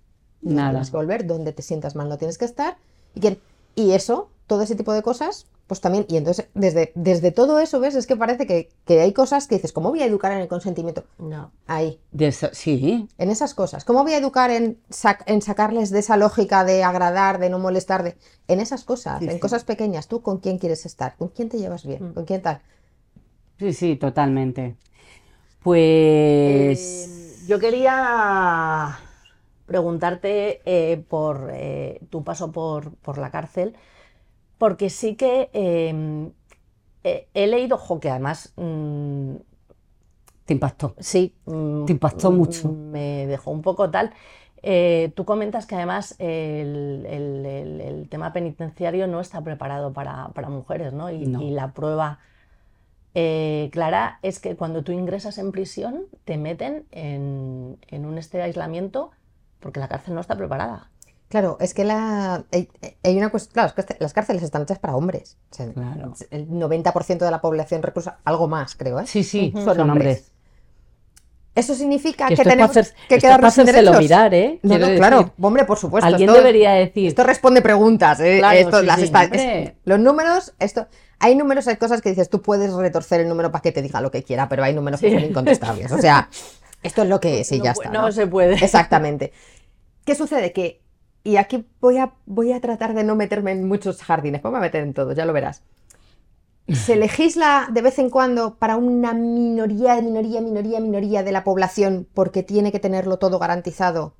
no 0.43 0.55
Nada. 0.57 0.71
tienes 0.71 0.91
que 0.91 0.97
volver, 0.97 1.27
donde 1.27 1.53
te 1.53 1.63
sientas 1.63 1.95
mal 1.97 2.09
no 2.09 2.19
tienes 2.19 2.37
que 2.39 2.45
estar. 2.45 2.77
Y 3.75 3.93
eso, 3.93 4.31
todo 4.47 4.63
ese 4.63 4.75
tipo 4.77 4.93
de 4.93 5.03
cosas, 5.03 5.47
pues 5.69 5.81
también, 5.81 6.07
y 6.09 6.17
entonces 6.17 6.49
desde, 6.55 6.93
desde 6.97 7.31
todo 7.31 7.61
eso, 7.61 7.79
¿ves? 7.79 7.95
Es 7.95 8.07
que 8.09 8.17
parece 8.17 8.47
que, 8.47 8.71
que 8.87 9.01
hay 9.03 9.13
cosas 9.13 9.47
que 9.47 9.57
dices, 9.57 9.73
¿cómo 9.73 9.91
voy 9.91 10.03
a 10.03 10.07
educar 10.07 10.33
en 10.33 10.39
el 10.41 10.49
consentimiento? 10.49 11.05
No. 11.19 11.53
Ahí, 11.69 12.01
De 12.11 12.29
eso- 12.29 12.51
sí, 12.53 13.09
en 13.19 13.31
esas 13.31 13.55
cosas. 13.55 13.85
¿Cómo 13.85 14.03
voy 14.03 14.15
a 14.15 14.19
educar 14.19 14.51
en, 14.51 14.79
sac- 14.91 15.23
en 15.27 15.43
sacarles 15.43 15.91
de 15.91 16.01
esa 16.01 16.17
lógica 16.17 16.65
de 16.65 16.83
agradar, 16.85 17.39
de 17.39 17.51
no 17.51 17.59
molestar, 17.61 18.03
de... 18.03 18.17
en 18.49 18.61
esas 18.61 18.85
cosas, 18.85 19.21
Sí, 19.21 19.27
en 19.29 19.33
sí. 19.35 19.41
cosas 19.41 19.65
pequeñas? 19.65 20.09
¿Tú 20.09 20.23
con 20.23 20.39
quién 20.39 20.59
quieres 20.59 20.87
estar? 20.87 21.17
¿Con 21.17 21.29
quién 21.29 21.49
te 21.51 21.59
llevas 21.59 21.85
bien? 21.87 22.09
Mm. 22.11 22.15
¿Con 22.15 22.25
quién 22.25 22.43
tal? 22.43 22.63
sí, 23.59 23.73
sí, 23.73 23.97
totalmente. 23.97 24.77
Pues... 25.63 26.79
Eh, 26.81 27.37
yo 27.47 27.59
quería 27.59 28.99
preguntarte 29.67 30.63
eh, 30.65 30.99
por 31.09 31.51
eh, 31.53 32.01
tu 32.11 32.25
paso 32.25 32.53
por, 32.53 32.95
por 32.97 33.19
la 33.19 33.31
cárcel, 33.31 33.77
porque 34.59 34.91
sí 34.91 35.17
que 35.17 35.51
eh, 35.53 36.31
eh, 37.05 37.29
he 37.35 37.47
leído, 37.47 37.79
jo, 37.79 38.01
que 38.01 38.11
además 38.11 38.53
mm, 38.57 39.37
Te 40.45 40.55
impactó. 40.55 40.95
Sí. 40.99 41.35
mm, 41.47 41.85
Te 41.85 41.93
impactó 41.93 42.31
mm, 42.31 42.37
mucho. 42.37 42.69
Me 42.73 43.27
dejó 43.27 43.51
un 43.51 43.63
poco 43.63 43.91
tal. 43.91 44.13
Eh, 44.63 45.13
tú 45.15 45.25
comentas 45.25 45.67
que 45.67 45.77
además 45.77 46.17
el, 46.19 47.07
el- 47.07 47.47
el- 47.47 47.81
el 47.81 48.09
tema 48.09 48.33
penitenciario 48.33 49.07
no 49.07 49.21
está 49.21 49.41
preparado 49.43 49.93
para, 49.93 50.29
para 50.31 50.49
mujeres, 50.49 50.93
¿no? 50.93 51.11
Y, 51.11 51.27
No. 51.27 51.41
y 51.43 51.51
la 51.51 51.73
prueba 51.73 52.19
eh, 53.15 53.69
clara 53.73 54.19
es 54.23 54.39
que 54.39 54.57
cuando 54.57 54.83
tú 54.83 54.93
ingresas 54.93 55.39
en 55.39 55.53
prisión 55.53 56.05
te 56.25 56.37
meten 56.39 56.87
en, 56.91 57.79
en 57.89 58.05
un 58.07 58.19
este 58.19 58.39
de 58.39 58.45
aislamiento 58.45 59.11
porque 59.61 59.81
la 59.81 59.89
cárcel 59.89 60.15
no 60.15 60.21
está 60.21 60.37
preparada. 60.37 60.91
Claro, 61.29 61.59
es 61.61 61.75
que 61.75 61.85
la, 61.85 62.45
hay, 62.53 62.69
hay 63.05 63.19
una 63.19 63.29
cuestión, 63.29 63.53
claro, 63.53 63.73
es 63.77 63.85
que 63.85 63.97
las 64.01 64.15
cárceles 64.15 64.43
están 64.43 64.63
hechas 64.63 64.79
para 64.79 64.97
hombres. 64.97 65.37
O 65.51 65.55
sea, 65.55 65.67
Claro. 65.73 66.15
El 66.31 66.49
90% 66.49 67.19
de 67.19 67.31
la 67.31 67.41
población 67.43 67.83
reclusa, 67.83 68.19
algo 68.25 68.49
más, 68.49 68.75
creo, 68.77 68.99
¿eh? 69.01 69.07
Sí, 69.07 69.23
sí, 69.25 69.51
Son 69.55 69.65
son 69.65 69.81
hombres. 69.91 69.91
hombres. 69.91 70.33
Eso 71.55 71.75
significa 71.75 72.29
Que 72.29 72.37
tenemos 72.37 72.71
hacer- 72.71 72.95
que 73.09 73.19
quedarnos 73.19 73.53
para 73.57 73.67
sin 73.67 73.75
derechos. 73.75 73.99
mirar, 73.99 74.33
¿eh? 74.33 74.61
No, 74.63 74.69
Quiero 74.71 74.79
no, 74.81 74.87
decir, 74.87 74.99
claro, 75.01 75.33
hombre, 75.41 75.65
por 75.65 75.77
supuesto. 75.77 76.07
Alguien 76.07 76.31
esto- 76.31 76.39
debería 76.41 76.71
decir. 76.73 77.09
Esto 77.09 77.25
responde 77.25 77.63
preguntas, 77.63 78.21
¿eh? 78.21 78.37
Claro, 78.39 78.59
Esto, 78.59 78.81
sí, 78.81 78.87
las 78.87 78.97
sí, 78.99 79.05
esta- 79.07 79.23
hombre. 79.25 79.63
es- 79.65 79.73
los 79.85 79.99
números, 79.99 80.55
esto, 80.61 80.87
hay 81.19 81.35
números, 81.35 81.67
hay 81.67 81.77
cosas 81.77 82.01
que 82.01 82.11
dices, 82.11 82.31
tú 82.31 82.43
puedes 82.43 82.73
retorcer 82.73 83.21
el 83.23 83.29
número 83.29 83.51
para 83.51 83.61
que 83.63 83.73
te 83.73 83.83
diga 83.83 84.01
lo 84.01 84.13
que 84.13 84.23
quiera, 84.23 84.49
pero 84.49 84.63
hay 84.63 84.73
números 84.73 85.01
que 85.01 85.11
son 85.13 85.25
incontestables. 85.25 85.91
O 85.91 85.99
sea, 85.99 86.31
esto 86.85 87.03
es 87.03 87.09
lo 87.09 87.19
que 87.19 87.41
es 87.41 87.51
y 87.51 87.59
no, 87.59 87.65
ya 87.65 87.73
está. 87.73 87.91
¿no? 87.91 88.13
se 88.13 88.27
puede. 88.29 88.55
Exactamente. 88.65 89.33
¿Qué 90.05 90.15
sucede? 90.15 90.53
Que, 90.53 90.81
y 91.29 91.37
aquí 91.37 91.67
voy 91.79 91.99
a, 91.99 92.15
voy 92.25 92.55
a 92.55 92.61
tratar 92.63 92.95
de 92.95 93.05
no 93.05 93.15
meterme 93.15 93.53
en 93.53 93.69
muchos 93.69 94.03
jardines, 94.03 94.41
pues 94.41 94.51
me 94.51 94.59
voy 94.59 94.65
a 94.65 94.69
meter 94.69 94.83
en 94.83 94.95
todos, 94.95 95.15
ya 95.15 95.27
lo 95.27 95.35
verás. 95.35 95.63
Se 96.73 96.97
legisla 96.97 97.69
de 97.71 97.83
vez 97.83 97.99
en 97.99 98.09
cuando 98.09 98.55
para 98.55 98.77
una 98.77 99.13
minoría, 99.13 100.01
minoría, 100.01 100.41
minoría, 100.41 100.81
minoría 100.81 101.23
de 101.23 101.33
la 101.33 101.45
población 101.45 102.09
porque 102.15 102.43
tiene 102.43 102.73
que 102.73 102.81
tenerlo 102.81 103.19
todo 103.19 103.39
garantizado, 103.39 104.15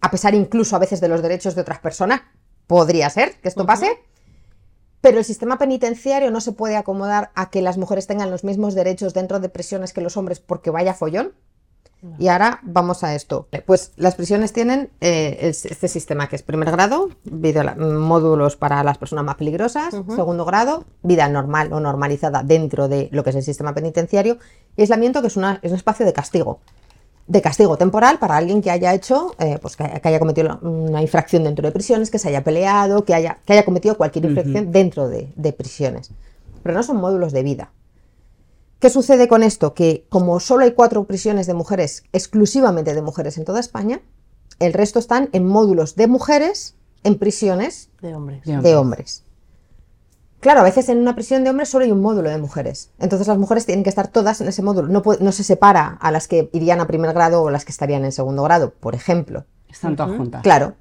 a 0.00 0.10
pesar 0.10 0.34
incluso 0.34 0.74
a 0.74 0.80
veces 0.80 1.00
de 1.00 1.06
los 1.06 1.22
derechos 1.22 1.54
de 1.54 1.60
otras 1.60 1.78
personas. 1.78 2.22
Podría 2.66 3.08
ser 3.08 3.36
que 3.40 3.46
esto 3.46 3.64
pase. 3.64 3.96
Pero 5.00 5.18
el 5.18 5.24
sistema 5.24 5.56
penitenciario 5.56 6.32
no 6.32 6.40
se 6.40 6.50
puede 6.50 6.76
acomodar 6.76 7.30
a 7.36 7.48
que 7.48 7.62
las 7.62 7.78
mujeres 7.78 8.08
tengan 8.08 8.32
los 8.32 8.42
mismos 8.42 8.74
derechos 8.74 9.14
dentro 9.14 9.38
de 9.38 9.48
prisiones 9.48 9.92
que 9.92 10.00
los 10.00 10.16
hombres 10.16 10.40
porque 10.40 10.70
vaya 10.70 10.94
follón. 10.94 11.32
Y 12.18 12.28
ahora 12.28 12.60
vamos 12.62 13.02
a 13.02 13.14
esto. 13.14 13.48
Pues 13.66 13.92
las 13.96 14.14
prisiones 14.14 14.52
tienen 14.52 14.90
eh, 15.00 15.38
este 15.40 15.88
sistema 15.88 16.28
que 16.28 16.36
es 16.36 16.42
primer 16.42 16.70
grado, 16.70 17.08
módulos 17.78 18.54
para 18.56 18.84
las 18.84 18.96
personas 18.98 19.24
más 19.24 19.34
peligrosas, 19.36 19.92
segundo 20.14 20.44
grado, 20.44 20.84
vida 21.02 21.28
normal 21.28 21.72
o 21.72 21.80
normalizada 21.80 22.42
dentro 22.42 22.86
de 22.88 23.08
lo 23.12 23.24
que 23.24 23.30
es 23.30 23.36
el 23.36 23.42
sistema 23.42 23.74
penitenciario, 23.74 24.38
y 24.76 24.82
aislamiento 24.82 25.20
que 25.20 25.28
es, 25.28 25.36
una- 25.36 25.58
es 25.62 25.70
un 25.72 25.76
espacio 25.76 26.06
de 26.06 26.12
castigo. 26.12 26.60
De 27.26 27.42
castigo 27.42 27.76
temporal 27.76 28.20
para 28.20 28.36
alguien 28.36 28.62
que 28.62 28.70
haya 28.70 28.94
hecho, 28.94 29.34
eh, 29.40 29.58
pues 29.60 29.74
que, 29.74 29.84
que 30.00 30.08
haya 30.08 30.20
cometido 30.20 30.60
una 30.62 31.02
infracción 31.02 31.42
dentro 31.42 31.66
de 31.66 31.72
prisiones, 31.72 32.08
que 32.10 32.20
se 32.20 32.28
haya 32.28 32.44
peleado, 32.44 33.04
que 33.04 33.14
haya, 33.14 33.38
que 33.44 33.54
haya 33.54 33.64
cometido 33.64 33.96
cualquier 33.96 34.26
infracción 34.26 34.70
dentro 34.70 35.08
de, 35.08 35.32
de 35.34 35.52
prisiones. 35.52 36.10
Pero 36.62 36.76
no 36.76 36.84
son 36.84 36.98
módulos 36.98 37.32
de 37.32 37.42
vida. 37.42 37.72
¿Qué 38.78 38.90
sucede 38.90 39.26
con 39.28 39.42
esto? 39.42 39.74
Que 39.74 40.06
como 40.10 40.38
solo 40.40 40.64
hay 40.64 40.72
cuatro 40.72 41.04
prisiones 41.04 41.46
de 41.46 41.54
mujeres, 41.54 42.04
exclusivamente 42.12 42.94
de 42.94 43.02
mujeres 43.02 43.38
en 43.38 43.44
toda 43.44 43.60
España, 43.60 44.00
el 44.58 44.72
resto 44.72 44.98
están 44.98 45.28
en 45.32 45.46
módulos 45.46 45.96
de 45.96 46.06
mujeres 46.06 46.74
en 47.04 47.18
prisiones 47.18 47.90
De 48.02 48.14
hombres. 48.14 48.42
De 48.44 48.58
de 48.58 48.76
hombres. 48.76 49.22
Claro, 50.40 50.60
a 50.60 50.64
veces 50.64 50.88
en 50.90 50.98
una 50.98 51.14
prisión 51.14 51.42
de 51.44 51.50
hombres 51.50 51.68
solo 51.70 51.84
hay 51.86 51.92
un 51.92 52.02
módulo 52.02 52.28
de 52.28 52.38
mujeres. 52.38 52.90
Entonces 52.98 53.26
las 53.26 53.38
mujeres 53.38 53.64
tienen 53.66 53.82
que 53.82 53.88
estar 53.90 54.08
todas 54.08 54.40
en 54.40 54.48
ese 54.48 54.62
módulo. 54.62 54.88
No, 54.88 55.02
puede- 55.02 55.24
no 55.24 55.32
se 55.32 55.42
separa 55.42 55.96
a 56.00 56.10
las 56.10 56.28
que 56.28 56.50
irían 56.52 56.80
a 56.80 56.86
primer 56.86 57.12
grado 57.14 57.42
o 57.42 57.50
las 57.50 57.64
que 57.64 57.72
estarían 57.72 58.04
en 58.04 58.12
segundo 58.12 58.42
grado, 58.42 58.72
por 58.78 58.94
ejemplo. 58.94 59.44
Están 59.68 59.96
todas 59.96 60.16
juntas. 60.16 60.42
Claro. 60.42 60.74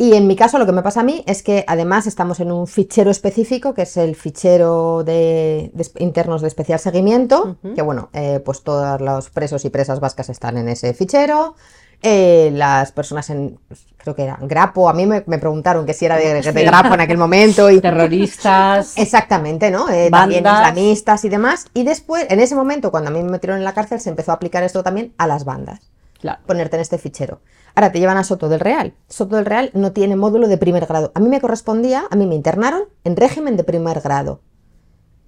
Y 0.00 0.14
en 0.14 0.28
mi 0.28 0.36
caso 0.36 0.60
lo 0.60 0.66
que 0.66 0.70
me 0.70 0.82
pasa 0.82 1.00
a 1.00 1.02
mí 1.02 1.24
es 1.26 1.42
que 1.42 1.64
además 1.66 2.06
estamos 2.06 2.38
en 2.38 2.52
un 2.52 2.68
fichero 2.68 3.10
específico, 3.10 3.74
que 3.74 3.82
es 3.82 3.96
el 3.96 4.14
fichero 4.14 5.02
de, 5.02 5.72
internos 5.98 6.40
de 6.40 6.46
especial 6.46 6.78
seguimiento, 6.78 7.56
que 7.74 7.82
bueno, 7.82 8.08
eh, 8.12 8.40
pues 8.44 8.62
todos 8.62 9.00
los 9.00 9.28
presos 9.30 9.64
y 9.64 9.70
presas 9.70 9.98
vascas 9.98 10.28
están 10.28 10.56
en 10.56 10.68
ese 10.68 10.94
fichero. 10.94 11.56
Eh, 12.00 12.50
las 12.54 12.92
personas 12.92 13.28
en, 13.30 13.58
pues, 13.66 13.86
creo 13.96 14.14
que 14.14 14.22
era 14.22 14.38
Grapo, 14.40 14.88
a 14.88 14.92
mí 14.92 15.04
me, 15.04 15.24
me 15.26 15.38
preguntaron 15.38 15.84
que 15.84 15.94
si 15.94 16.04
era 16.04 16.16
de, 16.16 16.42
de 16.42 16.64
Grapo 16.64 16.94
en 16.94 17.00
aquel 17.00 17.18
momento. 17.18 17.68
Y, 17.68 17.80
Terroristas. 17.80 18.96
Exactamente, 18.96 19.72
¿no? 19.72 19.90
Eh, 19.90 20.10
también 20.12 20.46
islamistas 20.46 21.24
y 21.24 21.28
demás. 21.28 21.66
Y 21.74 21.82
después, 21.82 22.24
en 22.30 22.38
ese 22.38 22.54
momento, 22.54 22.92
cuando 22.92 23.10
a 23.10 23.12
mí 23.12 23.20
me 23.20 23.32
metieron 23.32 23.58
en 23.58 23.64
la 23.64 23.74
cárcel, 23.74 23.98
se 23.98 24.10
empezó 24.10 24.30
a 24.30 24.36
aplicar 24.36 24.62
esto 24.62 24.84
también 24.84 25.12
a 25.18 25.26
las 25.26 25.44
bandas 25.44 25.80
Claro. 26.20 26.40
ponerte 26.46 26.76
en 26.76 26.82
este 26.82 26.98
fichero. 26.98 27.40
Ahora 27.74 27.92
te 27.92 28.00
llevan 28.00 28.16
a 28.16 28.24
Soto 28.24 28.48
del 28.48 28.58
Real. 28.60 28.94
Soto 29.08 29.36
del 29.36 29.44
Real 29.46 29.70
no 29.74 29.92
tiene 29.92 30.16
módulo 30.16 30.48
de 30.48 30.58
primer 30.58 30.86
grado. 30.86 31.12
A 31.14 31.20
mí 31.20 31.28
me 31.28 31.40
correspondía, 31.40 32.04
a 32.10 32.16
mí 32.16 32.26
me 32.26 32.34
internaron 32.34 32.82
en 33.04 33.16
régimen 33.16 33.56
de 33.56 33.62
primer 33.64 34.00
grado. 34.00 34.40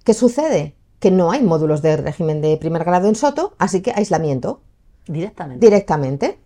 ¿Qué 0.03 0.13
sucede? 0.13 0.75
Que 0.99 1.11
no 1.11 1.31
hay 1.31 1.41
módulos 1.43 1.81
de 1.81 1.95
régimen 1.97 2.41
de 2.41 2.57
primer 2.57 2.83
grado 2.83 3.07
en 3.07 3.15
Soto, 3.15 3.55
así 3.57 3.81
que 3.81 3.91
aislamiento 3.95 4.61
Directamente. 5.07 5.65
directamente. 5.65 6.39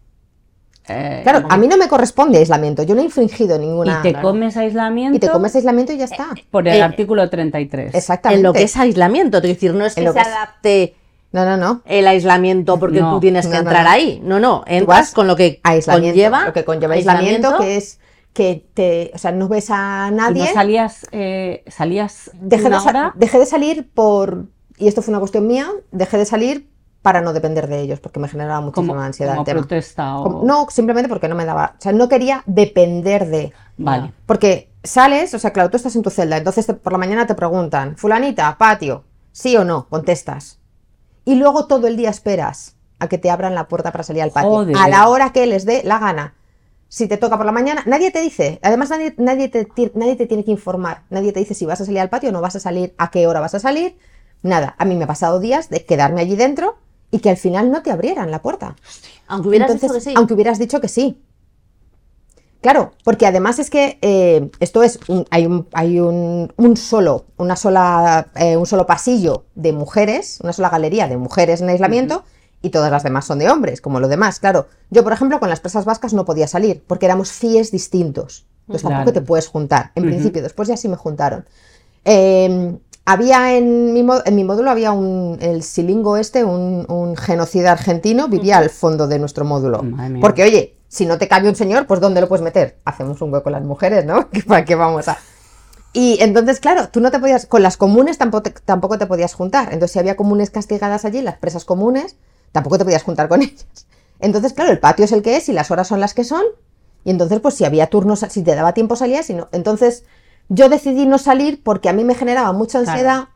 Eh, 0.88 1.22
Claro, 1.24 1.48
a 1.50 1.58
mí 1.58 1.68
no 1.68 1.78
me 1.78 1.88
corresponde 1.88 2.38
aislamiento. 2.38 2.84
Yo 2.84 2.94
no 2.94 3.02
he 3.02 3.06
infringido 3.06 3.58
ninguna. 3.58 4.00
y 4.00 4.04
te 4.04 4.10
claro. 4.12 4.28
comes 4.30 4.56
aislamiento 4.56 5.16
Y 5.18 5.20
te 5.20 5.30
comes 5.30 5.56
aislamiento 5.56 5.92
y 5.94 5.98
ya 5.98 6.06
está. 6.06 6.28
por 6.52 6.68
el 6.68 6.76
Eh, 6.78 6.82
artículo 6.84 7.28
33. 7.30 7.96
Exactamente. 7.96 8.38
En 8.40 8.44
lo 8.44 8.54
que 8.54 8.62
es 8.64 8.78
aislamiento, 8.78 9.38
es 9.38 9.44
decir, 9.44 9.74
no 9.74 9.86
es 9.86 9.98
En 9.98 10.04
que 10.04 10.06
lo 10.06 10.14
se 10.14 10.20
que 10.20 10.22
es- 10.22 10.28
adapte 10.28 10.96
No, 11.36 11.46
no, 11.46 11.58
no. 11.58 11.82
el 11.86 12.08
aislamiento 12.08 12.80
porque 12.80 13.02
No, 13.02 13.12
tú 13.16 13.20
tienes 13.20 13.46
que 13.46 13.54
no, 13.54 13.60
entrar 13.60 13.84
no. 13.84 13.90
ahí. 13.92 14.20
No, 14.24 14.40
no, 14.40 14.64
entras 14.66 15.12
con 15.12 15.28
lo 15.28 15.36
que 15.36 15.60
Aislamiento. 15.64 16.14
conlleva. 16.16 16.46
lo 16.46 16.54
que 16.54 16.64
conlleva 16.66 16.94
aislamiento, 16.96 17.58
que 17.58 17.76
es 17.78 18.00
que 18.34 18.66
te, 18.74 19.12
o 19.14 19.18
sea, 19.18 19.32
no 19.32 19.48
ves 19.48 19.68
a 19.70 20.10
Y 20.12 20.16
nadie. 20.16 20.46
no 20.46 20.54
salías, 20.54 21.08
eh, 21.12 21.64
salías 21.68 22.32
dejé 22.34 22.64
de, 22.64 22.68
una 22.70 22.80
sa- 22.82 22.90
hora. 22.90 23.14
dejé 23.16 23.40
de 23.40 23.46
salir 23.46 23.90
por, 23.94 24.46
y 24.78 24.88
esto 24.88 25.02
fue 25.02 25.12
una 25.12 25.20
cuestión 25.20 25.46
mía, 25.48 25.68
dejé 25.92 26.18
de 26.18 26.26
salir 26.26 26.70
para 27.02 27.22
no 27.22 27.34
depender 27.34 27.68
de 27.68 27.80
ellos, 27.82 28.00
porque 28.00 28.20
me 28.20 28.28
generaba 28.28 28.60
muchísima 28.62 28.88
como, 28.94 29.02
ansiedad 29.02 29.34
como 29.34 29.42
el 29.42 29.46
tema. 29.46 29.60
protesta 29.62 30.18
o... 30.18 30.24
Como- 30.24 30.44
no, 30.44 30.68
simplemente 30.70 31.08
porque 31.08 31.28
no 31.30 31.36
me 31.36 31.46
daba, 31.46 31.76
o 31.78 31.82
sea, 31.82 31.92
no 31.94 32.10
quería 32.10 32.44
depender 32.46 33.28
de, 33.28 33.54
Vale. 33.78 34.12
porque 34.26 34.72
sales, 34.84 35.34
o 35.34 35.40
sea, 35.40 35.52
claro, 35.54 35.70
tú 35.70 35.78
estás 35.78 35.96
en 35.96 36.02
tu 36.02 36.10
celda, 36.10 36.36
entonces 36.38 36.66
te- 36.66 36.74
por 36.74 36.92
la 36.94 36.98
mañana 36.98 37.28
te 37.28 37.36
preguntan, 37.36 37.96
fulanita, 37.96 38.58
patio, 38.58 39.04
sí 39.32 39.56
o 39.56 39.64
no, 39.64 39.88
contestas. 39.88 40.60
Y 41.26 41.36
luego 41.36 41.66
todo 41.66 41.88
el 41.88 41.98
día 41.98 42.10
esperas 42.10 42.76
a 43.00 43.08
que 43.08 43.18
te 43.18 43.30
abran 43.30 43.56
la 43.56 43.68
puerta 43.68 43.92
para 43.92 44.04
salir 44.04 44.22
al 44.22 44.32
patio, 44.32 44.50
Joder. 44.52 44.78
a 44.78 44.88
la 44.88 45.10
hora 45.10 45.34
que 45.34 45.46
les 45.46 45.66
dé 45.66 45.82
la 45.84 46.00
gana. 46.00 46.36
Si 46.88 47.08
te 47.08 47.18
toca 47.18 47.36
por 47.36 47.46
la 47.46 47.52
mañana, 47.52 47.84
nadie 47.86 48.12
te 48.12 48.22
dice, 48.22 48.60
además 48.62 48.90
nadie, 48.92 49.14
nadie, 49.18 49.50
te, 49.50 49.68
nadie 49.96 50.16
te 50.16 50.28
tiene 50.28 50.46
que 50.46 50.52
informar, 50.52 51.02
nadie 51.10 51.34
te 51.34 51.40
dice 51.40 51.56
si 51.56 51.66
vas 51.66 51.82
a 51.82 51.86
salir 51.86 52.00
al 52.00 52.10
patio 52.10 52.30
o 52.30 52.32
no 52.32 52.42
vas 52.42 52.56
a 52.56 52.60
salir, 52.60 52.94
a 52.98 53.10
qué 53.10 53.28
hora 53.28 53.40
vas 53.40 53.56
a 53.56 53.60
salir, 53.60 53.98
nada. 54.44 54.76
A 54.78 54.86
mí 54.86 54.96
me 54.96 55.04
ha 55.04 55.08
pasado 55.08 55.40
días 55.40 55.70
de 55.70 55.84
quedarme 55.84 56.22
allí 56.22 56.36
dentro 56.36 56.78
y 57.12 57.20
que 57.20 57.32
al 57.32 57.38
final 57.38 57.72
no 57.72 57.82
te 57.82 57.92
abrieran 57.92 58.32
la 58.32 58.42
puerta. 58.42 58.76
Aunque 59.28 59.50
hubieras 59.50 59.72
Entonces, 59.72 59.92
dicho 59.92 60.06
que 60.06 60.10
sí. 60.12 60.14
Aunque 60.16 60.34
hubieras 60.36 60.60
dicho 60.60 60.80
que 60.80 60.88
sí. 60.88 61.22
Claro, 62.66 62.94
porque 63.04 63.28
además 63.28 63.60
es 63.60 63.70
que 63.70 64.00
eh, 64.02 64.50
esto 64.60 64.82
es 64.82 64.98
un- 65.08 65.28
hay 65.30 65.46
un, 65.46 65.68
hay 65.72 66.00
un, 66.00 66.52
un 66.58 66.78
solo, 66.78 67.26
una 67.38 67.56
sola, 67.56 68.30
eh, 68.36 68.58
un 68.58 68.66
solo 68.66 68.88
pasillo 68.88 69.46
de 69.54 69.72
mujeres, 69.72 70.40
una 70.42 70.52
sola 70.52 70.70
galería 70.72 71.08
de 71.08 71.16
mujeres 71.16 71.62
en 71.62 71.70
aislamiento 71.70 72.24
y 72.64 72.72
todas 72.72 72.90
las 72.90 73.04
demás 73.04 73.26
son 73.26 73.38
de 73.38 73.52
hombres, 73.52 73.82
como 73.82 74.00
lo 74.00 74.08
demás. 74.08 74.40
Claro, 74.40 74.66
yo 74.90 75.04
por 75.04 75.14
ejemplo 75.14 75.40
con 75.40 75.50
las 75.50 75.60
presas 75.60 75.86
vascas 75.86 76.16
no 76.16 76.26
podía 76.26 76.48
salir 76.48 76.84
porque 76.88 77.06
éramos 77.06 77.32
FIES 77.32 77.70
distintos. 77.70 78.48
Entonces 78.62 78.82
tampoco 78.90 79.14
te 79.14 79.22
puedes 79.22 79.48
juntar. 79.48 79.92
En 79.94 80.02
principio, 80.08 80.42
después 80.42 80.68
ya 80.68 80.76
sí 80.76 80.88
me 80.88 80.96
juntaron. 80.96 81.46
Eh, 82.04 82.78
había 83.06 83.56
en 83.56 83.94
mi, 83.94 84.04
en 84.26 84.36
mi 84.36 84.44
módulo 84.44 84.72
había 84.72 84.92
un, 84.92 85.38
el 85.40 85.62
silingo 85.62 86.18
este, 86.18 86.44
un, 86.44 87.16
genocida 87.16 87.74
argentino, 87.74 88.28
vivía 88.28 88.58
al 88.58 88.72
fondo 88.72 89.08
de 89.08 89.20
nuestro 89.20 89.46
módulo. 89.46 89.84
Porque, 90.20 90.42
oye, 90.42 90.76
si 90.96 91.06
no 91.06 91.18
te 91.18 91.28
cabe 91.28 91.50
un 91.50 91.58
señor, 91.58 91.88
pues 91.88 92.00
¿dónde 92.00 92.22
lo 92.22 92.30
puedes 92.30 92.42
meter? 92.42 92.78
Hacemos 92.86 93.22
un 93.22 93.34
hueco 93.34 93.50
las 93.50 93.64
mujeres, 93.64 94.06
¿no? 94.06 94.30
¿Que 94.30 94.42
¿Para 94.48 94.64
qué 94.64 94.76
vamos 94.76 95.10
a...? 95.10 95.18
Y 95.92 96.18
entonces, 96.22 96.62
claro, 96.62 96.88
tú 96.88 97.02
no 97.02 97.12
te 97.12 97.20
podías, 97.20 97.46
con 97.46 97.62
las 97.64 97.76
comunes 97.76 98.18
tampoco 98.18 98.44
te, 98.44 98.52
tampoco 98.52 98.98
te 98.98 99.06
podías 99.06 99.34
juntar. 99.34 99.74
Entonces, 99.74 99.92
si 99.92 100.00
había 100.00 100.16
comunes 100.16 100.52
castigadas 100.52 101.04
allí, 101.04 101.22
las 101.22 101.38
presas 101.38 101.66
comunes, 101.66 102.16
tampoco 102.54 102.78
te 102.78 102.86
podías 102.86 103.04
juntar 103.04 103.28
con 103.28 103.42
ellas. 103.42 103.66
Entonces, 104.20 104.54
claro, 104.54 104.72
el 104.72 104.80
patio 104.80 105.04
es 105.04 105.12
el 105.12 105.22
que 105.22 105.36
es 105.36 105.50
y 105.50 105.54
las 105.54 105.70
horas 105.70 105.90
son 105.90 106.00
las 106.00 106.14
que 106.14 106.24
son. 106.24 106.44
Y 107.04 107.12
entonces, 107.12 107.42
pues 107.42 107.56
si 107.56 107.66
había 107.66 107.88
turnos, 107.88 108.26
si 108.30 108.42
te 108.42 108.56
daba 108.56 108.74
tiempo 108.74 108.96
salías, 108.96 109.30
y 109.30 109.34
no. 109.34 109.50
Entonces, 109.52 110.06
yo 110.48 110.70
decidí 110.70 111.06
no 111.06 111.18
salir 111.18 111.62
porque 111.62 111.90
a 111.90 111.94
mí 111.94 112.06
me 112.06 112.16
generaba 112.16 112.54
mucha 112.54 112.82
Claro. 112.84 113.30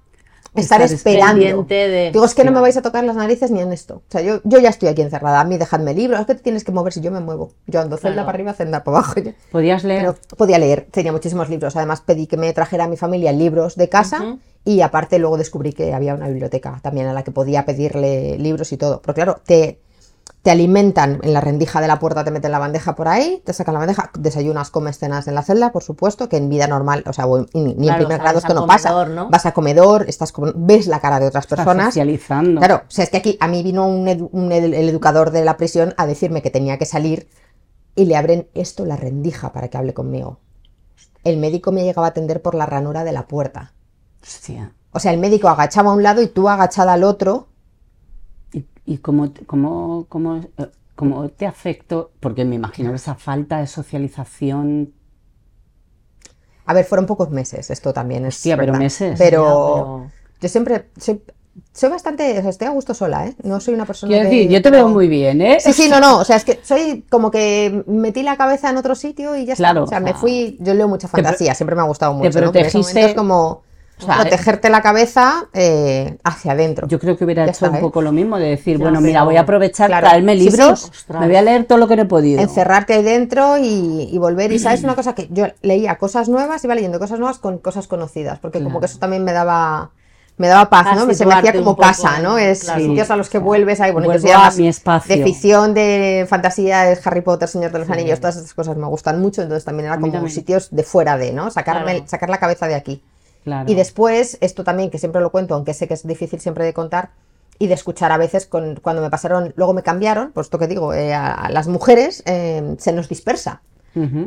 Estar, 0.55 0.81
Estar 0.81 0.95
esperando. 0.95 1.63
de- 1.67 2.11
Digo, 2.11 2.25
es 2.25 2.33
que 2.35 2.43
no 2.43 2.51
me 2.51 2.59
vais 2.59 2.75
a 2.77 2.81
tocar 2.81 3.03
las 3.03 3.15
narices 3.15 3.51
ni 3.51 3.59
en 3.61 3.71
esto. 3.71 3.95
O 3.95 4.11
sea, 4.11 4.21
yo, 4.21 4.41
yo 4.43 4.59
ya 4.59 4.69
estoy 4.69 4.89
aquí 4.89 5.01
encerrada. 5.01 5.39
A 5.39 5.43
mí 5.43 5.57
dejadme 5.57 5.93
libros. 5.93 6.19
Es 6.21 6.25
que 6.27 6.35
te 6.35 6.41
tienes 6.41 6.63
que 6.63 6.71
mover 6.71 6.91
si 6.93 7.01
yo 7.01 7.11
me 7.11 7.19
muevo. 7.19 7.51
Yo 7.67 7.79
ando 7.81 7.97
celda 7.97 8.13
Claro. 8.13 8.25
para 8.25 8.35
arriba, 8.35 8.53
celda 8.53 8.83
para 8.83 8.97
abajo. 8.97 9.13
¿Podías 9.51 9.83
leer? 9.83 9.99
Pero 10.01 10.15
podía 10.37 10.57
leer, 10.57 10.87
tenía 10.91 11.11
muchísimos 11.11 11.49
libros. 11.49 11.75
Además, 11.75 12.01
pedí 12.01 12.27
que 12.27 12.37
me 12.37 12.51
trajera 12.53 12.85
a 12.85 12.87
mi 12.87 12.97
familia 12.97 13.31
libros 13.31 13.75
de 13.75 13.89
casa 13.89 14.37
y 14.65 14.81
aparte 14.81 15.19
luego 15.19 15.37
descubrí 15.37 15.71
que 15.73 15.93
había 15.93 16.13
una 16.15 16.27
biblioteca 16.27 16.79
también 16.81 17.07
a 17.07 17.13
la 17.13 17.23
que 17.23 17.31
podía 17.31 17.65
pedirle 17.65 18.37
libros 18.37 18.71
y 18.71 18.77
todo. 18.77 19.01
Pero 19.01 19.13
claro, 19.13 19.41
te, 19.45 19.79
te 20.41 20.51
alimentan 20.51 21.19
en 21.21 21.33
la 21.33 21.41
rendija 21.41 21.81
de 21.81 21.87
la 21.87 21.99
puerta, 21.99 22.23
te 22.23 22.31
meten 22.31 22.51
la 22.51 22.59
bandeja 22.59 22.95
por 22.95 23.09
ahí, 23.09 23.41
te 23.45 23.51
sacan 23.51 23.73
la 23.73 23.79
bandeja, 23.79 24.09
desayunas, 24.17 24.69
comes 24.69 24.97
cenas 24.97 25.27
en 25.27 25.35
la 25.35 25.43
celda, 25.43 25.73
por 25.73 25.83
supuesto, 25.83 26.29
que 26.29 26.37
en 26.37 26.47
vida 26.49 26.65
normal, 26.65 27.03
o 27.07 27.11
sea, 27.13 27.25
ni, 27.53 27.73
ni 27.75 27.89
en 27.89 27.95
primer 27.97 28.19
grado 28.21 28.39
esto 28.39 28.53
no 28.53 28.65
pasa. 28.65 28.93
Vas 29.29 29.45
a 29.45 29.51
comedor, 29.53 30.05
estás 30.07 30.31
con- 30.31 30.53
ves 30.55 30.87
la 30.87 31.01
cara 31.01 31.19
de 31.19 31.27
otras 31.27 31.43
Estás 31.43 31.57
personas. 31.57 31.87
socializando. 31.87 32.59
Claro, 32.61 32.83
o 32.87 32.89
sea, 32.91 33.03
es 33.03 33.09
que 33.09 33.17
aquí 33.17 33.37
a 33.41 33.49
mí 33.49 33.63
vino 33.63 33.85
un 33.85 34.07
edu- 34.07 34.29
un 34.31 34.51
ed- 34.53 34.73
el 34.73 34.87
educador 34.89 35.31
de 35.31 35.43
la 35.43 35.57
prisión 35.57 35.93
a 35.97 36.05
decirme 36.07 36.41
que 36.41 36.49
tenía 36.51 36.77
que 36.77 36.85
salir 36.85 37.27
y 37.95 38.05
le 38.05 38.15
abren 38.15 38.47
esto 38.53 38.85
la 38.85 38.95
rendija 38.95 39.51
para 39.51 39.67
que 39.67 39.77
hable 39.77 39.93
conmigo. 39.93 40.39
El 41.25 41.35
médico 41.35 41.73
me 41.73 41.83
llegaba 41.83 42.07
a 42.07 42.11
atender 42.11 42.41
por 42.41 42.55
la 42.55 42.65
ranura 42.65 43.03
de 43.03 43.11
la 43.11 43.27
puerta. 43.27 43.73
Hostia. 44.23 44.73
O 44.91 44.99
sea, 44.99 45.11
el 45.11 45.19
médico 45.19 45.49
agachaba 45.49 45.91
a 45.91 45.93
un 45.93 46.01
lado 46.01 46.21
y 46.21 46.27
tú 46.27 46.47
agachada 46.47 46.93
al 46.93 47.03
otro. 47.03 47.48
¿Y, 48.85 48.97
cómo, 48.99 49.31
te- 49.31 49.45
cómo, 49.45 50.05
cómo, 50.09 50.37
eh, 50.37 50.67
cómo 50.95 51.29
te 51.29 51.45
afectó? 51.45 52.11
Porque 52.19 52.45
me 52.45 52.55
imagino 52.55 52.93
esa 52.93 53.15
falta 53.15 53.59
de 53.59 53.67
socialización. 53.67 54.93
A 56.65 56.73
ver, 56.73 56.85
fueron 56.85 57.05
pocos 57.05 57.29
meses, 57.31 57.69
esto 57.69 57.93
también 57.93 58.25
es. 58.25 58.35
Hostia, 58.37 58.57
pero 58.57 58.73
meses. 58.73 59.17
Pero, 59.17 59.43
Ya, 59.43 59.49
pero- 59.49 60.11
yo 60.41 60.49
siempre 60.49 60.85
soy, 60.97 61.21
soy 61.73 61.89
bastante, 61.89 62.37
o 62.37 62.41
sea, 62.41 62.49
estoy 62.51 62.67
a 62.67 62.71
gusto 62.71 62.93
sola, 62.93 63.25
¿eh? 63.27 63.35
No 63.43 63.59
soy 63.59 63.73
una 63.73 63.85
persona 63.85 64.11
Quiero 64.11 64.29
decir, 64.29 64.49
yo 64.49 64.61
te 64.61 64.69
veo 64.69 64.87
muy 64.87 65.07
bien, 65.07 65.41
¿eh? 65.41 65.57
Sí, 65.59 65.73
sí, 65.73 65.89
no, 65.89 65.99
no, 65.99 66.19
o 66.19 66.23
sea, 66.23 66.35
es 66.37 66.45
que 66.45 66.59
soy 66.63 67.03
como 67.09 67.31
que 67.31 67.83
metí 67.87 68.21
la 68.23 68.37
cabeza 68.37 68.69
en 68.69 68.77
otro 68.77 68.93
sitio 68.95 69.35
y 69.35 69.45
ya 69.45 69.55
Claro, 69.55 69.83
está. 69.83 69.97
O 69.97 69.99
sea, 69.99 69.99
o 69.99 70.13
me 70.13 70.13
fui, 70.19 70.57
yo 70.59 70.73
leo 70.75 70.87
mucha 70.87 71.07
fantasía, 71.07 71.55
siempre 71.55 71.75
me 71.75 71.81
ha 71.81 71.85
gustado 71.85 72.13
te 72.13 72.17
mucho, 72.19 72.39
¿no? 72.41 72.51
Pero 72.51 72.67
ese 72.67 72.77
protegiste- 72.77 72.93
momento 72.93 73.09
es 73.09 73.15
como 73.15 73.61
O 74.01 74.05
sea, 74.05 74.15
protegerte 74.21 74.69
la 74.69 74.81
cabeza 74.81 75.47
eh, 75.53 76.17
hacia 76.23 76.53
adentro. 76.53 76.87
Yo 76.87 76.99
creo 76.99 77.17
que 77.17 77.25
hubiera 77.25 77.45
Ya 77.45 77.51
hecho 77.51 77.65
está, 77.65 77.69
un 77.69 77.75
¿eh? 77.75 77.79
poco 77.81 78.01
lo 78.01 78.11
mismo, 78.11 78.37
de 78.39 78.47
decir, 78.49 78.77
bueno, 78.77 79.01
mira, 79.01 79.23
voy 79.23 79.35
a 79.37 79.41
aprovechar, 79.41 79.87
Claro. 79.87 80.07
traerme 80.07 80.33
Sí, 80.37 80.39
sí, 80.45 80.49
libros, 80.51 80.91
me 81.09 81.27
voy 81.27 81.35
a 81.35 81.41
leer 81.41 81.65
todo 81.65 81.77
lo 81.77 81.87
que 81.87 81.95
no 81.95 82.03
he 82.03 82.05
podido. 82.05 82.41
encerrarte 82.41 82.93
ahí 82.93 83.03
dentro 83.03 83.57
y, 83.57 84.09
y 84.11 84.17
volver. 84.17 84.51
Y 84.51 84.59
sabes 84.59 84.83
una 84.83 84.95
cosa 84.95 85.15
que 85.15 85.27
yo 85.31 85.47
leía 85.61 85.97
cosas 85.97 86.29
nuevas, 86.29 86.63
iba 86.63 86.75
leyendo 86.75 86.99
cosas 86.99 87.19
nuevas 87.19 87.39
con 87.39 87.57
cosas 87.59 87.87
conocidas, 87.87 88.39
porque 88.39 88.63
como 88.63 88.79
que 88.79 88.85
eso 88.85 88.99
también 88.99 89.23
me 89.23 89.33
daba 89.33 89.91
me 90.37 90.47
daba 90.47 90.69
paz, 90.69 90.87
A 90.87 90.95
¿no? 90.95 91.13
Se 91.13 91.25
me 91.25 91.33
hacía 91.33 91.51
como 91.51 91.75
poco, 91.75 91.81
casa, 91.81 92.19
¿no? 92.19 92.37
Es 92.37 92.63
claro. 92.63 92.79
sitios 92.79 93.11
a 93.11 93.17
los 93.17 93.27
que 93.29 93.39
vuelves 93.39 93.81
ahí, 93.81 93.91
bueno, 93.91 94.13
yo 94.13 94.19
soy 94.21 94.31
a 94.31 94.49
mi 94.55 94.69
espacio. 94.69 95.13
de 95.13 95.21
ficción, 95.21 95.73
de 95.73 96.25
fantasía, 96.29 96.89
es 96.89 97.05
Harry 97.05 97.19
Potter, 97.19 97.49
Señor 97.49 97.73
de 97.73 97.79
los 97.79 97.89
Anillos, 97.89 98.21
todas 98.21 98.37
esas 98.37 98.53
cosas 98.53 98.77
me 98.77 98.87
gustan 98.87 99.19
mucho, 99.19 99.41
entonces 99.41 99.65
también 99.65 99.87
era 99.87 99.99
como 99.99 100.09
también. 100.13 100.33
sitios 100.33 100.69
de 100.71 100.83
fuera 100.83 101.17
de, 101.17 101.33
¿no? 101.33 101.51
Sacarme, 101.51 101.91
Claro. 101.95 102.07
sacar 102.07 102.29
la 102.29 102.37
cabeza 102.37 102.67
de 102.69 102.75
aquí. 102.75 103.03
Claro. 103.43 103.71
Y 103.71 103.75
después, 103.75 104.37
esto 104.41 104.63
también, 104.63 104.89
que 104.89 104.97
siempre 104.97 105.21
lo 105.21 105.31
cuento, 105.31 105.55
aunque 105.55 105.73
sé 105.73 105.87
que 105.87 105.93
es 105.93 106.05
difícil 106.05 106.39
siempre 106.39 106.65
de 106.65 106.73
contar, 106.73 107.11
y 107.59 107.67
de 107.67 107.73
escuchar 107.73 108.11
a 108.11 108.17
veces 108.17 108.45
con, 108.45 108.77
cuando 108.77 109.01
me 109.01 109.09
pasaron, 109.09 109.53
luego 109.57 109.73
me 109.73 109.83
cambiaron, 109.83 110.31
pues 110.31 110.47
esto 110.47 110.57
que 110.57 110.67
digo, 110.67 110.93
eh, 110.93 111.13
a, 111.13 111.33
a 111.33 111.49
las 111.49 111.67
mujeres 111.67 112.23
eh, 112.25 112.75
se 112.79 112.93
nos 112.93 113.09
dispersa. 113.09 113.61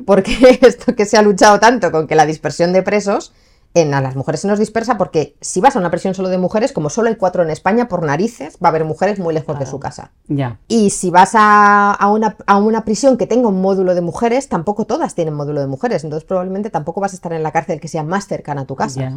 Porque 0.04 0.58
esto 0.60 0.94
que 0.94 1.06
se 1.06 1.16
ha 1.16 1.22
luchado 1.22 1.58
tanto 1.58 1.90
con 1.90 2.06
que 2.06 2.14
la 2.14 2.26
dispersión 2.26 2.74
de 2.74 2.82
presos, 2.82 3.32
en 3.74 3.94
a 3.94 4.00
las 4.00 4.16
mujeres 4.16 4.40
se 4.40 4.48
nos 4.48 4.58
dispersa 4.58 4.98
porque 4.98 5.36
si 5.40 5.60
vas 5.60 5.76
a 5.76 5.78
una 5.78 5.90
prisión 5.90 6.14
solo 6.14 6.28
de 6.28 6.38
mujeres, 6.38 6.72
como 6.72 6.90
solo 6.90 7.08
hay 7.08 7.16
cuatro 7.16 7.42
en 7.42 7.50
España, 7.50 7.88
por 7.88 8.04
narices, 8.04 8.58
va 8.62 8.68
a 8.68 8.70
haber 8.70 8.84
mujeres 8.84 9.18
muy 9.18 9.32
lejos 9.32 9.58
de 9.58 9.66
su 9.66 9.80
casa. 9.80 10.12
Ya. 10.28 10.58
Y 10.68 10.90
si 10.90 11.10
vas 11.10 11.30
a, 11.34 11.92
a 11.92 12.10
una, 12.10 12.36
a 12.46 12.58
una 12.58 12.84
prisión 12.84 13.16
que 13.16 13.26
tenga 13.26 13.48
un 13.48 13.62
módulo 13.62 13.94
de 13.94 14.00
mujeres, 14.00 14.48
tampoco 14.48 14.84
todas 14.84 15.14
tienen 15.14 15.34
módulo 15.34 15.60
de 15.60 15.66
mujeres. 15.66 16.04
Entonces 16.04 16.26
probablemente 16.26 16.70
tampoco 16.70 17.00
vas 17.00 17.12
a 17.12 17.16
estar 17.16 17.32
en 17.32 17.42
la 17.42 17.52
cárcel 17.52 17.80
que 17.80 17.88
sea 17.88 18.02
más 18.02 18.26
cercana 18.26 18.62
a 18.62 18.66
tu 18.66 18.76
casa. 18.76 19.00
Ya. 19.00 19.14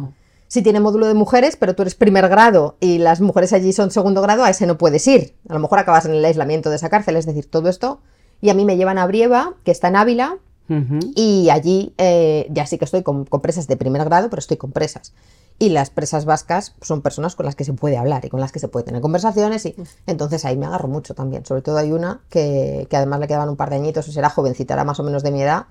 Si 0.48 0.62
tiene 0.62 0.78
módulo 0.80 1.06
de 1.06 1.14
mujeres, 1.14 1.56
pero 1.56 1.74
tú 1.74 1.82
eres 1.82 1.96
primer 1.96 2.28
grado 2.28 2.76
y 2.80 2.98
las 2.98 3.20
mujeres 3.20 3.52
allí 3.52 3.72
son 3.72 3.90
segundo 3.90 4.22
grado, 4.22 4.44
a 4.44 4.50
ese 4.50 4.66
no 4.66 4.78
puedes 4.78 5.06
ir. 5.08 5.34
A 5.48 5.54
lo 5.54 5.58
mejor 5.58 5.80
acabas 5.80 6.06
en 6.06 6.12
el 6.12 6.24
aislamiento 6.24 6.70
de 6.70 6.76
esa 6.76 6.88
cárcel, 6.88 7.16
es 7.16 7.26
decir, 7.26 7.50
todo 7.50 7.68
esto. 7.68 8.00
Y 8.40 8.50
a 8.50 8.54
mí 8.54 8.64
me 8.64 8.76
llevan 8.76 8.98
a 8.98 9.06
Brieva, 9.06 9.54
que 9.64 9.72
está 9.72 9.88
en 9.88 9.96
Ávila, 9.96 10.38
Ujú. 10.68 10.98
y 11.14 11.48
allí 11.50 11.94
eh, 11.98 12.46
ya 12.50 12.66
sí 12.66 12.76
que 12.78 12.84
estoy 12.84 13.02
con, 13.02 13.24
con 13.24 13.40
presas 13.40 13.66
de 13.68 13.76
primer 13.76 14.04
grado, 14.04 14.28
pero 14.30 14.40
estoy 14.40 14.56
con 14.56 14.72
presas. 14.72 15.12
Y 15.58 15.70
las 15.70 15.88
presas 15.88 16.26
vascas 16.26 16.74
son 16.82 17.00
personas 17.00 17.34
con 17.34 17.46
las 17.46 17.54
que 17.56 17.64
se 17.64 17.72
puede 17.72 17.96
hablar 17.96 18.24
y 18.26 18.28
con 18.28 18.40
las 18.40 18.52
que 18.52 18.58
se 18.58 18.68
puede 18.68 18.84
tener 18.84 19.00
conversaciones. 19.00 19.64
Y 19.64 19.74
entonces 20.06 20.44
ahí 20.44 20.54
me 20.56 20.66
agarro 20.66 20.88
mucho 20.88 21.14
también. 21.14 21.46
Sobre 21.46 21.62
todo 21.62 21.78
hay 21.78 21.92
una 21.92 22.20
que, 22.28 22.86
que 22.90 22.96
además 22.98 23.20
le 23.20 23.26
quedaban 23.26 23.48
un 23.48 23.56
par 23.56 23.70
de 23.70 23.76
añitos, 23.76 24.06
o 24.06 24.12
sea, 24.12 24.20
era 24.20 24.28
jovencita, 24.28 24.74
era 24.74 24.84
más 24.84 25.00
o 25.00 25.02
menos 25.02 25.22
de 25.22 25.30
mi 25.30 25.40
edad. 25.42 25.64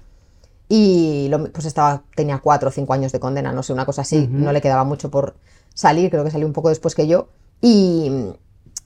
Y 0.67 1.27
lo- 1.29 1.51
pues 1.51 1.65
estaba, 1.65 2.01
tenía 2.15 2.39
cuatro 2.39 2.69
o 2.69 2.71
cinco 2.71 2.93
años 2.93 3.11
de 3.11 3.19
condena, 3.19 3.51
no 3.51 3.61
sé, 3.61 3.73
una 3.73 3.85
cosa 3.85 4.01
así. 4.01 4.17
Ujú. 4.23 4.43
No 4.43 4.51
le 4.51 4.61
quedaba 4.61 4.83
mucho 4.83 5.11
por 5.11 5.35
salir, 5.73 6.09
creo 6.09 6.23
que 6.23 6.31
salió 6.31 6.47
un 6.47 6.53
poco 6.53 6.69
después 6.69 6.95
que 6.95 7.05
yo. 7.07 7.27
Y, 7.61 8.11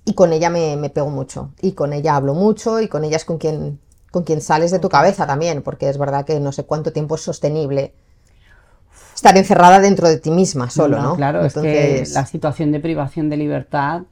y 0.04 0.14
con 0.14 0.34
ella 0.34 0.50
me, 0.50 0.76
me 0.76 0.90
pego 0.90 1.10
mucho. 1.10 1.52
Y 1.62 1.72
con 1.72 1.94
ella 1.94 2.18
hablo 2.18 2.34
mucho 2.34 2.82
y 2.82 2.90
con 2.90 3.06
ella 3.06 3.16
es 3.16 3.24
con 3.24 3.38
quien, 3.38 3.80
con 4.12 4.24
quien 4.24 4.42
sales 4.42 4.72
de 4.72 4.80
tu 4.80 4.90
cabeza 4.90 5.28
también, 5.28 5.62
porque 5.62 5.90
es 5.90 5.98
verdad 5.98 6.26
que 6.26 6.40
no 6.40 6.52
sé 6.52 6.64
cuánto 6.66 6.92
tiempo 6.94 7.16
es 7.16 7.22
sostenible 7.22 7.94
estar 9.16 9.38
encerrada 9.38 9.80
dentro 9.80 10.08
de 10.08 10.18
ti 10.18 10.32
misma 10.32 10.70
solo, 10.70 11.00
¿no? 11.00 11.16
Claro, 11.16 11.46
es 11.46 11.54
Entonces, 11.56 12.10
que 12.10 12.14
la 12.14 12.26
situación 12.26 12.72
de 12.72 12.80
privación 12.80 13.30
de 13.30 13.38
libertad 13.38 14.04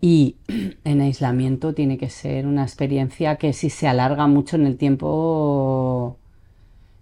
y 0.00 0.36
en 0.84 1.00
aislamiento 1.00 1.74
tiene 1.74 1.98
que 1.98 2.10
ser 2.10 2.46
una 2.46 2.62
experiencia 2.62 3.36
que 3.36 3.52
si 3.52 3.70
se 3.70 3.88
alarga 3.88 4.26
mucho 4.26 4.56
en 4.56 4.66
el 4.66 4.76
tiempo 4.76 6.16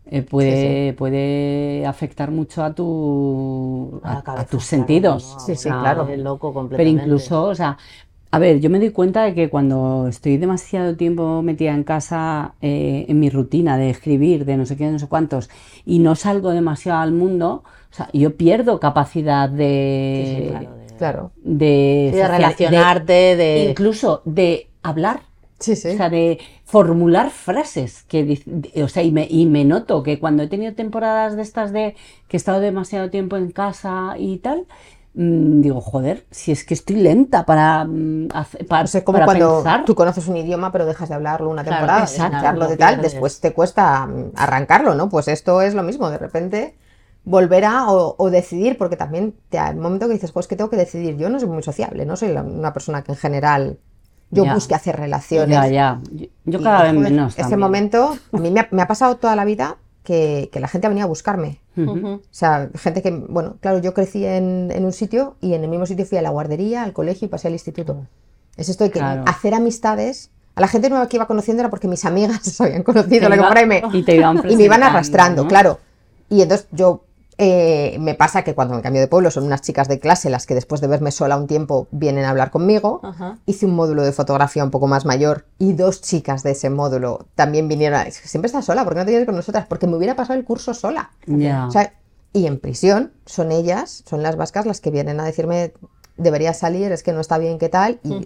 eh, 0.06 0.22
puede, 0.22 0.94
puede 0.94 1.86
afectar 1.86 2.30
mucho 2.30 2.64
a 2.64 2.74
tu 2.74 4.00
A 4.04 4.44
tus 4.46 4.64
claro, 4.64 4.68
sentidos. 4.68 5.34
¿no? 5.34 5.40
Sí, 5.46 5.56
sí, 5.56 5.70
claro. 5.70 6.08
Es 6.08 6.18
loco 6.18 6.52
Pero 6.52 6.58
completamente. 6.58 7.00
incluso, 7.04 7.44
o 7.44 7.54
sea, 7.54 7.78
a 8.35 8.39
ver, 8.39 8.61
yo 8.61 8.70
me 8.70 8.78
doy 8.80 8.91
cuenta 8.91 9.24
de 9.24 9.35
que 9.35 9.51
cuando 9.51 10.09
estoy 10.09 10.39
demasiado 10.39 10.97
tiempo 10.97 11.43
metida 11.43 11.74
en 11.74 11.85
casa, 11.85 12.55
eh, 12.62 13.05
en 13.09 13.20
mi 13.20 13.28
rutina 13.30 13.76
de 13.76 13.91
escribir, 13.91 14.47
de 14.47 14.57
no 14.57 14.64
sé 14.66 14.76
qué, 14.76 14.91
no 14.91 14.99
sé 14.99 15.07
cuántos, 15.07 15.51
y 15.85 15.99
no 16.01 16.14
salgo 16.16 16.51
demasiado 16.51 17.01
al 17.01 17.12
mundo, 17.12 17.62
o 17.91 17.95
sea, 17.95 18.09
yo 18.14 18.37
pierdo 18.37 18.80
capacidad 18.80 19.51
de, 19.51 20.24
sí, 20.45 20.49
claro, 20.49 20.76
de, 20.76 20.97
claro. 20.97 21.33
de, 21.45 22.09
sí, 22.11 22.16
de 22.16 22.22
social- 22.22 22.30
relacionarte, 22.39 23.12
de... 23.12 23.37
de- 23.37 23.70
incluso 23.70 24.22
de 24.24 24.68
hablar. 24.83 25.20
Sí, 25.59 25.76
sí. 25.76 25.91
O 25.91 25.97
sea, 25.97 26.11
de 26.11 26.39
formular 26.64 27.30
frases 27.30 28.03
que, 28.05 28.41
o 28.83 28.89
sea, 28.89 29.05
y 29.05 29.12
me, 29.12 29.28
y 29.30 29.47
me 29.47 29.64
noto 29.64 30.03
que 30.03 30.18
cuando 30.18 30.43
he 30.43 30.49
tenido 30.49 30.74
temporadas 30.74 31.37
de 31.37 31.43
estas 31.43 31.72
de 31.72 31.95
que 32.28 32.37
he 32.37 32.39
estado 32.39 32.59
demasiado 32.61 33.11
tiempo 33.11 33.37
en 33.37 33.53
casa 33.53 34.14
y 34.18 34.39
tal, 34.39 34.66
digo, 35.14 35.80
joder, 35.82 36.26
si 36.30 36.52
es 36.52 36.64
que 36.64 36.72
estoy 36.74 36.96
lenta 36.96 37.44
para, 37.44 37.84
mm, 37.84 38.28
hacer- 38.32 38.66
para, 38.66 38.84
O 38.84 38.86
sea, 38.86 39.00
es 39.00 39.04
como 39.04 39.16
para 39.16 39.26
cuando 39.26 39.56
pensar. 39.56 39.84
tú 39.84 39.94
conoces 39.94 40.26
un 40.28 40.36
idioma 40.38 40.72
pero 40.72 40.86
dejas 40.86 41.08
de 41.10 41.14
hablarlo 41.14 41.50
una 41.50 41.62
Claro, 41.64 41.76
temporada, 41.78 42.00
exacto. 42.04 42.36
escucharlo 42.36 42.68
de 42.68 42.76
tal, 42.78 43.02
después 43.02 43.40
te 43.40 43.52
cuesta 43.52 44.06
mm, 44.06 44.32
arrancarlo, 44.36 44.94
¿no? 44.94 45.08
Pues 45.10 45.28
esto 45.28 45.60
es 45.60 45.74
lo 45.74 45.82
mismo, 45.82 46.08
de 46.10 46.18
repente 46.18 46.76
volver 47.24 47.64
a 47.66 47.88
o, 47.92 48.16
o 48.18 48.30
decidir, 48.30 48.78
porque 48.78 48.96
también 48.96 49.34
te, 49.48 49.58
un 49.60 49.80
momento 49.80 50.06
que 50.08 50.14
dices, 50.14 50.32
pues 50.32 50.46
que 50.48 50.56
tengo 50.56 50.70
que 50.70 50.76
decidir, 50.76 51.16
yo 51.16 51.28
no 51.28 51.38
soy 51.38 51.48
muy 51.48 51.62
sociable, 51.62 52.04
no 52.06 52.16
soy 52.16 52.30
la- 52.32 52.42
una 52.42 52.72
persona 52.72 53.02
que 53.02 53.12
en 53.12 53.18
general 53.18 53.78
yo 54.30 54.44
Ya. 54.44 54.54
busque 54.54 54.74
hacer 54.74 54.96
relaciones. 54.96 55.50
Ya, 55.56 55.68
ya. 55.68 56.00
Yo, 56.10 56.26
yo 56.46 56.62
cada 56.62 56.84
vez 56.84 56.94
menos. 56.94 57.34
Ese 57.34 57.42
también. 57.42 57.60
momento, 57.60 58.16
a 58.32 58.38
mí 58.38 58.50
me 58.50 58.60
ha, 58.60 58.68
me 58.70 58.80
ha 58.82 58.88
pasado 58.88 59.16
toda 59.16 59.36
la 59.36 59.44
vida 59.44 59.76
que, 60.04 60.48
que 60.52 60.58
la 60.58 60.68
gente 60.68 60.86
ha 60.86 60.90
venido 60.90 61.04
a 61.04 61.08
buscarme. 61.08 61.60
O 61.76 62.20
sea, 62.30 62.68
gente 62.74 63.00
que, 63.02 63.10
bueno, 63.10 63.56
claro, 63.60 63.78
yo 63.78 63.94
crecí 63.94 64.24
en, 64.26 64.70
en 64.72 64.84
un 64.84 64.92
sitio 64.92 65.36
y 65.40 65.54
en 65.54 65.64
el 65.64 65.70
mismo 65.70 65.86
sitio 65.86 66.04
fui 66.04 66.18
a 66.18 66.22
la 66.22 66.30
guardería, 66.30 66.82
al 66.82 66.92
colegio 66.92 67.26
y 67.26 67.28
pasé 67.28 67.48
al 67.48 67.54
instituto. 67.54 68.06
Es 68.56 68.68
esto 68.68 68.84
de 68.84 68.90
que 68.90 68.98
Claro. 68.98 69.24
hacer 69.26 69.54
amistades. 69.54 70.30
A 70.54 70.60
la 70.60 70.68
gente 70.68 70.90
nueva 70.90 71.08
que 71.08 71.16
iba 71.16 71.26
conociendo 71.26 71.62
era 71.62 71.70
porque 71.70 71.88
mis 71.88 72.04
amigas 72.04 72.40
se 72.42 72.62
habían 72.64 72.82
conocido, 72.82 73.28
lo 73.28 73.34
que 73.34 73.40
iba- 73.40 73.48
por 73.48 73.56
ahí 73.58 73.66
me- 73.66 73.82
y 73.92 74.02
te 74.02 74.16
iban 74.16 74.42
y 74.50 74.56
me 74.56 74.64
iban 74.64 74.82
arrastrando, 74.82 75.42
¿no? 75.44 75.48
claro. 75.48 75.78
Y 76.28 76.42
entonces 76.42 76.66
yo 76.72 77.04
eh, 77.39 77.97
me 77.99 78.14
pasa 78.14 78.43
que 78.45 78.55
cuando 78.55 78.74
me 78.74 78.83
cambio 78.83 79.01
de 79.01 79.09
pueblo 79.09 79.30
son 79.30 79.45
unas 79.45 79.62
chicas 79.62 79.89
de 79.89 79.99
clase 79.99 80.28
las 80.30 80.47
que 80.47 80.55
después 80.55 80.80
de 80.80 80.87
verme 80.87 81.11
sola 81.11 81.37
un 81.37 81.47
tiempo 81.47 81.89
vienen 81.91 82.24
a 82.24 82.30
hablar 82.30 82.51
conmigo. 82.51 83.01
Ajá. 83.03 83.39
Hice 83.47 83.66
un 83.66 83.74
módulo 83.74 84.03
de 84.03 84.12
fotografía 84.12 84.62
un 84.64 84.70
poco 84.70 84.87
más 84.87 85.05
mayor 85.05 85.47
y 85.59 85.72
dos 85.72 86.03
chicas 86.03 86.43
de 86.43 86.51
ese 86.53 86.68
módulo 86.70 87.26
también 87.35 87.68
vinieron. 87.68 87.99
a- 88.01 88.03
"Es 88.03 88.20
que 88.20 88.28
Siempre 88.28 88.47
estás 88.47 88.64
sola, 88.64 88.85
¿por 88.85 88.93
qué 88.95 88.99
no 89.01 89.05
te 89.07 89.11
vienes 89.12 89.26
con 89.26 89.35
nosotras? 89.37 89.66
Porque 89.66 89.87
me 89.87 89.97
hubiera 89.97 90.14
pasado 90.16 90.39
el 90.39 90.45
curso 90.45 90.74
sola. 90.74 91.11
Ya. 91.26 91.66
O 91.66 91.70
sea, 91.70 91.95
y 92.35 92.47
en 92.47 92.59
prisión 92.59 93.12
son 93.26 93.51
ellas, 93.53 94.03
son 94.07 94.22
las 94.22 94.37
vascas 94.37 94.66
las 94.66 94.80
que 94.80 94.91
vienen 94.91 95.18
a 95.20 95.24
decirme, 95.24 95.72
deberías 96.16 96.59
salir, 96.59 96.93
es 96.93 97.03
que 97.03 97.12
no 97.12 97.20
está 97.20 97.39
bien, 97.39 97.59
¿qué 97.59 97.68
tal? 97.68 97.99
Y. 98.05 98.24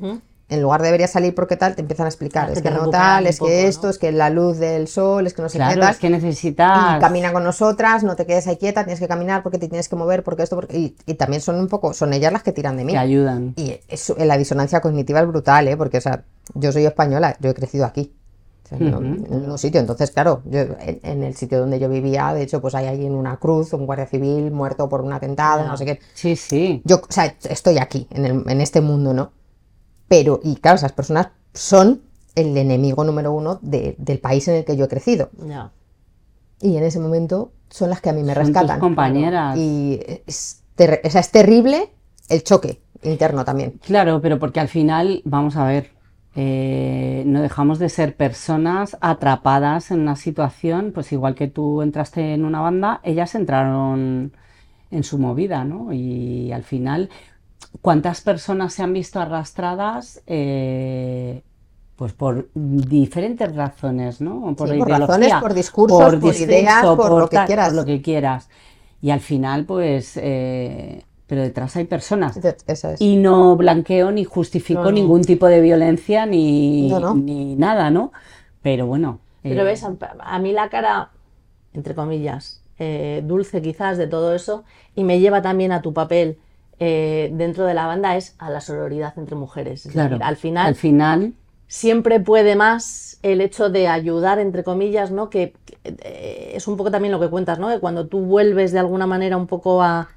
en 0.49 0.63
lugar 0.63 0.81
de 0.81 0.87
debería 0.87 1.09
salir 1.09 1.35
porque 1.35 1.57
tal, 1.57 1.75
te 1.75 1.81
empiezan 1.81 2.07
a 2.07 2.09
explicar, 2.09 2.51
es 2.51 2.63
que 2.63 2.71
no 2.71 2.89
tal, 2.89 3.27
es 3.27 3.39
poco, 3.39 3.51
que 3.51 3.63
¿no? 3.63 3.69
esto, 3.69 3.89
es 3.89 3.99
que 3.99 4.13
la 4.13 4.31
luz 4.31 4.59
del 4.59 4.87
sol, 4.87 5.27
es 5.27 5.35
que 5.35 5.43
no 5.43 5.49
sé 5.49 5.55
qué 5.59 5.65
Claro, 5.65 5.81
tal. 5.81 5.91
es 5.91 5.99
que 5.99 6.09
necesitas... 6.09 6.97
Y 6.97 7.01
camina 7.01 7.33
con 7.33 7.43
nosotras, 7.43 8.05
no 8.05 8.15
te 8.15 8.27
quedes 8.27 8.47
ahí 8.47 8.57
quieta, 8.57 8.85
tienes 8.85 9.01
que 9.01 9.09
caminar 9.09 9.43
porque 9.43 9.59
te 9.59 9.67
tienes 9.69 9.89
que 9.89 9.97
mover, 9.97 10.23
porque 10.23 10.45
esto, 10.45 10.55
porque... 10.55 10.79
Y, 10.79 10.97
y 11.07 11.15
también 11.15 11.43
son 11.43 11.57
un 11.57 11.67
poco, 11.67 11.93
son 11.95 12.13
ellas 12.13 12.33
las 12.33 12.45
que 12.45 12.53
tiran 12.53 12.77
de 12.77 12.85
mí. 12.85 12.93
Te 12.93 12.99
ayudan. 12.99 13.55
Y 13.57 13.81
eso, 13.89 14.15
la 14.19 14.39
disonancia 14.39 14.81
cognitiva 14.81 15.21
es 15.21 15.27
brutal, 15.27 15.67
¿eh? 15.67 15.77
Porque, 15.77 15.99
o 15.99 16.01
sea, 16.01 16.23
yo 16.55 16.71
soy 16.71 16.87
española, 16.87 17.37
yo 17.41 17.51
he 17.51 17.55
crecido 17.55 17.85
aquí. 17.85 18.13
O 18.65 18.69
sea, 18.69 18.79
en 18.79 18.95
un 19.51 19.59
sitio. 19.59 19.81
Entonces, 19.81 20.11
claro, 20.11 20.43
yo, 20.45 20.59
en, 20.61 20.99
en 21.05 21.23
el 21.23 21.37
sitio 21.37 21.61
donde 21.61 21.79
yo 21.79 21.89
vivía, 21.89 22.33
de 22.35 22.43
hecho, 22.43 22.61
pues 22.61 22.75
hay 22.75 22.87
ahí 22.87 23.07
en 23.07 23.15
una 23.15 23.37
cruz 23.37 23.73
un 23.73 23.87
guardia 23.87 24.07
civil 24.07 24.51
muerto 24.51 24.89
por 24.89 25.03
un 25.03 25.13
atentado, 25.13 25.65
no 25.65 25.77
sé 25.77 25.85
qué. 25.85 26.01
Sí, 26.15 26.35
sí. 26.35 26.83
Yo, 26.85 26.97
o 26.97 27.13
sea, 27.13 27.33
estoy 27.49 27.79
aquí, 27.79 28.09
en, 28.11 28.25
el- 28.25 28.43
en 28.49 28.61
este 28.61 28.81
mundo, 28.81 29.15
¿no? 29.15 29.31
Pero, 30.09 30.41
y 30.43 30.57
claro, 30.57 30.77
esas 30.77 30.93
personas 30.93 31.29
son 31.55 32.03
el 32.35 32.57
enemigo 32.57 33.03
número 33.05 33.33
uno 33.33 33.59
de- 33.63 33.95
del 33.99 34.19
país 34.19 34.47
en 34.49 34.57
el 34.57 34.65
que 34.65 34.77
yo 34.77 34.85
he 34.85 34.89
crecido. 34.89 35.31
Ya. 35.47 35.73
Y 36.61 36.77
en 36.77 36.85
ese 36.85 37.01
momento 37.01 37.53
son 37.71 37.91
las 37.91 38.01
que 38.01 38.11
a 38.11 38.13
mí 38.13 38.23
me 38.23 38.35
Son 38.35 38.45
tus 38.45 38.53
rescatan. 38.55 38.81
compañeras. 38.81 39.57
Y 39.59 40.01
es, 40.27 40.63
ter- 40.75 41.01
o 41.05 41.11
sea, 41.11 41.21
es 41.21 41.31
terrible 41.31 41.91
el 42.29 42.43
choque 42.45 42.81
interno 43.03 43.45
también. 43.45 43.81
Claro, 43.85 44.21
pero 44.21 44.39
porque 44.39 44.61
al 44.61 44.69
final, 44.69 45.23
vamos 45.25 45.57
a 45.57 45.65
ver, 45.65 45.91
eh, 46.35 47.23
no 47.27 47.41
dejamos 47.41 47.79
de 47.79 47.89
ser 47.89 48.15
personas 48.17 48.97
atrapadas 49.01 49.91
en 49.91 50.01
una 50.01 50.17
situación, 50.17 50.93
pues 50.95 51.11
igual 51.13 51.35
que 51.35 51.49
tú 51.49 51.81
entraste 51.83 52.35
en 52.35 52.45
una 52.45 52.61
banda, 52.61 53.01
ellas 53.05 53.35
entraron 53.35 54.33
en 54.91 55.03
su 55.05 55.19
movida, 55.19 55.65
¿no? 55.65 55.93
Y 55.93 56.53
al 56.53 56.63
final, 56.63 57.09
¿cuántas 57.83 58.21
personas 58.21 58.75
se 58.75 58.83
han 58.83 58.93
visto 58.93 59.21
arrastradas? 59.21 60.23
eh, 60.27 61.43
pues 61.97 62.13
por 62.13 62.49
diferentes 62.55 63.55
razones, 63.57 64.21
¿no? 64.21 64.55
Por 64.55 64.69
Sí, 64.69 64.79
por 64.79 64.89
razones, 64.89 65.33
por 65.41 65.55
discursos, 65.55 66.17
por 66.17 66.35
ideas, 66.37 66.85
por 66.85 67.11
lo 67.19 67.29
que 67.29 67.37
tal, 67.37 67.47
quieras. 67.47 67.69
por 67.69 67.77
lo 67.77 67.85
que 67.87 68.03
quieras. 68.03 68.49
Y 69.01 69.11
al 69.11 69.21
final, 69.21 69.65
pues, 69.65 70.19
eh, 70.23 71.03
pero 71.27 71.41
detrás 71.43 71.75
hay 71.77 71.85
personas. 71.85 72.37
Entonces, 72.37 72.63
Eso 72.67 72.91
es. 72.91 73.01
Y 73.01 73.17
no 73.17 73.57
blanqueo 73.57 74.11
ni 74.11 74.25
justifico 74.25 74.81
No, 74.83 74.91
no. 74.91 74.93
ningún 74.93 75.23
tipo 75.25 75.47
de 75.47 75.61
violencia 75.63 76.27
ni, 76.27 76.89
No, 76.91 77.01
no. 77.01 77.15
ni 77.15 77.57
nada, 77.57 77.91
¿no? 77.91 78.13
Pero 78.63 78.87
bueno. 78.87 79.21
Pero 79.43 79.63
eh, 79.63 79.65
ves, 79.65 79.83
a, 79.85 79.95
a 80.21 80.39
mí 80.39 80.53
la 80.53 80.69
cara, 80.69 81.11
entre 81.73 81.95
comillas, 81.95 82.61
eh, 82.79 83.23
dulce 83.25 83.63
quizás 83.63 83.97
de 83.97 84.07
todo 84.07 84.35
eso, 84.35 84.65
y 84.95 85.03
me 85.05 85.19
lleva 85.19 85.41
también 85.41 85.73
a 85.73 85.81
tu 85.83 85.95
papel 85.95 86.39
eh, 86.79 87.31
dentro 87.33 87.65
de 87.65 87.75
la 87.75 87.87
banda, 87.87 88.17
es 88.17 88.35
a 88.39 88.51
la 88.51 88.61
sororidad 88.61 89.15
entre 89.19 89.37
mujeres. 89.37 89.87
Es 89.87 89.93
Claro. 89.93 90.11
decir, 90.11 90.25
al 90.25 90.37
final 90.37 90.67
Al 90.67 90.75
final, 90.75 91.33
siempre 91.69 92.21
puede 92.21 92.55
más 92.57 93.19
el 93.23 93.41
hecho 93.41 93.71
de 93.71 93.89
ayudar, 93.89 94.39
entre 94.39 94.63
comillas, 94.63 95.11
¿no? 95.11 95.31
Que, 95.31 95.55
que, 95.65 95.77
eh, 95.85 96.53
es 96.55 96.69
un 96.69 96.77
poco 96.77 96.91
también 96.91 97.13
lo 97.13 97.21
que 97.21 97.29
cuentas, 97.29 97.59
¿no? 97.59 97.69
Que 97.69 97.81
cuando 97.81 98.07
tú 98.07 98.21
vuelves 98.21 98.73
de 98.73 98.79
alguna 98.79 99.07
manera 99.07 99.37
un 99.37 99.47
poco 99.47 99.83
a, 99.83 100.09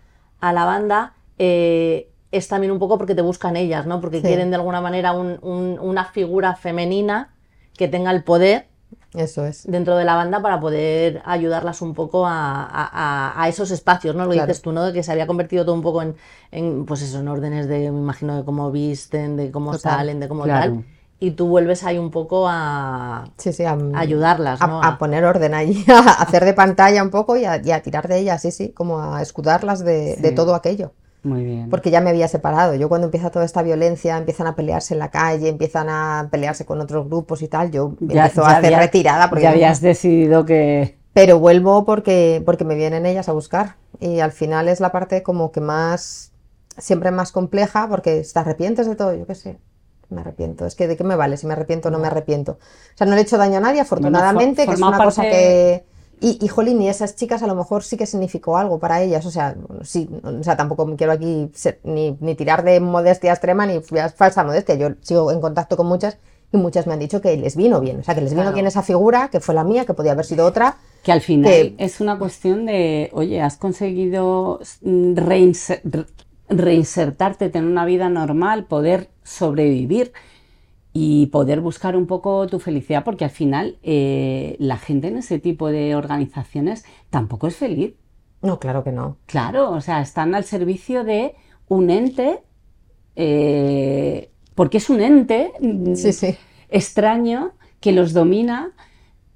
a 0.41 0.53
la 0.53 0.65
banda, 0.65 1.13
eh, 1.37 2.09
es 2.31 2.47
también 2.47 2.71
un 2.71 2.77
poco 2.79 2.97
porque 2.99 3.15
te 3.15 3.21
buscan 3.23 3.55
ellas, 3.55 3.87
¿no? 3.87 3.99
Porque 4.01 4.17
Sí. 4.17 4.23
quieren 4.27 4.49
de 4.51 4.55
alguna 4.57 4.81
manera 4.81 5.13
un- 5.13 5.39
un- 5.41 5.79
una 5.81 6.05
figura 6.05 6.55
femenina 6.55 7.33
que 7.75 7.87
tenga 7.87 8.11
el 8.11 8.23
poder 8.23 8.67
Eso 9.13 9.45
es. 9.45 9.63
dentro 9.65 9.95
de 9.97 10.05
la 10.05 10.15
banda 10.15 10.41
para 10.41 10.59
poder 10.59 11.21
ayudarlas 11.25 11.81
un 11.81 11.93
poco 11.93 12.25
a, 12.25 12.63
a- 12.63 12.89
a- 13.33 13.43
a 13.43 13.47
esos 13.49 13.71
espacios, 13.71 14.15
¿no? 14.15 14.25
Lo 14.25 14.31
Claro. 14.31 14.47
dices 14.47 14.61
tú, 14.61 14.71
¿no? 14.71 14.83
De 14.85 14.93
que 14.93 15.03
se 15.03 15.11
había 15.11 15.27
convertido 15.27 15.65
todo 15.65 15.75
un 15.75 15.81
poco 15.81 16.01
en, 16.01 16.15
en, 16.51 16.85
pues 16.85 17.01
eso, 17.01 17.19
en 17.19 17.27
órdenes 17.27 17.67
de, 17.67 17.91
me 17.91 17.99
imagino, 17.99 18.37
de 18.37 18.43
cómo 18.45 18.71
visten, 18.71 19.35
de 19.37 19.51
cómo 19.51 19.73
Total. 19.73 19.97
salen, 19.97 20.19
de 20.19 20.27
cómo 20.27 20.43
Claro. 20.43 20.71
tal. 20.75 20.85
Y 21.19 21.31
tú 21.31 21.47
vuelves 21.47 21.83
ahí 21.83 21.97
un 21.97 22.11
poco 22.11 22.47
a, 22.47 23.25
Sí, 23.37 23.51
sí, 23.53 23.63
a, 23.65 23.71
a 23.71 23.99
ayudarlas, 23.99 24.61
a, 24.61 24.65
¿no? 24.65 24.81
a 24.81 24.97
poner 24.97 25.25
orden 25.25 25.53
allí, 25.53 25.83
a 25.89 25.99
hacer 26.23 26.45
de 26.45 26.53
pantalla 26.53 27.03
un 27.03 27.09
poco 27.09 27.35
y 27.35 27.45
a, 27.45 27.61
y 27.63 27.71
a 27.71 27.81
tirar 27.81 28.07
de 28.07 28.19
ellas, 28.19 28.41
sí, 28.41 28.51
sí, 28.51 28.71
como 28.73 29.01
a 29.01 29.21
escudarlas 29.21 29.83
de, 29.83 30.15
de 30.17 30.31
todo 30.31 30.55
aquello. 30.55 30.93
Muy 31.23 31.43
bien. 31.43 31.69
Porque 31.69 31.91
ya 31.91 32.01
me 32.01 32.09
había 32.09 32.27
separado. 32.27 32.75
Yo 32.75 32.87
cuando 32.89 33.05
empieza 33.05 33.29
toda 33.29 33.43
esta 33.45 33.61
violencia, 33.61 34.17
empiezan 34.17 34.47
a 34.47 34.55
pelearse 34.55 34.93
en 34.93 34.99
la 34.99 35.11
calle, 35.11 35.49
empiezan 35.49 35.87
a 35.89 36.27
pelearse 36.31 36.65
con 36.65 36.79
otros 36.81 37.07
grupos 37.07 37.41
y 37.41 37.47
tal, 37.47 37.71
yo 37.71 37.95
Ya- 37.99 38.25
empiezo 38.25 38.41
ya 38.43 38.47
a 38.47 38.51
hacer 38.57 38.65
había- 38.65 38.79
retirada. 38.79 39.29
Porque 39.29 39.43
ya 39.43 39.49
habías 39.51 39.81
decidido 39.81 40.45
que... 40.45 40.97
Pero 41.13 41.39
vuelvo 41.39 41.85
porque, 41.85 42.41
porque 42.45 42.63
me 42.63 42.75
vienen 42.75 43.05
ellas 43.05 43.27
a 43.27 43.33
buscar. 43.33 43.75
Y 43.99 44.19
al 44.21 44.31
final 44.31 44.69
es 44.69 44.79
la 44.79 44.91
parte 44.91 45.21
como 45.23 45.51
que 45.51 45.59
más, 45.59 46.31
siempre 46.77 47.11
más 47.11 47.31
compleja, 47.33 47.87
porque 47.89 48.23
te 48.31 48.39
arrepientes 48.39 48.87
de 48.87 48.95
todo, 48.95 49.13
yo 49.13 49.25
qué 49.27 49.35
sé. 49.35 49.57
Me 50.09 50.21
arrepiento. 50.21 50.65
Es 50.65 50.75
que 50.75 50.87
de 50.87 50.95
qué 50.97 51.03
me 51.03 51.15
vale 51.15 51.35
si 51.37 51.45
me 51.45 51.53
arrepiento 51.53 51.89
o 51.89 51.91
no 51.91 51.99
me 51.99 52.07
arrepiento. 52.07 52.53
O 52.53 52.97
sea, 52.97 53.05
no 53.05 53.13
le 53.13 53.19
he 53.19 53.23
hecho 53.23 53.37
daño 53.37 53.57
a 53.57 53.59
nadie, 53.59 53.81
afortunadamente, 53.81 54.65
que 54.65 54.71
es 54.73 54.81
una 54.81 54.97
cosa 54.97 55.21
parte- 55.23 55.29
que. 55.31 55.85
Y, 56.21 56.37
y 56.43 56.47
jolín, 56.49 56.81
y 56.81 56.89
esas 56.89 57.15
chicas 57.15 57.41
a 57.43 57.47
lo 57.47 57.55
mejor 57.55 57.83
sí 57.83 57.95
que 57.97 58.05
significó 58.05 58.57
algo 58.57 58.77
para 58.79 59.01
ellas. 59.01 59.25
O 59.25 59.31
sea, 59.31 59.55
sí, 59.83 60.09
o 60.23 60.43
sea, 60.43 60.57
tampoco 60.57 60.85
me 60.85 60.95
quiero 60.95 61.13
aquí 61.13 61.49
ser- 61.53 61.79
ni, 61.83 62.17
ni 62.19 62.35
tirar 62.35 62.63
de 62.63 62.79
modestia 62.79 63.31
extrema 63.31 63.65
ni 63.65 63.79
fa- 63.81 64.09
falsa 64.09 64.43
modestia. 64.43 64.75
Yo 64.75 64.89
sigo 65.01 65.31
en 65.31 65.39
contacto 65.39 65.77
con 65.77 65.87
muchas 65.87 66.17
y 66.51 66.57
muchas 66.57 66.87
me 66.87 66.93
han 66.93 66.99
dicho 66.99 67.21
que 67.21 67.37
les 67.37 67.55
vino 67.55 67.79
bien. 67.79 67.99
O 67.99 68.03
sea, 68.03 68.15
que 68.15 68.21
les 68.21 68.31
vino 68.31 68.41
Claro. 68.41 68.55
bien 68.55 68.67
esa 68.67 68.81
figura, 68.83 69.29
que 69.31 69.39
fue 69.39 69.53
la 69.55 69.63
mía, 69.63 69.85
que 69.85 69.93
podía 69.93 70.11
haber 70.13 70.25
sido 70.25 70.45
otra. 70.45 70.77
Que 71.03 71.11
al 71.13 71.21
final 71.21 71.51
que- 71.51 71.75
es 71.77 72.01
una 72.01 72.17
cuestión 72.19 72.65
de, 72.65 73.09
oye, 73.13 73.41
has 73.41 73.55
conseguido 73.57 74.59
mm, 74.81 75.13
reinse- 75.15 75.79
re- 75.85 76.05
reinsertarte, 76.49 77.49
tener 77.49 77.69
una 77.69 77.85
vida 77.85 78.09
normal, 78.09 78.65
poder 78.65 79.09
sobrevivir 79.23 80.11
y 80.93 81.27
poder 81.27 81.61
buscar 81.61 81.95
un 81.95 82.07
poco 82.07 82.47
tu 82.47 82.59
felicidad, 82.59 83.03
porque 83.03 83.23
al 83.25 83.29
final 83.31 83.77
eh, 83.83 84.55
la 84.59 84.77
gente 84.77 85.07
en 85.09 85.17
ese 85.17 85.39
tipo 85.39 85.67
de 85.69 85.95
organizaciones 85.95 86.83
tampoco 87.09 87.47
es 87.47 87.55
feliz. 87.55 87.93
No, 88.41 88.59
claro 88.59 88.83
que 88.83 88.91
no. 88.91 89.17
Claro, 89.25 89.71
o 89.71 89.81
sea, 89.81 90.01
están 90.01 90.33
al 90.33 90.45
servicio 90.45 91.03
de 91.03 91.35
un 91.67 91.89
ente, 91.89 92.41
eh, 93.15 94.31
porque 94.55 94.77
es 94.77 94.89
un 94.89 95.01
ente 95.01 95.51
mm, 95.59 95.95
Sí, 95.95 96.13
sí. 96.13 96.35
extraño 96.69 97.51
que 97.79 97.91
los 97.91 98.13
domina, 98.13 98.71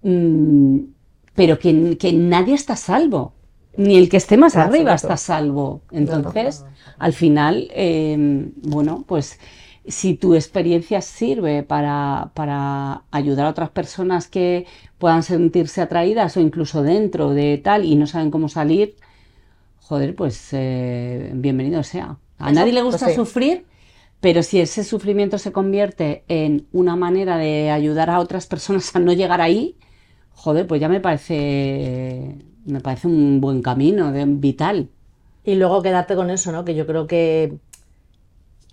mm, 0.01 0.78
pero 1.36 1.60
que, 1.60 1.97
que 1.97 2.14
nadie 2.14 2.56
está 2.56 2.74
a 2.74 2.78
salvo. 2.78 3.34
Ni 3.76 3.97
el 3.97 4.08
que 4.08 4.18
esté 4.18 4.38
más 4.38 4.56
arriba 4.56 4.93
está 4.93 5.14
a 5.14 5.18
salvo. 5.18 5.82
no. 5.91 5.97
Entonces, 5.97 6.64
al 6.99 7.14
final, 7.14 7.70
eh, 7.74 8.16
bueno, 8.64 9.04
pues 9.08 9.39
si 9.86 10.15
tu 10.15 10.36
experiencia 10.36 11.01
sirve 11.01 11.63
para, 11.63 12.31
para 12.34 13.03
ayudar 13.11 13.47
a 13.47 13.49
otras 13.49 13.69
personas 13.69 14.27
que 14.27 14.65
puedan 14.97 15.23
sentirse 15.23 15.81
atraídas 15.81 16.38
o 16.38 16.39
incluso 16.39 16.84
dentro 16.84 17.31
de 17.31 17.57
tal 17.57 17.84
y 17.86 17.95
no 17.95 18.07
saben 18.07 18.31
cómo 18.31 18.47
salir, 18.49 18.95
joder, 19.79 20.15
pues 20.15 20.49
eh, 20.53 21.31
bienvenido 21.34 21.84
sea. 21.84 22.17
A 22.39 22.51
Eso, 22.51 22.59
nadie 22.59 22.73
le 22.73 22.81
pues 22.81 22.93
gusta 22.93 23.09
sí. 23.09 23.15
sufrir, 23.15 23.65
pero 24.21 24.41
si 24.41 24.59
ese 24.59 24.84
sufrimiento 24.84 25.38
se 25.38 25.51
convierte 25.51 26.23
en 26.29 26.65
una 26.71 26.95
manera 26.95 27.38
de 27.38 27.69
ayudar 27.69 28.09
a 28.09 28.19
otras 28.19 28.47
personas 28.47 28.95
a 28.95 28.99
no 28.99 29.11
llegar 29.11 29.41
ahí, 29.41 29.75
joder, 30.31 30.65
pues 30.65 30.79
ya 30.79 30.89
me 30.89 31.01
parece, 31.01 32.38
me 32.65 32.79
parece 32.79 33.07
un 33.07 33.41
buen 33.41 33.61
camino, 33.61 34.11
de, 34.11 34.25
vital. 34.25 34.89
Y 35.43 35.55
luego 35.55 35.81
quedarte 35.81 36.15
con 36.15 36.29
eso, 36.29 36.53
¿no? 36.53 36.63
Que 36.63 36.73
yo 36.73 36.88
creo 36.88 37.05
que, 37.05 37.57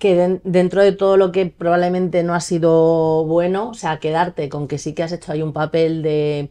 que 0.00 0.16
den- 0.16 0.40
dentro 0.44 0.82
de 0.82 0.92
todo 0.92 1.16
lo 1.16 1.30
que 1.32 1.46
probablemente 1.46 2.24
no 2.24 2.34
ha 2.34 2.40
sido 2.40 3.24
bueno, 3.26 3.68
o 3.70 3.74
sea, 3.74 4.00
quedarte 4.00 4.48
con 4.48 4.66
que 4.68 4.78
sí 4.78 4.94
que 4.94 5.04
has 5.04 5.12
hecho 5.12 5.32
ahí 5.32 5.42
un 5.42 5.52
papel 5.52 6.02
de 6.02 6.50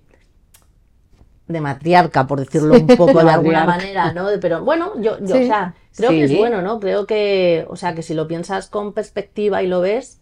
de 1.47 1.61
matriarca, 1.61 2.27
por 2.27 2.39
decirlo 2.39 2.75
un 2.75 2.85
poco 2.97 3.23
de 3.23 3.31
alguna 3.31 3.65
manera, 3.65 4.13
¿no? 4.13 4.27
Pero 4.39 4.63
bueno, 4.63 4.93
yo, 5.01 5.17
yo, 5.19 5.35
Sí. 5.35 5.43
o 5.43 5.47
sea, 5.47 5.73
creo 5.97 6.11
que 6.11 6.23
es 6.25 6.37
bueno, 6.37 6.61
¿no? 6.61 6.79
Creo 6.79 7.07
que, 7.07 7.65
o 7.69 7.75
sea, 7.75 7.95
que 7.95 8.03
si 8.03 8.13
lo 8.13 8.27
piensas 8.27 8.69
con 8.69 8.93
perspectiva 8.93 9.63
y 9.63 9.67
lo 9.67 9.81
ves, 9.81 10.21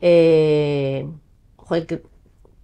eh, 0.00 1.06
joder, 1.56 1.86
que- 1.86 2.02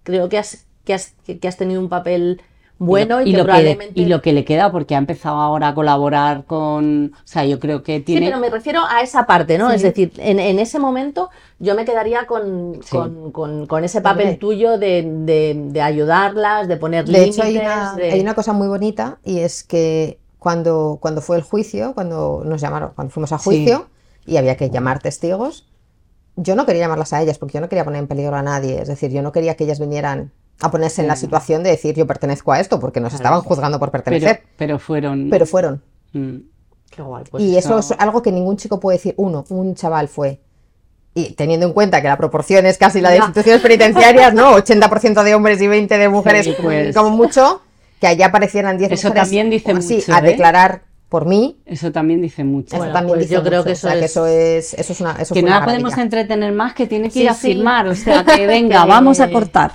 creo 0.03 0.27
que 0.27 0.39
has, 0.39 0.65
que 0.85 0.95
has, 0.95 1.13
que 1.39 1.47
has 1.47 1.57
tenido 1.57 1.79
un 1.79 1.89
papel 1.89 2.41
bueno 2.79 3.21
y, 3.21 3.29
y 3.29 3.31
que 3.31 3.37
lo 3.37 3.43
que, 3.43 3.47
probablemente... 3.47 3.99
y 4.01 4.05
lo 4.05 4.21
que 4.21 4.33
le 4.33 4.45
queda, 4.45 4.71
porque 4.71 4.95
ha 4.95 4.97
empezado 4.97 5.35
ahora 5.37 5.67
a 5.69 5.75
colaborar 5.75 6.45
con, 6.45 7.11
o 7.13 7.27
sea, 7.27 7.45
yo 7.45 7.59
creo 7.59 7.83
que 7.83 7.97
Sí, 7.97 8.03
tiene... 8.03 8.27
pero 8.27 8.39
me 8.39 8.49
refiero 8.49 8.81
a 8.89 9.01
esa 9.01 9.25
parte, 9.25 9.57
¿no? 9.57 9.69
Sí. 9.69 9.75
Es 9.75 9.81
decir, 9.83 10.13
en, 10.17 10.39
en 10.39 10.57
ese 10.59 10.79
momento 10.79 11.29
yo 11.59 11.75
me 11.75 11.85
quedaría 11.85 12.25
con, 12.25 12.79
Sí. 12.81 12.95
con, 12.97 13.31
con- 13.31 13.67
con 13.67 13.83
ese 13.83 14.01
papel 14.01 14.23
Hombre. 14.27 14.37
tuyo 14.39 14.77
de, 14.77 15.03
de- 15.03 15.61
de 15.67 15.81
ayudarlas, 15.81 16.67
de 16.67 16.77
poner 16.77 17.05
De 17.05 17.11
límites. 17.11 17.35
hecho, 17.37 17.43
hay 17.45 17.57
una, 17.57 17.93
de- 17.95 18.11
hay 18.11 18.19
una 18.21 18.33
cosa 18.33 18.53
muy 18.53 18.67
bonita 18.67 19.19
y 19.23 19.39
es 19.39 19.63
que 19.63 20.17
cuando, 20.39 20.97
cuando 21.01 21.21
fue 21.21 21.35
el 21.35 21.43
juicio, 21.43 21.93
cuando 21.93 22.43
nos 22.45 22.61
llamaron, 22.61 22.91
cuando 22.95 23.11
fuimos 23.13 23.31
a 23.33 23.37
Sí. 23.39 23.43
juicio 23.43 23.87
y 24.25 24.37
había 24.37 24.55
que 24.55 24.69
llamar 24.69 24.99
testigos, 24.99 25.65
yo 26.37 26.55
no 26.55 26.65
quería 26.65 26.83
llamarlas 26.83 27.11
a 27.11 27.21
ellas 27.21 27.37
porque 27.37 27.55
yo 27.55 27.59
no 27.61 27.67
quería 27.67 27.83
poner 27.83 27.99
en 27.99 28.07
peligro 28.07 28.37
a 28.37 28.41
nadie. 28.41 28.81
Es 28.81 28.87
decir, 28.87 29.11
yo 29.11 29.21
no 29.21 29.33
quería 29.33 29.55
que 29.55 29.65
ellas 29.65 29.81
vinieran 29.81 30.31
a 30.61 30.71
ponerse 30.71 31.01
en 31.01 31.07
la 31.07 31.15
Sí. 31.15 31.21
situación 31.21 31.63
de 31.63 31.69
decir 31.71 31.95
yo 31.95 32.05
pertenezco 32.07 32.51
a 32.51 32.59
esto 32.59 32.79
porque 32.79 32.99
nos 32.99 33.13
estaban 33.13 33.41
juzgando 33.41 33.79
por 33.79 33.91
pero, 33.91 34.03
pertenecer. 34.03 34.43
pero 34.57 34.77
fueron... 34.79 35.29
Pero 35.29 35.45
fueron. 35.45 35.81
Mm, 36.13 36.35
Qué 36.89 37.01
guay, 37.01 37.23
pues 37.29 37.43
y 37.43 37.55
eso 37.57 37.77
eso- 37.79 37.93
es 37.93 37.99
algo 37.99 38.21
que 38.21 38.31
ningún 38.31 38.57
chico 38.57 38.79
puede 38.79 38.97
decir. 38.97 39.13
Uno, 39.17 39.45
un 39.49 39.75
chaval 39.75 40.07
fue. 40.07 40.41
y 41.15 41.31
teniendo 41.33 41.65
en 41.65 41.73
cuenta 41.73 42.01
que 42.01 42.07
la 42.07 42.17
proporción 42.17 42.65
es 42.67 42.77
casi 42.77 43.01
la 43.01 43.09
de 43.09 43.17
instituciones 43.17 43.61
penitenciarias, 43.61 44.33
¿no? 44.33 44.53
80% 44.55 45.23
de 45.23 45.33
hombres 45.35 45.59
y 45.61 45.67
20 45.67 45.97
de 45.97 46.07
mujeres, 46.07 46.45
Sí, 46.45 46.55
pues. 46.61 46.95
como 46.95 47.09
mucho, 47.09 47.61
que 47.99 48.07
allá 48.07 48.27
aparecieran 48.27 48.77
10 48.77 48.91
Eso 48.91 49.07
mujeres 49.09 49.23
también 49.23 49.49
dice 49.49 49.71
así, 49.71 49.95
mucho, 49.95 50.13
a 50.13 50.19
¿eh? 50.19 50.21
declarar 50.21 50.83
por 51.09 51.25
mí. 51.25 51.59
Eso 51.65 51.91
también 51.91 52.21
dice 52.21 52.43
mucho. 52.43 52.67
Eso 52.69 52.77
Bueno, 52.77 52.93
también 52.93 53.15
pues 53.17 53.27
dice 53.27 53.33
yo 53.33 53.43
creo 53.43 53.59
mucho, 53.59 53.65
que 53.65 53.69
o 53.71 53.73
eso 53.73 53.87
sea, 53.89 53.99
que 53.99 54.05
es- 54.05 54.11
eso 54.11 54.27
es, 54.27 54.73
eso 54.75 54.93
es 54.93 55.01
una, 55.01 55.11
eso 55.19 55.33
que 55.33 55.41
no 55.41 55.49
la 55.49 55.65
podemos 55.65 55.97
entretener 55.97 56.53
más, 56.53 56.73
que 56.75 56.85
tiene 56.87 57.07
que 57.07 57.13
Sí, 57.15 57.21
ir 57.23 57.29
a 57.29 57.33
sí. 57.33 57.53
firmar. 57.53 57.87
O 57.87 57.95
sea, 57.95 58.23
que 58.23 58.45
venga, 58.47 58.83
Que- 58.83 58.87
vamos 58.89 59.19
a 59.19 59.29
cortar. 59.31 59.71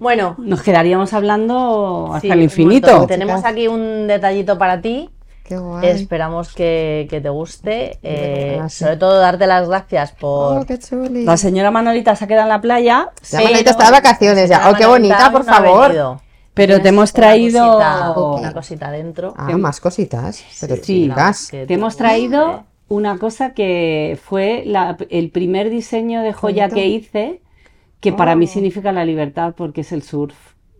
Bueno, 0.00 0.34
Nos 0.38 0.62
quedaríamos 0.62 1.12
hablando 1.12 2.06
hasta 2.08 2.20
sí, 2.22 2.30
el 2.30 2.42
infinito. 2.42 3.06
Tenemos 3.06 3.44
aquí 3.44 3.68
un 3.68 4.06
detallito 4.08 4.58
para 4.58 4.80
ti. 4.80 5.10
Qué 5.44 5.58
guay. 5.58 5.88
Esperamos 5.88 6.54
que, 6.54 7.06
que 7.10 7.20
te 7.20 7.28
guste. 7.28 7.98
Eh, 8.02 8.60
sí. 8.68 8.84
Sobre 8.84 8.96
todo 8.96 9.18
darte 9.18 9.46
las 9.46 9.68
gracias 9.68 10.12
por... 10.12 10.58
Oh, 10.58 10.64
qué 10.64 10.78
chuli. 10.78 11.24
La 11.24 11.36
señora 11.36 11.70
Manolita 11.70 12.16
se 12.16 12.24
ha 12.24 12.28
quedado 12.28 12.44
en 12.44 12.48
la 12.50 12.60
playa, 12.60 13.10
Ya 13.30 13.40
Manolita 13.42 13.70
está 13.72 13.86
de 13.86 13.90
vacaciones 13.92 14.48
ya. 14.48 14.70
Oh, 14.70 14.74
qué 14.74 14.86
Manolita 14.86 14.88
bonita, 15.28 15.32
por 15.32 15.44
no 15.46 15.52
favor. 15.52 16.20
pero 16.54 16.80
te 16.80 16.88
hemos 16.88 17.10
una 17.12 17.20
traído... 17.20 17.66
cosita-. 17.66 18.14
Una 18.16 18.52
cosita 18.52 18.90
dentro. 18.90 19.34
Ah, 19.36 19.56
más 19.58 19.80
cositas. 19.80 20.42
Pero 20.60 20.76
Sí. 20.76 21.10
Te 21.50 21.74
hemos 21.74 21.96
traído 21.96 22.64
una 22.88 23.18
cosa 23.18 23.52
que 23.52 24.18
fue 24.24 24.62
la- 24.66 24.96
el 25.10 25.30
primer 25.30 25.68
diseño 25.68 26.22
de 26.22 26.32
joya 26.32 26.68
que 26.68 26.86
hice, 26.86 27.42
que 28.00 28.12
para 28.12 28.34
mí 28.34 28.46
Oh. 28.46 28.48
significa 28.48 28.92
la 28.92 29.04
libertad 29.04 29.54
porque 29.56 29.82
es 29.82 29.92
el 29.92 30.02
surf. 30.02 30.34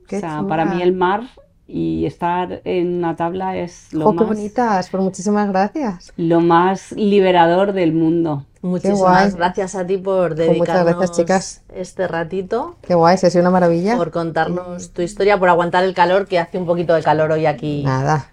Qué 0.09 0.17
o 0.17 0.21
sea, 0.21 0.37
chula. 0.39 0.49
para 0.49 0.65
mí 0.65 0.83
el 0.83 0.93
mar 0.93 1.23
y 1.69 2.05
estar 2.05 2.63
en 2.65 2.95
una 2.97 3.15
tabla 3.15 3.57
es 3.57 3.93
lo, 3.93 4.11
qué 4.11 4.17
más, 4.17 4.27
bonitas. 4.27 4.89
Pues 4.91 5.03
muchísimas 5.03 5.49
gracias. 5.49 6.13
lo 6.17 6.41
más 6.41 6.93
liberador 6.93 7.73
del 7.73 7.93
mundo. 7.93 8.45
Muchísimas 8.63 9.37
gracias 9.37 9.75
a 9.75 9.87
ti 9.87 9.97
por 9.97 10.31
muchas 10.33 10.37
dedicarnos 10.49 10.85
gracias, 10.97 11.17
chicas. 11.17 11.63
este 11.75 12.07
ratito, 12.09 12.77
Qué 12.83 12.95
guay, 12.95 13.17
se 13.19 13.29
ha 13.29 13.31
sido 13.31 13.43
una 13.43 13.51
maravilla. 13.51 13.97
por 13.97 14.11
contarnos 14.11 14.91
tu 14.91 15.01
historia, 15.03 15.39
por 15.39 15.49
aguantar 15.49 15.85
el 15.85 15.95
calor, 15.95 16.27
que 16.27 16.39
hace 16.39 16.59
un 16.59 16.67
poquito 16.67 16.93
de 16.95 17.03
calor 17.03 17.31
hoy 17.33 17.47
aquí. 17.47 17.83
Nada. 17.85 18.27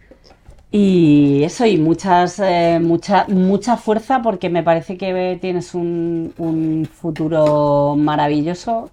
Y 0.69 1.43
eso, 1.43 1.65
y 1.65 1.77
muchas, 1.77 2.39
eh, 2.39 2.79
mucha, 2.81 3.25
mucha 3.29 3.77
fuerza 3.77 4.21
porque 4.21 4.49
me 4.49 4.63
parece 4.63 4.97
que 4.97 5.37
tienes 5.41 5.73
un, 5.73 6.33
un 6.37 6.85
futuro 6.91 7.95
maravilloso 7.97 8.91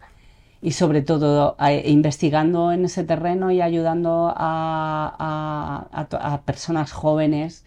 y 0.61 0.73
sobre 0.73 1.03
todo 1.03 1.57
eh, 1.61 1.85
investigando 1.91 2.73
en 2.73 2.85
ese 2.87 3.05
terreno 3.05 3.51
y 3.53 3.61
ayudando 3.63 4.33
a, 4.37 5.17
a- 5.19 5.89
a 6.01 6.07
to- 6.09 6.19
a 6.21 6.43
personas 6.45 6.93
jóvenes 6.93 7.65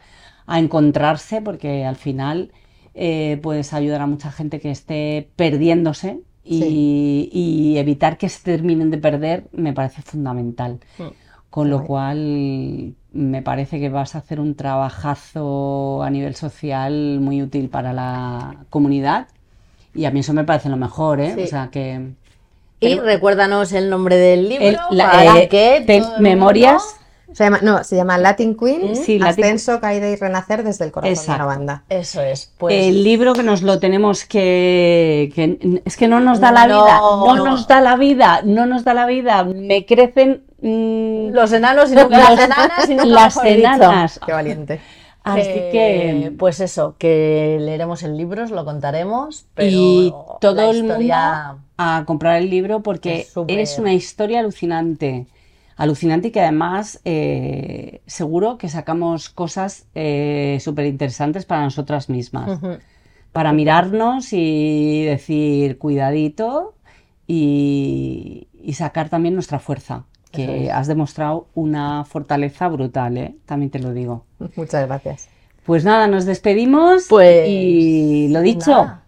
a 0.47 0.59
encontrarse 0.59 1.41
porque 1.41 1.85
al 1.85 1.97
final 1.97 2.51
eh, 2.95 3.39
puedes 3.43 3.73
ayudar 3.73 4.01
a 4.01 4.07
mucha 4.07 4.31
gente 4.31 4.59
que 4.61 4.71
esté 4.71 5.31
perdiéndose 5.35 6.21
y, 6.43 7.29
y 7.33 7.77
evitar 7.77 8.17
que 8.17 8.29
se 8.29 8.43
terminen 8.43 8.91
de 8.91 8.97
perder 8.99 9.49
me 9.53 9.73
parece 9.73 10.01
fundamental. 10.03 10.79
Mm. 10.97 11.13
Con 11.49 11.69
lo 11.69 11.83
cual 11.83 12.95
me 13.13 13.41
parece 13.41 13.79
que 13.79 13.89
vas 13.89 14.15
a 14.15 14.19
hacer 14.19 14.39
un 14.39 14.55
trabajazo 14.55 16.03
a 16.03 16.09
nivel 16.09 16.35
social 16.35 17.19
muy 17.21 17.41
útil 17.41 17.69
para 17.69 17.93
la 17.93 18.55
comunidad 18.69 19.27
y 19.95 20.05
a 20.05 20.11
mí 20.11 20.19
eso 20.19 20.33
me 20.33 20.43
parece 20.43 20.69
lo 20.69 20.77
mejor, 20.77 21.19
¿eh? 21.19 21.33
Sí. 21.35 21.43
O 21.43 21.47
sea 21.47 21.69
que 21.71 22.09
Y 22.79 22.99
recuérdanos 22.99 23.71
el 23.73 23.89
nombre 23.89 24.17
del 24.17 24.49
libro. 24.49 24.67
el- 24.67 24.77
la- 24.97 25.11
para 25.11 25.39
eh, 25.41 25.47
que 25.49 25.83
te- 25.87 26.03
memorias 26.19 26.83
Se 27.33 27.43
llama, 27.43 27.59
no, 27.61 27.83
se 27.83 27.95
llama 27.95 28.17
Latin 28.17 28.55
Queen, 28.57 28.95
Sí, 28.95 29.19
Latin- 29.19 29.43
Ascenso, 29.43 29.79
Caída 29.79 30.07
y 30.09 30.15
Renacer 30.15 30.63
desde 30.63 30.85
el 30.85 30.91
corazón 30.91 31.33
de 31.33 31.37
la 31.37 31.45
banda. 31.45 31.83
Eso 31.89 32.21
es, 32.21 32.51
pues. 32.57 32.73
el 32.73 33.03
libro 33.03 33.33
que 33.33 33.43
nos 33.43 33.61
lo 33.61 33.79
tenemos 33.79 34.25
que, 34.25 35.31
que- 35.35 35.81
es 35.85 35.97
que 35.97 36.07
no 36.07 36.19
nos 36.19 36.39
da 36.39 36.51
la 36.51 36.65
No. 36.67 36.83
vida, 36.83 36.99
no 36.99 37.45
nos 37.45 37.67
da 37.67 37.81
la 37.81 37.95
vida, 37.95 38.41
no 38.43 38.65
nos 38.65 38.83
da 38.83 38.93
la 38.95 39.05
vida, 39.05 39.43
me 39.43 39.85
crecen 39.85 40.43
mm, 40.61 41.29
Los 41.33 41.51
enanos 41.51 41.91
y 41.91 41.95
nunca 41.95 42.17
las 42.31 42.39
enanas 42.39 42.89
y 42.89 42.95
nunca 42.95 43.05
las 43.05 43.37
enanas. 43.43 44.19
Qué 44.25 44.31
valiente. 44.31 44.81
Así 45.23 45.49
Eh, 45.49 45.69
que 45.71 46.33
Pues 46.37 46.59
eso, 46.61 46.95
que 46.97 47.57
leeremos 47.59 48.03
el 48.03 48.17
libro, 48.17 48.43
os 48.43 48.51
lo 48.51 48.63
contaremos. 48.65 49.45
Pero 49.53 49.69
y 49.71 50.13
todo 50.39 50.55
la 50.55 50.69
el 50.69 50.83
mundo 50.83 51.15
a 51.77 52.03
comprar 52.05 52.37
el 52.37 52.49
libro 52.49 52.81
porque 52.81 53.27
Es 53.47 53.77
una 53.77 53.93
historia 53.93 54.39
alucinante. 54.39 55.27
Alucinante 55.75 56.29
y 56.29 56.31
que 56.31 56.41
además 56.41 57.01
eh, 57.05 58.01
seguro 58.07 58.57
que 58.57 58.67
sacamos 58.69 59.29
cosas 59.29 59.85
súper 60.59 60.85
interesantes 60.85 61.45
para 61.45 61.63
nosotras 61.63 62.09
mismas. 62.09 62.59
Para 63.31 63.53
mirarnos 63.53 64.29
y 64.31 65.03
decir 65.05 65.77
cuidadito 65.77 66.73
y, 67.27 68.47
y 68.53 68.73
sacar 68.73 69.09
también 69.09 69.35
nuestra 69.35 69.59
fuerza. 69.59 70.05
Que 70.31 70.65
es. 70.67 70.71
has 70.73 70.87
demostrado 70.87 71.47
una 71.55 72.03
fortaleza 72.05 72.67
brutal, 72.67 73.17
¿eh? 73.17 73.35
También 73.45 73.71
te 73.71 73.79
lo 73.79 73.93
digo. 73.93 74.25
Muchas 74.55 74.87
gracias. 74.87 75.27
Pues 75.65 75.83
nada, 75.83 76.07
nos 76.07 76.25
despedimos 76.25 77.05
Pues, 77.09 77.45
y 77.49 78.29
lo 78.29 78.41
dicho. 78.41 78.71
Nada, 78.71 79.01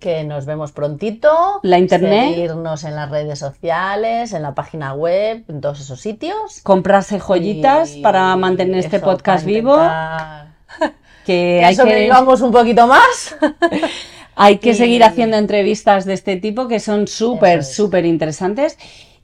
que 0.00 0.24
nos 0.24 0.46
vemos 0.46 0.72
prontito. 0.72 1.60
La 1.62 1.78
internet. 1.78 2.30
Seguirnos 2.34 2.82
en 2.82 2.96
las 2.96 3.08
redes 3.08 3.38
sociales, 3.38 4.32
en 4.32 4.42
la 4.42 4.52
página 4.54 4.94
web, 4.94 5.44
en 5.46 5.60
todos 5.60 5.80
esos 5.80 6.00
sitios. 6.00 6.60
comprarse 6.64 7.20
joyitas 7.20 7.94
Y 7.96 8.02
para 8.02 8.34
mantener 8.36 8.80
este 8.80 8.98
podcast 8.98 9.44
vivo, 9.46 9.76
que 11.24 11.60
Que 11.60 11.64
hay 11.64 11.76
que, 11.76 11.82
sobrevivamos 11.82 12.40
un 12.40 12.50
poquito 12.50 12.88
más. 12.88 13.36
hay 14.34 14.58
que 14.58 14.70
y- 14.70 14.74
seguir 14.74 15.04
haciendo 15.04 15.36
entrevistas 15.36 16.04
de 16.04 16.14
este 16.14 16.36
tipo 16.36 16.66
que 16.66 16.80
son 16.80 17.06
súper, 17.06 17.62
súper 17.64 18.04
interesantes. 18.06 18.76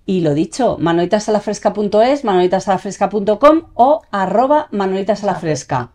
Y 0.09 0.23
lo 0.23 0.33
dicho, 0.33 0.79
manolitasalafresca.es, 0.81 2.25
manolitasalafresca.com 2.25 3.65
o 3.75 4.01
arroba 4.11 4.69
manolitasalafresca. 4.71 5.91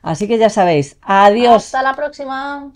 Así 0.00 0.26
que 0.26 0.38
ya 0.38 0.48
sabéis, 0.48 0.96
adiós. 1.02 1.66
Hasta 1.66 1.82
la 1.82 1.94
próxima. 1.94 2.72